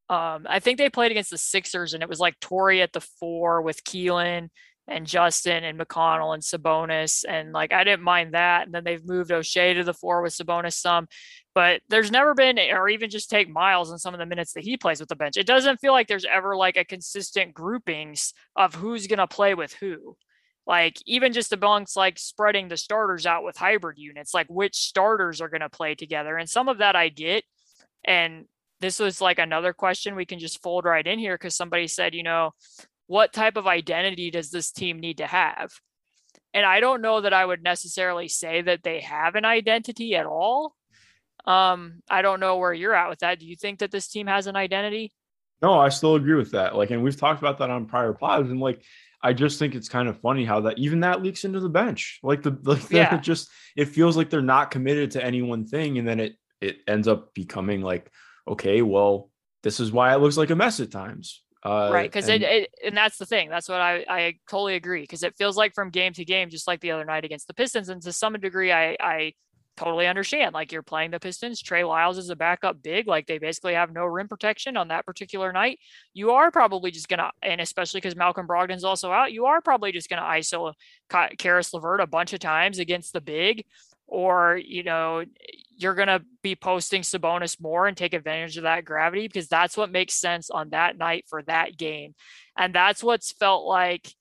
um, 0.09 0.45
I 0.47 0.59
think 0.59 0.77
they 0.77 0.91
played 0.91 1.13
against 1.13 1.31
the 1.31 1.39
Sixers 1.39 1.95
and 1.95 2.03
it 2.03 2.09
was 2.09 2.21
like 2.21 2.39
Torrey 2.41 2.83
at 2.83 2.93
the 2.93 3.01
four 3.01 3.63
with 3.63 3.85
Kelan 3.85 4.49
and 4.89 5.07
Justin 5.07 5.65
and 5.65 5.79
McConnell 5.79 6.35
and 6.35 6.43
Sabonis. 6.43 7.25
And 7.29 7.53
like, 7.53 7.73
I 7.73 7.85
didn't 7.85 8.03
mind 8.03 8.35
that. 8.35 8.67
And 8.67 8.75
then 8.75 8.85
they've 8.85 9.05
moved 9.05 9.31
Oshae 9.31 9.75
to 9.75 9.85
the 9.85 9.95
four 9.95 10.23
with 10.23 10.35
Sabonis 10.35 10.75
some, 10.75 11.07
but 11.55 11.83
there's 11.89 12.11
never 12.11 12.35
been, 12.35 12.59
or 12.59 12.89
even 12.89 13.11
just 13.11 13.31
take 13.31 13.49
Miles 13.49 13.91
and 13.91 14.01
some 14.01 14.15
of 14.15 14.19
the 14.19 14.27
minutes 14.27 14.55
that 14.55 14.65
he 14.65 14.77
plays 14.77 15.01
with 15.01 15.09
the 15.09 15.17
bench. 15.17 15.37
It 15.37 15.47
doesn't 15.47 15.81
feel 15.81 15.93
like 15.93 16.09
there's 16.09 16.25
ever 16.25 16.57
like 16.57 16.77
a 16.77 16.85
consistent 16.85 17.55
groupings 17.55 18.35
of 18.57 18.75
who's 18.75 19.07
going 19.07 19.19
to 19.19 19.27
play 19.27 19.55
with 19.55 19.73
who. 19.75 20.17
Like, 20.65 20.97
even 21.07 21.33
just 21.33 21.53
amongst 21.53 21.97
like 21.97 22.19
spreading 22.19 22.69
the 22.69 22.77
starters 22.77 23.27
out 23.27 23.43
with 23.43 23.57
hybrid 23.57 23.99
units, 23.99 24.33
like 24.33 24.47
which 24.49 24.77
starters 24.77 25.41
are 25.41 25.49
going 25.49 25.61
to 25.61 25.69
play 25.69 25.95
together. 25.95 26.37
And 26.37 26.49
some 26.49 26.69
of 26.69 26.79
that 26.79 26.95
I 26.95 27.09
get. 27.09 27.45
And 28.05 28.47
this 28.81 28.99
was 28.99 29.21
like 29.21 29.39
another 29.39 29.73
question 29.73 30.17
we 30.17 30.27
can 30.27 30.39
just 30.39 30.63
fold 30.63 30.85
right 30.85 31.07
in 31.07 31.19
here 31.19 31.35
because 31.35 31.57
somebody 31.57 31.87
said, 31.87 32.15
you 32.15 32.23
know, 32.23 32.53
what 33.13 33.35
type 33.35 33.59
of 33.59 33.67
identity 33.67 34.31
does 34.31 34.51
this 34.51 34.73
team 34.73 34.99
need 34.99 35.19
to 35.19 35.27
have? 35.27 35.71
And 36.55 36.65
I 36.65 36.81
don't 36.81 37.03
know 37.03 37.21
that 37.21 37.35
I 37.35 37.45
would 37.45 37.63
necessarily 37.63 38.27
say 38.27 38.63
that 38.63 38.83
they 38.83 39.01
have 39.01 39.35
an 39.35 39.45
identity 39.45 40.17
at 40.17 40.25
all. 40.25 40.75
Um, 41.45 42.01
I 42.09 42.23
don't 42.23 42.41
know 42.41 42.57
where 42.57 42.73
you're 42.73 42.95
at 42.95 43.11
with 43.11 43.19
that. 43.19 43.39
Do 43.39 43.45
you 43.45 43.55
think 43.55 43.81
that 43.81 43.91
this 43.91 44.09
team 44.09 44.29
has 44.29 44.47
an 44.47 44.57
identity? 44.57 45.13
No, 45.61 45.79
I 45.79 45.91
still 45.91 46.15
agree 46.15 46.37
with 46.37 46.53
that. 46.53 46.75
Like, 46.75 46.91
and 46.91 47.03
we've 47.03 47.15
talked 47.15 47.39
about 47.39 47.59
that 47.59 47.69
on 47.69 47.85
prior 47.85 48.15
pods, 48.15 48.51
and 48.51 48.61
like, 48.61 48.83
I 49.23 49.35
just 49.35 49.59
think 49.59 49.75
it's 49.75 49.91
kind 49.91 50.09
of 50.09 50.19
funny 50.23 50.47
how 50.47 50.61
that 50.63 50.79
even 50.79 51.01
that 51.01 51.23
leaks 51.23 51.45
into 51.45 51.61
the 51.61 51.69
bench. 51.69 52.19
Like 52.23 52.43
the, 52.43 52.59
like 52.65 52.91
yeah. 52.91 53.15
it 53.17 53.21
just 53.21 53.51
it 53.77 53.89
feels 53.89 54.17
like 54.17 54.31
they're 54.31 54.41
not 54.41 54.71
committed 54.71 55.11
to 55.11 55.23
any 55.23 55.43
one 55.43 55.67
thing, 55.67 55.99
and 55.99 56.09
then 56.09 56.19
it 56.19 56.37
it 56.63 56.79
ends 56.89 57.09
up 57.09 57.35
becoming 57.35 57.83
like, 57.83 58.11
okay, 58.49 58.81
well, 58.81 59.29
this 59.63 59.81
is 59.81 59.93
why 59.93 60.15
it 60.15 60.21
looks 60.23 60.39
like 60.39 60.49
a 60.49 60.57
mess 60.57 60.81
at 60.81 60.91
times. 60.91 61.43
Uh, 61.65 61.91
right, 61.93 62.11
because 62.11 62.29
and, 62.29 62.43
it, 62.43 62.63
it, 62.63 62.71
and 62.85 62.97
that's 62.97 63.19
the 63.19 63.27
thing. 63.27 63.49
That's 63.49 63.69
what 63.69 63.81
I 63.81 64.05
I 64.09 64.35
totally 64.51 64.75
agree. 64.75 65.03
Because 65.03 65.23
it 65.23 65.37
feels 65.39 65.57
like 65.57 65.75
from 65.75 65.91
game 65.91 66.13
to 66.15 66.25
game, 66.25 66.51
just 66.51 66.67
like 66.67 66.81
the 66.81 66.91
other 66.91 67.05
night 67.05 67.25
against 67.25 67.47
the 67.47 67.55
Pistons, 67.55 67.89
and 67.89 68.03
to 68.03 68.13
some 68.13 68.33
degree, 68.35 68.73
I 68.73 68.97
I 68.99 69.33
totally 69.77 70.07
understand. 70.07 70.55
Like 70.55 70.73
you're 70.73 70.83
playing 70.83 71.13
the 71.13 71.21
Pistons, 71.21 71.63
Trey 71.63 71.85
Lyles 71.85 72.19
is 72.19 72.31
a 72.31 72.37
backup 72.37 72.83
big. 72.83 73.07
Like 73.07 73.27
they 73.27 73.39
basically 73.39 73.75
have 73.75 73.93
no 73.93 74.05
rim 74.05 74.29
protection 74.29 74.77
on 74.77 74.89
that 74.89 75.07
particular 75.07 75.53
night. 75.53 75.79
You 76.15 76.33
are 76.33 76.51
probably 76.51 76.91
just 76.91 77.09
gonna, 77.09 77.31
and 77.43 77.61
especially 77.61 78.01
because 78.01 78.17
Malcolm 78.17 78.47
Brogdon's 78.47 78.85
also 78.85 79.13
out, 79.13 79.33
you 79.33 79.47
are 79.47 79.61
probably 79.61 79.93
just 79.93 80.09
gonna 80.09 80.23
ISO 80.23 80.75
Caris 81.39 81.73
LeVert 81.73 82.01
a 82.01 82.07
bunch 82.07 82.33
of 82.33 82.41
times 82.41 82.79
against 82.79 83.13
the 83.13 83.21
big 83.21 83.65
or 84.13 84.61
you 84.63 84.83
know 84.83 85.25
you're 85.75 85.95
going 85.95 86.09
to 86.09 86.23
be 86.43 86.55
posting 86.55 87.01
Sabonis 87.01 87.61
more 87.61 87.87
and 87.87 87.97
take 87.97 88.13
advantage 88.13 88.59
of 88.59 88.65
that 88.65 88.85
gravity 88.85 89.27
because 89.27 89.49
that's 89.49 89.77
what 89.77 89.91
makes 89.91 90.15
sense 90.15 90.51
on 90.51 90.69
that 90.71 90.99
night 90.99 91.25
for 91.29 91.43
that 91.45 91.77
game. 91.77 92.15
And 92.57 92.75
that's 92.75 93.03
what's 93.03 93.33
felt 93.33 93.65
like 93.65 94.15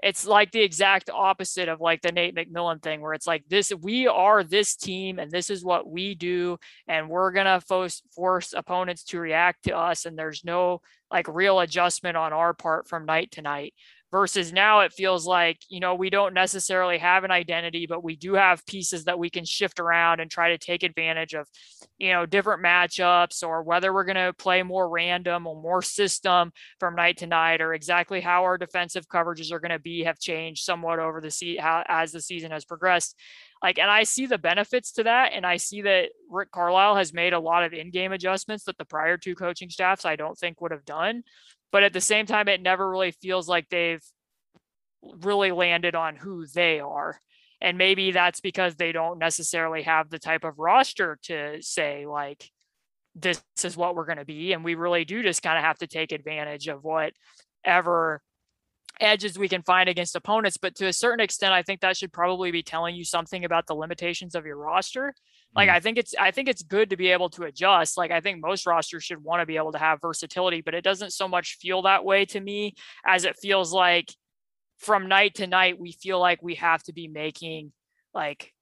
it's 0.00 0.26
like 0.26 0.52
the 0.52 0.60
exact 0.60 1.10
opposite 1.10 1.68
of 1.68 1.80
like 1.80 2.02
the 2.02 2.12
Nate 2.12 2.36
McMillan 2.36 2.82
thing 2.82 3.00
where 3.00 3.14
it's 3.14 3.26
like 3.26 3.42
this 3.48 3.72
we 3.80 4.06
are 4.06 4.44
this 4.44 4.76
team 4.76 5.18
and 5.18 5.30
this 5.30 5.50
is 5.50 5.64
what 5.64 5.90
we 5.90 6.14
do 6.14 6.58
and 6.86 7.08
we're 7.08 7.32
going 7.32 7.46
to 7.46 7.60
force 7.60 8.02
force 8.14 8.52
opponents 8.56 9.02
to 9.04 9.18
react 9.18 9.64
to 9.64 9.76
us 9.76 10.04
and 10.04 10.16
there's 10.16 10.44
no 10.44 10.80
like 11.10 11.26
real 11.26 11.58
adjustment 11.58 12.16
on 12.16 12.32
our 12.32 12.54
part 12.54 12.86
from 12.86 13.06
night 13.06 13.32
to 13.32 13.42
night 13.42 13.74
versus 14.10 14.52
now 14.52 14.80
it 14.80 14.92
feels 14.92 15.26
like 15.26 15.58
you 15.68 15.80
know 15.80 15.94
we 15.94 16.08
don't 16.08 16.32
necessarily 16.32 16.98
have 16.98 17.24
an 17.24 17.30
identity 17.30 17.86
but 17.86 18.02
we 18.02 18.16
do 18.16 18.34
have 18.34 18.64
pieces 18.66 19.04
that 19.04 19.18
we 19.18 19.28
can 19.28 19.44
shift 19.44 19.78
around 19.80 20.20
and 20.20 20.30
try 20.30 20.50
to 20.50 20.58
take 20.58 20.82
advantage 20.82 21.34
of 21.34 21.46
you 21.98 22.12
know 22.12 22.24
different 22.24 22.64
matchups 22.64 23.42
or 23.42 23.62
whether 23.62 23.92
we're 23.92 24.04
going 24.04 24.16
to 24.16 24.32
play 24.34 24.62
more 24.62 24.88
random 24.88 25.46
or 25.46 25.60
more 25.60 25.82
system 25.82 26.52
from 26.80 26.94
night 26.94 27.18
to 27.18 27.26
night 27.26 27.60
or 27.60 27.74
exactly 27.74 28.20
how 28.20 28.42
our 28.42 28.56
defensive 28.56 29.06
coverages 29.08 29.52
are 29.52 29.60
going 29.60 29.70
to 29.70 29.78
be 29.78 30.04
have 30.04 30.18
changed 30.18 30.64
somewhat 30.64 30.98
over 30.98 31.20
the 31.20 31.30
season 31.30 31.62
as 31.88 32.12
the 32.12 32.20
season 32.20 32.50
has 32.50 32.64
progressed. 32.64 33.16
Like 33.60 33.78
and 33.78 33.90
i 33.90 34.04
see 34.04 34.26
the 34.26 34.38
benefits 34.38 34.92
to 34.92 35.02
that 35.02 35.32
and 35.32 35.44
i 35.44 35.56
see 35.56 35.82
that 35.82 36.10
rick 36.30 36.52
carlisle 36.52 36.94
has 36.94 37.12
made 37.12 37.32
a 37.32 37.40
lot 37.40 37.64
of 37.64 37.72
in-game 37.72 38.12
adjustments 38.12 38.64
that 38.64 38.78
the 38.78 38.84
prior 38.84 39.16
two 39.16 39.34
coaching 39.34 39.68
staffs 39.68 40.04
i 40.04 40.14
don't 40.14 40.38
think 40.38 40.60
would 40.60 40.70
have 40.70 40.84
done 40.84 41.24
but 41.72 41.82
at 41.82 41.92
the 41.92 42.00
same 42.00 42.26
time, 42.26 42.48
it 42.48 42.62
never 42.62 42.88
really 42.88 43.12
feels 43.12 43.48
like 43.48 43.68
they've 43.68 44.02
really 45.02 45.52
landed 45.52 45.94
on 45.94 46.16
who 46.16 46.46
they 46.46 46.80
are. 46.80 47.20
And 47.60 47.76
maybe 47.76 48.12
that's 48.12 48.40
because 48.40 48.76
they 48.76 48.92
don't 48.92 49.18
necessarily 49.18 49.82
have 49.82 50.10
the 50.10 50.18
type 50.18 50.44
of 50.44 50.58
roster 50.58 51.18
to 51.24 51.58
say, 51.60 52.06
like, 52.06 52.48
this 53.14 53.42
is 53.64 53.76
what 53.76 53.96
we're 53.96 54.06
going 54.06 54.18
to 54.18 54.24
be. 54.24 54.52
And 54.52 54.64
we 54.64 54.76
really 54.76 55.04
do 55.04 55.22
just 55.22 55.42
kind 55.42 55.58
of 55.58 55.64
have 55.64 55.78
to 55.78 55.88
take 55.88 56.12
advantage 56.12 56.68
of 56.68 56.84
whatever 56.84 58.20
edges 59.00 59.38
we 59.38 59.48
can 59.48 59.62
find 59.62 59.88
against 59.88 60.16
opponents. 60.16 60.56
But 60.56 60.74
to 60.76 60.86
a 60.86 60.92
certain 60.92 61.20
extent, 61.20 61.52
I 61.52 61.62
think 61.62 61.80
that 61.80 61.96
should 61.96 62.12
probably 62.12 62.50
be 62.50 62.62
telling 62.62 62.94
you 62.94 63.04
something 63.04 63.44
about 63.44 63.66
the 63.66 63.74
limitations 63.74 64.34
of 64.34 64.46
your 64.46 64.56
roster. 64.56 65.14
Like 65.54 65.68
mm-hmm. 65.68 65.76
I 65.76 65.80
think 65.80 65.98
it's 65.98 66.14
I 66.18 66.30
think 66.30 66.48
it's 66.48 66.62
good 66.62 66.90
to 66.90 66.96
be 66.96 67.08
able 67.08 67.30
to 67.30 67.44
adjust. 67.44 67.96
Like 67.96 68.10
I 68.10 68.20
think 68.20 68.42
most 68.42 68.66
rosters 68.66 69.04
should 69.04 69.22
want 69.22 69.40
to 69.40 69.46
be 69.46 69.56
able 69.56 69.72
to 69.72 69.78
have 69.78 70.00
versatility, 70.00 70.60
but 70.60 70.74
it 70.74 70.84
doesn't 70.84 71.12
so 71.12 71.28
much 71.28 71.58
feel 71.60 71.82
that 71.82 72.04
way 72.04 72.24
to 72.26 72.40
me 72.40 72.74
as 73.06 73.24
it 73.24 73.36
feels 73.36 73.72
like 73.72 74.12
from 74.78 75.08
night 75.08 75.34
to 75.34 75.46
night 75.46 75.78
we 75.78 75.92
feel 75.92 76.20
like 76.20 76.42
we 76.42 76.54
have 76.54 76.82
to 76.84 76.92
be 76.92 77.08
making 77.08 77.72
like 78.14 78.52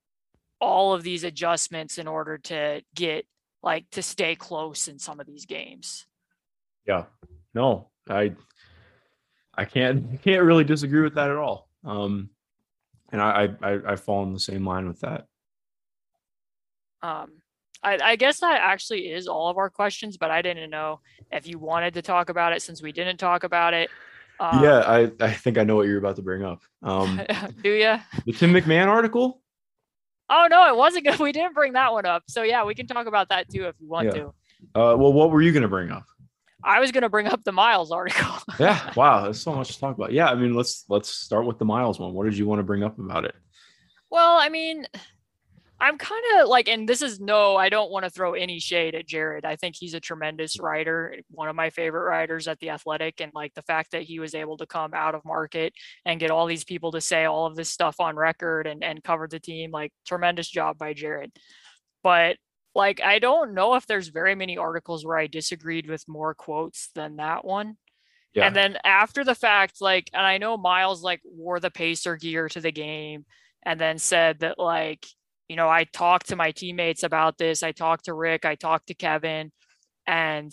all 0.60 0.94
of 0.94 1.02
these 1.02 1.24
adjustments 1.24 1.98
in 1.98 2.08
order 2.08 2.38
to 2.38 2.82
get 2.94 3.26
like 3.62 3.88
to 3.90 4.02
stay 4.02 4.34
close 4.34 4.88
in 4.88 4.98
some 4.98 5.20
of 5.20 5.26
these 5.26 5.44
games. 5.44 6.06
Yeah. 6.86 7.04
No, 7.52 7.90
I 8.08 8.32
I 9.56 9.64
can't 9.64 10.22
can't 10.24 10.42
really 10.42 10.64
disagree 10.64 11.02
with 11.02 11.14
that 11.14 11.30
at 11.30 11.36
all. 11.36 11.68
Um 11.84 12.30
and 13.10 13.20
I 13.20 13.50
I 13.62 13.92
I 13.92 13.96
fall 13.96 14.22
in 14.24 14.32
the 14.32 14.40
same 14.40 14.66
line 14.66 14.88
with 14.88 15.00
that. 15.00 15.26
Um, 17.02 17.42
I, 17.82 17.98
I, 18.02 18.16
guess 18.16 18.40
that 18.40 18.58
actually 18.60 19.12
is 19.12 19.28
all 19.28 19.48
of 19.48 19.58
our 19.58 19.70
questions, 19.70 20.16
but 20.16 20.30
I 20.30 20.42
didn't 20.42 20.70
know 20.70 21.00
if 21.30 21.46
you 21.46 21.58
wanted 21.58 21.94
to 21.94 22.02
talk 22.02 22.30
about 22.30 22.52
it 22.52 22.62
since 22.62 22.82
we 22.82 22.90
didn't 22.90 23.18
talk 23.18 23.44
about 23.44 23.74
it. 23.74 23.90
Um, 24.40 24.62
yeah, 24.62 24.78
I, 24.80 25.10
I 25.20 25.32
think 25.32 25.56
I 25.56 25.62
know 25.62 25.76
what 25.76 25.86
you're 25.86 25.98
about 25.98 26.16
to 26.16 26.22
bring 26.22 26.42
up. 26.42 26.62
Um, 26.82 27.20
do 27.62 27.70
you? 27.70 27.96
The 28.24 28.32
Tim 28.32 28.52
McMahon 28.52 28.88
article? 28.88 29.40
Oh 30.28 30.48
no, 30.50 30.68
it 30.68 30.76
wasn't 30.76 31.04
good. 31.06 31.18
We 31.20 31.32
didn't 31.32 31.54
bring 31.54 31.74
that 31.74 31.92
one 31.92 32.06
up. 32.06 32.24
So 32.28 32.42
yeah, 32.42 32.64
we 32.64 32.74
can 32.74 32.86
talk 32.86 33.06
about 33.06 33.28
that 33.28 33.48
too 33.50 33.66
if 33.66 33.76
you 33.78 33.88
want 33.88 34.06
yeah. 34.06 34.12
to. 34.12 34.26
Uh, 34.74 34.96
well, 34.96 35.12
what 35.12 35.30
were 35.30 35.42
you 35.42 35.52
going 35.52 35.62
to 35.62 35.68
bring 35.68 35.90
up? 35.90 36.04
I 36.66 36.80
was 36.80 36.90
going 36.90 37.02
to 37.02 37.08
bring 37.08 37.28
up 37.28 37.44
the 37.44 37.52
Miles 37.52 37.92
article. 37.92 38.34
yeah, 38.58 38.92
wow, 38.96 39.22
there's 39.22 39.40
so 39.40 39.54
much 39.54 39.74
to 39.74 39.78
talk 39.78 39.96
about. 39.96 40.12
Yeah, 40.12 40.26
I 40.26 40.34
mean, 40.34 40.54
let's 40.54 40.84
let's 40.88 41.08
start 41.08 41.46
with 41.46 41.58
the 41.58 41.64
Miles 41.64 42.00
one. 42.00 42.12
What 42.12 42.24
did 42.24 42.36
you 42.36 42.46
want 42.46 42.58
to 42.58 42.64
bring 42.64 42.82
up 42.82 42.98
about 42.98 43.24
it? 43.24 43.34
Well, 44.10 44.36
I 44.36 44.48
mean, 44.48 44.86
I'm 45.78 45.98
kind 45.98 46.24
of 46.38 46.48
like, 46.48 46.68
and 46.68 46.88
this 46.88 47.02
is 47.02 47.20
no, 47.20 47.56
I 47.56 47.68
don't 47.68 47.90
want 47.90 48.04
to 48.04 48.10
throw 48.10 48.32
any 48.32 48.58
shade 48.58 48.94
at 48.94 49.06
Jared. 49.06 49.44
I 49.44 49.56
think 49.56 49.76
he's 49.76 49.94
a 49.94 50.00
tremendous 50.00 50.58
writer, 50.58 51.16
one 51.30 51.48
of 51.48 51.56
my 51.56 51.70
favorite 51.70 52.08
writers 52.08 52.48
at 52.48 52.58
The 52.60 52.70
Athletic. 52.70 53.20
And 53.20 53.30
like 53.34 53.52
the 53.54 53.62
fact 53.62 53.92
that 53.92 54.02
he 54.02 54.18
was 54.18 54.34
able 54.34 54.56
to 54.56 54.66
come 54.66 54.94
out 54.94 55.14
of 55.14 55.24
market 55.24 55.74
and 56.06 56.18
get 56.18 56.30
all 56.30 56.46
these 56.46 56.64
people 56.64 56.92
to 56.92 57.00
say 57.00 57.26
all 57.26 57.46
of 57.46 57.56
this 57.56 57.68
stuff 57.68 58.00
on 58.00 58.16
record 58.16 58.66
and, 58.66 58.82
and 58.82 59.04
cover 59.04 59.28
the 59.28 59.38
team, 59.38 59.70
like 59.70 59.92
tremendous 60.06 60.48
job 60.48 60.78
by 60.78 60.94
Jared. 60.94 61.30
But 62.02 62.38
like, 62.76 63.00
I 63.00 63.18
don't 63.18 63.54
know 63.54 63.74
if 63.74 63.86
there's 63.86 64.08
very 64.08 64.34
many 64.34 64.58
articles 64.58 65.04
where 65.04 65.18
I 65.18 65.26
disagreed 65.26 65.88
with 65.88 66.06
more 66.06 66.34
quotes 66.34 66.90
than 66.94 67.16
that 67.16 67.44
one. 67.44 67.76
Yeah. 68.34 68.46
And 68.46 68.54
then 68.54 68.78
after 68.84 69.24
the 69.24 69.34
fact, 69.34 69.80
like, 69.80 70.10
and 70.12 70.26
I 70.26 70.38
know 70.38 70.56
Miles 70.56 71.02
like 71.02 71.20
wore 71.24 71.58
the 71.58 71.70
Pacer 71.70 72.16
gear 72.16 72.48
to 72.50 72.60
the 72.60 72.72
game 72.72 73.24
and 73.64 73.80
then 73.80 73.98
said 73.98 74.40
that 74.40 74.58
like 74.58 75.06
you 75.48 75.56
know, 75.56 75.68
I 75.68 75.84
talked 75.84 76.28
to 76.28 76.36
my 76.36 76.50
teammates 76.50 77.02
about 77.02 77.38
this. 77.38 77.62
I 77.62 77.72
talked 77.72 78.06
to 78.06 78.14
Rick, 78.14 78.44
I 78.44 78.56
talked 78.56 78.88
to 78.88 78.94
Kevin, 78.94 79.52
and 80.06 80.52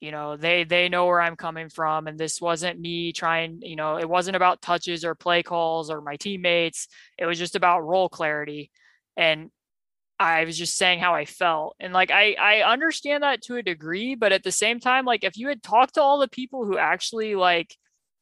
you 0.00 0.12
know, 0.12 0.36
they 0.36 0.64
they 0.64 0.88
know 0.88 1.06
where 1.06 1.20
I'm 1.20 1.36
coming 1.36 1.68
from 1.68 2.06
and 2.06 2.18
this 2.18 2.40
wasn't 2.40 2.78
me 2.78 3.12
trying, 3.12 3.60
you 3.62 3.74
know, 3.74 3.98
it 3.98 4.08
wasn't 4.08 4.36
about 4.36 4.62
touches 4.62 5.04
or 5.04 5.14
play 5.14 5.42
calls 5.42 5.90
or 5.90 6.00
my 6.00 6.16
teammates. 6.16 6.86
It 7.18 7.26
was 7.26 7.38
just 7.38 7.56
about 7.56 7.80
role 7.80 8.08
clarity. 8.08 8.70
And 9.16 9.50
I 10.18 10.44
was 10.44 10.58
just 10.58 10.76
saying 10.76 10.98
how 10.98 11.14
I 11.14 11.24
felt. 11.24 11.76
And 11.78 11.92
like 11.92 12.10
I 12.10 12.34
I 12.34 12.62
understand 12.62 13.22
that 13.22 13.42
to 13.42 13.56
a 13.56 13.62
degree, 13.62 14.14
but 14.14 14.32
at 14.32 14.42
the 14.42 14.52
same 14.52 14.80
time 14.80 15.04
like 15.04 15.24
if 15.24 15.36
you 15.36 15.48
had 15.48 15.62
talked 15.62 15.94
to 15.94 16.02
all 16.02 16.18
the 16.18 16.28
people 16.28 16.64
who 16.64 16.78
actually 16.78 17.34
like 17.34 17.76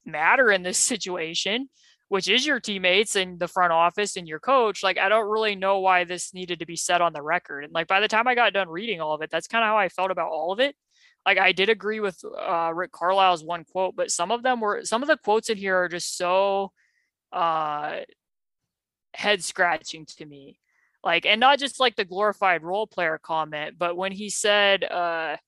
matter 0.05 0.51
in 0.51 0.63
this 0.63 0.79
situation, 0.93 1.69
which 2.09 2.29
is 2.29 2.47
your 2.47 2.61
teammates 2.61 3.17
and 3.17 3.39
the 3.39 3.49
front 3.49 3.73
office 3.73 4.17
and 4.17 4.29
your 4.29 4.41
coach, 4.41 4.83
like 4.83 4.99
I 4.99 5.09
don't 5.09 5.29
really 5.29 5.57
know 5.57 5.81
why 5.81 6.05
this 6.05 6.35
needed 6.35 6.61
to 6.61 6.67
be 6.67 6.77
said 6.77 7.01
on 7.01 7.13
the 7.13 7.23
record. 7.23 7.65
And 7.65 7.73
like 7.73 7.89
by 7.89 8.01
the 8.01 8.09
time 8.09 8.29
I 8.29 8.35
got 8.35 8.53
done 8.53 8.69
reading 8.69 9.01
all 9.01 9.15
of 9.15 9.23
it, 9.23 9.31
that's 9.31 9.49
kind 9.49 9.65
of 9.65 9.69
how 9.69 9.79
I 9.79 9.89
felt 9.89 10.11
about 10.11 10.31
all 10.31 10.53
of 10.53 10.61
it. 10.61 10.77
Like 11.25 11.39
I 11.39 11.53
did 11.53 11.69
agree 11.71 11.99
with 12.01 12.23
uh, 12.25 12.73
Rick 12.75 12.93
Carlisle's 12.93 13.43
one 13.43 13.65
quote, 13.65 13.97
but 13.97 14.11
some 14.13 14.31
of 14.31 14.43
them 14.43 14.61
were 14.61 14.85
some 14.85 15.03
of 15.03 15.09
the 15.09 15.17
quotes 15.17 15.51
in 15.51 15.57
here 15.57 15.77
are 15.77 15.89
just 15.89 16.17
so 16.17 16.73
uh, 17.33 18.01
head 19.15 19.43
scratching 19.43 20.07
to 20.19 20.27
me. 20.27 20.59
Like, 21.07 21.25
and 21.25 21.41
not 21.41 21.59
just 21.59 21.81
like 21.81 21.97
the 21.97 22.05
glorified 22.05 22.63
role 22.63 22.87
player 22.87 23.19
comment, 23.23 23.77
but 23.79 23.97
when 23.97 24.13
he 24.13 24.29
said, 24.29 24.85
uh, 24.85 25.39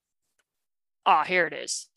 ah, 1.04 1.24
here 1.24 1.46
it 1.46 1.52
is 1.52 1.88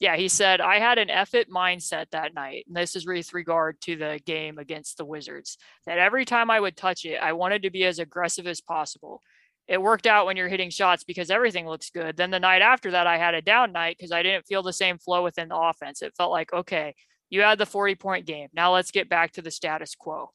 yeah, 0.00 0.16
he 0.16 0.28
said, 0.28 0.62
I 0.62 0.78
had 0.78 0.96
an 0.96 1.10
it 1.10 1.50
mindset 1.50 2.06
that 2.10 2.32
night. 2.32 2.64
And 2.66 2.74
this 2.74 2.96
is 2.96 3.06
with 3.06 3.34
regard 3.34 3.78
to 3.82 3.96
the 3.96 4.18
game 4.24 4.58
against 4.58 4.96
the 4.96 5.04
Wizards, 5.04 5.58
that 5.84 5.98
every 5.98 6.24
time 6.24 6.50
I 6.50 6.58
would 6.58 6.74
touch 6.74 7.04
it, 7.04 7.16
I 7.16 7.34
wanted 7.34 7.62
to 7.62 7.70
be 7.70 7.84
as 7.84 7.98
aggressive 7.98 8.46
as 8.46 8.62
possible. 8.62 9.20
It 9.68 9.80
worked 9.80 10.06
out 10.06 10.24
when 10.24 10.38
you're 10.38 10.48
hitting 10.48 10.70
shots 10.70 11.04
because 11.04 11.30
everything 11.30 11.68
looks 11.68 11.90
good. 11.90 12.16
Then 12.16 12.30
the 12.30 12.40
night 12.40 12.62
after 12.62 12.90
that, 12.92 13.06
I 13.06 13.18
had 13.18 13.34
a 13.34 13.42
down 13.42 13.72
night 13.72 13.96
because 13.98 14.10
I 14.10 14.22
didn't 14.22 14.46
feel 14.46 14.62
the 14.62 14.72
same 14.72 14.96
flow 14.96 15.22
within 15.22 15.48
the 15.48 15.56
offense. 15.56 16.00
It 16.00 16.14
felt 16.16 16.32
like, 16.32 16.50
okay, 16.52 16.94
you 17.28 17.42
had 17.42 17.58
the 17.58 17.66
40 17.66 17.94
point 17.96 18.26
game. 18.26 18.48
Now 18.54 18.72
let's 18.72 18.90
get 18.90 19.10
back 19.10 19.32
to 19.32 19.42
the 19.42 19.50
status 19.50 19.94
quo 19.94 20.30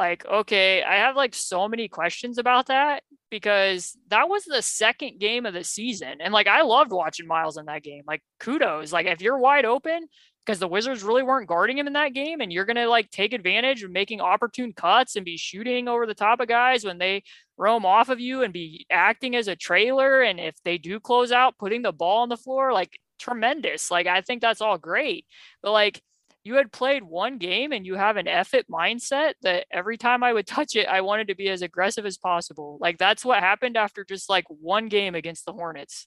like 0.00 0.24
okay 0.26 0.82
i 0.82 0.96
have 0.96 1.14
like 1.14 1.34
so 1.34 1.68
many 1.68 1.86
questions 1.86 2.38
about 2.38 2.66
that 2.66 3.02
because 3.30 3.96
that 4.08 4.28
was 4.28 4.44
the 4.44 4.60
second 4.60 5.20
game 5.20 5.46
of 5.46 5.54
the 5.54 5.64
season. 5.64 6.20
And 6.20 6.34
like 6.34 6.48
i 6.48 6.62
loved 6.62 6.92
watching 6.92 7.26
miles 7.26 7.56
in 7.56 7.66
that 7.66 7.82
game. 7.82 8.02
Like 8.06 8.22
kudos. 8.40 8.92
Like 8.92 9.06
if 9.06 9.22
you're 9.22 9.38
wide 9.38 9.64
open 9.64 10.06
because 10.44 10.58
the 10.58 10.68
wizards 10.68 11.02
really 11.02 11.22
weren't 11.22 11.48
guarding 11.48 11.78
him 11.78 11.86
in 11.86 11.92
that 11.92 12.12
game 12.12 12.40
and 12.40 12.52
you're 12.52 12.64
to 12.64 12.88
like 12.88 13.10
take 13.10 13.32
advantage 13.32 13.82
of 13.82 13.90
making 13.90 14.20
opportune 14.20 14.72
cuts 14.72 15.16
and 15.16 15.24
be 15.24 15.36
shooting 15.36 15.86
over 15.86 16.06
the 16.06 16.14
top 16.14 16.40
of 16.40 16.48
guys 16.48 16.84
when 16.84 16.98
they 16.98 17.22
roam 17.56 17.86
off 17.86 18.08
of 18.08 18.18
you 18.18 18.42
and 18.42 18.52
be 18.52 18.86
acting 18.90 19.36
as 19.36 19.48
a 19.48 19.56
trailer 19.56 20.22
and 20.22 20.40
if 20.40 20.54
they 20.64 20.78
do 20.78 20.98
close 20.98 21.30
out 21.30 21.58
putting 21.58 21.82
the 21.82 21.92
ball 21.92 22.22
on 22.22 22.28
the 22.28 22.36
floor 22.36 22.72
like 22.72 22.98
tremendous. 23.18 23.90
Like 23.90 24.06
i 24.06 24.20
think 24.22 24.42
that's 24.42 24.60
all 24.60 24.78
great. 24.78 25.24
But 25.62 25.72
like 25.72 26.02
you 26.42 26.54
had 26.54 26.72
played 26.72 27.02
one 27.02 27.38
game 27.38 27.72
and 27.72 27.84
you 27.84 27.96
have 27.96 28.16
an 28.16 28.26
effort 28.26 28.64
mindset 28.70 29.34
that 29.42 29.66
every 29.70 29.98
time 29.98 30.22
I 30.22 30.32
would 30.32 30.46
touch 30.46 30.76
it, 30.76 30.86
I 30.86 31.02
wanted 31.02 31.28
to 31.28 31.34
be 31.34 31.48
as 31.48 31.62
aggressive 31.62 32.06
as 32.06 32.18
possible. 32.18 32.78
Like 32.80 32.98
that's 32.98 33.24
what 33.24 33.40
happened 33.40 33.76
after 33.76 34.04
just 34.04 34.28
like 34.30 34.44
one 34.48 34.88
game 34.88 35.14
against 35.14 35.44
the 35.44 35.52
Hornets. 35.52 36.06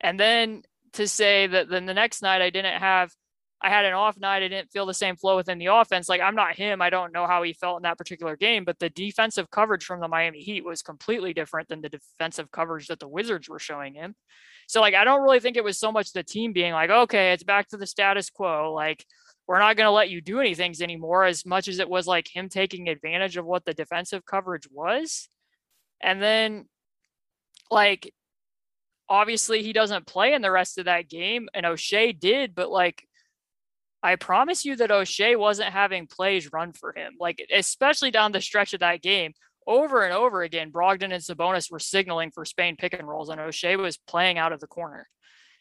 And 0.00 0.18
then 0.18 0.62
to 0.94 1.06
say 1.06 1.46
that 1.46 1.68
then 1.68 1.86
the 1.86 1.94
next 1.94 2.22
night 2.22 2.40
I 2.40 2.50
didn't 2.50 2.80
have 2.80 3.10
I 3.60 3.70
had 3.70 3.84
an 3.84 3.92
off 3.92 4.16
night. 4.16 4.44
I 4.44 4.48
didn't 4.48 4.70
feel 4.70 4.86
the 4.86 4.94
same 4.94 5.16
flow 5.16 5.34
within 5.34 5.58
the 5.58 5.66
offense. 5.66 6.08
Like 6.08 6.20
I'm 6.20 6.36
not 6.36 6.56
him. 6.56 6.80
I 6.80 6.90
don't 6.90 7.12
know 7.12 7.26
how 7.26 7.42
he 7.42 7.52
felt 7.52 7.78
in 7.78 7.82
that 7.82 7.98
particular 7.98 8.36
game, 8.36 8.64
but 8.64 8.78
the 8.78 8.88
defensive 8.88 9.50
coverage 9.50 9.84
from 9.84 10.00
the 10.00 10.06
Miami 10.06 10.40
Heat 10.40 10.64
was 10.64 10.80
completely 10.80 11.34
different 11.34 11.68
than 11.68 11.80
the 11.80 11.88
defensive 11.88 12.52
coverage 12.52 12.86
that 12.86 13.00
the 13.00 13.08
Wizards 13.08 13.48
were 13.48 13.58
showing 13.58 13.94
him. 13.94 14.14
So 14.68 14.80
like 14.80 14.94
I 14.94 15.04
don't 15.04 15.22
really 15.22 15.40
think 15.40 15.56
it 15.56 15.64
was 15.64 15.78
so 15.78 15.90
much 15.90 16.12
the 16.12 16.22
team 16.22 16.52
being 16.52 16.72
like, 16.72 16.90
okay, 16.90 17.32
it's 17.32 17.42
back 17.42 17.68
to 17.68 17.76
the 17.76 17.86
status 17.86 18.30
quo. 18.30 18.72
Like 18.72 19.04
we're 19.48 19.58
not 19.58 19.76
going 19.76 19.86
to 19.86 19.90
let 19.90 20.10
you 20.10 20.20
do 20.20 20.40
anything 20.40 20.74
anymore 20.82 21.24
as 21.24 21.46
much 21.46 21.68
as 21.68 21.78
it 21.78 21.88
was 21.88 22.06
like 22.06 22.28
him 22.28 22.50
taking 22.50 22.88
advantage 22.88 23.38
of 23.38 23.46
what 23.46 23.64
the 23.64 23.72
defensive 23.72 24.26
coverage 24.26 24.68
was. 24.70 25.28
And 26.02 26.22
then 26.22 26.66
like 27.70 28.12
obviously 29.08 29.62
he 29.62 29.72
doesn't 29.72 30.06
play 30.06 30.34
in 30.34 30.42
the 30.42 30.50
rest 30.50 30.76
of 30.76 30.84
that 30.84 31.08
game 31.08 31.48
and 31.54 31.64
Oshae 31.64 32.18
did, 32.18 32.54
but 32.54 32.70
like 32.70 33.02
I 34.02 34.16
promise 34.16 34.66
you 34.66 34.76
that 34.76 34.90
Oshae 34.90 35.36
wasn't 35.36 35.72
having 35.72 36.06
plays 36.06 36.52
run 36.52 36.72
for 36.74 36.92
him. 36.94 37.14
Like 37.18 37.44
especially 37.52 38.10
down 38.10 38.32
the 38.32 38.42
stretch 38.42 38.74
of 38.74 38.80
that 38.80 39.02
game, 39.02 39.32
over 39.66 40.02
and 40.02 40.14
over 40.14 40.42
again, 40.42 40.70
Brogdon 40.70 41.12
and 41.12 41.22
Sabonis 41.22 41.70
were 41.70 41.78
signaling 41.78 42.30
for 42.30 42.44
Spain 42.44 42.76
pick 42.76 42.94
and 42.94 43.08
rolls, 43.08 43.28
and 43.28 43.40
Oshae 43.40 43.76
was 43.76 43.96
playing 43.96 44.38
out 44.38 44.52
of 44.52 44.60
the 44.60 44.66
corner. 44.66 45.08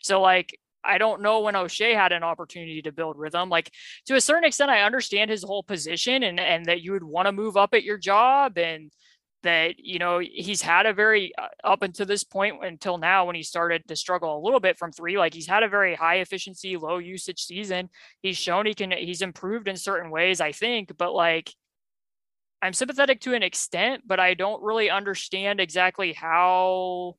So 0.02 0.22
like 0.22 0.58
I 0.88 0.98
don't 0.98 1.22
know 1.22 1.42
when 1.42 1.56
Oshae 1.56 1.94
had 1.94 2.12
an 2.12 2.24
opportunity 2.24 2.82
to 2.84 2.92
build 2.92 3.18
rhythm. 3.18 3.50
Like 3.50 3.72
to 4.06 4.16
a 4.16 4.22
certain 4.22 4.46
extent, 4.46 4.72
I 4.72 4.82
understand 4.82 5.30
his 5.30 5.44
whole 5.44 5.64
position 5.64 6.24
and 6.24 6.40
and 6.40 6.66
that 6.66 6.82
you 6.82 6.94
would 6.94 7.04
want 7.04 7.28
to 7.28 7.32
move 7.32 7.58
up 7.58 7.74
at 7.74 7.84
your 7.84 7.98
job 7.98 8.58
and 8.58 8.92
that 9.44 9.76
you 9.78 10.00
know 10.00 10.20
he's 10.20 10.62
had 10.62 10.86
a 10.86 10.94
very 10.94 11.32
uh, 11.38 11.48
up 11.64 11.84
until 11.84 12.06
this 12.06 12.24
point 12.24 12.56
until 12.64 12.98
now 12.98 13.26
when 13.26 13.36
he 13.36 13.44
started 13.44 13.88
to 13.88 13.96
struggle 13.96 14.38
a 14.38 14.44
little 14.44 14.60
bit 14.60 14.78
from 14.78 14.92
three 14.92 15.18
like 15.18 15.34
he's 15.34 15.48
had 15.48 15.64
a 15.64 15.70
very 15.70 15.96
high 15.96 16.16
efficiency 16.16 16.76
low 16.76 16.98
usage 16.98 17.44
season 17.44 17.90
he's 18.22 18.38
shown 18.38 18.66
he 18.66 18.74
can 18.74 18.92
he's 18.92 19.22
improved 19.22 19.68
in 19.68 19.78
certain 19.78 20.10
ways 20.10 20.42
i 20.42 20.52
think 20.52 20.92
but 20.98 21.14
like 21.14 21.54
i'm 22.62 22.74
sympathetic 22.74 23.22
to 23.22 23.36
an 23.36 23.44
extent 23.44 24.02
but 24.06 24.20
i 24.20 24.34
don't 24.34 24.64
really 24.64 24.90
understand 24.90 25.60
exactly 25.60 26.14
how 26.14 27.16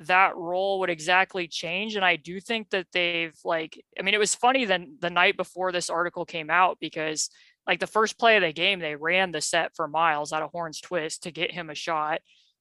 that 0.00 0.36
role 0.36 0.80
would 0.80 0.90
exactly 0.90 1.48
change. 1.48 1.96
And 1.96 2.04
I 2.04 2.16
do 2.16 2.40
think 2.40 2.70
that 2.70 2.86
they've 2.92 3.36
like, 3.44 3.82
I 3.98 4.02
mean, 4.02 4.14
it 4.14 4.20
was 4.20 4.34
funny 4.34 4.64
then 4.64 4.96
the 5.00 5.10
night 5.10 5.36
before 5.36 5.72
this 5.72 5.90
article 5.90 6.24
came 6.24 6.50
out 6.50 6.78
because 6.80 7.30
like 7.66 7.80
the 7.80 7.86
first 7.86 8.18
play 8.18 8.36
of 8.36 8.42
the 8.42 8.52
game, 8.52 8.78
they 8.78 8.94
ran 8.94 9.32
the 9.32 9.40
set 9.40 9.74
for 9.74 9.88
Miles 9.88 10.32
out 10.32 10.42
of 10.42 10.50
Horns 10.52 10.80
twist 10.80 11.24
to 11.24 11.32
get 11.32 11.50
him 11.50 11.68
a 11.68 11.74
shot. 11.74 12.20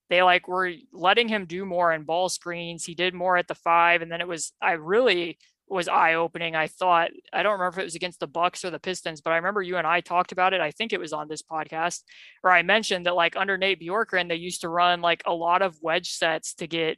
They 0.10 0.24
like 0.24 0.48
were 0.48 0.72
letting 0.92 1.28
him 1.28 1.46
do 1.46 1.66
more 1.66 1.94
in 1.94 2.04
ball 2.04 2.30
screens. 2.30 2.86
He 2.86 2.96
did 2.96 3.14
more 3.14 3.38
at 3.38 3.48
the 3.48 3.56
five. 3.56 4.02
And 4.02 4.12
then 4.12 4.22
it 4.22 4.28
was, 4.28 4.52
I 4.62 4.74
really 4.74 5.38
was 5.70 5.88
eye 5.88 6.16
opening. 6.16 6.56
I 6.56 6.68
thought, 6.68 7.12
I 7.34 7.44
don't 7.44 7.54
remember 7.54 7.76
if 7.76 7.78
it 7.78 7.84
was 7.84 7.96
against 7.96 8.20
the 8.20 8.28
Bucks 8.28 8.64
or 8.64 8.70
the 8.70 8.80
Pistons, 8.80 9.22
but 9.22 9.32
I 9.32 9.36
remember 9.36 9.62
you 9.62 9.78
and 9.78 9.86
I 9.86 10.02
talked 10.02 10.32
about 10.32 10.54
it. 10.54 10.62
I 10.62 10.72
think 10.72 10.94
it 10.94 11.00
was 11.00 11.14
on 11.14 11.28
this 11.28 11.44
podcast 11.44 12.04
where 12.42 12.54
I 12.54 12.64
mentioned 12.64 13.06
that 13.06 13.16
like 13.16 13.36
under 13.36 13.58
Nate 13.58 13.82
Bjorkgren, 13.82 14.30
they 14.30 14.36
used 14.36 14.62
to 14.62 14.70
run 14.70 15.02
like 15.02 15.24
a 15.26 15.34
lot 15.34 15.62
of 15.62 15.78
wedge 15.82 16.12
sets 16.12 16.54
to 16.56 16.68
get 16.68 16.98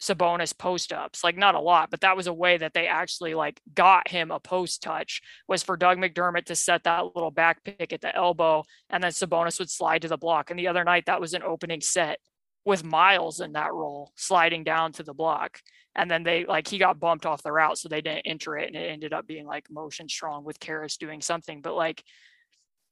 Sabonis 0.00 0.56
post 0.56 0.92
ups, 0.92 1.24
like 1.24 1.36
not 1.36 1.54
a 1.54 1.60
lot, 1.60 1.90
but 1.90 2.00
that 2.02 2.16
was 2.16 2.26
a 2.26 2.32
way 2.32 2.56
that 2.56 2.72
they 2.72 2.86
actually 2.86 3.34
like 3.34 3.60
got 3.74 4.08
him 4.08 4.30
a 4.30 4.38
post 4.38 4.82
touch 4.82 5.20
was 5.48 5.62
for 5.62 5.76
Doug 5.76 5.98
McDermott 5.98 6.46
to 6.46 6.54
set 6.54 6.84
that 6.84 7.16
little 7.16 7.30
back 7.30 7.64
pick 7.64 7.92
at 7.92 8.00
the 8.00 8.14
elbow 8.14 8.62
and 8.90 9.02
then 9.02 9.10
Sabonis 9.10 9.58
would 9.58 9.70
slide 9.70 10.02
to 10.02 10.08
the 10.08 10.16
block. 10.16 10.50
And 10.50 10.58
the 10.58 10.68
other 10.68 10.84
night 10.84 11.06
that 11.06 11.20
was 11.20 11.34
an 11.34 11.42
opening 11.42 11.80
set 11.80 12.18
with 12.64 12.84
Miles 12.84 13.40
in 13.40 13.52
that 13.52 13.72
role 13.72 14.12
sliding 14.14 14.62
down 14.62 14.92
to 14.92 15.02
the 15.02 15.14
block. 15.14 15.60
And 15.96 16.08
then 16.08 16.22
they 16.22 16.44
like 16.44 16.68
he 16.68 16.78
got 16.78 17.00
bumped 17.00 17.26
off 17.26 17.42
the 17.42 17.50
route, 17.50 17.78
so 17.78 17.88
they 17.88 18.02
didn't 18.02 18.26
enter 18.26 18.56
it, 18.56 18.68
and 18.68 18.76
it 18.76 18.90
ended 18.90 19.12
up 19.12 19.26
being 19.26 19.46
like 19.46 19.68
motion 19.68 20.08
strong 20.08 20.44
with 20.44 20.60
Caris 20.60 20.96
doing 20.96 21.20
something. 21.20 21.60
But 21.60 21.74
like 21.74 22.04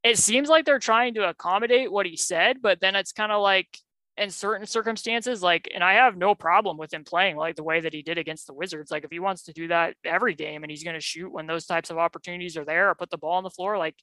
it 0.03 0.19
seems 0.19 0.49
like 0.49 0.65
they're 0.65 0.79
trying 0.79 1.15
to 1.15 1.29
accommodate 1.29 1.93
what 1.93 2.07
he 2.07 2.17
said, 2.17 2.63
but 2.63 2.81
then 2.81 2.97
it's 2.97 3.13
kind 3.13 3.33
of 3.33 3.43
like 3.43 3.79
in 4.19 4.31
certain 4.31 4.67
circumstances, 4.67 5.43
like, 5.43 5.69
and 5.75 5.85
I 5.85 5.95
have 5.95 6.17
no 6.17 6.35
problem 6.35 6.79
with 6.79 6.93
him 6.93 7.05
playing 7.05 7.37
like 7.37 7.57
the 7.57 7.63
way 7.63 7.81
that 7.81 7.93
he 7.93 8.03
did 8.03 8.19
against 8.19 8.47
the 8.47 8.55
Wizards. 8.55 8.91
Like, 8.91 9.05
if 9.05 9.11
he 9.11 9.21
wants 9.21 9.43
to 9.45 9.53
do 9.53 9.69
that 9.69 9.95
every 10.05 10.35
game 10.35 10.63
and 10.63 10.71
he's 10.71 10.85
going 10.85 10.95
to 10.95 11.01
shoot 11.01 11.33
when 11.33 11.47
those 11.47 11.67
types 11.67 11.91
of 11.91 11.99
opportunities 11.99 12.57
are 12.57 12.65
there 12.65 12.89
or 12.89 12.95
put 12.95 13.11
the 13.11 13.19
ball 13.19 13.35
on 13.35 13.45
the 13.45 13.51
floor, 13.51 13.77
like, 13.77 13.97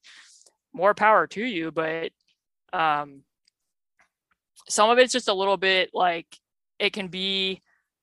more 0.74 0.94
power 0.94 1.28
to 1.28 1.44
you. 1.44 1.72
But 1.72 2.12
um, 2.74 3.22
some 4.68 4.90
of 4.90 4.98
it's 4.98 5.14
just 5.14 5.28
a 5.28 5.34
little 5.34 5.58
bit 5.58 5.90
like 5.94 6.28
it 6.80 6.94
can 6.94 7.08
be 7.08 7.62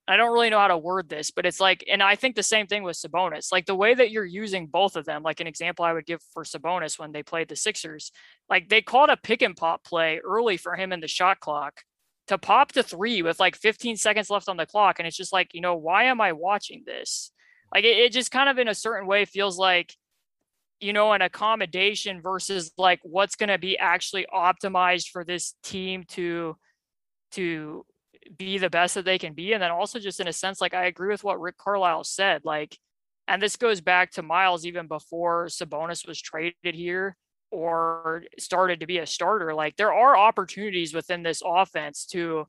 I 0.08 0.16
don't 0.16 0.32
really 0.32 0.50
know 0.50 0.58
how 0.58 0.66
to 0.66 0.78
word 0.78 1.08
this, 1.08 1.30
but 1.30 1.46
it's 1.46 1.60
like, 1.60 1.84
and 1.88 2.02
I 2.02 2.16
think 2.16 2.34
the 2.34 2.42
same 2.42 2.66
thing 2.66 2.82
with 2.82 2.96
Sabonis. 2.96 3.52
Like 3.52 3.66
the 3.66 3.76
way 3.76 3.94
that 3.94 4.10
you're 4.10 4.24
using 4.24 4.66
both 4.66 4.96
of 4.96 5.04
them, 5.04 5.22
like 5.22 5.38
an 5.38 5.46
example 5.46 5.84
I 5.84 5.92
would 5.92 6.04
give 6.04 6.20
for 6.32 6.42
Sabonis 6.42 6.98
when 6.98 7.12
they 7.12 7.22
played 7.22 7.48
the 7.48 7.54
Sixers, 7.54 8.10
like 8.48 8.68
they 8.68 8.82
called 8.82 9.10
a 9.10 9.16
pick 9.16 9.40
and 9.40 9.56
pop 9.56 9.84
play 9.84 10.20
early 10.24 10.56
for 10.56 10.74
him 10.74 10.92
in 10.92 10.98
the 10.98 11.06
shot 11.06 11.38
clock 11.38 11.82
to 12.31 12.39
pop 12.39 12.70
to 12.70 12.85
three 12.85 13.23
with 13.23 13.40
like 13.40 13.57
15 13.57 13.97
seconds 13.97 14.31
left 14.31 14.48
on 14.48 14.57
the 14.57 14.65
clock. 14.65 15.01
And 15.01 15.09
it's 15.09 15.16
just 15.16 15.32
like, 15.32 15.52
you 15.52 15.61
know, 15.61 15.74
why 15.74 16.05
am 16.05 16.20
I 16.20 16.31
watching 16.31 16.85
this? 16.86 17.32
Like 17.74 17.82
it, 17.82 17.98
it 17.98 18.12
just 18.12 18.31
kind 18.31 18.48
of 18.48 18.57
in 18.57 18.69
a 18.69 18.74
certain 18.74 19.09
way 19.09 19.24
feels 19.24 19.59
like, 19.59 19.97
you 20.78 20.93
know, 20.93 21.12
an 21.12 21.23
accommodation 21.23 22.23
versus 22.23 22.70
like 22.78 23.01
what's 23.02 23.35
going 23.35 23.48
to 23.48 23.59
be 23.59 23.77
actually 23.77 24.27
optimized 24.32 25.09
for 25.09 25.24
this 25.24 25.57
team 25.65 26.05
to, 26.11 26.57
to 27.32 27.85
be 28.39 28.59
the 28.59 28.70
best 28.70 28.94
that 28.94 29.05
they 29.05 29.19
can 29.19 29.35
be. 29.35 29.52
And 29.52 29.61
then 29.61 29.73
also 29.73 29.98
just 29.98 30.20
in 30.20 30.28
a 30.28 30.32
sense, 30.32 30.61
like 30.61 30.73
I 30.73 30.85
agree 30.85 31.11
with 31.11 31.24
what 31.24 31.40
Rick 31.40 31.59
Carlisle 31.59 32.05
said. 32.05 32.43
Like, 32.44 32.78
and 33.27 33.43
this 33.43 33.57
goes 33.57 33.81
back 33.81 34.12
to 34.12 34.23
Miles 34.23 34.65
even 34.65 34.86
before 34.86 35.47
Sabonis 35.47 36.07
was 36.07 36.20
traded 36.23 36.55
here 36.77 37.16
or 37.51 38.24
started 38.39 38.81
to 38.81 38.86
be 38.86 38.98
a 38.98 39.06
starter. 39.06 39.55
Like 39.55 39.77
there 39.77 39.93
are 39.93 40.16
opportunities 40.16 40.94
within 40.94 41.22
this 41.22 41.43
offense 41.44 42.06
to 42.06 42.47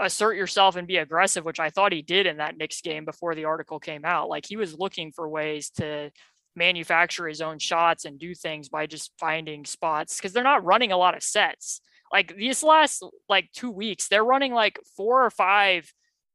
assert 0.00 0.36
yourself 0.36 0.76
and 0.76 0.88
be 0.88 0.96
aggressive, 0.96 1.44
which 1.44 1.60
I 1.60 1.70
thought 1.70 1.92
he 1.92 2.02
did 2.02 2.26
in 2.26 2.38
that 2.38 2.56
Knicks 2.56 2.80
game 2.80 3.04
before 3.04 3.34
the 3.34 3.44
article 3.44 3.78
came 3.78 4.04
out. 4.04 4.28
Like 4.28 4.46
he 4.46 4.56
was 4.56 4.78
looking 4.78 5.12
for 5.12 5.28
ways 5.28 5.70
to 5.76 6.10
manufacture 6.56 7.26
his 7.26 7.40
own 7.40 7.58
shots 7.58 8.04
and 8.04 8.18
do 8.18 8.34
things 8.34 8.68
by 8.68 8.86
just 8.86 9.12
finding 9.18 9.64
spots 9.64 10.16
because 10.16 10.32
they're 10.32 10.42
not 10.42 10.64
running 10.64 10.92
a 10.92 10.96
lot 10.96 11.16
of 11.16 11.22
sets 11.22 11.80
like 12.12 12.36
these 12.36 12.62
last 12.62 13.02
like 13.28 13.50
two 13.52 13.70
weeks, 13.70 14.08
they're 14.08 14.22
running 14.22 14.52
like 14.52 14.78
four 14.96 15.24
or 15.24 15.30
five 15.30 15.90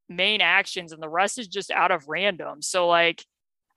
main 0.09 0.41
actions 0.41 0.91
and 0.91 1.01
the 1.01 1.09
rest 1.09 1.37
is 1.37 1.47
just 1.47 1.69
out 1.69 1.91
of 1.91 2.07
random. 2.07 2.61
So 2.61 2.87
like 2.87 3.23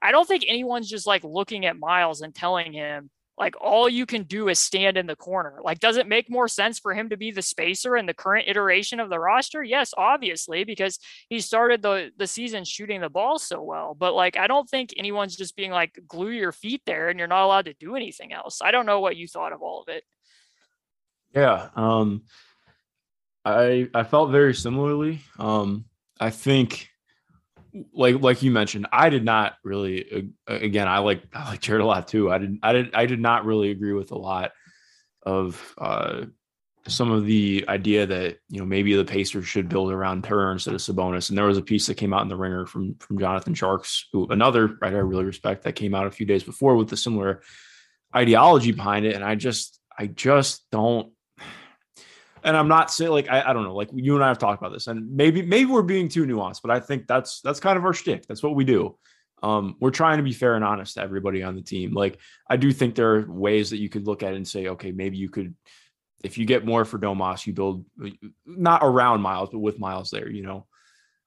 I 0.02 0.12
don't 0.12 0.26
think 0.26 0.44
anyone's 0.48 0.88
just 0.88 1.06
like 1.06 1.22
looking 1.24 1.66
at 1.66 1.78
Miles 1.78 2.22
and 2.22 2.34
telling 2.34 2.72
him 2.72 3.10
like 3.40 3.54
all 3.58 3.88
you 3.88 4.04
can 4.04 4.24
do 4.24 4.48
is 4.48 4.58
stand 4.58 4.98
in 4.98 5.06
the 5.06 5.16
corner. 5.16 5.60
Like 5.64 5.80
does 5.80 5.96
it 5.96 6.06
make 6.06 6.28
more 6.30 6.46
sense 6.46 6.78
for 6.78 6.92
him 6.92 7.08
to 7.08 7.16
be 7.16 7.30
the 7.30 7.40
spacer 7.40 7.96
in 7.96 8.04
the 8.04 8.12
current 8.12 8.46
iteration 8.48 9.00
of 9.00 9.08
the 9.08 9.18
roster? 9.18 9.64
Yes, 9.64 9.94
obviously 9.96 10.64
because 10.64 10.98
he 11.30 11.40
started 11.40 11.80
the 11.80 12.10
the 12.18 12.26
season 12.26 12.64
shooting 12.64 13.00
the 13.00 13.08
ball 13.08 13.38
so 13.38 13.62
well. 13.62 13.96
But 13.98 14.14
like 14.14 14.36
I 14.36 14.46
don't 14.46 14.68
think 14.68 14.92
anyone's 14.98 15.36
just 15.36 15.56
being 15.56 15.70
like 15.70 15.98
glue 16.06 16.28
your 16.28 16.52
feet 16.52 16.82
there 16.84 17.08
and 17.08 17.18
you're 17.18 17.28
not 17.28 17.46
allowed 17.46 17.64
to 17.64 17.74
do 17.80 17.96
anything 17.96 18.34
else. 18.34 18.60
I 18.62 18.72
don't 18.72 18.86
know 18.86 19.00
what 19.00 19.16
you 19.16 19.26
thought 19.26 19.54
of 19.54 19.62
all 19.62 19.80
of 19.80 19.88
it. 19.88 20.04
Yeah. 21.34 21.70
Um, 21.74 22.24
I 23.46 23.88
I 23.94 24.02
felt 24.02 24.32
very 24.32 24.52
similarly. 24.52 25.22
Um, 25.38 25.86
I 26.20 26.28
think 26.28 26.90
like 27.92 28.20
like 28.20 28.42
you 28.42 28.50
mentioned, 28.50 28.86
I 28.92 29.10
did 29.10 29.24
not 29.24 29.54
really 29.64 30.32
uh, 30.48 30.54
again, 30.54 30.88
I 30.88 30.98
like 30.98 31.22
I 31.32 31.50
like 31.50 31.60
Jared 31.60 31.82
a 31.82 31.86
lot 31.86 32.08
too. 32.08 32.30
I 32.30 32.38
didn't 32.38 32.60
I 32.62 32.72
did 32.72 32.94
I 32.94 33.06
did 33.06 33.20
not 33.20 33.44
really 33.44 33.70
agree 33.70 33.92
with 33.92 34.10
a 34.10 34.18
lot 34.18 34.52
of 35.22 35.74
uh 35.78 36.24
some 36.88 37.10
of 37.10 37.26
the 37.26 37.64
idea 37.68 38.06
that 38.06 38.38
you 38.48 38.58
know 38.58 38.66
maybe 38.66 38.94
the 38.94 39.04
Pacers 39.04 39.46
should 39.46 39.68
build 39.68 39.92
around 39.92 40.24
Turner 40.24 40.52
instead 40.52 40.74
of 40.74 40.80
Sabonis. 40.80 41.28
And 41.28 41.36
there 41.36 41.46
was 41.46 41.58
a 41.58 41.62
piece 41.62 41.86
that 41.86 41.96
came 41.96 42.12
out 42.12 42.22
in 42.22 42.28
the 42.28 42.36
Ringer 42.36 42.66
from 42.66 42.94
from 42.96 43.18
Jonathan 43.18 43.54
Tjarks, 43.54 44.04
who 44.12 44.26
another 44.28 44.76
writer 44.80 44.98
I 44.98 45.00
really 45.00 45.24
respect, 45.24 45.64
that 45.64 45.76
came 45.76 45.94
out 45.94 46.06
a 46.06 46.10
few 46.10 46.26
days 46.26 46.42
before 46.42 46.76
with 46.76 46.92
a 46.92 46.96
similar 46.96 47.42
ideology 48.14 48.72
behind 48.72 49.06
it. 49.06 49.14
And 49.14 49.24
I 49.24 49.34
just 49.34 49.80
I 49.98 50.06
just 50.06 50.64
don't 50.72 51.12
and 52.44 52.56
I'm 52.56 52.68
not 52.68 52.90
saying 52.90 53.10
like 53.10 53.28
I, 53.28 53.42
I 53.42 53.52
don't 53.52 53.64
know, 53.64 53.74
like 53.74 53.90
you 53.94 54.14
and 54.14 54.24
I 54.24 54.28
have 54.28 54.38
talked 54.38 54.60
about 54.60 54.72
this, 54.72 54.86
and 54.86 55.14
maybe 55.14 55.42
maybe 55.42 55.70
we're 55.70 55.82
being 55.82 56.08
too 56.08 56.24
nuanced, 56.26 56.62
but 56.62 56.70
I 56.70 56.80
think 56.80 57.06
that's 57.06 57.40
that's 57.40 57.60
kind 57.60 57.76
of 57.76 57.84
our 57.84 57.92
shtick. 57.92 58.26
That's 58.26 58.42
what 58.42 58.54
we 58.54 58.64
do. 58.64 58.96
Um, 59.42 59.76
we're 59.80 59.90
trying 59.90 60.18
to 60.18 60.22
be 60.22 60.32
fair 60.32 60.54
and 60.54 60.64
honest 60.64 60.94
to 60.94 61.02
everybody 61.02 61.42
on 61.42 61.56
the 61.56 61.62
team. 61.62 61.94
Like 61.94 62.18
I 62.48 62.56
do 62.56 62.72
think 62.72 62.94
there 62.94 63.16
are 63.16 63.30
ways 63.30 63.70
that 63.70 63.78
you 63.78 63.88
could 63.88 64.06
look 64.06 64.22
at 64.22 64.32
it 64.32 64.36
and 64.36 64.46
say, 64.46 64.68
okay, 64.68 64.92
maybe 64.92 65.16
you 65.16 65.30
could, 65.30 65.54
if 66.22 66.36
you 66.36 66.44
get 66.44 66.66
more 66.66 66.84
for 66.84 66.98
Domas, 66.98 67.46
you 67.46 67.54
build 67.54 67.84
not 68.44 68.80
around 68.82 69.22
Miles, 69.22 69.48
but 69.50 69.60
with 69.60 69.78
Miles 69.78 70.10
there, 70.10 70.28
you 70.28 70.42
know. 70.42 70.66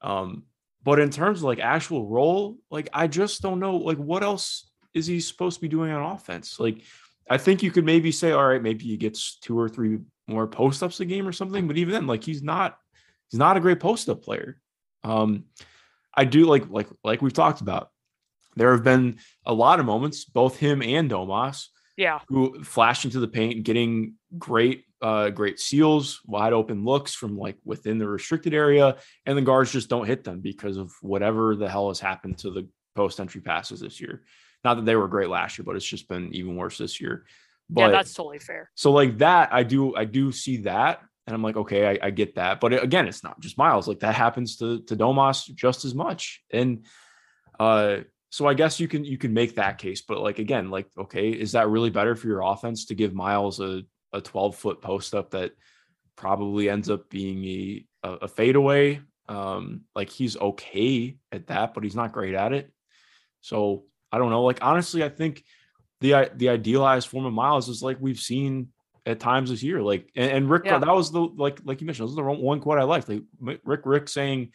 Um, 0.01 0.43
but 0.83 0.99
in 0.99 1.09
terms 1.09 1.39
of 1.39 1.45
like 1.45 1.59
actual 1.59 2.07
role, 2.07 2.57
like 2.69 2.89
I 2.93 3.07
just 3.07 3.41
don't 3.41 3.59
know, 3.59 3.77
like 3.77 3.97
what 3.97 4.21
else 4.21 4.69
is 4.93 5.07
he 5.07 5.19
supposed 5.19 5.55
to 5.55 5.61
be 5.61 5.67
doing 5.67 5.91
on 5.91 6.15
offense? 6.15 6.59
Like 6.59 6.83
I 7.29 7.37
think 7.37 7.63
you 7.63 7.71
could 7.71 7.85
maybe 7.85 8.11
say, 8.11 8.31
all 8.31 8.47
right, 8.47 8.61
maybe 8.61 8.85
he 8.85 8.97
gets 8.97 9.37
two 9.39 9.57
or 9.57 9.69
three 9.69 9.99
more 10.27 10.47
post 10.47 10.83
ups 10.83 10.99
a 10.99 11.05
game 11.05 11.27
or 11.27 11.31
something. 11.31 11.67
But 11.67 11.77
even 11.77 11.93
then, 11.93 12.07
like 12.07 12.23
he's 12.23 12.43
not 12.43 12.77
he's 13.29 13.39
not 13.39 13.57
a 13.57 13.61
great 13.61 13.79
post 13.79 14.09
up 14.09 14.23
player. 14.23 14.59
Um, 15.03 15.45
I 16.15 16.25
do 16.25 16.45
like 16.45 16.69
like 16.69 16.87
like 17.03 17.21
we've 17.21 17.33
talked 17.33 17.61
about. 17.61 17.89
There 18.55 18.71
have 18.71 18.83
been 18.83 19.17
a 19.45 19.53
lot 19.53 19.79
of 19.79 19.85
moments, 19.85 20.25
both 20.25 20.57
him 20.57 20.83
and 20.83 21.09
Domas, 21.09 21.67
yeah, 21.97 22.19
who 22.27 22.63
flash 22.63 23.05
into 23.05 23.19
the 23.19 23.27
paint, 23.27 23.63
getting 23.63 24.15
great 24.37 24.85
uh, 25.01 25.29
great 25.29 25.59
seals, 25.59 26.21
wide 26.25 26.53
open 26.53 26.85
looks 26.85 27.13
from 27.13 27.37
like 27.37 27.57
within 27.65 27.97
the 27.97 28.07
restricted 28.07 28.53
area, 28.53 28.97
and 29.25 29.37
the 29.37 29.41
guards 29.41 29.71
just 29.71 29.89
don't 29.89 30.07
hit 30.07 30.23
them 30.23 30.39
because 30.39 30.77
of 30.77 30.93
whatever 31.01 31.55
the 31.55 31.69
hell 31.69 31.89
has 31.89 31.99
happened 31.99 32.37
to 32.37 32.51
the 32.51 32.67
post 32.95 33.19
entry 33.19 33.41
passes 33.41 33.81
this 33.81 33.99
year. 33.99 34.23
Not 34.63 34.75
that 34.75 34.85
they 34.85 34.95
were 34.95 35.07
great 35.07 35.29
last 35.29 35.57
year, 35.57 35.65
but 35.65 35.75
it's 35.75 35.85
just 35.85 36.07
been 36.07 36.33
even 36.33 36.55
worse 36.55 36.77
this 36.77 37.01
year. 37.01 37.25
But, 37.69 37.81
yeah, 37.81 37.89
that's 37.89 38.13
totally 38.13 38.39
fair. 38.39 38.69
So 38.75 38.91
like 38.91 39.17
that, 39.19 39.53
I 39.53 39.63
do 39.63 39.95
I 39.95 40.05
do 40.05 40.31
see 40.31 40.57
that, 40.57 41.01
and 41.25 41.33
I'm 41.33 41.43
like, 41.43 41.57
okay, 41.57 41.87
I, 41.87 42.07
I 42.07 42.09
get 42.11 42.35
that. 42.35 42.59
But 42.59 42.73
it, 42.73 42.83
again, 42.83 43.07
it's 43.07 43.23
not 43.23 43.39
just 43.39 43.57
Miles. 43.57 43.87
Like 43.87 43.99
that 43.99 44.15
happens 44.15 44.57
to 44.57 44.81
to 44.83 44.95
Domas 44.95 45.53
just 45.53 45.85
as 45.85 45.95
much. 45.95 46.41
And 46.51 46.85
uh, 47.59 47.99
so 48.29 48.47
I 48.47 48.53
guess 48.53 48.79
you 48.79 48.87
can 48.87 49.05
you 49.05 49.17
can 49.17 49.33
make 49.33 49.55
that 49.55 49.77
case. 49.77 50.01
But 50.01 50.19
like 50.19 50.39
again, 50.39 50.69
like 50.69 50.87
okay, 50.97 51.29
is 51.29 51.53
that 51.53 51.69
really 51.69 51.89
better 51.89 52.15
for 52.15 52.27
your 52.27 52.41
offense 52.41 52.85
to 52.85 52.95
give 52.95 53.13
Miles 53.13 53.59
a 53.59 53.83
a 54.11 54.21
12 54.21 54.55
foot 54.55 54.81
post 54.81 55.15
up 55.15 55.31
that 55.31 55.53
probably 56.15 56.69
ends 56.69 56.89
up 56.89 57.09
being 57.09 57.45
a 57.45 57.85
a 58.03 58.27
fadeaway? 58.27 59.01
Um, 59.29 59.81
like 59.95 60.09
he's 60.09 60.35
okay 60.37 61.17
at 61.31 61.47
that, 61.47 61.73
but 61.73 61.83
he's 61.83 61.95
not 61.95 62.11
great 62.11 62.35
at 62.35 62.53
it. 62.53 62.71
So 63.39 63.85
I 64.13 64.19
don't 64.19 64.29
know. 64.29 64.43
Like 64.43 64.59
honestly, 64.61 65.03
I 65.03 65.09
think 65.09 65.43
the 65.99 66.29
the 66.35 66.49
idealized 66.49 67.07
form 67.09 67.25
of 67.25 67.33
Miles 67.33 67.67
is 67.67 67.81
like 67.81 67.97
we've 67.99 68.19
seen 68.19 68.67
at 69.07 69.19
times 69.19 69.49
this 69.49 69.63
year. 69.63 69.81
Like 69.81 70.11
and, 70.15 70.31
and 70.31 70.49
Rick, 70.49 70.65
yeah. 70.65 70.77
that 70.77 70.93
was 70.93 71.11
the 71.11 71.21
like 71.21 71.59
like 71.63 71.81
you 71.81 71.87
mentioned, 71.87 72.07
that 72.07 72.15
was 72.15 72.15
the 72.15 72.23
one 72.23 72.59
quote 72.59 72.77
I 72.77 72.83
liked. 72.83 73.09
Like 73.09 73.23
Rick 73.39 73.81
Rick 73.85 74.07
saying, 74.07 74.51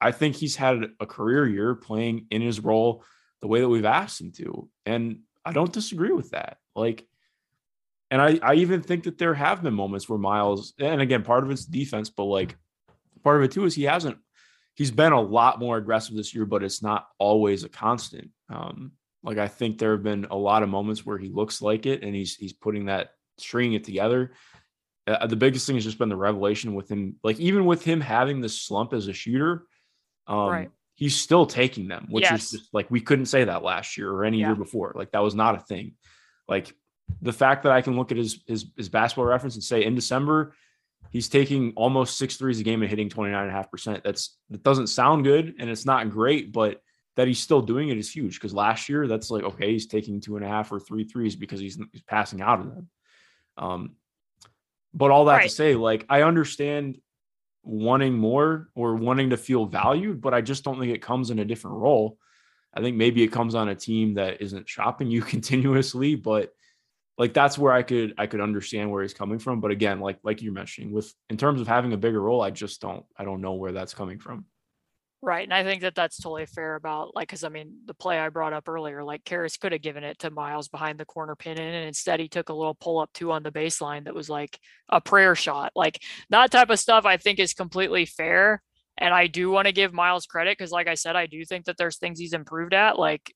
I 0.00 0.12
think 0.12 0.36
he's 0.36 0.54
had 0.54 0.84
a 1.00 1.06
career 1.06 1.48
year 1.48 1.74
playing 1.74 2.26
in 2.30 2.42
his 2.42 2.60
role 2.60 3.04
the 3.40 3.48
way 3.48 3.60
that 3.60 3.68
we've 3.68 3.84
asked 3.84 4.20
him 4.20 4.30
to, 4.36 4.68
and 4.86 5.22
I 5.44 5.52
don't 5.52 5.72
disagree 5.72 6.12
with 6.12 6.30
that. 6.30 6.58
Like. 6.74 7.06
And 8.12 8.20
I, 8.20 8.38
I 8.42 8.54
even 8.56 8.82
think 8.82 9.04
that 9.04 9.16
there 9.16 9.32
have 9.32 9.62
been 9.62 9.72
moments 9.72 10.06
where 10.06 10.18
Miles, 10.18 10.74
and 10.78 11.00
again, 11.00 11.22
part 11.22 11.44
of 11.44 11.50
it's 11.50 11.64
defense, 11.64 12.10
but 12.10 12.24
like 12.24 12.54
part 13.24 13.38
of 13.38 13.42
it 13.42 13.52
too 13.52 13.64
is 13.64 13.74
he 13.74 13.84
hasn't 13.84 14.18
he's 14.74 14.90
been 14.90 15.12
a 15.12 15.20
lot 15.20 15.58
more 15.58 15.76
aggressive 15.76 16.16
this 16.16 16.34
year, 16.34 16.46
but 16.46 16.62
it's 16.62 16.82
not 16.82 17.06
always 17.18 17.64
a 17.64 17.68
constant. 17.68 18.30
Um, 18.48 18.92
like 19.22 19.38
I 19.38 19.48
think 19.48 19.78
there 19.78 19.92
have 19.92 20.02
been 20.02 20.26
a 20.30 20.36
lot 20.36 20.62
of 20.62 20.68
moments 20.68 21.06
where 21.06 21.18
he 21.18 21.28
looks 21.28 21.62
like 21.62 21.86
it, 21.86 22.02
and 22.02 22.14
he's 22.14 22.34
he's 22.34 22.52
putting 22.52 22.86
that 22.86 23.10
stringing 23.38 23.74
it 23.74 23.84
together. 23.84 24.32
Uh, 25.06 25.26
the 25.26 25.36
biggest 25.36 25.66
thing 25.66 25.76
has 25.76 25.84
just 25.84 25.98
been 25.98 26.08
the 26.08 26.16
revelation 26.16 26.74
with 26.74 26.88
him. 26.88 27.16
Like 27.22 27.38
even 27.38 27.64
with 27.64 27.84
him 27.84 28.00
having 28.00 28.40
this 28.40 28.60
slump 28.60 28.92
as 28.92 29.08
a 29.08 29.12
shooter, 29.12 29.66
um, 30.26 30.48
right. 30.48 30.70
he's 30.94 31.16
still 31.16 31.46
taking 31.46 31.88
them, 31.88 32.06
which 32.08 32.22
yes. 32.22 32.44
is 32.44 32.50
just 32.50 32.74
like 32.74 32.90
we 32.90 33.00
couldn't 33.00 33.26
say 33.26 33.44
that 33.44 33.62
last 33.62 33.96
year 33.96 34.10
or 34.10 34.24
any 34.24 34.40
yeah. 34.40 34.48
year 34.48 34.56
before. 34.56 34.92
Like 34.96 35.12
that 35.12 35.22
was 35.22 35.34
not 35.34 35.56
a 35.56 35.60
thing. 35.60 35.94
Like 36.48 36.74
the 37.20 37.32
fact 37.32 37.64
that 37.64 37.72
I 37.72 37.82
can 37.82 37.96
look 37.96 38.10
at 38.10 38.18
his 38.18 38.42
his 38.46 38.66
his 38.76 38.88
basketball 38.88 39.26
reference 39.26 39.54
and 39.54 39.64
say 39.64 39.84
in 39.84 39.94
December 39.94 40.54
he's 41.12 41.28
taking 41.28 41.72
almost 41.76 42.18
six 42.18 42.36
threes 42.36 42.58
a 42.58 42.64
game 42.64 42.82
and 42.82 42.90
hitting 42.90 43.08
29.5%. 43.08 44.02
That's 44.02 44.36
that 44.50 44.62
doesn't 44.64 44.88
sound 44.88 45.24
good 45.24 45.54
and 45.58 45.70
it's 45.70 45.86
not 45.86 46.10
great, 46.10 46.52
but 46.52 46.82
that 47.16 47.28
he's 47.28 47.40
still 47.40 47.60
doing 47.60 47.90
it 47.90 47.98
is 47.98 48.10
huge 48.10 48.34
because 48.34 48.54
last 48.54 48.88
year 48.88 49.06
that's 49.06 49.30
like 49.30 49.44
okay 49.44 49.72
he's 49.72 49.86
taking 49.86 50.20
two 50.20 50.36
and 50.36 50.44
a 50.44 50.48
half 50.48 50.72
or 50.72 50.80
three 50.80 51.04
threes 51.04 51.36
because 51.36 51.60
he's, 51.60 51.78
he's 51.92 52.02
passing 52.02 52.40
out 52.40 52.60
of 52.60 52.74
them 52.74 52.88
um 53.58 53.90
but 54.94 55.10
all 55.10 55.26
that 55.26 55.36
right. 55.36 55.42
to 55.44 55.48
say 55.48 55.74
like 55.74 56.06
i 56.08 56.22
understand 56.22 56.98
wanting 57.64 58.14
more 58.14 58.68
or 58.74 58.96
wanting 58.96 59.30
to 59.30 59.36
feel 59.36 59.66
valued 59.66 60.20
but 60.20 60.34
i 60.34 60.40
just 60.40 60.64
don't 60.64 60.80
think 60.80 60.92
it 60.92 61.02
comes 61.02 61.30
in 61.30 61.38
a 61.38 61.44
different 61.44 61.76
role 61.76 62.18
i 62.74 62.80
think 62.80 62.96
maybe 62.96 63.22
it 63.22 63.28
comes 63.28 63.54
on 63.54 63.68
a 63.68 63.74
team 63.74 64.14
that 64.14 64.40
isn't 64.40 64.68
shopping 64.68 65.10
you 65.10 65.20
continuously 65.34 66.14
but 66.14 66.52
like 67.22 67.32
that's 67.32 67.56
where 67.56 67.72
i 67.72 67.84
could 67.84 68.14
i 68.18 68.26
could 68.26 68.40
understand 68.40 68.90
where 68.90 69.02
he's 69.02 69.14
coming 69.14 69.38
from 69.38 69.60
but 69.60 69.70
again 69.70 70.00
like 70.00 70.18
like 70.24 70.42
you're 70.42 70.52
mentioning 70.52 70.92
with 70.92 71.14
in 71.30 71.36
terms 71.36 71.60
of 71.60 71.68
having 71.68 71.92
a 71.92 71.96
bigger 71.96 72.20
role 72.20 72.42
i 72.42 72.50
just 72.50 72.80
don't 72.80 73.04
i 73.16 73.22
don't 73.24 73.40
know 73.40 73.52
where 73.52 73.70
that's 73.70 73.94
coming 73.94 74.18
from 74.18 74.44
Right. 75.24 75.44
And 75.44 75.54
I 75.54 75.62
think 75.62 75.82
that 75.82 75.94
that's 75.94 76.20
totally 76.20 76.46
fair 76.46 76.74
about 76.74 77.14
like, 77.14 77.28
cause 77.28 77.44
I 77.44 77.48
mean, 77.48 77.74
the 77.86 77.94
play 77.94 78.18
I 78.18 78.28
brought 78.28 78.52
up 78.52 78.68
earlier, 78.68 79.04
like 79.04 79.24
Caris 79.24 79.56
could 79.56 79.70
have 79.70 79.80
given 79.80 80.02
it 80.02 80.18
to 80.18 80.32
Miles 80.32 80.66
behind 80.66 80.98
the 80.98 81.04
corner 81.04 81.36
pin 81.36 81.60
in, 81.60 81.74
and 81.74 81.86
instead 81.86 82.18
he 82.18 82.26
took 82.26 82.48
a 82.48 82.52
little 82.52 82.74
pull 82.74 82.98
up 82.98 83.08
two 83.14 83.30
on 83.30 83.44
the 83.44 83.52
baseline 83.52 84.06
that 84.06 84.16
was 84.16 84.28
like 84.28 84.58
a 84.88 85.00
prayer 85.00 85.36
shot. 85.36 85.70
Like 85.76 86.02
that 86.30 86.50
type 86.50 86.70
of 86.70 86.80
stuff 86.80 87.04
I 87.04 87.18
think 87.18 87.38
is 87.38 87.54
completely 87.54 88.04
fair. 88.04 88.64
And 88.98 89.14
I 89.14 89.28
do 89.28 89.48
want 89.48 89.66
to 89.66 89.72
give 89.72 89.92
Miles 89.92 90.26
credit 90.26 90.58
because, 90.58 90.72
like 90.72 90.88
I 90.88 90.94
said, 90.94 91.14
I 91.14 91.26
do 91.26 91.44
think 91.44 91.66
that 91.66 91.76
there's 91.76 91.98
things 91.98 92.18
he's 92.18 92.34
improved 92.34 92.74
at, 92.74 92.98
like 92.98 93.32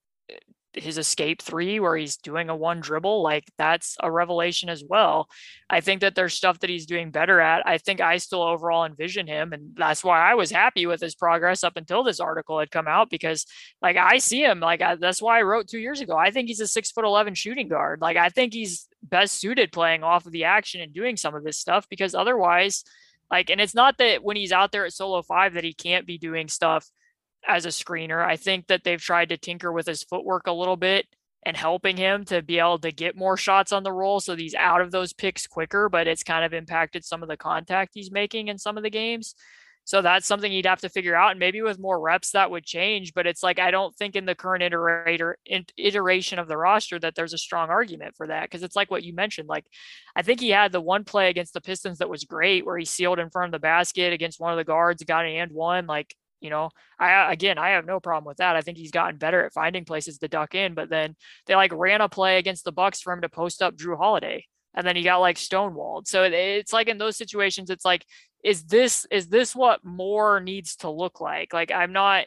his 0.77 0.99
escape 0.99 1.41
three 1.41 1.81
where 1.81 1.97
he's 1.97 2.17
doing 2.17 2.49
a 2.51 2.57
one 2.57 2.81
dribble 2.81 3.23
like 3.23 3.45
that's 3.57 3.97
a 4.01 4.11
revelation 4.11 4.69
as 4.69 4.85
well. 4.87 5.29
I 5.69 5.81
think 5.81 6.03
that 6.03 6.15
there's 6.15 6.35
stuff 6.35 6.61
that 6.61 6.71
he's 6.71 6.87
doing 6.87 7.11
better 7.11 7.41
at. 7.41 7.67
I 7.67 7.79
think 7.79 8.01
i 8.01 8.19
still 8.19 8.43
overall 8.43 8.85
envision 8.85 9.27
him 9.27 9.53
and 9.53 9.75
that's 9.77 10.05
why 10.05 10.21
i 10.21 10.35
was 10.35 10.51
happy 10.51 10.87
with 10.87 11.01
his 11.01 11.15
progress 11.15 11.65
up 11.65 11.77
until 11.77 12.03
this 12.03 12.21
article 12.21 12.59
had 12.59 12.71
come 12.71 12.87
out 12.87 13.11
because 13.11 13.47
like 13.81 13.97
i 13.97 14.19
see 14.19 14.43
him 14.43 14.61
like 14.61 14.83
I, 14.83 14.97
that's 14.97 15.23
why 15.23 15.39
i 15.39 15.43
wrote 15.43 15.69
two 15.69 15.79
years 15.79 16.01
ago. 16.01 16.17
I 16.17 16.31
think 16.31 16.49
he's 16.49 16.61
a 16.61 16.67
six 16.67 16.91
foot 16.91 17.05
11 17.05 17.35
shooting 17.35 17.69
guard. 17.69 18.01
Like 18.01 18.17
i 18.17 18.29
think 18.29 18.53
he's 18.53 18.89
best 19.03 19.39
suited 19.41 19.73
playing 19.73 20.03
off 20.03 20.27
of 20.27 20.33
the 20.33 20.45
action 20.45 20.81
and 20.81 20.93
doing 20.93 21.17
some 21.17 21.35
of 21.35 21.45
this 21.45 21.59
stuff 21.59 21.89
because 21.89 22.15
otherwise 22.15 22.85
like 23.31 23.51
and 23.51 23.61
it's 23.61 23.75
not 23.75 23.99
that 23.99 24.23
when 24.23 24.37
he's 24.37 24.53
out 24.53 24.73
there 24.73 24.85
at 24.85 24.93
solo 24.93 25.23
five 25.23 25.55
that 25.55 25.65
he 25.65 25.73
can't 25.73 26.07
be 26.07 26.19
doing 26.19 26.49
stuff 26.49 26.91
as 27.47 27.67
a 27.67 27.71
screener. 27.71 28.25
I 28.25 28.37
think 28.37 28.67
that 28.69 28.85
they've 28.85 29.01
tried 29.01 29.31
to 29.31 29.37
tinker 29.37 29.73
with 29.73 29.87
his 29.87 30.03
footwork 30.03 30.47
a 30.47 30.53
little 30.53 30.77
bit 30.77 31.07
and 31.45 31.57
helping 31.57 31.97
him 31.97 32.25
to 32.25 32.43
be 32.43 32.59
able 32.59 32.79
to 32.81 32.91
get 32.91 33.17
more 33.17 33.37
shots 33.37 33.73
on 33.73 33.85
the 33.85 33.93
roll 33.93 34.19
so 34.19 34.35
he's 34.35 34.55
out 34.55 34.81
of 34.81 34.91
those 34.91 35.13
picks 35.13 35.47
quicker, 35.47 35.89
but 35.89 36.09
it's 36.09 36.25
kind 36.25 36.45
of 36.45 36.53
impacted 36.53 37.05
some 37.05 37.23
of 37.23 37.29
the 37.29 37.37
contact 37.37 37.93
he's 37.95 38.11
making 38.11 38.49
in 38.49 38.59
some 38.59 38.77
of 38.77 38.83
the 38.83 38.91
games. 38.91 39.35
So 39.87 40.03
that's 40.03 40.27
something 40.27 40.51
he'd 40.51 40.67
have 40.67 40.81
to 40.81 40.89
figure 40.89 41.15
out. 41.15 41.31
And 41.31 41.39
maybe 41.39 41.63
with 41.63 41.79
more 41.79 42.01
reps 42.01 42.33
that 42.33 42.51
would 42.51 42.65
change. 42.65 43.15
But 43.15 43.29
it's 43.29 43.45
like 43.45 43.61
I 43.61 43.71
don't 43.71 43.95
think 43.95 44.17
in 44.17 44.27
the 44.27 44.35
current 44.35 44.65
iterator 44.65 45.35
iteration 45.77 46.41
of 46.41 46.49
the 46.49 46.57
roster 46.57 46.99
that 46.99 47.15
there's 47.15 47.33
a 47.33 47.39
strong 47.39 47.71
argument 47.71 48.17
for 48.17 48.27
that. 48.27 48.43
Because 48.43 48.65
it's 48.65 48.75
like 48.75 48.91
what 48.91 49.05
you 49.05 49.15
mentioned. 49.15 49.49
Like 49.49 49.65
I 50.17 50.23
think 50.23 50.41
he 50.41 50.51
had 50.51 50.73
the 50.73 50.81
one 50.81 51.05
play 51.05 51.31
against 51.31 51.55
the 51.55 51.61
Pistons 51.61 51.99
that 51.99 52.09
was 52.09 52.25
great 52.25 52.67
where 52.67 52.77
he 52.77 52.85
sealed 52.85 53.21
in 53.21 53.31
front 53.31 53.47
of 53.47 53.53
the 53.53 53.63
basket 53.63 54.13
against 54.13 54.41
one 54.41 54.51
of 54.51 54.59
the 54.59 54.65
guards, 54.65 55.05
got 55.05 55.25
an 55.25 55.31
and 55.31 55.53
one. 55.53 55.87
Like 55.87 56.17
you 56.41 56.51
know, 56.51 56.71
I 56.99 57.33
again, 57.33 57.59
I 57.59 57.71
have 57.71 57.87
no 57.87 58.01
problem 58.01 58.25
with 58.25 58.39
that. 58.39 58.57
I 58.57 58.61
think 58.61 58.79
he's 58.79 58.91
gotten 58.91 59.17
better 59.19 59.45
at 59.45 59.53
finding 59.53 59.85
places 59.85 60.19
to 60.19 60.29
duck 60.29 60.55
in. 60.55 60.75
But 60.75 60.91
then 60.91 61.17
they 61.47 61.55
like 61.55 61.73
ran 61.73 62.01
a 62.01 62.09
play 62.09 62.39
against 62.39 62.65
the 62.65 62.73
Bucks 62.73 63.01
for 63.01 63.13
him 63.13 63.23
to 63.23 63.29
post 63.29 63.63
up 63.63 63.77
Jrue 63.77 63.97
Holiday, 63.97 64.45
and 64.75 64.87
then 64.87 64.97
he 64.97 65.03
got 65.03 65.19
like 65.19 65.37
stonewalled. 65.37 66.07
So 66.07 66.25
it's 66.25 66.73
like 66.73 66.89
in 66.89 66.99
those 66.99 67.17
situations, 67.17 67.71
it's 67.71 67.85
like, 67.85 68.05
is 68.45 68.65
this 68.65 69.07
is 69.11 69.29
this 69.29 69.57
what 69.57 69.85
more 69.85 70.41
needs 70.41 70.77
to 70.77 70.91
look 70.91 71.21
like? 71.21 71.53
Like 71.53 71.73
I'm 71.73 71.93
not 71.93 72.27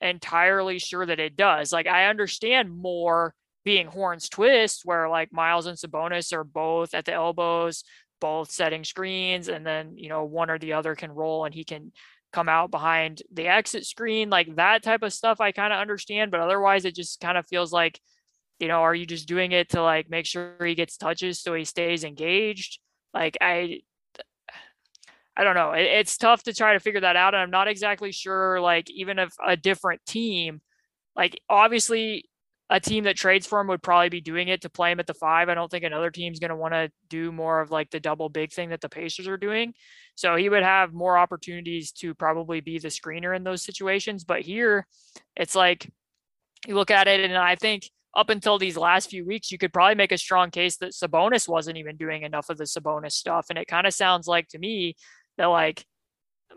entirely 0.00 0.78
sure 0.78 1.04
that 1.04 1.20
it 1.20 1.36
does. 1.36 1.72
Like 1.72 1.86
I 1.86 2.06
understand 2.06 2.70
more 2.70 3.34
being 3.64 3.86
horns 3.86 4.28
twist, 4.28 4.82
where 4.84 5.08
like 5.08 5.32
Miles 5.32 5.66
and 5.66 5.76
Sabonis 5.76 6.32
are 6.32 6.44
both 6.44 6.94
at 6.94 7.04
the 7.04 7.12
elbows, 7.12 7.84
both 8.20 8.50
setting 8.50 8.84
screens, 8.84 9.48
and 9.48 9.66
then 9.66 9.96
you 9.96 10.08
know 10.08 10.24
one 10.24 10.50
or 10.50 10.58
the 10.58 10.74
other 10.74 10.94
can 10.94 11.12
roll, 11.12 11.44
and 11.44 11.54
he 11.54 11.64
can 11.64 11.92
come 12.32 12.48
out 12.48 12.70
behind 12.70 13.22
the 13.32 13.48
exit 13.48 13.86
screen, 13.86 14.30
like 14.30 14.56
that 14.56 14.82
type 14.82 15.02
of 15.02 15.12
stuff 15.12 15.40
I 15.40 15.52
kind 15.52 15.72
of 15.72 15.80
understand, 15.80 16.30
but 16.30 16.40
otherwise 16.40 16.84
it 16.84 16.94
just 16.94 17.20
kind 17.20 17.38
of 17.38 17.46
feels 17.46 17.72
like, 17.72 18.00
you 18.58 18.68
know, 18.68 18.82
are 18.82 18.94
you 18.94 19.06
just 19.06 19.28
doing 19.28 19.52
it 19.52 19.70
to 19.70 19.82
like 19.82 20.10
make 20.10 20.26
sure 20.26 20.56
he 20.64 20.74
gets 20.74 20.96
touches 20.96 21.40
so 21.40 21.54
he 21.54 21.64
stays 21.64 22.04
engaged? 22.04 22.80
Like 23.14 23.36
I 23.40 23.80
I 25.36 25.44
don't 25.44 25.54
know. 25.54 25.72
It, 25.72 25.82
it's 25.82 26.16
tough 26.16 26.42
to 26.44 26.52
try 26.52 26.72
to 26.72 26.80
figure 26.80 27.00
that 27.00 27.16
out 27.16 27.34
and 27.34 27.40
I'm 27.40 27.50
not 27.50 27.68
exactly 27.68 28.12
sure 28.12 28.60
like 28.60 28.90
even 28.90 29.18
if 29.18 29.32
a 29.44 29.56
different 29.56 30.04
team 30.04 30.60
like 31.16 31.40
obviously 31.48 32.28
a 32.70 32.78
team 32.78 33.04
that 33.04 33.16
trades 33.16 33.46
for 33.46 33.60
him 33.60 33.68
would 33.68 33.82
probably 33.82 34.10
be 34.10 34.20
doing 34.20 34.48
it 34.48 34.60
to 34.62 34.68
play 34.68 34.92
him 34.92 35.00
at 35.00 35.06
the 35.06 35.14
five. 35.14 35.48
I 35.48 35.54
don't 35.54 35.70
think 35.70 35.84
another 35.84 36.10
team's 36.10 36.38
going 36.38 36.50
to 36.50 36.56
want 36.56 36.74
to 36.74 36.90
do 37.08 37.32
more 37.32 37.60
of 37.60 37.70
like 37.70 37.90
the 37.90 38.00
double 38.00 38.28
big 38.28 38.52
thing 38.52 38.70
that 38.70 38.82
the 38.82 38.90
Pacers 38.90 39.26
are 39.26 39.38
doing. 39.38 39.72
So 40.16 40.36
he 40.36 40.48
would 40.48 40.62
have 40.62 40.92
more 40.92 41.16
opportunities 41.16 41.92
to 41.92 42.14
probably 42.14 42.60
be 42.60 42.78
the 42.78 42.88
screener 42.88 43.34
in 43.34 43.42
those 43.42 43.62
situations. 43.62 44.24
But 44.24 44.42
here, 44.42 44.86
it's 45.34 45.54
like 45.54 45.90
you 46.66 46.74
look 46.74 46.90
at 46.90 47.08
it, 47.08 47.20
and 47.20 47.36
I 47.36 47.54
think 47.54 47.84
up 48.14 48.30
until 48.30 48.58
these 48.58 48.76
last 48.76 49.10
few 49.10 49.24
weeks, 49.24 49.50
you 49.50 49.58
could 49.58 49.72
probably 49.72 49.94
make 49.94 50.12
a 50.12 50.18
strong 50.18 50.50
case 50.50 50.76
that 50.78 50.92
Sabonis 50.92 51.48
wasn't 51.48 51.78
even 51.78 51.96
doing 51.96 52.22
enough 52.22 52.50
of 52.50 52.58
the 52.58 52.64
Sabonis 52.64 53.12
stuff. 53.12 53.46
And 53.48 53.58
it 53.58 53.68
kind 53.68 53.86
of 53.86 53.94
sounds 53.94 54.26
like 54.26 54.48
to 54.48 54.58
me 54.58 54.96
that 55.36 55.46
like 55.46 55.84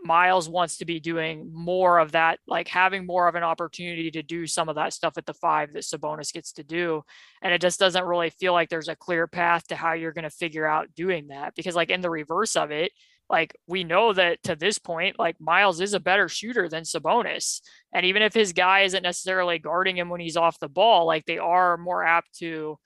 Miles 0.02 0.48
wants 0.48 0.78
to 0.78 0.84
be 0.84 1.00
doing 1.00 1.50
more 1.52 1.98
of 1.98 2.12
that, 2.12 2.38
like 2.46 2.68
having 2.68 3.06
more 3.06 3.28
of 3.28 3.34
an 3.34 3.42
opportunity 3.42 4.10
to 4.10 4.22
do 4.22 4.46
some 4.46 4.68
of 4.68 4.76
that 4.76 4.92
stuff 4.92 5.16
at 5.16 5.26
the 5.26 5.34
five 5.34 5.72
that 5.72 5.84
Sabonis 5.84 6.32
gets 6.32 6.52
to 6.54 6.64
do. 6.64 7.02
And 7.42 7.52
it 7.52 7.60
just 7.60 7.78
doesn't 7.78 8.04
really 8.04 8.30
feel 8.30 8.52
like 8.52 8.68
there's 8.68 8.88
a 8.88 8.96
clear 8.96 9.26
path 9.26 9.66
to 9.68 9.76
how 9.76 9.92
you're 9.92 10.12
going 10.12 10.24
to 10.24 10.30
figure 10.30 10.66
out 10.66 10.94
doing 10.96 11.28
that. 11.28 11.54
Because, 11.54 11.76
like, 11.76 11.90
in 11.90 12.00
the 12.00 12.10
reverse 12.10 12.56
of 12.56 12.70
it, 12.70 12.92
like 13.30 13.56
we 13.66 13.82
know 13.82 14.12
that 14.12 14.42
to 14.42 14.54
this 14.54 14.78
point, 14.78 15.18
like 15.18 15.40
Miles 15.40 15.80
is 15.80 15.94
a 15.94 16.00
better 16.00 16.28
shooter 16.28 16.68
than 16.68 16.82
Sabonis. 16.82 17.60
And 17.92 18.04
even 18.04 18.22
if 18.22 18.34
his 18.34 18.52
guy 18.52 18.80
isn't 18.80 19.02
necessarily 19.02 19.58
guarding 19.58 19.96
him 19.96 20.10
when 20.10 20.20
he's 20.20 20.36
off 20.36 20.60
the 20.60 20.68
ball, 20.68 21.06
like 21.06 21.24
they 21.24 21.38
are 21.38 21.78
more 21.78 22.04
apt 22.04 22.38
to 22.38 22.78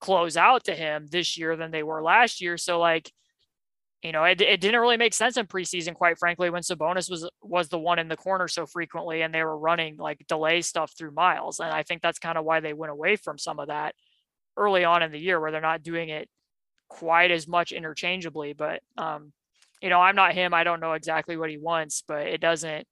close 0.00 0.36
out 0.36 0.64
to 0.64 0.74
him 0.74 1.06
this 1.10 1.36
year 1.36 1.56
than 1.56 1.70
they 1.70 1.82
were 1.82 2.02
last 2.02 2.40
year. 2.40 2.56
So, 2.56 2.78
like, 2.78 3.12
you 4.02 4.10
know, 4.10 4.24
it, 4.24 4.40
it 4.40 4.60
didn't 4.60 4.80
really 4.80 4.96
make 4.96 5.14
sense 5.14 5.36
in 5.36 5.46
preseason, 5.46 5.94
quite 5.94 6.18
frankly, 6.18 6.50
when 6.50 6.62
Sabonis 6.62 7.08
was 7.08 7.28
was 7.40 7.68
the 7.68 7.78
one 7.78 8.00
in 8.00 8.08
the 8.08 8.16
corner 8.16 8.48
so 8.48 8.66
frequently, 8.66 9.22
and 9.22 9.32
they 9.32 9.44
were 9.44 9.56
running 9.56 9.96
like 9.96 10.26
delay 10.26 10.60
stuff 10.60 10.92
through 10.96 11.12
Miles, 11.12 11.60
and 11.60 11.70
I 11.70 11.84
think 11.84 12.02
that's 12.02 12.18
kind 12.18 12.36
of 12.36 12.44
why 12.44 12.60
they 12.60 12.72
went 12.72 12.90
away 12.90 13.14
from 13.14 13.38
some 13.38 13.60
of 13.60 13.68
that 13.68 13.94
early 14.56 14.84
on 14.84 15.02
in 15.02 15.12
the 15.12 15.20
year, 15.20 15.40
where 15.40 15.52
they're 15.52 15.60
not 15.60 15.84
doing 15.84 16.08
it 16.08 16.28
quite 16.88 17.30
as 17.30 17.46
much 17.46 17.70
interchangeably. 17.70 18.54
But 18.54 18.80
um, 18.98 19.32
you 19.80 19.88
know, 19.88 20.00
I'm 20.00 20.16
not 20.16 20.34
him; 20.34 20.52
I 20.52 20.64
don't 20.64 20.80
know 20.80 20.94
exactly 20.94 21.36
what 21.36 21.50
he 21.50 21.58
wants, 21.58 22.02
but 22.06 22.26
it 22.26 22.40
doesn't. 22.40 22.86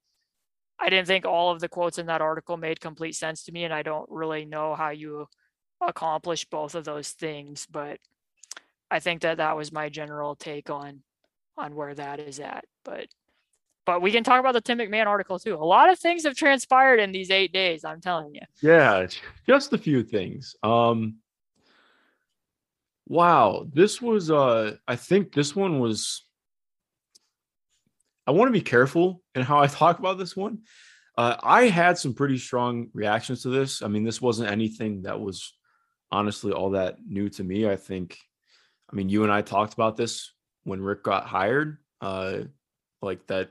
I 0.79 0.89
didn't 0.91 1.09
think 1.09 1.27
all 1.27 1.51
of 1.51 1.61
the 1.61 1.69
quotes 1.69 1.99
in 1.99 2.07
that 2.07 2.23
article 2.23 2.57
made 2.57 2.81
complete 2.81 3.17
sense 3.17 3.45
to 3.45 3.53
me, 3.53 3.65
and 3.65 3.75
I 3.75 3.83
don't 3.83 4.09
really 4.09 4.45
know 4.45 4.77
how 4.77 4.91
you 4.91 5.27
accomplish 5.81 6.45
both 6.45 6.77
of 6.77 6.85
those 6.85 7.11
things, 7.11 7.67
but 7.69 7.99
I 8.91 9.01
think 9.01 9.23
that 9.23 9.39
that 9.39 9.57
was 9.57 9.73
my 9.73 9.89
general 9.89 10.35
take 10.35 10.71
on 10.71 11.03
on 11.57 11.75
where 11.75 11.95
that 11.95 12.21
is 12.21 12.41
at. 12.41 12.65
But 12.85 13.07
but 13.87 14.03
we 14.03 14.13
can 14.13 14.25
talk 14.25 14.41
about 14.41 14.53
the 14.53 14.61
Tim 14.61 14.79
McMahon 14.79 15.07
article 15.07 15.39
too. 15.39 15.55
A 15.55 15.57
lot 15.57 15.91
of 15.91 15.99
things 15.99 16.25
have 16.25 16.37
transpired 16.37 17.01
in 17.01 17.13
these 17.13 17.31
eight 17.31 17.53
days. 17.53 17.85
I'm 17.85 18.01
telling 18.01 18.35
you. 18.35 18.43
Yeah, 18.63 19.07
just 19.47 19.73
a 19.73 19.79
few 19.79 20.03
things. 20.03 20.55
Um, 20.63 21.17
wow, 23.07 23.67
this 23.73 24.01
was. 24.01 24.31
Uh, 24.31 24.77
I 24.87 24.97
think 24.97 25.33
this 25.33 25.57
one 25.57 25.81
was. 25.81 26.25
I 28.27 28.33
want 28.33 28.49
to 28.49 28.53
be 28.53 28.61
careful 28.61 29.23
in 29.35 29.43
how 29.43 29.61
I 29.61 29.67
talk 29.67 29.99
about 29.99 30.19
this 30.19 30.37
one. 30.37 30.61
Uh, 31.19 31.37
I 31.43 31.65
had 31.65 31.99
some 31.99 32.15
pretty 32.15 32.39
strong 32.39 32.89
reactions 32.95 33.43
to 33.43 33.49
this. 33.49 33.83
I 33.83 33.89
mean, 33.89 34.05
this 34.05 34.23
wasn't 34.23 34.51
anything 34.51 35.03
that 35.03 35.21
was 35.21 35.53
honestly 36.13 36.53
all 36.53 36.71
that 36.71 36.97
new 37.05 37.29
to 37.31 37.43
me. 37.43 37.69
I 37.69 37.77
think 37.77 38.19
I 38.91 38.97
mean, 38.97 39.09
you 39.09 39.23
and 39.23 39.33
I 39.33 39.43
talked 39.43 39.73
about 39.73 39.97
this 39.97 40.33
when 40.65 40.81
Rick 40.81 41.05
got 41.05 41.27
hired. 41.27 41.79
Uh, 42.01 42.43
like 43.03 43.27
that, 43.29 43.51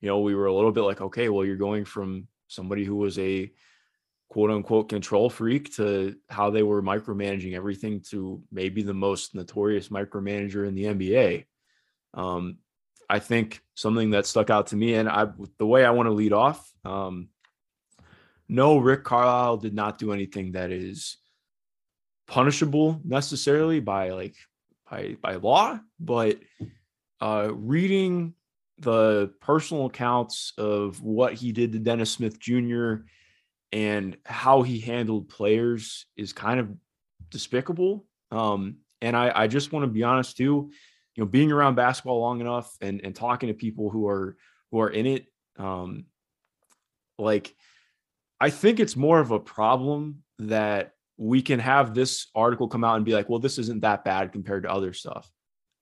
you 0.00 0.08
know, 0.08 0.20
we 0.20 0.34
were 0.34 0.46
a 0.46 0.54
little 0.54 0.72
bit 0.72 0.82
like, 0.82 1.00
okay, 1.00 1.28
well, 1.28 1.44
you're 1.44 1.56
going 1.56 1.84
from 1.84 2.28
somebody 2.48 2.84
who 2.84 2.96
was 2.96 3.18
a 3.18 3.50
quote 4.28 4.50
unquote 4.50 4.88
control 4.88 5.30
freak 5.30 5.74
to 5.76 6.16
how 6.28 6.50
they 6.50 6.62
were 6.62 6.82
micromanaging 6.82 7.54
everything 7.54 8.00
to 8.10 8.42
maybe 8.50 8.82
the 8.82 8.94
most 8.94 9.34
notorious 9.34 9.88
micromanager 9.88 10.66
in 10.66 10.74
the 10.74 10.84
NBA. 10.84 11.44
Um, 12.14 12.58
I 13.08 13.18
think 13.18 13.62
something 13.74 14.10
that 14.10 14.26
stuck 14.26 14.50
out 14.50 14.68
to 14.68 14.76
me, 14.76 14.94
and 14.94 15.08
I 15.08 15.28
the 15.58 15.66
way 15.66 15.84
I 15.84 15.90
want 15.90 16.08
to 16.08 16.12
lead 16.12 16.32
off. 16.32 16.68
Um, 16.84 17.28
no, 18.48 18.78
Rick 18.78 19.04
Carlisle 19.04 19.58
did 19.58 19.74
not 19.74 19.98
do 19.98 20.12
anything 20.12 20.52
that 20.52 20.70
is 20.70 21.18
punishable 22.26 23.00
necessarily 23.04 23.80
by 23.80 24.10
like 24.10 24.34
by 24.90 25.16
by 25.20 25.36
law, 25.36 25.78
but 26.00 26.38
uh, 27.20 27.50
reading 27.52 28.34
the 28.78 29.32
personal 29.40 29.86
accounts 29.86 30.52
of 30.58 31.02
what 31.02 31.34
he 31.34 31.52
did 31.52 31.72
to 31.72 31.78
Dennis 31.78 32.10
Smith 32.10 32.38
Jr. 32.38 32.96
and 33.72 34.16
how 34.24 34.62
he 34.62 34.78
handled 34.78 35.28
players 35.28 36.06
is 36.16 36.32
kind 36.32 36.60
of 36.60 36.70
despicable. 37.30 38.04
Um, 38.30 38.78
and 39.00 39.16
I, 39.16 39.32
I 39.34 39.46
just 39.46 39.72
want 39.72 39.84
to 39.84 39.90
be 39.90 40.02
honest 40.02 40.36
too, 40.36 40.70
you 41.14 41.24
know, 41.24 41.26
being 41.26 41.52
around 41.52 41.74
basketball 41.74 42.20
long 42.20 42.40
enough 42.40 42.76
and, 42.80 43.00
and 43.02 43.14
talking 43.14 43.48
to 43.48 43.54
people 43.54 43.90
who 43.90 44.06
are 44.08 44.36
who 44.70 44.80
are 44.80 44.90
in 44.90 45.06
it, 45.06 45.26
um, 45.58 46.06
like 47.18 47.54
I 48.40 48.50
think 48.50 48.80
it's 48.80 48.96
more 48.96 49.20
of 49.20 49.30
a 49.30 49.40
problem 49.40 50.22
that 50.38 50.92
we 51.16 51.42
can 51.42 51.58
have 51.58 51.94
this 51.94 52.26
article 52.34 52.68
come 52.68 52.84
out 52.84 52.96
and 52.96 53.04
be 53.04 53.14
like, 53.14 53.28
well, 53.28 53.38
this 53.38 53.58
isn't 53.58 53.80
that 53.80 54.04
bad 54.04 54.32
compared 54.32 54.64
to 54.64 54.70
other 54.70 54.92
stuff. 54.92 55.30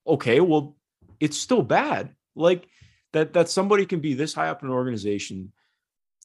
Okay, 0.07 0.41
well, 0.41 0.77
it's 1.21 1.39
still 1.39 1.63
bad. 1.63 2.15
Like 2.37 2.69
that 3.13 3.33
that 3.35 3.49
somebody 3.49 3.87
can 3.87 4.01
be 4.01 4.15
this 4.15 4.35
high 4.35 4.49
up 4.49 4.63
in 4.63 4.69
an 4.69 4.75
organization, 4.75 5.53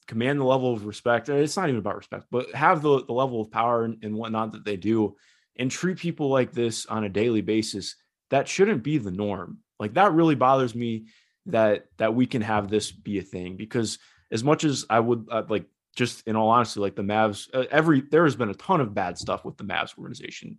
command 0.06 0.40
the 0.40 0.44
level 0.44 0.72
of 0.72 0.86
respect. 0.86 1.28
It's 1.28 1.56
not 1.56 1.68
even 1.68 1.78
about 1.78 1.96
respect, 1.96 2.26
but 2.30 2.54
have 2.54 2.82
the, 2.82 3.04
the 3.04 3.12
level 3.12 3.40
of 3.40 3.50
power 3.50 3.84
and, 3.84 4.02
and 4.02 4.14
whatnot 4.14 4.52
that 4.52 4.64
they 4.64 4.76
do 4.76 5.16
and 5.56 5.70
treat 5.70 5.98
people 5.98 6.28
like 6.28 6.52
this 6.52 6.86
on 6.86 7.04
a 7.04 7.08
daily 7.08 7.40
basis. 7.40 7.96
That 8.30 8.48
shouldn't 8.48 8.82
be 8.82 8.98
the 8.98 9.10
norm. 9.10 9.58
Like 9.78 9.94
that 9.94 10.12
really 10.12 10.34
bothers 10.34 10.74
me 10.74 11.06
that 11.46 11.86
that 11.96 12.14
we 12.14 12.26
can 12.26 12.42
have 12.42 12.68
this 12.68 12.92
be 12.92 13.18
a 13.18 13.22
thing 13.22 13.56
because 13.56 13.98
as 14.30 14.44
much 14.44 14.64
as 14.64 14.84
I 14.88 15.00
would 15.00 15.26
uh, 15.30 15.44
like 15.48 15.64
just 15.96 16.26
in 16.26 16.36
all 16.36 16.48
honesty 16.48 16.80
like 16.80 16.96
the 16.96 17.02
Mavs 17.02 17.48
uh, 17.54 17.64
every 17.70 18.02
there 18.02 18.24
has 18.24 18.36
been 18.36 18.50
a 18.50 18.54
ton 18.54 18.80
of 18.80 18.94
bad 18.94 19.18
stuff 19.18 19.44
with 19.44 19.56
the 19.56 19.64
Mavs 19.64 19.96
organization 19.98 20.58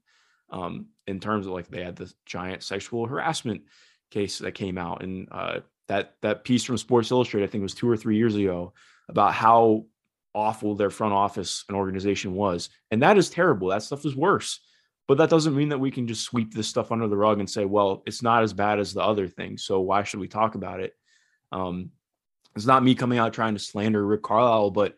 um 0.50 0.88
in 1.08 1.20
terms 1.20 1.46
of 1.46 1.54
like 1.54 1.68
they 1.70 1.84
had 1.84 1.96
this 1.96 2.14
giant 2.26 2.64
sexual 2.64 3.06
harassment 3.06 3.62
case 4.10 4.40
that 4.40 4.54
came 4.54 4.78
out 4.78 5.04
and 5.04 5.28
uh 5.32 5.60
that 5.88 6.16
that 6.22 6.44
piece 6.44 6.64
from 6.64 6.78
Sports 6.78 7.12
Illustrated 7.12 7.48
I 7.48 7.52
think 7.52 7.62
was 7.62 7.74
2 7.74 7.90
or 7.90 7.98
3 7.98 8.18
years 8.18 8.36
ago 8.36 8.74
about 9.10 9.34
how 9.34 9.86
awful 10.34 10.76
their 10.76 10.90
front 10.90 11.14
office 11.14 11.66
and 11.68 11.78
organization 11.78 12.34
was 12.34 12.70
and 12.92 13.02
that 13.04 13.18
is 13.18 13.30
terrible 13.30 13.70
that 13.70 13.84
stuff 13.84 14.06
is 14.06 14.16
worse 14.16 14.60
but 15.12 15.18
that 15.18 15.30
doesn't 15.30 15.58
mean 15.58 15.68
that 15.68 15.78
we 15.78 15.92
can 15.92 16.08
just 16.08 16.24
sweep 16.24 16.54
this 16.54 16.70
stuff 16.70 16.90
under 16.90 17.06
the 17.06 17.18
rug 17.18 17.40
and 17.40 17.50
say, 17.50 17.66
well, 17.66 18.02
it's 18.06 18.24
not 18.24 18.44
as 18.44 18.54
bad 18.54 18.80
as 18.80 18.94
the 18.94 19.02
other 19.02 19.28
thing. 19.28 19.58
So 19.58 19.82
why 19.82 20.04
should 20.04 20.22
we 20.22 20.30
talk 20.30 20.56
about 20.56 20.80
it? 20.80 20.94
Um, 21.52 21.90
it's 22.56 22.66
not 22.66 22.82
me 22.82 22.96
coming 22.96 23.20
out 23.20 23.34
trying 23.34 23.54
to 23.54 23.60
slander 23.60 24.06
Rick 24.06 24.24
Carlisle, 24.24 24.72
but 24.72 24.96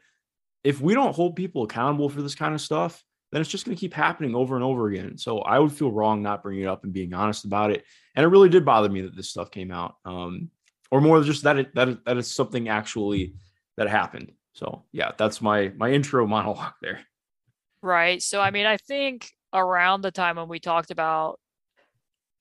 if 0.63 0.81
we 0.81 0.93
don't 0.93 1.15
hold 1.15 1.35
people 1.35 1.63
accountable 1.63 2.09
for 2.09 2.21
this 2.21 2.35
kind 2.35 2.53
of 2.53 2.61
stuff, 2.61 3.03
then 3.31 3.41
it's 3.41 3.49
just 3.49 3.65
going 3.65 3.75
to 3.75 3.79
keep 3.79 3.93
happening 3.93 4.35
over 4.35 4.55
and 4.55 4.63
over 4.63 4.87
again. 4.87 5.17
So 5.17 5.39
I 5.39 5.59
would 5.59 5.71
feel 5.71 5.91
wrong 5.91 6.21
not 6.21 6.43
bringing 6.43 6.63
it 6.63 6.67
up 6.67 6.83
and 6.83 6.93
being 6.93 7.13
honest 7.13 7.45
about 7.45 7.71
it. 7.71 7.83
And 8.15 8.23
it 8.23 8.29
really 8.29 8.49
did 8.49 8.63
bother 8.63 8.89
me 8.89 9.01
that 9.01 9.15
this 9.15 9.29
stuff 9.29 9.49
came 9.49 9.71
out, 9.71 9.95
um, 10.05 10.49
or 10.91 11.01
more 11.01 11.21
just 11.23 11.43
that 11.43 11.57
it, 11.57 11.75
that 11.75 11.89
it, 11.89 12.05
that 12.05 12.17
is 12.17 12.31
something 12.31 12.69
actually 12.69 13.33
that 13.77 13.89
happened. 13.89 14.31
So 14.53 14.85
yeah, 14.91 15.11
that's 15.17 15.41
my 15.41 15.73
my 15.75 15.91
intro 15.91 16.27
monologue 16.27 16.73
there. 16.81 17.01
Right. 17.81 18.21
So 18.21 18.39
I 18.39 18.51
mean, 18.51 18.67
I 18.67 18.77
think 18.77 19.31
around 19.51 20.01
the 20.01 20.11
time 20.11 20.35
when 20.35 20.47
we 20.47 20.59
talked 20.59 20.91
about 20.91 21.39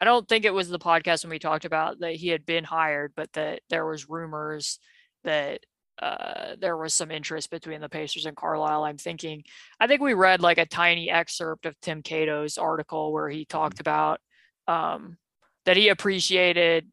I 0.03 0.05
don't 0.05 0.29
think 0.29 0.45
it 0.45 0.53
was 0.53 0.69
the 0.69 0.79
podcast 0.79 1.25
when 1.25 1.31
we 1.31 1.39
talked 1.39 1.65
about 1.65 2.01
that 2.01 2.17
he 2.17 2.29
had 2.29 2.45
been 2.45 2.65
hired, 2.65 3.13
but 3.17 3.33
that 3.35 3.61
there 3.71 3.87
was 3.87 4.11
rumors 4.11 4.79
that 5.23 5.61
uh, 6.03 6.57
there 6.59 6.77
was 6.77 6.93
some 6.93 7.11
interest 7.11 7.51
between 7.51 7.81
the 7.81 7.89
Pacers 7.89 8.27
and 8.27 8.37
Carlisle. 8.37 8.85
I'm 8.85 8.99
thinking, 8.99 9.45
I 9.79 9.87
think 9.87 10.01
we 10.01 10.15
read 10.15 10.43
like 10.43 10.59
a 10.59 10.67
tiny 10.67 11.09
excerpt 11.11 11.65
of 11.65 11.79
Tim 11.81 12.03
Cato's 12.03 12.59
article 12.59 13.13
where 13.13 13.29
he 13.29 13.45
talked 13.45 13.81
about 13.81 14.21
um, 14.67 15.17
that 15.65 15.77
he 15.77 15.89
appreciated 15.89 16.89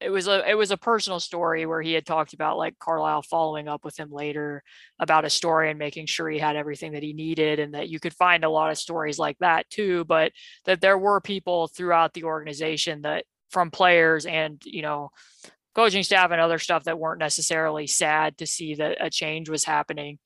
it 0.00 0.10
was 0.10 0.28
a 0.28 0.48
it 0.48 0.54
was 0.54 0.70
a 0.70 0.76
personal 0.76 1.18
story 1.18 1.66
where 1.66 1.80
he 1.80 1.92
had 1.92 2.06
talked 2.06 2.34
about 2.34 2.58
like 2.58 2.78
Carlisle 2.78 3.22
following 3.22 3.68
up 3.68 3.84
with 3.84 3.98
him 3.98 4.10
later 4.10 4.62
about 5.00 5.24
a 5.24 5.30
story 5.30 5.70
and 5.70 5.78
making 5.78 6.06
sure 6.06 6.28
he 6.28 6.38
had 6.38 6.56
everything 6.56 6.92
that 6.92 7.02
he 7.02 7.12
needed 7.12 7.58
and 7.58 7.74
that 7.74 7.88
you 7.88 7.98
could 7.98 8.14
find 8.14 8.44
a 8.44 8.50
lot 8.50 8.70
of 8.70 8.78
stories 8.78 9.18
like 9.18 9.38
that 9.38 9.68
too 9.70 10.04
but 10.04 10.32
that 10.66 10.80
there 10.80 10.98
were 10.98 11.20
people 11.20 11.68
throughout 11.68 12.12
the 12.12 12.24
organization 12.24 13.02
that 13.02 13.24
from 13.50 13.70
players 13.70 14.26
and 14.26 14.60
you 14.64 14.82
know 14.82 15.10
coaching 15.76 16.02
staff 16.02 16.32
and 16.32 16.40
other 16.40 16.58
stuff 16.58 16.84
that 16.84 16.98
weren't 16.98 17.20
necessarily 17.20 17.86
sad 17.86 18.36
to 18.38 18.46
see 18.46 18.74
that 18.74 18.96
a 19.00 19.08
change 19.10 19.48
was 19.48 19.62
happening 19.62 20.18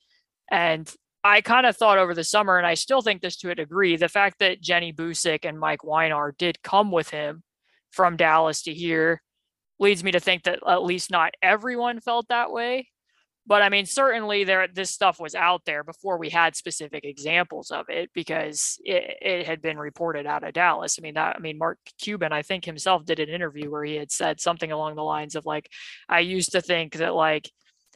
and 0.51 0.91
I 1.23 1.43
kind 1.43 1.67
of 1.67 1.77
thought 1.77 1.99
over 1.99 2.15
the 2.15 2.25
summer, 2.25 2.57
and 2.57 2.67
I 2.67 2.75
still 2.75 3.03
think 3.03 3.21
this 3.21 3.37
to 3.39 3.51
a 3.51 3.55
degree, 3.55 3.97
the 3.97 4.09
fact 4.09 4.39
that 4.39 4.63
Jenny 4.63 4.93
Boucek 4.93 5.45
and 5.45 5.59
Mike 5.59 5.81
Weinar 5.81 6.37
did 6.37 6.63
come 6.63 6.91
with 6.91 7.11
him 7.11 7.43
from 7.91 8.17
Dallas 8.17 8.63
to 8.63 8.73
here 8.73 9.23
leads 9.79 10.03
me 10.03 10.13
to 10.13 10.21
think 10.21 10.45
that 10.45 10.61
at 10.67 10.83
least 10.83 11.11
not 11.11 11.35
everyone 11.43 12.01
felt 12.01 12.29
that 12.29 12.53
way. 12.53 12.89
But 13.51 13.63
I 13.63 13.69
mean, 13.69 13.85
certainly 13.85 14.45
there 14.45 14.69
this 14.69 14.91
stuff 14.91 15.19
was 15.19 15.35
out 15.35 15.65
there 15.65 15.83
before 15.83 16.19
we 16.19 16.31
had 16.31 16.55
specific 16.55 17.05
examples 17.05 17.73
of 17.73 17.87
it 17.89 18.09
because 18.15 18.79
it, 18.85 19.19
it 19.21 19.45
had 19.45 19.61
been 19.61 19.77
reported 19.77 20.25
out 20.25 20.45
of 20.45 20.53
Dallas. 20.53 20.97
I 20.97 21.03
mean, 21.03 21.15
that 21.15 21.35
I 21.35 21.41
mean, 21.41 21.59
Mark 21.59 21.79
Cuban, 22.01 22.33
I 22.33 22.43
think 22.43 22.65
himself 22.65 23.05
did 23.05 23.19
an 23.19 23.29
interview 23.29 23.69
where 23.69 23.83
he 23.83 23.97
had 23.97 24.13
said 24.13 24.41
something 24.41 24.71
along 24.71 24.95
the 24.95 25.03
lines 25.03 25.35
of 25.35 25.47
like, 25.47 25.69
I 26.09 26.21
used 26.21 26.53
to 26.53 26.61
think 26.61 26.99
that 26.99 27.13
like 27.13 27.51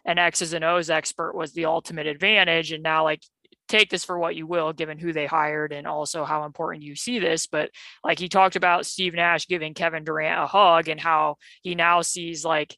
an 0.04 0.18
X's 0.18 0.54
and 0.54 0.64
O's 0.64 0.90
expert 0.90 1.36
was 1.36 1.52
the 1.52 1.66
ultimate 1.66 2.08
advantage. 2.08 2.72
And 2.72 2.82
now 2.82 3.04
like 3.04 3.22
take 3.68 3.90
this 3.90 4.04
for 4.04 4.18
what 4.18 4.34
you 4.34 4.48
will, 4.48 4.72
given 4.72 4.98
who 4.98 5.12
they 5.12 5.26
hired 5.26 5.72
and 5.72 5.86
also 5.86 6.24
how 6.24 6.46
important 6.46 6.82
you 6.82 6.96
see 6.96 7.20
this. 7.20 7.46
But 7.46 7.70
like 8.02 8.18
he 8.18 8.28
talked 8.28 8.56
about 8.56 8.86
Steve 8.86 9.14
Nash 9.14 9.46
giving 9.46 9.72
Kevin 9.72 10.02
Durant 10.02 10.42
a 10.42 10.46
hug 10.48 10.88
and 10.88 11.00
how 11.00 11.36
he 11.62 11.76
now 11.76 12.02
sees 12.02 12.44
like 12.44 12.76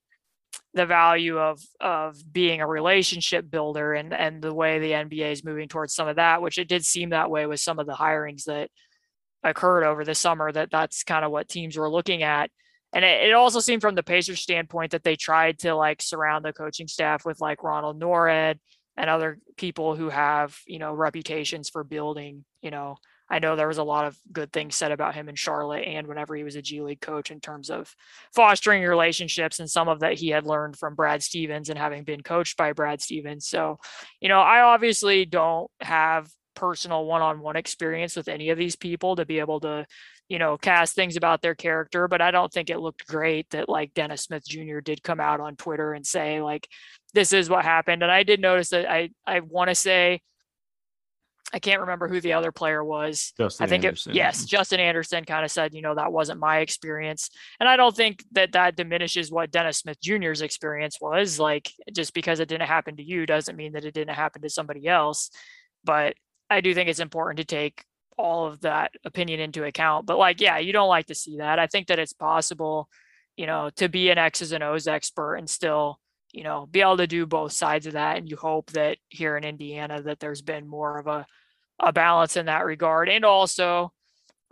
the 0.76 0.86
value 0.86 1.38
of 1.38 1.60
of 1.80 2.16
being 2.32 2.60
a 2.60 2.66
relationship 2.66 3.50
builder 3.50 3.94
and 3.94 4.12
and 4.12 4.42
the 4.42 4.52
way 4.52 4.78
the 4.78 4.92
NBA 4.92 5.32
is 5.32 5.44
moving 5.44 5.68
towards 5.68 5.94
some 5.94 6.06
of 6.06 6.16
that, 6.16 6.42
which 6.42 6.58
it 6.58 6.68
did 6.68 6.84
seem 6.84 7.10
that 7.10 7.30
way 7.30 7.46
with 7.46 7.60
some 7.60 7.78
of 7.78 7.86
the 7.86 7.94
hirings 7.94 8.44
that 8.44 8.70
occurred 9.42 9.84
over 9.84 10.04
the 10.04 10.14
summer. 10.14 10.52
That 10.52 10.70
that's 10.70 11.02
kind 11.02 11.24
of 11.24 11.32
what 11.32 11.48
teams 11.48 11.76
were 11.76 11.90
looking 11.90 12.22
at. 12.22 12.50
And 12.92 13.04
it, 13.04 13.28
it 13.28 13.32
also 13.32 13.58
seemed 13.58 13.80
from 13.82 13.94
the 13.94 14.02
Pacers 14.02 14.40
standpoint 14.40 14.92
that 14.92 15.02
they 15.02 15.16
tried 15.16 15.58
to 15.60 15.74
like 15.74 16.02
surround 16.02 16.44
the 16.44 16.52
coaching 16.52 16.88
staff 16.88 17.24
with 17.24 17.40
like 17.40 17.62
Ronald 17.62 17.98
Nored 17.98 18.58
and 18.98 19.10
other 19.10 19.38
people 19.56 19.96
who 19.96 20.10
have 20.10 20.58
you 20.66 20.78
know 20.78 20.92
reputations 20.92 21.70
for 21.70 21.84
building 21.84 22.44
you 22.60 22.70
know 22.70 22.96
I 23.28 23.38
know 23.40 23.56
there 23.56 23.68
was 23.68 23.78
a 23.78 23.84
lot 23.84 24.06
of 24.06 24.16
good 24.32 24.52
things 24.52 24.76
said 24.76 24.92
about 24.92 25.14
him 25.14 25.28
in 25.28 25.34
Charlotte 25.34 25.82
and 25.82 26.06
whenever 26.06 26.36
he 26.36 26.44
was 26.44 26.56
a 26.56 26.62
G 26.62 26.80
League 26.80 27.00
coach 27.00 27.30
in 27.30 27.40
terms 27.40 27.70
of 27.70 27.94
fostering 28.34 28.84
relationships 28.84 29.58
and 29.58 29.68
some 29.68 29.88
of 29.88 30.00
that 30.00 30.14
he 30.14 30.28
had 30.28 30.46
learned 30.46 30.78
from 30.78 30.94
Brad 30.94 31.22
Stevens 31.22 31.68
and 31.68 31.78
having 31.78 32.04
been 32.04 32.22
coached 32.22 32.56
by 32.56 32.72
Brad 32.72 33.00
Stevens. 33.00 33.48
So, 33.48 33.78
you 34.20 34.28
know, 34.28 34.40
I 34.40 34.60
obviously 34.60 35.24
don't 35.24 35.70
have 35.80 36.28
personal 36.54 37.04
one-on-one 37.04 37.56
experience 37.56 38.16
with 38.16 38.28
any 38.28 38.50
of 38.50 38.58
these 38.58 38.76
people 38.76 39.16
to 39.16 39.26
be 39.26 39.40
able 39.40 39.60
to, 39.60 39.86
you 40.28 40.38
know, 40.38 40.56
cast 40.56 40.94
things 40.94 41.16
about 41.16 41.42
their 41.42 41.54
character, 41.54 42.08
but 42.08 42.22
I 42.22 42.30
don't 42.30 42.52
think 42.52 42.70
it 42.70 42.80
looked 42.80 43.06
great 43.06 43.50
that 43.50 43.68
like 43.68 43.94
Dennis 43.94 44.22
Smith 44.22 44.44
Jr. 44.46 44.80
did 44.80 45.02
come 45.02 45.20
out 45.20 45.40
on 45.40 45.56
Twitter 45.56 45.92
and 45.92 46.06
say 46.06 46.40
like 46.40 46.68
this 47.12 47.32
is 47.32 47.50
what 47.50 47.64
happened. 47.64 48.02
And 48.02 48.10
I 48.10 48.22
did 48.22 48.40
notice 48.40 48.70
that 48.70 48.90
I 48.90 49.10
I 49.26 49.40
want 49.40 49.68
to 49.68 49.74
say 49.74 50.22
I 51.52 51.58
can't 51.58 51.80
remember 51.80 52.08
who 52.08 52.20
the 52.20 52.32
other 52.32 52.50
player 52.50 52.82
was. 52.82 53.32
Justin 53.38 53.64
I 53.64 53.68
think 53.68 53.84
Anderson. 53.84 54.12
it 54.12 54.16
yes, 54.16 54.44
Justin 54.44 54.80
Anderson 54.80 55.24
kind 55.24 55.44
of 55.44 55.50
said, 55.50 55.74
you 55.74 55.82
know, 55.82 55.94
that 55.94 56.12
wasn't 56.12 56.40
my 56.40 56.58
experience. 56.58 57.30
And 57.60 57.68
I 57.68 57.76
don't 57.76 57.94
think 57.94 58.24
that 58.32 58.52
that 58.52 58.76
diminishes 58.76 59.30
what 59.30 59.52
Dennis 59.52 59.78
Smith 59.78 60.00
Jr.'s 60.02 60.42
experience 60.42 60.98
was. 61.00 61.38
Like 61.38 61.70
just 61.92 62.14
because 62.14 62.40
it 62.40 62.48
didn't 62.48 62.66
happen 62.66 62.96
to 62.96 63.02
you 63.02 63.26
doesn't 63.26 63.56
mean 63.56 63.72
that 63.72 63.84
it 63.84 63.94
didn't 63.94 64.14
happen 64.14 64.42
to 64.42 64.50
somebody 64.50 64.88
else. 64.88 65.30
But 65.84 66.14
I 66.50 66.60
do 66.60 66.74
think 66.74 66.88
it's 66.88 67.00
important 67.00 67.38
to 67.38 67.44
take 67.44 67.84
all 68.18 68.46
of 68.46 68.60
that 68.62 68.92
opinion 69.04 69.40
into 69.40 69.64
account. 69.64 70.06
But 70.06 70.18
like, 70.18 70.40
yeah, 70.40 70.58
you 70.58 70.72
don't 70.72 70.88
like 70.88 71.06
to 71.06 71.14
see 71.14 71.38
that. 71.38 71.58
I 71.58 71.66
think 71.66 71.88
that 71.88 71.98
it's 71.98 72.12
possible, 72.12 72.88
you 73.36 73.46
know, 73.46 73.70
to 73.76 73.88
be 73.88 74.10
an 74.10 74.18
X's 74.18 74.52
and 74.52 74.64
O's 74.64 74.88
expert 74.88 75.36
and 75.36 75.48
still 75.48 76.00
you 76.36 76.44
know, 76.44 76.66
be 76.70 76.82
able 76.82 76.98
to 76.98 77.06
do 77.06 77.24
both 77.24 77.52
sides 77.52 77.86
of 77.86 77.94
that. 77.94 78.18
And 78.18 78.28
you 78.28 78.36
hope 78.36 78.70
that 78.72 78.98
here 79.08 79.38
in 79.38 79.44
Indiana 79.44 80.02
that 80.02 80.20
there's 80.20 80.42
been 80.42 80.68
more 80.68 80.98
of 80.98 81.06
a, 81.06 81.26
a 81.80 81.94
balance 81.94 82.36
in 82.36 82.44
that 82.44 82.66
regard. 82.66 83.08
And 83.08 83.24
also, 83.24 83.90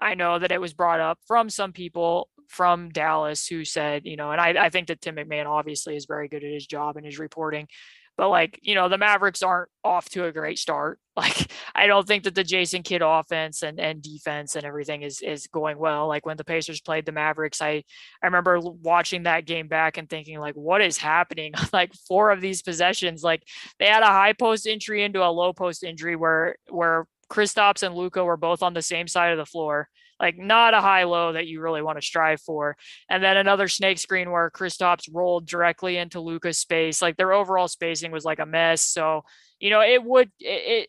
I 0.01 0.15
know 0.15 0.39
that 0.39 0.51
it 0.51 0.61
was 0.63 0.73
brought 0.73 1.01
up 1.01 1.19
from 1.27 1.51
some 1.51 1.73
people 1.73 2.31
from 2.49 2.89
Dallas 2.89 3.47
who 3.47 3.67
said, 3.67 4.07
you 4.07 4.17
know, 4.17 4.31
and 4.31 4.41
I, 4.41 4.65
I 4.65 4.71
think 4.71 4.89
that 4.89 5.03
Tim 5.03 5.17
McMahon 5.17 5.45
obviously 5.45 5.95
is 5.95 6.07
very 6.07 6.27
good 6.27 6.43
at 6.43 6.53
his 6.53 6.67
job 6.67 6.97
and 6.97 7.05
his 7.05 7.19
reporting, 7.19 7.69
but 8.17 8.29
like, 8.29 8.59
you 8.63 8.75
know, 8.75 8.89
the 8.89 8.99
Mavericks 8.99 9.43
aren't 9.43 9.71
off 9.83 10.09
to 10.11 10.25
a 10.27 10.33
great 10.33 10.59
start. 10.59 10.99
Like, 11.17 11.53
I 11.77 11.87
don't 11.87 12.09
think 12.09 12.25
that 12.25 12.35
the 12.35 12.43
Jason 12.43 12.83
Kidd 12.83 13.01
offense 13.01 13.63
and, 13.63 13.79
and 13.79 14.03
defense 14.03 14.57
and 14.57 14.65
everything 14.65 15.03
is 15.03 15.21
is 15.23 15.47
going 15.47 15.79
well. 15.79 16.09
Like 16.09 16.27
when 16.27 16.37
the 16.37 16.43
Pacers 16.43 16.81
played 16.81 17.07
the 17.07 17.13
Mavericks, 17.13 17.63
I 17.63 17.85
I 18.21 18.27
remember 18.27 18.59
watching 18.59 19.23
that 19.23 19.47
game 19.47 19.69
back 19.69 19.97
and 19.97 20.11
thinking, 20.11 20.41
like, 20.41 20.57
what 20.57 20.83
is 20.83 20.99
happening? 20.99 21.53
like 21.73 21.95
four 22.09 22.33
of 22.33 22.41
these 22.41 22.63
possessions, 22.63 23.23
like 23.23 23.45
they 23.79 23.87
had 23.87 24.03
a 24.03 24.07
high 24.07 24.33
post 24.33 24.67
entry 24.67 25.05
into 25.05 25.25
a 25.25 25.31
low 25.31 25.53
post 25.53 25.85
injury 25.85 26.17
where 26.17 26.57
where 26.69 27.07
Kristaps 27.31 27.85
and 27.85 27.95
Luka 27.95 28.25
were 28.25 28.37
both 28.37 28.65
on 28.65 28.75
the 28.75 28.83
same 28.83 29.07
side 29.07 29.31
of 29.31 29.39
the 29.39 29.47
floor 29.47 29.89
like 30.21 30.39
not 30.39 30.75
a 30.75 30.81
high 30.81 31.05
low 31.05 31.33
that 31.33 31.47
you 31.47 31.61
really 31.61 31.83
want 31.83 31.99
to 31.99 32.07
strive 32.07 32.41
for. 32.41 32.77
And 33.09 33.23
then 33.23 33.37
another 33.37 33.69
snake 33.69 33.99
screen 33.99 34.31
where 34.31 34.51
Kristaps 34.51 35.09
rolled 35.13 35.47
directly 35.47 35.97
into 35.97 36.21
Luka's 36.21 36.59
space. 36.59 37.03
Like 37.03 37.17
their 37.17 37.33
overall 37.33 37.69
spacing 37.69 38.11
was 38.13 38.25
like 38.25 38.39
a 38.39 38.47
mess. 38.47 38.85
So, 38.85 39.23
you 39.59 39.71
know, 39.71 39.81
it 39.81 40.03
would 40.03 40.31
it, 40.41 40.89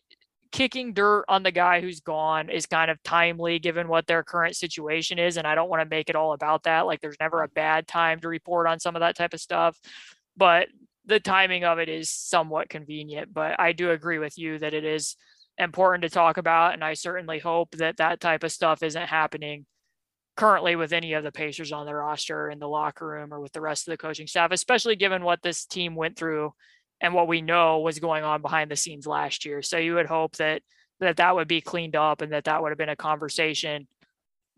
kicking 0.52 0.92
dirt 0.92 1.24
on 1.28 1.42
the 1.42 1.50
guy 1.50 1.80
who's 1.80 2.00
gone 2.00 2.48
is 2.48 2.66
kind 2.66 2.90
of 2.90 3.02
timely 3.02 3.58
given 3.58 3.88
what 3.88 4.06
their 4.06 4.22
current 4.22 4.56
situation 4.56 5.18
is. 5.18 5.36
And 5.36 5.46
I 5.46 5.54
don't 5.54 5.68
want 5.68 5.82
to 5.82 5.88
make 5.88 6.08
it 6.08 6.16
all 6.16 6.32
about 6.32 6.62
that. 6.62 6.86
Like 6.86 7.00
there's 7.00 7.20
never 7.20 7.42
a 7.42 7.48
bad 7.48 7.86
time 7.86 8.20
to 8.20 8.28
report 8.28 8.66
on 8.66 8.80
some 8.80 8.96
of 8.96 9.00
that 9.00 9.16
type 9.16 9.34
of 9.34 9.40
stuff. 9.40 9.78
But 10.36 10.68
the 11.04 11.20
timing 11.20 11.64
of 11.64 11.78
it 11.78 11.88
is 11.88 12.10
somewhat 12.10 12.68
convenient. 12.68 13.34
But 13.34 13.58
I 13.60 13.72
do 13.72 13.90
agree 13.90 14.18
with 14.18 14.38
you 14.38 14.58
that 14.58 14.74
it 14.74 14.84
is 14.84 15.16
important 15.58 16.02
to 16.02 16.10
talk 16.10 16.36
about. 16.36 16.74
And 16.74 16.84
I 16.84 16.94
certainly 16.94 17.38
hope 17.38 17.72
that 17.76 17.96
that 17.98 18.20
type 18.20 18.44
of 18.44 18.52
stuff 18.52 18.82
isn't 18.82 19.06
happening 19.06 19.66
currently 20.36 20.76
with 20.76 20.92
any 20.92 21.14
of 21.14 21.24
the 21.24 21.32
Pacers 21.32 21.72
on 21.72 21.86
their 21.86 21.98
roster 21.98 22.50
in 22.50 22.58
the 22.58 22.68
locker 22.68 23.06
room 23.06 23.32
or 23.32 23.40
with 23.40 23.52
the 23.52 23.60
rest 23.60 23.88
of 23.88 23.92
the 23.92 23.96
coaching 23.96 24.26
staff, 24.26 24.52
especially 24.52 24.96
given 24.96 25.24
what 25.24 25.42
this 25.42 25.64
team 25.64 25.94
went 25.94 26.16
through 26.16 26.52
and 27.00 27.14
what 27.14 27.28
we 27.28 27.40
know 27.40 27.80
was 27.80 27.98
going 27.98 28.24
on 28.24 28.42
behind 28.42 28.70
the 28.70 28.76
scenes 28.76 29.06
last 29.06 29.44
year. 29.44 29.62
So 29.62 29.78
you 29.78 29.94
would 29.94 30.06
hope 30.06 30.36
that 30.36 30.62
that 31.00 31.16
that 31.18 31.34
would 31.34 31.48
be 31.48 31.60
cleaned 31.60 31.96
up 31.96 32.22
and 32.22 32.32
that 32.32 32.44
that 32.44 32.62
would 32.62 32.70
have 32.70 32.78
been 32.78 32.88
a 32.88 32.96
conversation 32.96 33.86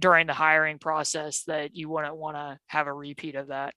during 0.00 0.28
the 0.28 0.34
hiring 0.34 0.78
process 0.78 1.42
that 1.44 1.74
you 1.74 1.88
wouldn't 1.88 2.16
want 2.16 2.36
to 2.36 2.58
have 2.68 2.86
a 2.86 2.92
repeat 2.92 3.34
of 3.34 3.48
that. 3.48 3.74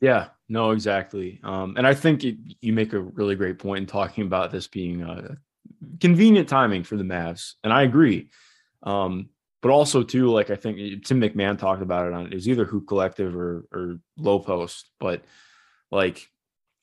Yeah, 0.00 0.28
no, 0.48 0.72
exactly. 0.72 1.40
Um, 1.42 1.74
and 1.78 1.86
I 1.86 1.94
think 1.94 2.22
it, 2.24 2.36
you 2.60 2.74
make 2.74 2.92
a 2.92 3.00
really 3.00 3.34
great 3.34 3.58
point 3.58 3.80
in 3.80 3.86
talking 3.86 4.24
about 4.24 4.52
this 4.52 4.66
being 4.66 5.02
a 5.02 5.38
convenient 6.00 6.48
timing 6.48 6.84
for 6.84 6.96
the 6.96 7.04
Mavs, 7.04 7.54
and 7.64 7.72
I 7.72 7.82
agree. 7.82 8.30
Um, 8.82 9.30
but 9.62 9.70
also 9.70 10.02
too, 10.02 10.30
like 10.30 10.50
I 10.50 10.56
think 10.56 11.04
Tim 11.04 11.20
McMahon 11.20 11.58
talked 11.58 11.82
about 11.82 12.06
it 12.06 12.12
on 12.12 12.26
it 12.26 12.34
was 12.34 12.48
either 12.48 12.64
Hoop 12.64 12.86
Collective 12.86 13.34
or 13.34 13.66
or 13.72 13.98
Low 14.16 14.38
Post, 14.38 14.90
but 15.00 15.24
like 15.90 16.28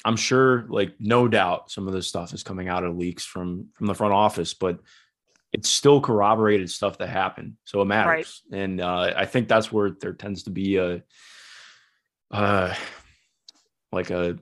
I'm 0.06 0.18
sure, 0.18 0.66
like 0.68 0.96
no 1.00 1.28
doubt, 1.28 1.72
some 1.72 1.88
of 1.88 1.94
this 1.94 2.08
stuff 2.08 2.34
is 2.34 2.44
coming 2.44 2.68
out 2.68 2.84
of 2.84 2.98
leaks 2.98 3.26
from 3.26 3.68
from 3.74 3.88
the 3.88 3.96
front 3.96 4.14
office, 4.14 4.54
but 4.54 4.80
it's 5.54 5.70
still 5.70 6.02
corroborated 6.02 6.70
stuff 6.70 6.98
that 6.98 7.10
happened, 7.10 7.54
so 7.64 7.82
it 7.82 7.86
matters. 7.86 8.42
Right. 8.52 8.60
And 8.60 8.82
uh, 8.82 9.14
I 9.16 9.26
think 9.26 9.48
that's 9.48 9.72
where 9.72 9.92
there 9.92 10.14
tends 10.14 10.44
to 10.44 10.50
be 10.50 10.78
a, 10.78 11.04
uh, 12.32 12.74
like 13.92 14.10
a, 14.10 14.40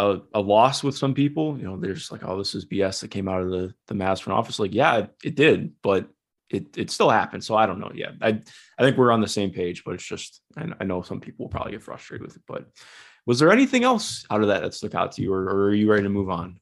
a, 0.00 0.20
a 0.34 0.40
loss 0.40 0.82
with 0.82 0.96
some 0.96 1.14
people. 1.14 1.58
You 1.58 1.64
know, 1.64 1.76
they're 1.76 1.94
just 1.94 2.10
like, 2.10 2.24
oh, 2.24 2.38
this 2.38 2.54
is 2.54 2.64
BS 2.64 3.00
that 3.00 3.10
came 3.10 3.28
out 3.28 3.42
of 3.42 3.50
the 3.50 3.74
the 3.86 3.94
Mavs 3.94 4.22
front 4.22 4.38
office. 4.38 4.58
Like, 4.58 4.74
yeah, 4.74 4.98
it, 4.98 5.10
it 5.22 5.34
did, 5.34 5.72
but 5.82 6.08
it 6.48 6.76
it 6.76 6.90
still 6.90 7.10
happened. 7.10 7.44
So 7.44 7.54
I 7.54 7.66
don't 7.66 7.78
know. 7.78 7.92
Yeah, 7.94 8.12
I 8.22 8.40
I 8.78 8.82
think 8.82 8.96
we're 8.96 9.12
on 9.12 9.20
the 9.20 9.28
same 9.28 9.50
page, 9.50 9.84
but 9.84 9.94
it's 9.94 10.06
just 10.06 10.40
I, 10.56 10.66
I 10.80 10.84
know 10.84 11.02
some 11.02 11.20
people 11.20 11.44
will 11.44 11.50
probably 11.50 11.72
get 11.72 11.82
frustrated 11.82 12.26
with 12.26 12.36
it, 12.36 12.42
but 12.48 12.66
was 13.26 13.38
there 13.38 13.52
anything 13.52 13.84
else 13.84 14.24
out 14.30 14.40
of 14.40 14.48
that 14.48 14.62
that 14.62 14.74
stuck 14.74 14.94
out 14.94 15.12
to 15.12 15.22
you, 15.22 15.32
or, 15.32 15.44
or 15.44 15.64
are 15.66 15.74
you 15.74 15.90
ready 15.90 16.04
to 16.04 16.08
move 16.08 16.30
on? 16.30 16.58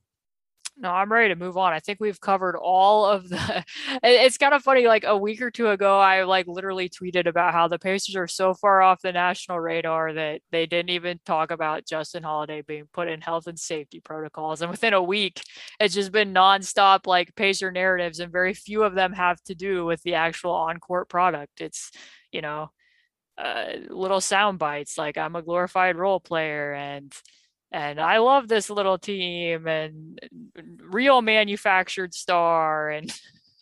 No, 0.80 0.92
I'm 0.92 1.10
ready 1.10 1.34
to 1.34 1.38
move 1.38 1.56
on. 1.56 1.72
I 1.72 1.80
think 1.80 1.98
we've 1.98 2.20
covered 2.20 2.56
all 2.56 3.05
of 3.05 3.28
the. 3.28 3.64
It's 4.05 4.38
kind 4.38 4.55
of 4.55 4.62
funny. 4.62 4.86
Like 4.86 5.02
a 5.05 5.16
week 5.16 5.42
or 5.42 5.50
two 5.50 5.70
ago, 5.70 5.98
I 5.98 6.22
like 6.22 6.46
literally 6.46 6.88
tweeted 6.88 7.26
about 7.26 7.52
how 7.52 7.66
the 7.66 7.80
Pacers 7.80 8.14
are 8.14 8.28
so 8.28 8.55
far 8.55 8.80
off 8.80 9.02
the 9.02 9.10
national 9.10 9.59
radar 9.59 10.12
that 10.12 10.40
they 10.52 10.66
didn't 10.66 10.90
even 10.90 11.18
talk 11.26 11.50
about 11.50 11.84
Justin 11.84 12.22
Holiday 12.22 12.62
being 12.62 12.84
put 12.92 13.09
in 13.09 13.20
health 13.20 13.48
and 13.48 13.59
safety 13.59 13.98
protocols. 14.00 14.62
And 14.62 14.70
within 14.70 14.94
a 14.94 15.02
week, 15.02 15.42
it's 15.80 15.94
just 15.94 16.12
been 16.12 16.32
nonstop 16.32 17.06
like 17.06 17.34
Pacer 17.34 17.72
narratives, 17.72 18.20
and 18.20 18.30
very 18.30 18.55
few 18.55 18.84
of 18.84 18.94
them 18.94 19.12
have 19.14 19.42
to 19.44 19.56
do 19.56 19.84
with 19.84 20.00
the 20.05 20.14
actual 20.14 20.52
on 20.52 20.78
court 20.78 21.09
product. 21.09 21.60
It's 21.60 21.90
you 22.30 22.40
know 22.40 22.70
uh, 23.36 23.66
little 23.88 24.20
sound 24.20 24.59
bites 24.60 24.96
like 24.98 25.18
I'm 25.18 25.36
a 25.36 25.42
glorified 25.42 25.96
role 25.96 26.20
player 26.20 26.72
and 26.72 27.12
and 27.70 28.01
I 28.01 28.19
love 28.19 28.49
this 28.49 28.70
little 28.70 28.99
team 28.99 29.66
and 29.66 30.20
real 30.82 31.23
manufactured 31.23 32.15
star 32.15 32.90
and 32.90 33.12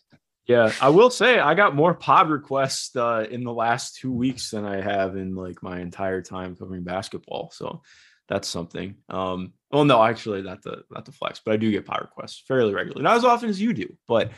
yeah 0.46 0.72
I 0.80 0.90
will 0.90 1.10
say 1.10 1.38
I 1.38 1.54
got 1.54 1.74
more 1.74 1.94
pod 1.94 2.30
requests 2.30 2.94
uh, 2.94 3.26
in 3.30 3.44
the 3.44 3.52
last 3.52 3.96
two 3.96 4.12
weeks 4.12 4.50
than 4.50 4.64
I 4.64 4.80
have 4.80 5.16
in 5.16 5.34
like 5.34 5.62
my 5.62 5.80
entire 5.80 6.22
time 6.22 6.56
covering 6.56 6.84
basketball 6.84 7.50
so 7.52 7.82
that's 8.28 8.48
something. 8.48 8.96
Um 9.08 9.52
well 9.70 9.84
no 9.84 10.02
actually 10.02 10.42
not 10.42 10.62
the 10.62 10.82
not 10.90 11.04
the 11.04 11.12
flex 11.12 11.40
but 11.44 11.54
I 11.54 11.56
do 11.56 11.70
get 11.70 11.86
pod 11.86 12.00
requests 12.02 12.42
fairly 12.46 12.74
regularly 12.74 13.02
not 13.02 13.16
as 13.16 13.24
often 13.24 13.48
as 13.48 13.60
you 13.60 13.72
do 13.72 13.96
but 14.06 14.30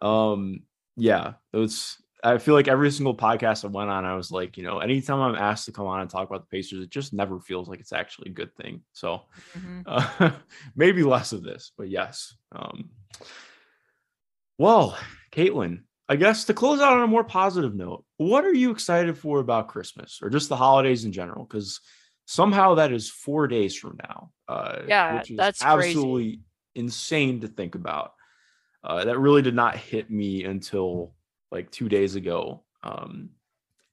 um 0.00 0.60
yeah 0.96 1.34
those 1.52 1.96
I 2.22 2.38
feel 2.38 2.54
like 2.54 2.68
every 2.68 2.90
single 2.90 3.16
podcast 3.16 3.64
I 3.64 3.68
went 3.68 3.90
on, 3.90 4.04
I 4.04 4.16
was 4.16 4.30
like, 4.30 4.56
you 4.56 4.64
know, 4.64 4.80
anytime 4.80 5.20
I'm 5.20 5.36
asked 5.36 5.66
to 5.66 5.72
come 5.72 5.86
on 5.86 6.00
and 6.00 6.10
talk 6.10 6.28
about 6.28 6.42
the 6.42 6.56
Pacers, 6.56 6.82
it 6.82 6.90
just 6.90 7.12
never 7.12 7.38
feels 7.38 7.68
like 7.68 7.78
it's 7.78 7.92
actually 7.92 8.30
a 8.30 8.34
good 8.34 8.54
thing. 8.56 8.82
So 8.92 9.22
mm-hmm. 9.56 9.82
uh, 9.86 10.30
maybe 10.76 11.04
less 11.04 11.32
of 11.32 11.44
this, 11.44 11.72
but 11.78 11.88
yes. 11.88 12.34
Um, 12.50 12.90
well, 14.58 14.98
Caitlin, 15.30 15.82
I 16.08 16.16
guess 16.16 16.44
to 16.46 16.54
close 16.54 16.80
out 16.80 16.94
on 16.94 17.02
a 17.02 17.06
more 17.06 17.22
positive 17.22 17.74
note, 17.74 18.04
what 18.16 18.44
are 18.44 18.54
you 18.54 18.72
excited 18.72 19.16
for 19.16 19.38
about 19.38 19.68
Christmas 19.68 20.18
or 20.20 20.28
just 20.28 20.48
the 20.48 20.56
holidays 20.56 21.04
in 21.04 21.12
general? 21.12 21.44
Because 21.44 21.80
somehow 22.26 22.74
that 22.74 22.92
is 22.92 23.08
four 23.08 23.46
days 23.46 23.76
from 23.76 23.96
now. 24.02 24.32
Uh, 24.48 24.80
yeah, 24.88 25.22
that's 25.36 25.62
absolutely 25.62 26.24
crazy. 26.24 26.42
insane 26.74 27.40
to 27.42 27.48
think 27.48 27.76
about. 27.76 28.12
Uh, 28.82 29.04
that 29.04 29.18
really 29.18 29.42
did 29.42 29.54
not 29.54 29.76
hit 29.76 30.10
me 30.10 30.44
until 30.44 31.12
like 31.50 31.70
two 31.70 31.88
days 31.88 32.16
ago 32.16 32.64
um, 32.82 33.30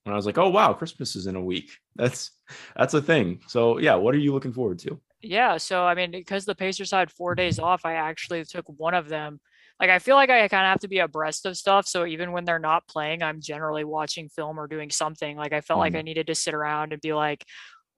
when 0.04 0.14
I 0.14 0.16
was 0.16 0.26
like, 0.26 0.38
oh 0.38 0.50
wow, 0.50 0.74
Christmas 0.74 1.16
is 1.16 1.28
in 1.28 1.36
a 1.36 1.44
week. 1.44 1.72
That's 1.96 2.32
that's 2.76 2.94
a 2.94 3.02
thing. 3.02 3.40
So 3.48 3.78
yeah, 3.78 3.96
what 3.96 4.14
are 4.14 4.20
you 4.20 4.34
looking 4.34 4.52
forward 4.52 4.80
to? 4.80 5.00
Yeah, 5.22 5.58
so 5.58 5.86
I 5.86 5.96
mean, 5.96 6.12
because 6.12 6.46
the 6.46 6.54
Pacers 6.54 6.92
had 6.92 7.10
four 7.10 7.36
days 7.36 7.58
off, 7.58 7.86
I 7.86 7.94
actually 7.94 8.44
took 8.44 8.66
one 8.68 8.94
of 8.94 9.08
them. 9.08 9.40
Like 9.80 9.90
I 9.90 10.00
feel 10.00 10.16
like 10.16 10.30
I 10.30 10.48
kind 10.48 10.66
of 10.66 10.70
have 10.70 10.80
to 10.82 10.88
be 10.88 11.00
abreast 11.00 11.46
of 11.46 11.58
stuff. 11.58 11.88
So 11.88 12.06
even 12.06 12.32
when 12.32 12.46
they're 12.46 12.60
not 12.60 12.88
playing, 12.88 13.24
I'm 13.24 13.42
generally 13.42 13.84
watching 13.84 14.30
film 14.30 14.60
or 14.60 14.68
doing 14.68 14.92
something. 14.92 15.38
Like 15.38 15.54
I 15.54 15.62
felt 15.62 15.80
mm 15.80 15.82
like 15.82 15.96
I 15.96 16.02
needed 16.02 16.28
to 16.28 16.36
sit 16.36 16.54
around 16.54 16.94
and 16.94 17.02
be 17.02 17.14
like, 17.14 17.46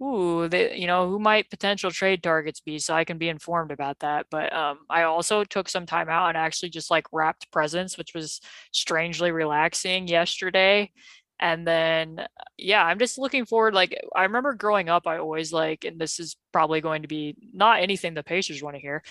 ooh, 0.02 0.48
they, 0.48 0.78
you 0.78 0.88
know, 0.88 1.10
who 1.10 1.20
might 1.20 1.50
potential 1.50 1.92
trade 1.92 2.24
targets 2.24 2.60
be 2.60 2.80
so 2.80 2.94
I 2.94 3.04
can 3.04 3.18
be 3.18 3.30
informed 3.30 3.72
about 3.72 4.00
that. 4.00 4.28
But 4.30 4.54
um, 4.54 4.80
I 4.90 5.04
also 5.04 5.44
took 5.44 5.70
some 5.70 5.86
time 5.86 6.10
out 6.10 6.30
and 6.30 6.38
actually 6.38 6.70
just 6.70 6.92
like 6.92 7.06
wrapped 7.12 7.52
presents, 7.52 7.98
which 7.98 8.14
was 8.14 8.42
strangely 8.72 9.32
relaxing 9.32 10.08
yesterday. 10.08 10.92
And 11.40 11.68
then, 11.68 12.26
yeah, 12.58 12.84
I'm 12.84 12.98
just 12.98 13.20
looking 13.20 13.46
forward. 13.46 13.76
Like, 13.76 13.96
I 14.16 14.24
remember 14.24 14.56
growing 14.56 14.90
up, 14.90 15.06
I 15.06 15.20
always 15.20 15.54
like, 15.54 15.86
and 15.86 16.00
this 16.00 16.20
is 16.20 16.36
probably 16.52 16.82
going 16.82 17.04
to 17.04 17.08
be 17.08 17.36
not 17.54 17.80
anything 17.80 18.16
the 18.16 18.24
Pacers 18.24 18.64
want 18.64 18.76
to 18.76 18.82
hear, 18.82 19.04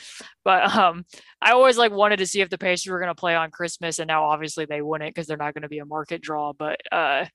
but 0.44 0.76
um, 0.76 1.04
I 1.40 1.52
always 1.52 1.78
like 1.78 1.92
wanted 1.92 2.16
to 2.16 2.26
see 2.26 2.40
if 2.40 2.50
the 2.50 2.58
Pacers 2.58 2.90
were 2.90 2.98
going 2.98 3.14
to 3.14 3.20
play 3.20 3.36
on 3.36 3.52
Christmas. 3.52 4.00
And 4.00 4.08
now 4.08 4.24
obviously 4.24 4.64
they 4.64 4.82
wouldn't 4.82 5.14
because 5.14 5.28
they're 5.28 5.36
not 5.36 5.54
going 5.54 5.62
to 5.62 5.68
be 5.68 5.78
a 5.78 5.84
market 5.84 6.20
draw. 6.20 6.52
But 6.52 6.80
uh, 6.90 7.26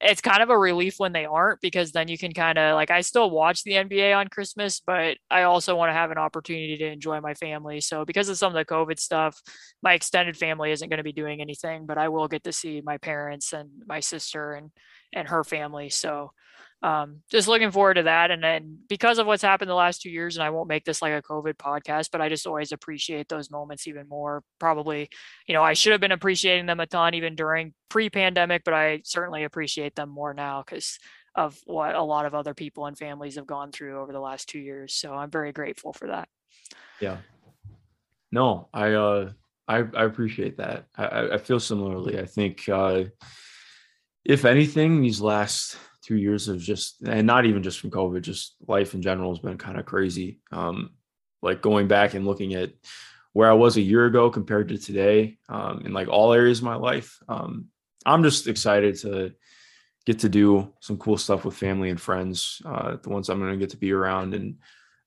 it's 0.00 0.20
kind 0.20 0.42
of 0.42 0.50
a 0.50 0.58
relief 0.58 0.94
when 0.98 1.12
they 1.12 1.24
aren't 1.24 1.60
because 1.60 1.90
then 1.90 2.06
you 2.06 2.16
can 2.16 2.32
kind 2.32 2.56
of 2.56 2.74
like 2.76 2.90
I 2.90 3.00
still 3.00 3.30
watch 3.30 3.64
the 3.64 3.72
NBA 3.72 4.16
on 4.16 4.28
Christmas, 4.28 4.80
but 4.80 5.16
I 5.28 5.42
also 5.42 5.74
want 5.74 5.90
to 5.90 5.94
have 5.94 6.12
an 6.12 6.18
opportunity 6.18 6.76
to 6.78 6.86
enjoy 6.86 7.20
my 7.20 7.34
family. 7.34 7.80
So 7.80 8.04
because 8.04 8.28
of 8.28 8.38
some 8.38 8.54
of 8.54 8.54
the 8.54 8.64
COVID 8.64 9.00
stuff, 9.00 9.40
my 9.82 9.94
extended 9.94 10.36
family 10.36 10.70
isn't 10.70 10.88
going 10.88 10.98
to 10.98 11.04
be 11.04 11.12
doing 11.12 11.40
anything, 11.40 11.86
but 11.86 11.98
I 11.98 12.10
will 12.10 12.28
get 12.28 12.44
to 12.44 12.52
see 12.52 12.80
my 12.80 12.98
parents 12.98 13.52
and 13.52 13.70
my 13.86 13.98
sister 14.00 14.52
and 14.52 14.70
and 15.12 15.28
her 15.28 15.42
family. 15.42 15.88
So 15.88 16.32
um, 16.82 17.22
just 17.30 17.48
looking 17.48 17.70
forward 17.70 17.94
to 17.94 18.04
that. 18.04 18.30
And 18.30 18.42
then 18.42 18.78
because 18.88 19.18
of 19.18 19.26
what's 19.26 19.42
happened 19.42 19.68
the 19.68 19.74
last 19.74 20.02
two 20.02 20.10
years, 20.10 20.36
and 20.36 20.44
I 20.44 20.50
won't 20.50 20.68
make 20.68 20.84
this 20.84 21.02
like 21.02 21.12
a 21.12 21.22
COVID 21.22 21.54
podcast, 21.54 22.10
but 22.12 22.20
I 22.20 22.28
just 22.28 22.46
always 22.46 22.70
appreciate 22.70 23.28
those 23.28 23.50
moments 23.50 23.86
even 23.86 24.08
more. 24.08 24.44
Probably, 24.58 25.08
you 25.46 25.54
know, 25.54 25.62
I 25.62 25.72
should 25.72 25.92
have 25.92 26.00
been 26.00 26.12
appreciating 26.12 26.66
them 26.66 26.80
a 26.80 26.86
ton 26.86 27.14
even 27.14 27.34
during 27.34 27.74
pre 27.88 28.10
pandemic, 28.10 28.62
but 28.64 28.74
I 28.74 29.02
certainly 29.04 29.44
appreciate 29.44 29.96
them 29.96 30.08
more 30.08 30.34
now 30.34 30.62
because 30.62 30.98
of 31.34 31.58
what 31.66 31.94
a 31.94 32.02
lot 32.02 32.26
of 32.26 32.34
other 32.34 32.54
people 32.54 32.86
and 32.86 32.96
families 32.96 33.36
have 33.36 33.46
gone 33.46 33.72
through 33.72 34.00
over 34.00 34.12
the 34.12 34.20
last 34.20 34.48
two 34.48 34.58
years. 34.58 34.94
So 34.94 35.14
I'm 35.14 35.30
very 35.30 35.52
grateful 35.52 35.92
for 35.92 36.08
that. 36.08 36.28
Yeah. 37.00 37.18
No, 38.30 38.68
I, 38.72 38.92
uh, 38.92 39.30
I, 39.66 39.78
I 39.78 40.04
appreciate 40.04 40.58
that. 40.58 40.86
I, 40.96 41.30
I 41.32 41.38
feel 41.38 41.60
similarly. 41.60 42.18
I 42.18 42.26
think, 42.26 42.68
uh, 42.68 43.04
if 44.24 44.44
anything, 44.44 45.00
these 45.00 45.20
last 45.20 45.76
two 46.08 46.16
years 46.16 46.48
of 46.48 46.58
just 46.58 47.02
and 47.06 47.26
not 47.26 47.44
even 47.44 47.62
just 47.62 47.78
from 47.78 47.90
COVID, 47.90 48.22
just 48.22 48.56
life 48.66 48.94
in 48.94 49.02
general 49.02 49.30
has 49.30 49.40
been 49.40 49.58
kind 49.58 49.78
of 49.78 49.84
crazy. 49.84 50.40
Um, 50.50 50.90
like 51.42 51.60
going 51.60 51.86
back 51.86 52.14
and 52.14 52.26
looking 52.26 52.54
at 52.54 52.72
where 53.34 53.50
I 53.50 53.54
was 53.54 53.76
a 53.76 53.82
year 53.82 54.06
ago 54.06 54.30
compared 54.30 54.68
to 54.68 54.78
today, 54.78 55.36
um, 55.50 55.82
in 55.84 55.92
like 55.92 56.08
all 56.08 56.32
areas 56.32 56.58
of 56.58 56.64
my 56.64 56.76
life. 56.76 57.18
Um, 57.28 57.66
I'm 58.06 58.22
just 58.22 58.48
excited 58.48 58.96
to 59.00 59.34
get 60.06 60.20
to 60.20 60.30
do 60.30 60.72
some 60.80 60.96
cool 60.96 61.18
stuff 61.18 61.44
with 61.44 61.54
family 61.54 61.90
and 61.90 62.00
friends, 62.00 62.62
uh, 62.64 62.96
the 63.02 63.10
ones 63.10 63.28
I'm 63.28 63.38
going 63.38 63.52
to 63.52 63.58
get 63.58 63.70
to 63.70 63.76
be 63.76 63.92
around 63.92 64.34
and 64.34 64.56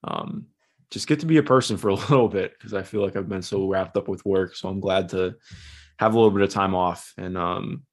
um, 0.04 0.46
just 0.92 1.08
get 1.08 1.22
to 1.22 1.26
be 1.26 1.38
a 1.38 1.44
person 1.44 1.78
for 1.78 1.90
a 1.90 1.94
little 2.10 2.30
bit 2.30 2.54
because 2.54 2.76
I 2.76 2.84
feel 2.84 3.02
like 3.02 3.16
I've 3.16 3.28
been 3.28 3.42
so 3.42 3.68
wrapped 3.68 3.98
up 3.98 4.08
with 4.08 4.24
work. 4.24 4.56
So 4.56 4.70
I'm 4.70 4.80
glad 4.80 5.10
to 5.10 5.36
have 5.98 6.14
a 6.14 6.18
little 6.18 6.32
bit 6.32 6.44
of 6.44 6.52
time 6.52 6.76
off 6.76 7.14
and 7.18 7.36
um, 7.38 7.84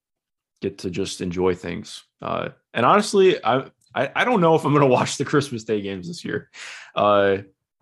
get 0.60 0.78
to 0.78 0.90
just 0.90 1.20
enjoy 1.20 1.55
things. 1.55 2.05
Uh, 2.20 2.51
and 2.74 2.85
honestly, 2.85 3.43
I, 3.44 3.70
I, 3.94 4.10
I 4.14 4.24
don't 4.24 4.40
know 4.40 4.55
if 4.55 4.64
I'm 4.64 4.72
going 4.72 4.82
to 4.89 4.93
watch 4.93 5.16
the 5.16 5.24
Christmas 5.24 5.64
Day 5.64 5.80
games 5.80 6.09
this 6.09 6.24
year. 6.24 6.51
Uh, 6.94 7.39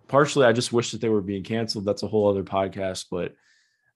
partially, 0.08 0.46
I 0.46 0.52
just 0.52 0.72
wish 0.72 0.92
that 0.92 1.00
they 1.00 1.08
were 1.08 1.22
being 1.22 1.42
canceled. 1.42 1.84
That's 1.84 2.02
a 2.02 2.08
whole 2.08 2.28
other 2.28 2.44
podcast. 2.44 3.06
But 3.10 3.34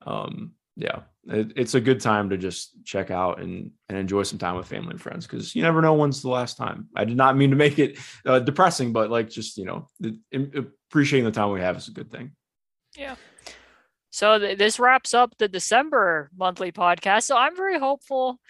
um, 0.07 0.53
yeah, 0.77 1.01
it, 1.29 1.53
it's 1.57 1.75
a 1.75 1.81
good 1.81 2.01
time 2.01 2.31
to 2.31 2.39
just 2.39 2.85
check 2.85 3.11
out 3.11 3.41
and 3.41 3.71
and 3.89 3.99
enjoy 3.99 4.23
some 4.23 4.39
time 4.39 4.57
with 4.57 4.67
family 4.67 4.91
and 4.91 5.01
friends 5.01 5.27
because 5.27 5.55
you 5.55 5.63
never 5.63 5.83
know 5.83 5.95
when's 5.95 6.23
the 6.23 6.31
last 6.31 6.57
time. 6.57 6.89
I 6.97 7.05
did 7.05 7.17
not 7.17 7.37
mean 7.37 7.51
to 7.51 7.57
make 7.57 7.79
it 7.79 7.99
uh, 8.25 8.39
depressing, 8.39 8.93
but 8.93 9.11
like 9.11 9.29
just 9.29 9.59
you 9.59 9.67
know, 9.67 9.89
appreciating 10.89 11.25
the 11.25 11.33
time 11.33 11.51
we 11.51 11.61
have 11.61 11.77
is 11.77 11.89
a 11.89 11.93
good 11.93 12.11
thing. 12.11 12.33
Yeah. 12.97 13.17
So 14.11 14.39
th- 14.39 14.59
this 14.59 14.81
wraps 14.81 15.15
up 15.15 15.37
the 15.39 15.49
December 15.49 16.31
monthly 16.37 16.73
podcast. 16.73 17.25
So 17.25 17.37
I'm 17.37 17.57
very 17.57 17.79
hopeful 17.79 18.41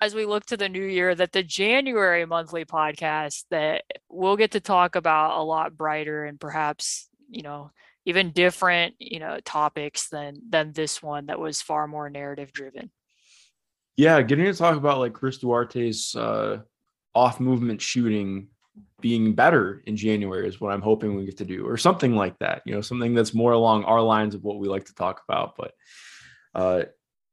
as 0.00 0.14
we 0.14 0.26
look 0.26 0.46
to 0.46 0.56
the 0.56 0.68
new 0.68 0.84
year 0.84 1.14
that 1.14 1.32
the 1.32 1.42
January 1.42 2.24
monthly 2.24 2.64
podcast 2.64 3.44
that 3.50 3.84
we'll 4.08 4.36
get 4.36 4.52
to 4.52 4.60
talk 4.60 4.96
about 4.96 5.38
a 5.38 5.42
lot 5.42 5.76
brighter 5.76 6.24
and 6.24 6.40
perhaps, 6.40 7.08
you 7.28 7.42
know, 7.42 7.70
even 8.04 8.30
different, 8.30 8.94
you 8.98 9.18
know, 9.18 9.38
topics 9.44 10.08
than 10.08 10.40
than 10.48 10.72
this 10.72 11.02
one 11.02 11.26
that 11.26 11.38
was 11.38 11.60
far 11.60 11.86
more 11.86 12.08
narrative 12.08 12.52
driven. 12.52 12.90
Yeah, 13.96 14.22
getting 14.22 14.44
to 14.44 14.54
talk 14.54 14.76
about 14.76 14.98
like 14.98 15.12
Chris 15.12 15.38
Duarte's 15.38 16.14
uh 16.14 16.60
off 17.14 17.40
movement 17.40 17.80
shooting 17.80 18.48
being 19.00 19.34
better 19.34 19.82
in 19.86 19.96
January 19.96 20.46
is 20.46 20.60
what 20.60 20.72
I'm 20.72 20.82
hoping 20.82 21.16
we 21.16 21.24
get 21.24 21.38
to 21.38 21.44
do, 21.44 21.66
or 21.66 21.76
something 21.76 22.14
like 22.14 22.38
that. 22.38 22.62
You 22.64 22.74
know, 22.74 22.80
something 22.80 23.14
that's 23.14 23.34
more 23.34 23.52
along 23.52 23.84
our 23.84 24.00
lines 24.00 24.34
of 24.34 24.44
what 24.44 24.58
we 24.58 24.68
like 24.68 24.84
to 24.86 24.94
talk 24.94 25.22
about. 25.28 25.56
But 25.56 25.72
uh, 26.54 26.82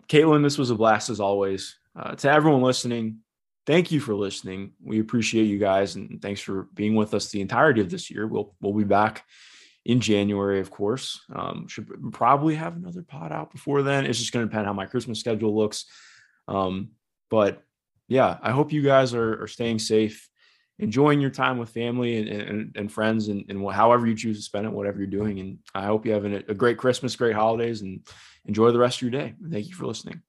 Caitlin, 0.08 0.44
this 0.44 0.58
was 0.58 0.72
a 0.72 0.76
blast 0.76 1.10
as 1.10 1.20
always. 1.20 1.78
Uh, 1.96 2.16
to 2.16 2.30
everyone 2.30 2.62
listening, 2.62 3.20
thank 3.66 3.92
you 3.92 4.00
for 4.00 4.14
listening. 4.14 4.74
We 4.84 5.00
appreciate 5.00 5.46
you 5.46 5.58
guys, 5.58 5.96
and 5.96 6.22
thanks 6.22 6.42
for 6.42 6.68
being 6.74 6.96
with 6.96 7.14
us 7.14 7.30
the 7.30 7.42
entirety 7.42 7.82
of 7.82 7.90
this 7.90 8.12
year. 8.12 8.28
We'll 8.28 8.56
we'll 8.62 8.74
be 8.74 8.84
back 8.84 9.24
in 9.86 10.00
January, 10.00 10.60
of 10.60 10.72
course. 10.72 11.22
Um, 11.34 11.68
should 11.68 11.88
probably 12.12 12.56
have 12.56 12.76
another 12.76 13.04
pod 13.04 13.32
out 13.32 13.52
before 13.52 13.84
then. 13.84 14.06
It's 14.06 14.20
just 14.20 14.34
going 14.34 14.46
to 14.46 14.50
depend 14.50 14.66
how 14.66 14.74
my 14.74 14.86
Christmas 14.86 15.20
schedule 15.20 15.56
looks. 15.56 15.86
Um, 16.48 16.90
but 17.30 17.62
yeah, 18.08 18.38
I 18.42 18.52
hope 18.52 18.72
you 18.72 18.82
guys 18.82 19.14
are, 19.14 19.44
are 19.44 19.48
staying 19.48 19.80
safe 19.80 20.30
enjoying 20.80 21.22
your 21.22 21.30
time 21.30 21.58
with 21.58 21.70
family 21.70 22.18
and, 22.18 22.28
and, 22.28 22.76
and 22.76 22.92
friends 22.92 23.30
and, 23.30 23.46
and, 23.50 23.72
however 23.72 24.06
you 24.08 24.16
choose 24.16 24.38
to 24.38 24.44
spend 24.44 24.66
it, 24.66 24.74
whatever 24.74 24.98
you're 24.98 25.08
doing. 25.08 25.40
And 25.40 25.60
I 25.74 25.86
hope 25.86 26.06
you 26.06 26.12
have 26.12 26.26
a, 26.26 26.44
a 26.50 26.54
great 26.54 26.78
Christmas, 26.78 27.16
great 27.16 27.36
holidays, 27.36 27.82
and 27.82 28.06
enjoy 28.46 28.72
the 28.72 28.80
rest 28.80 28.98
of 28.98 29.04
your 29.04 29.12
day. 29.12 29.34
Thank 29.50 29.68
you 29.68 29.76
for 29.76 29.86
listening. 29.86 30.22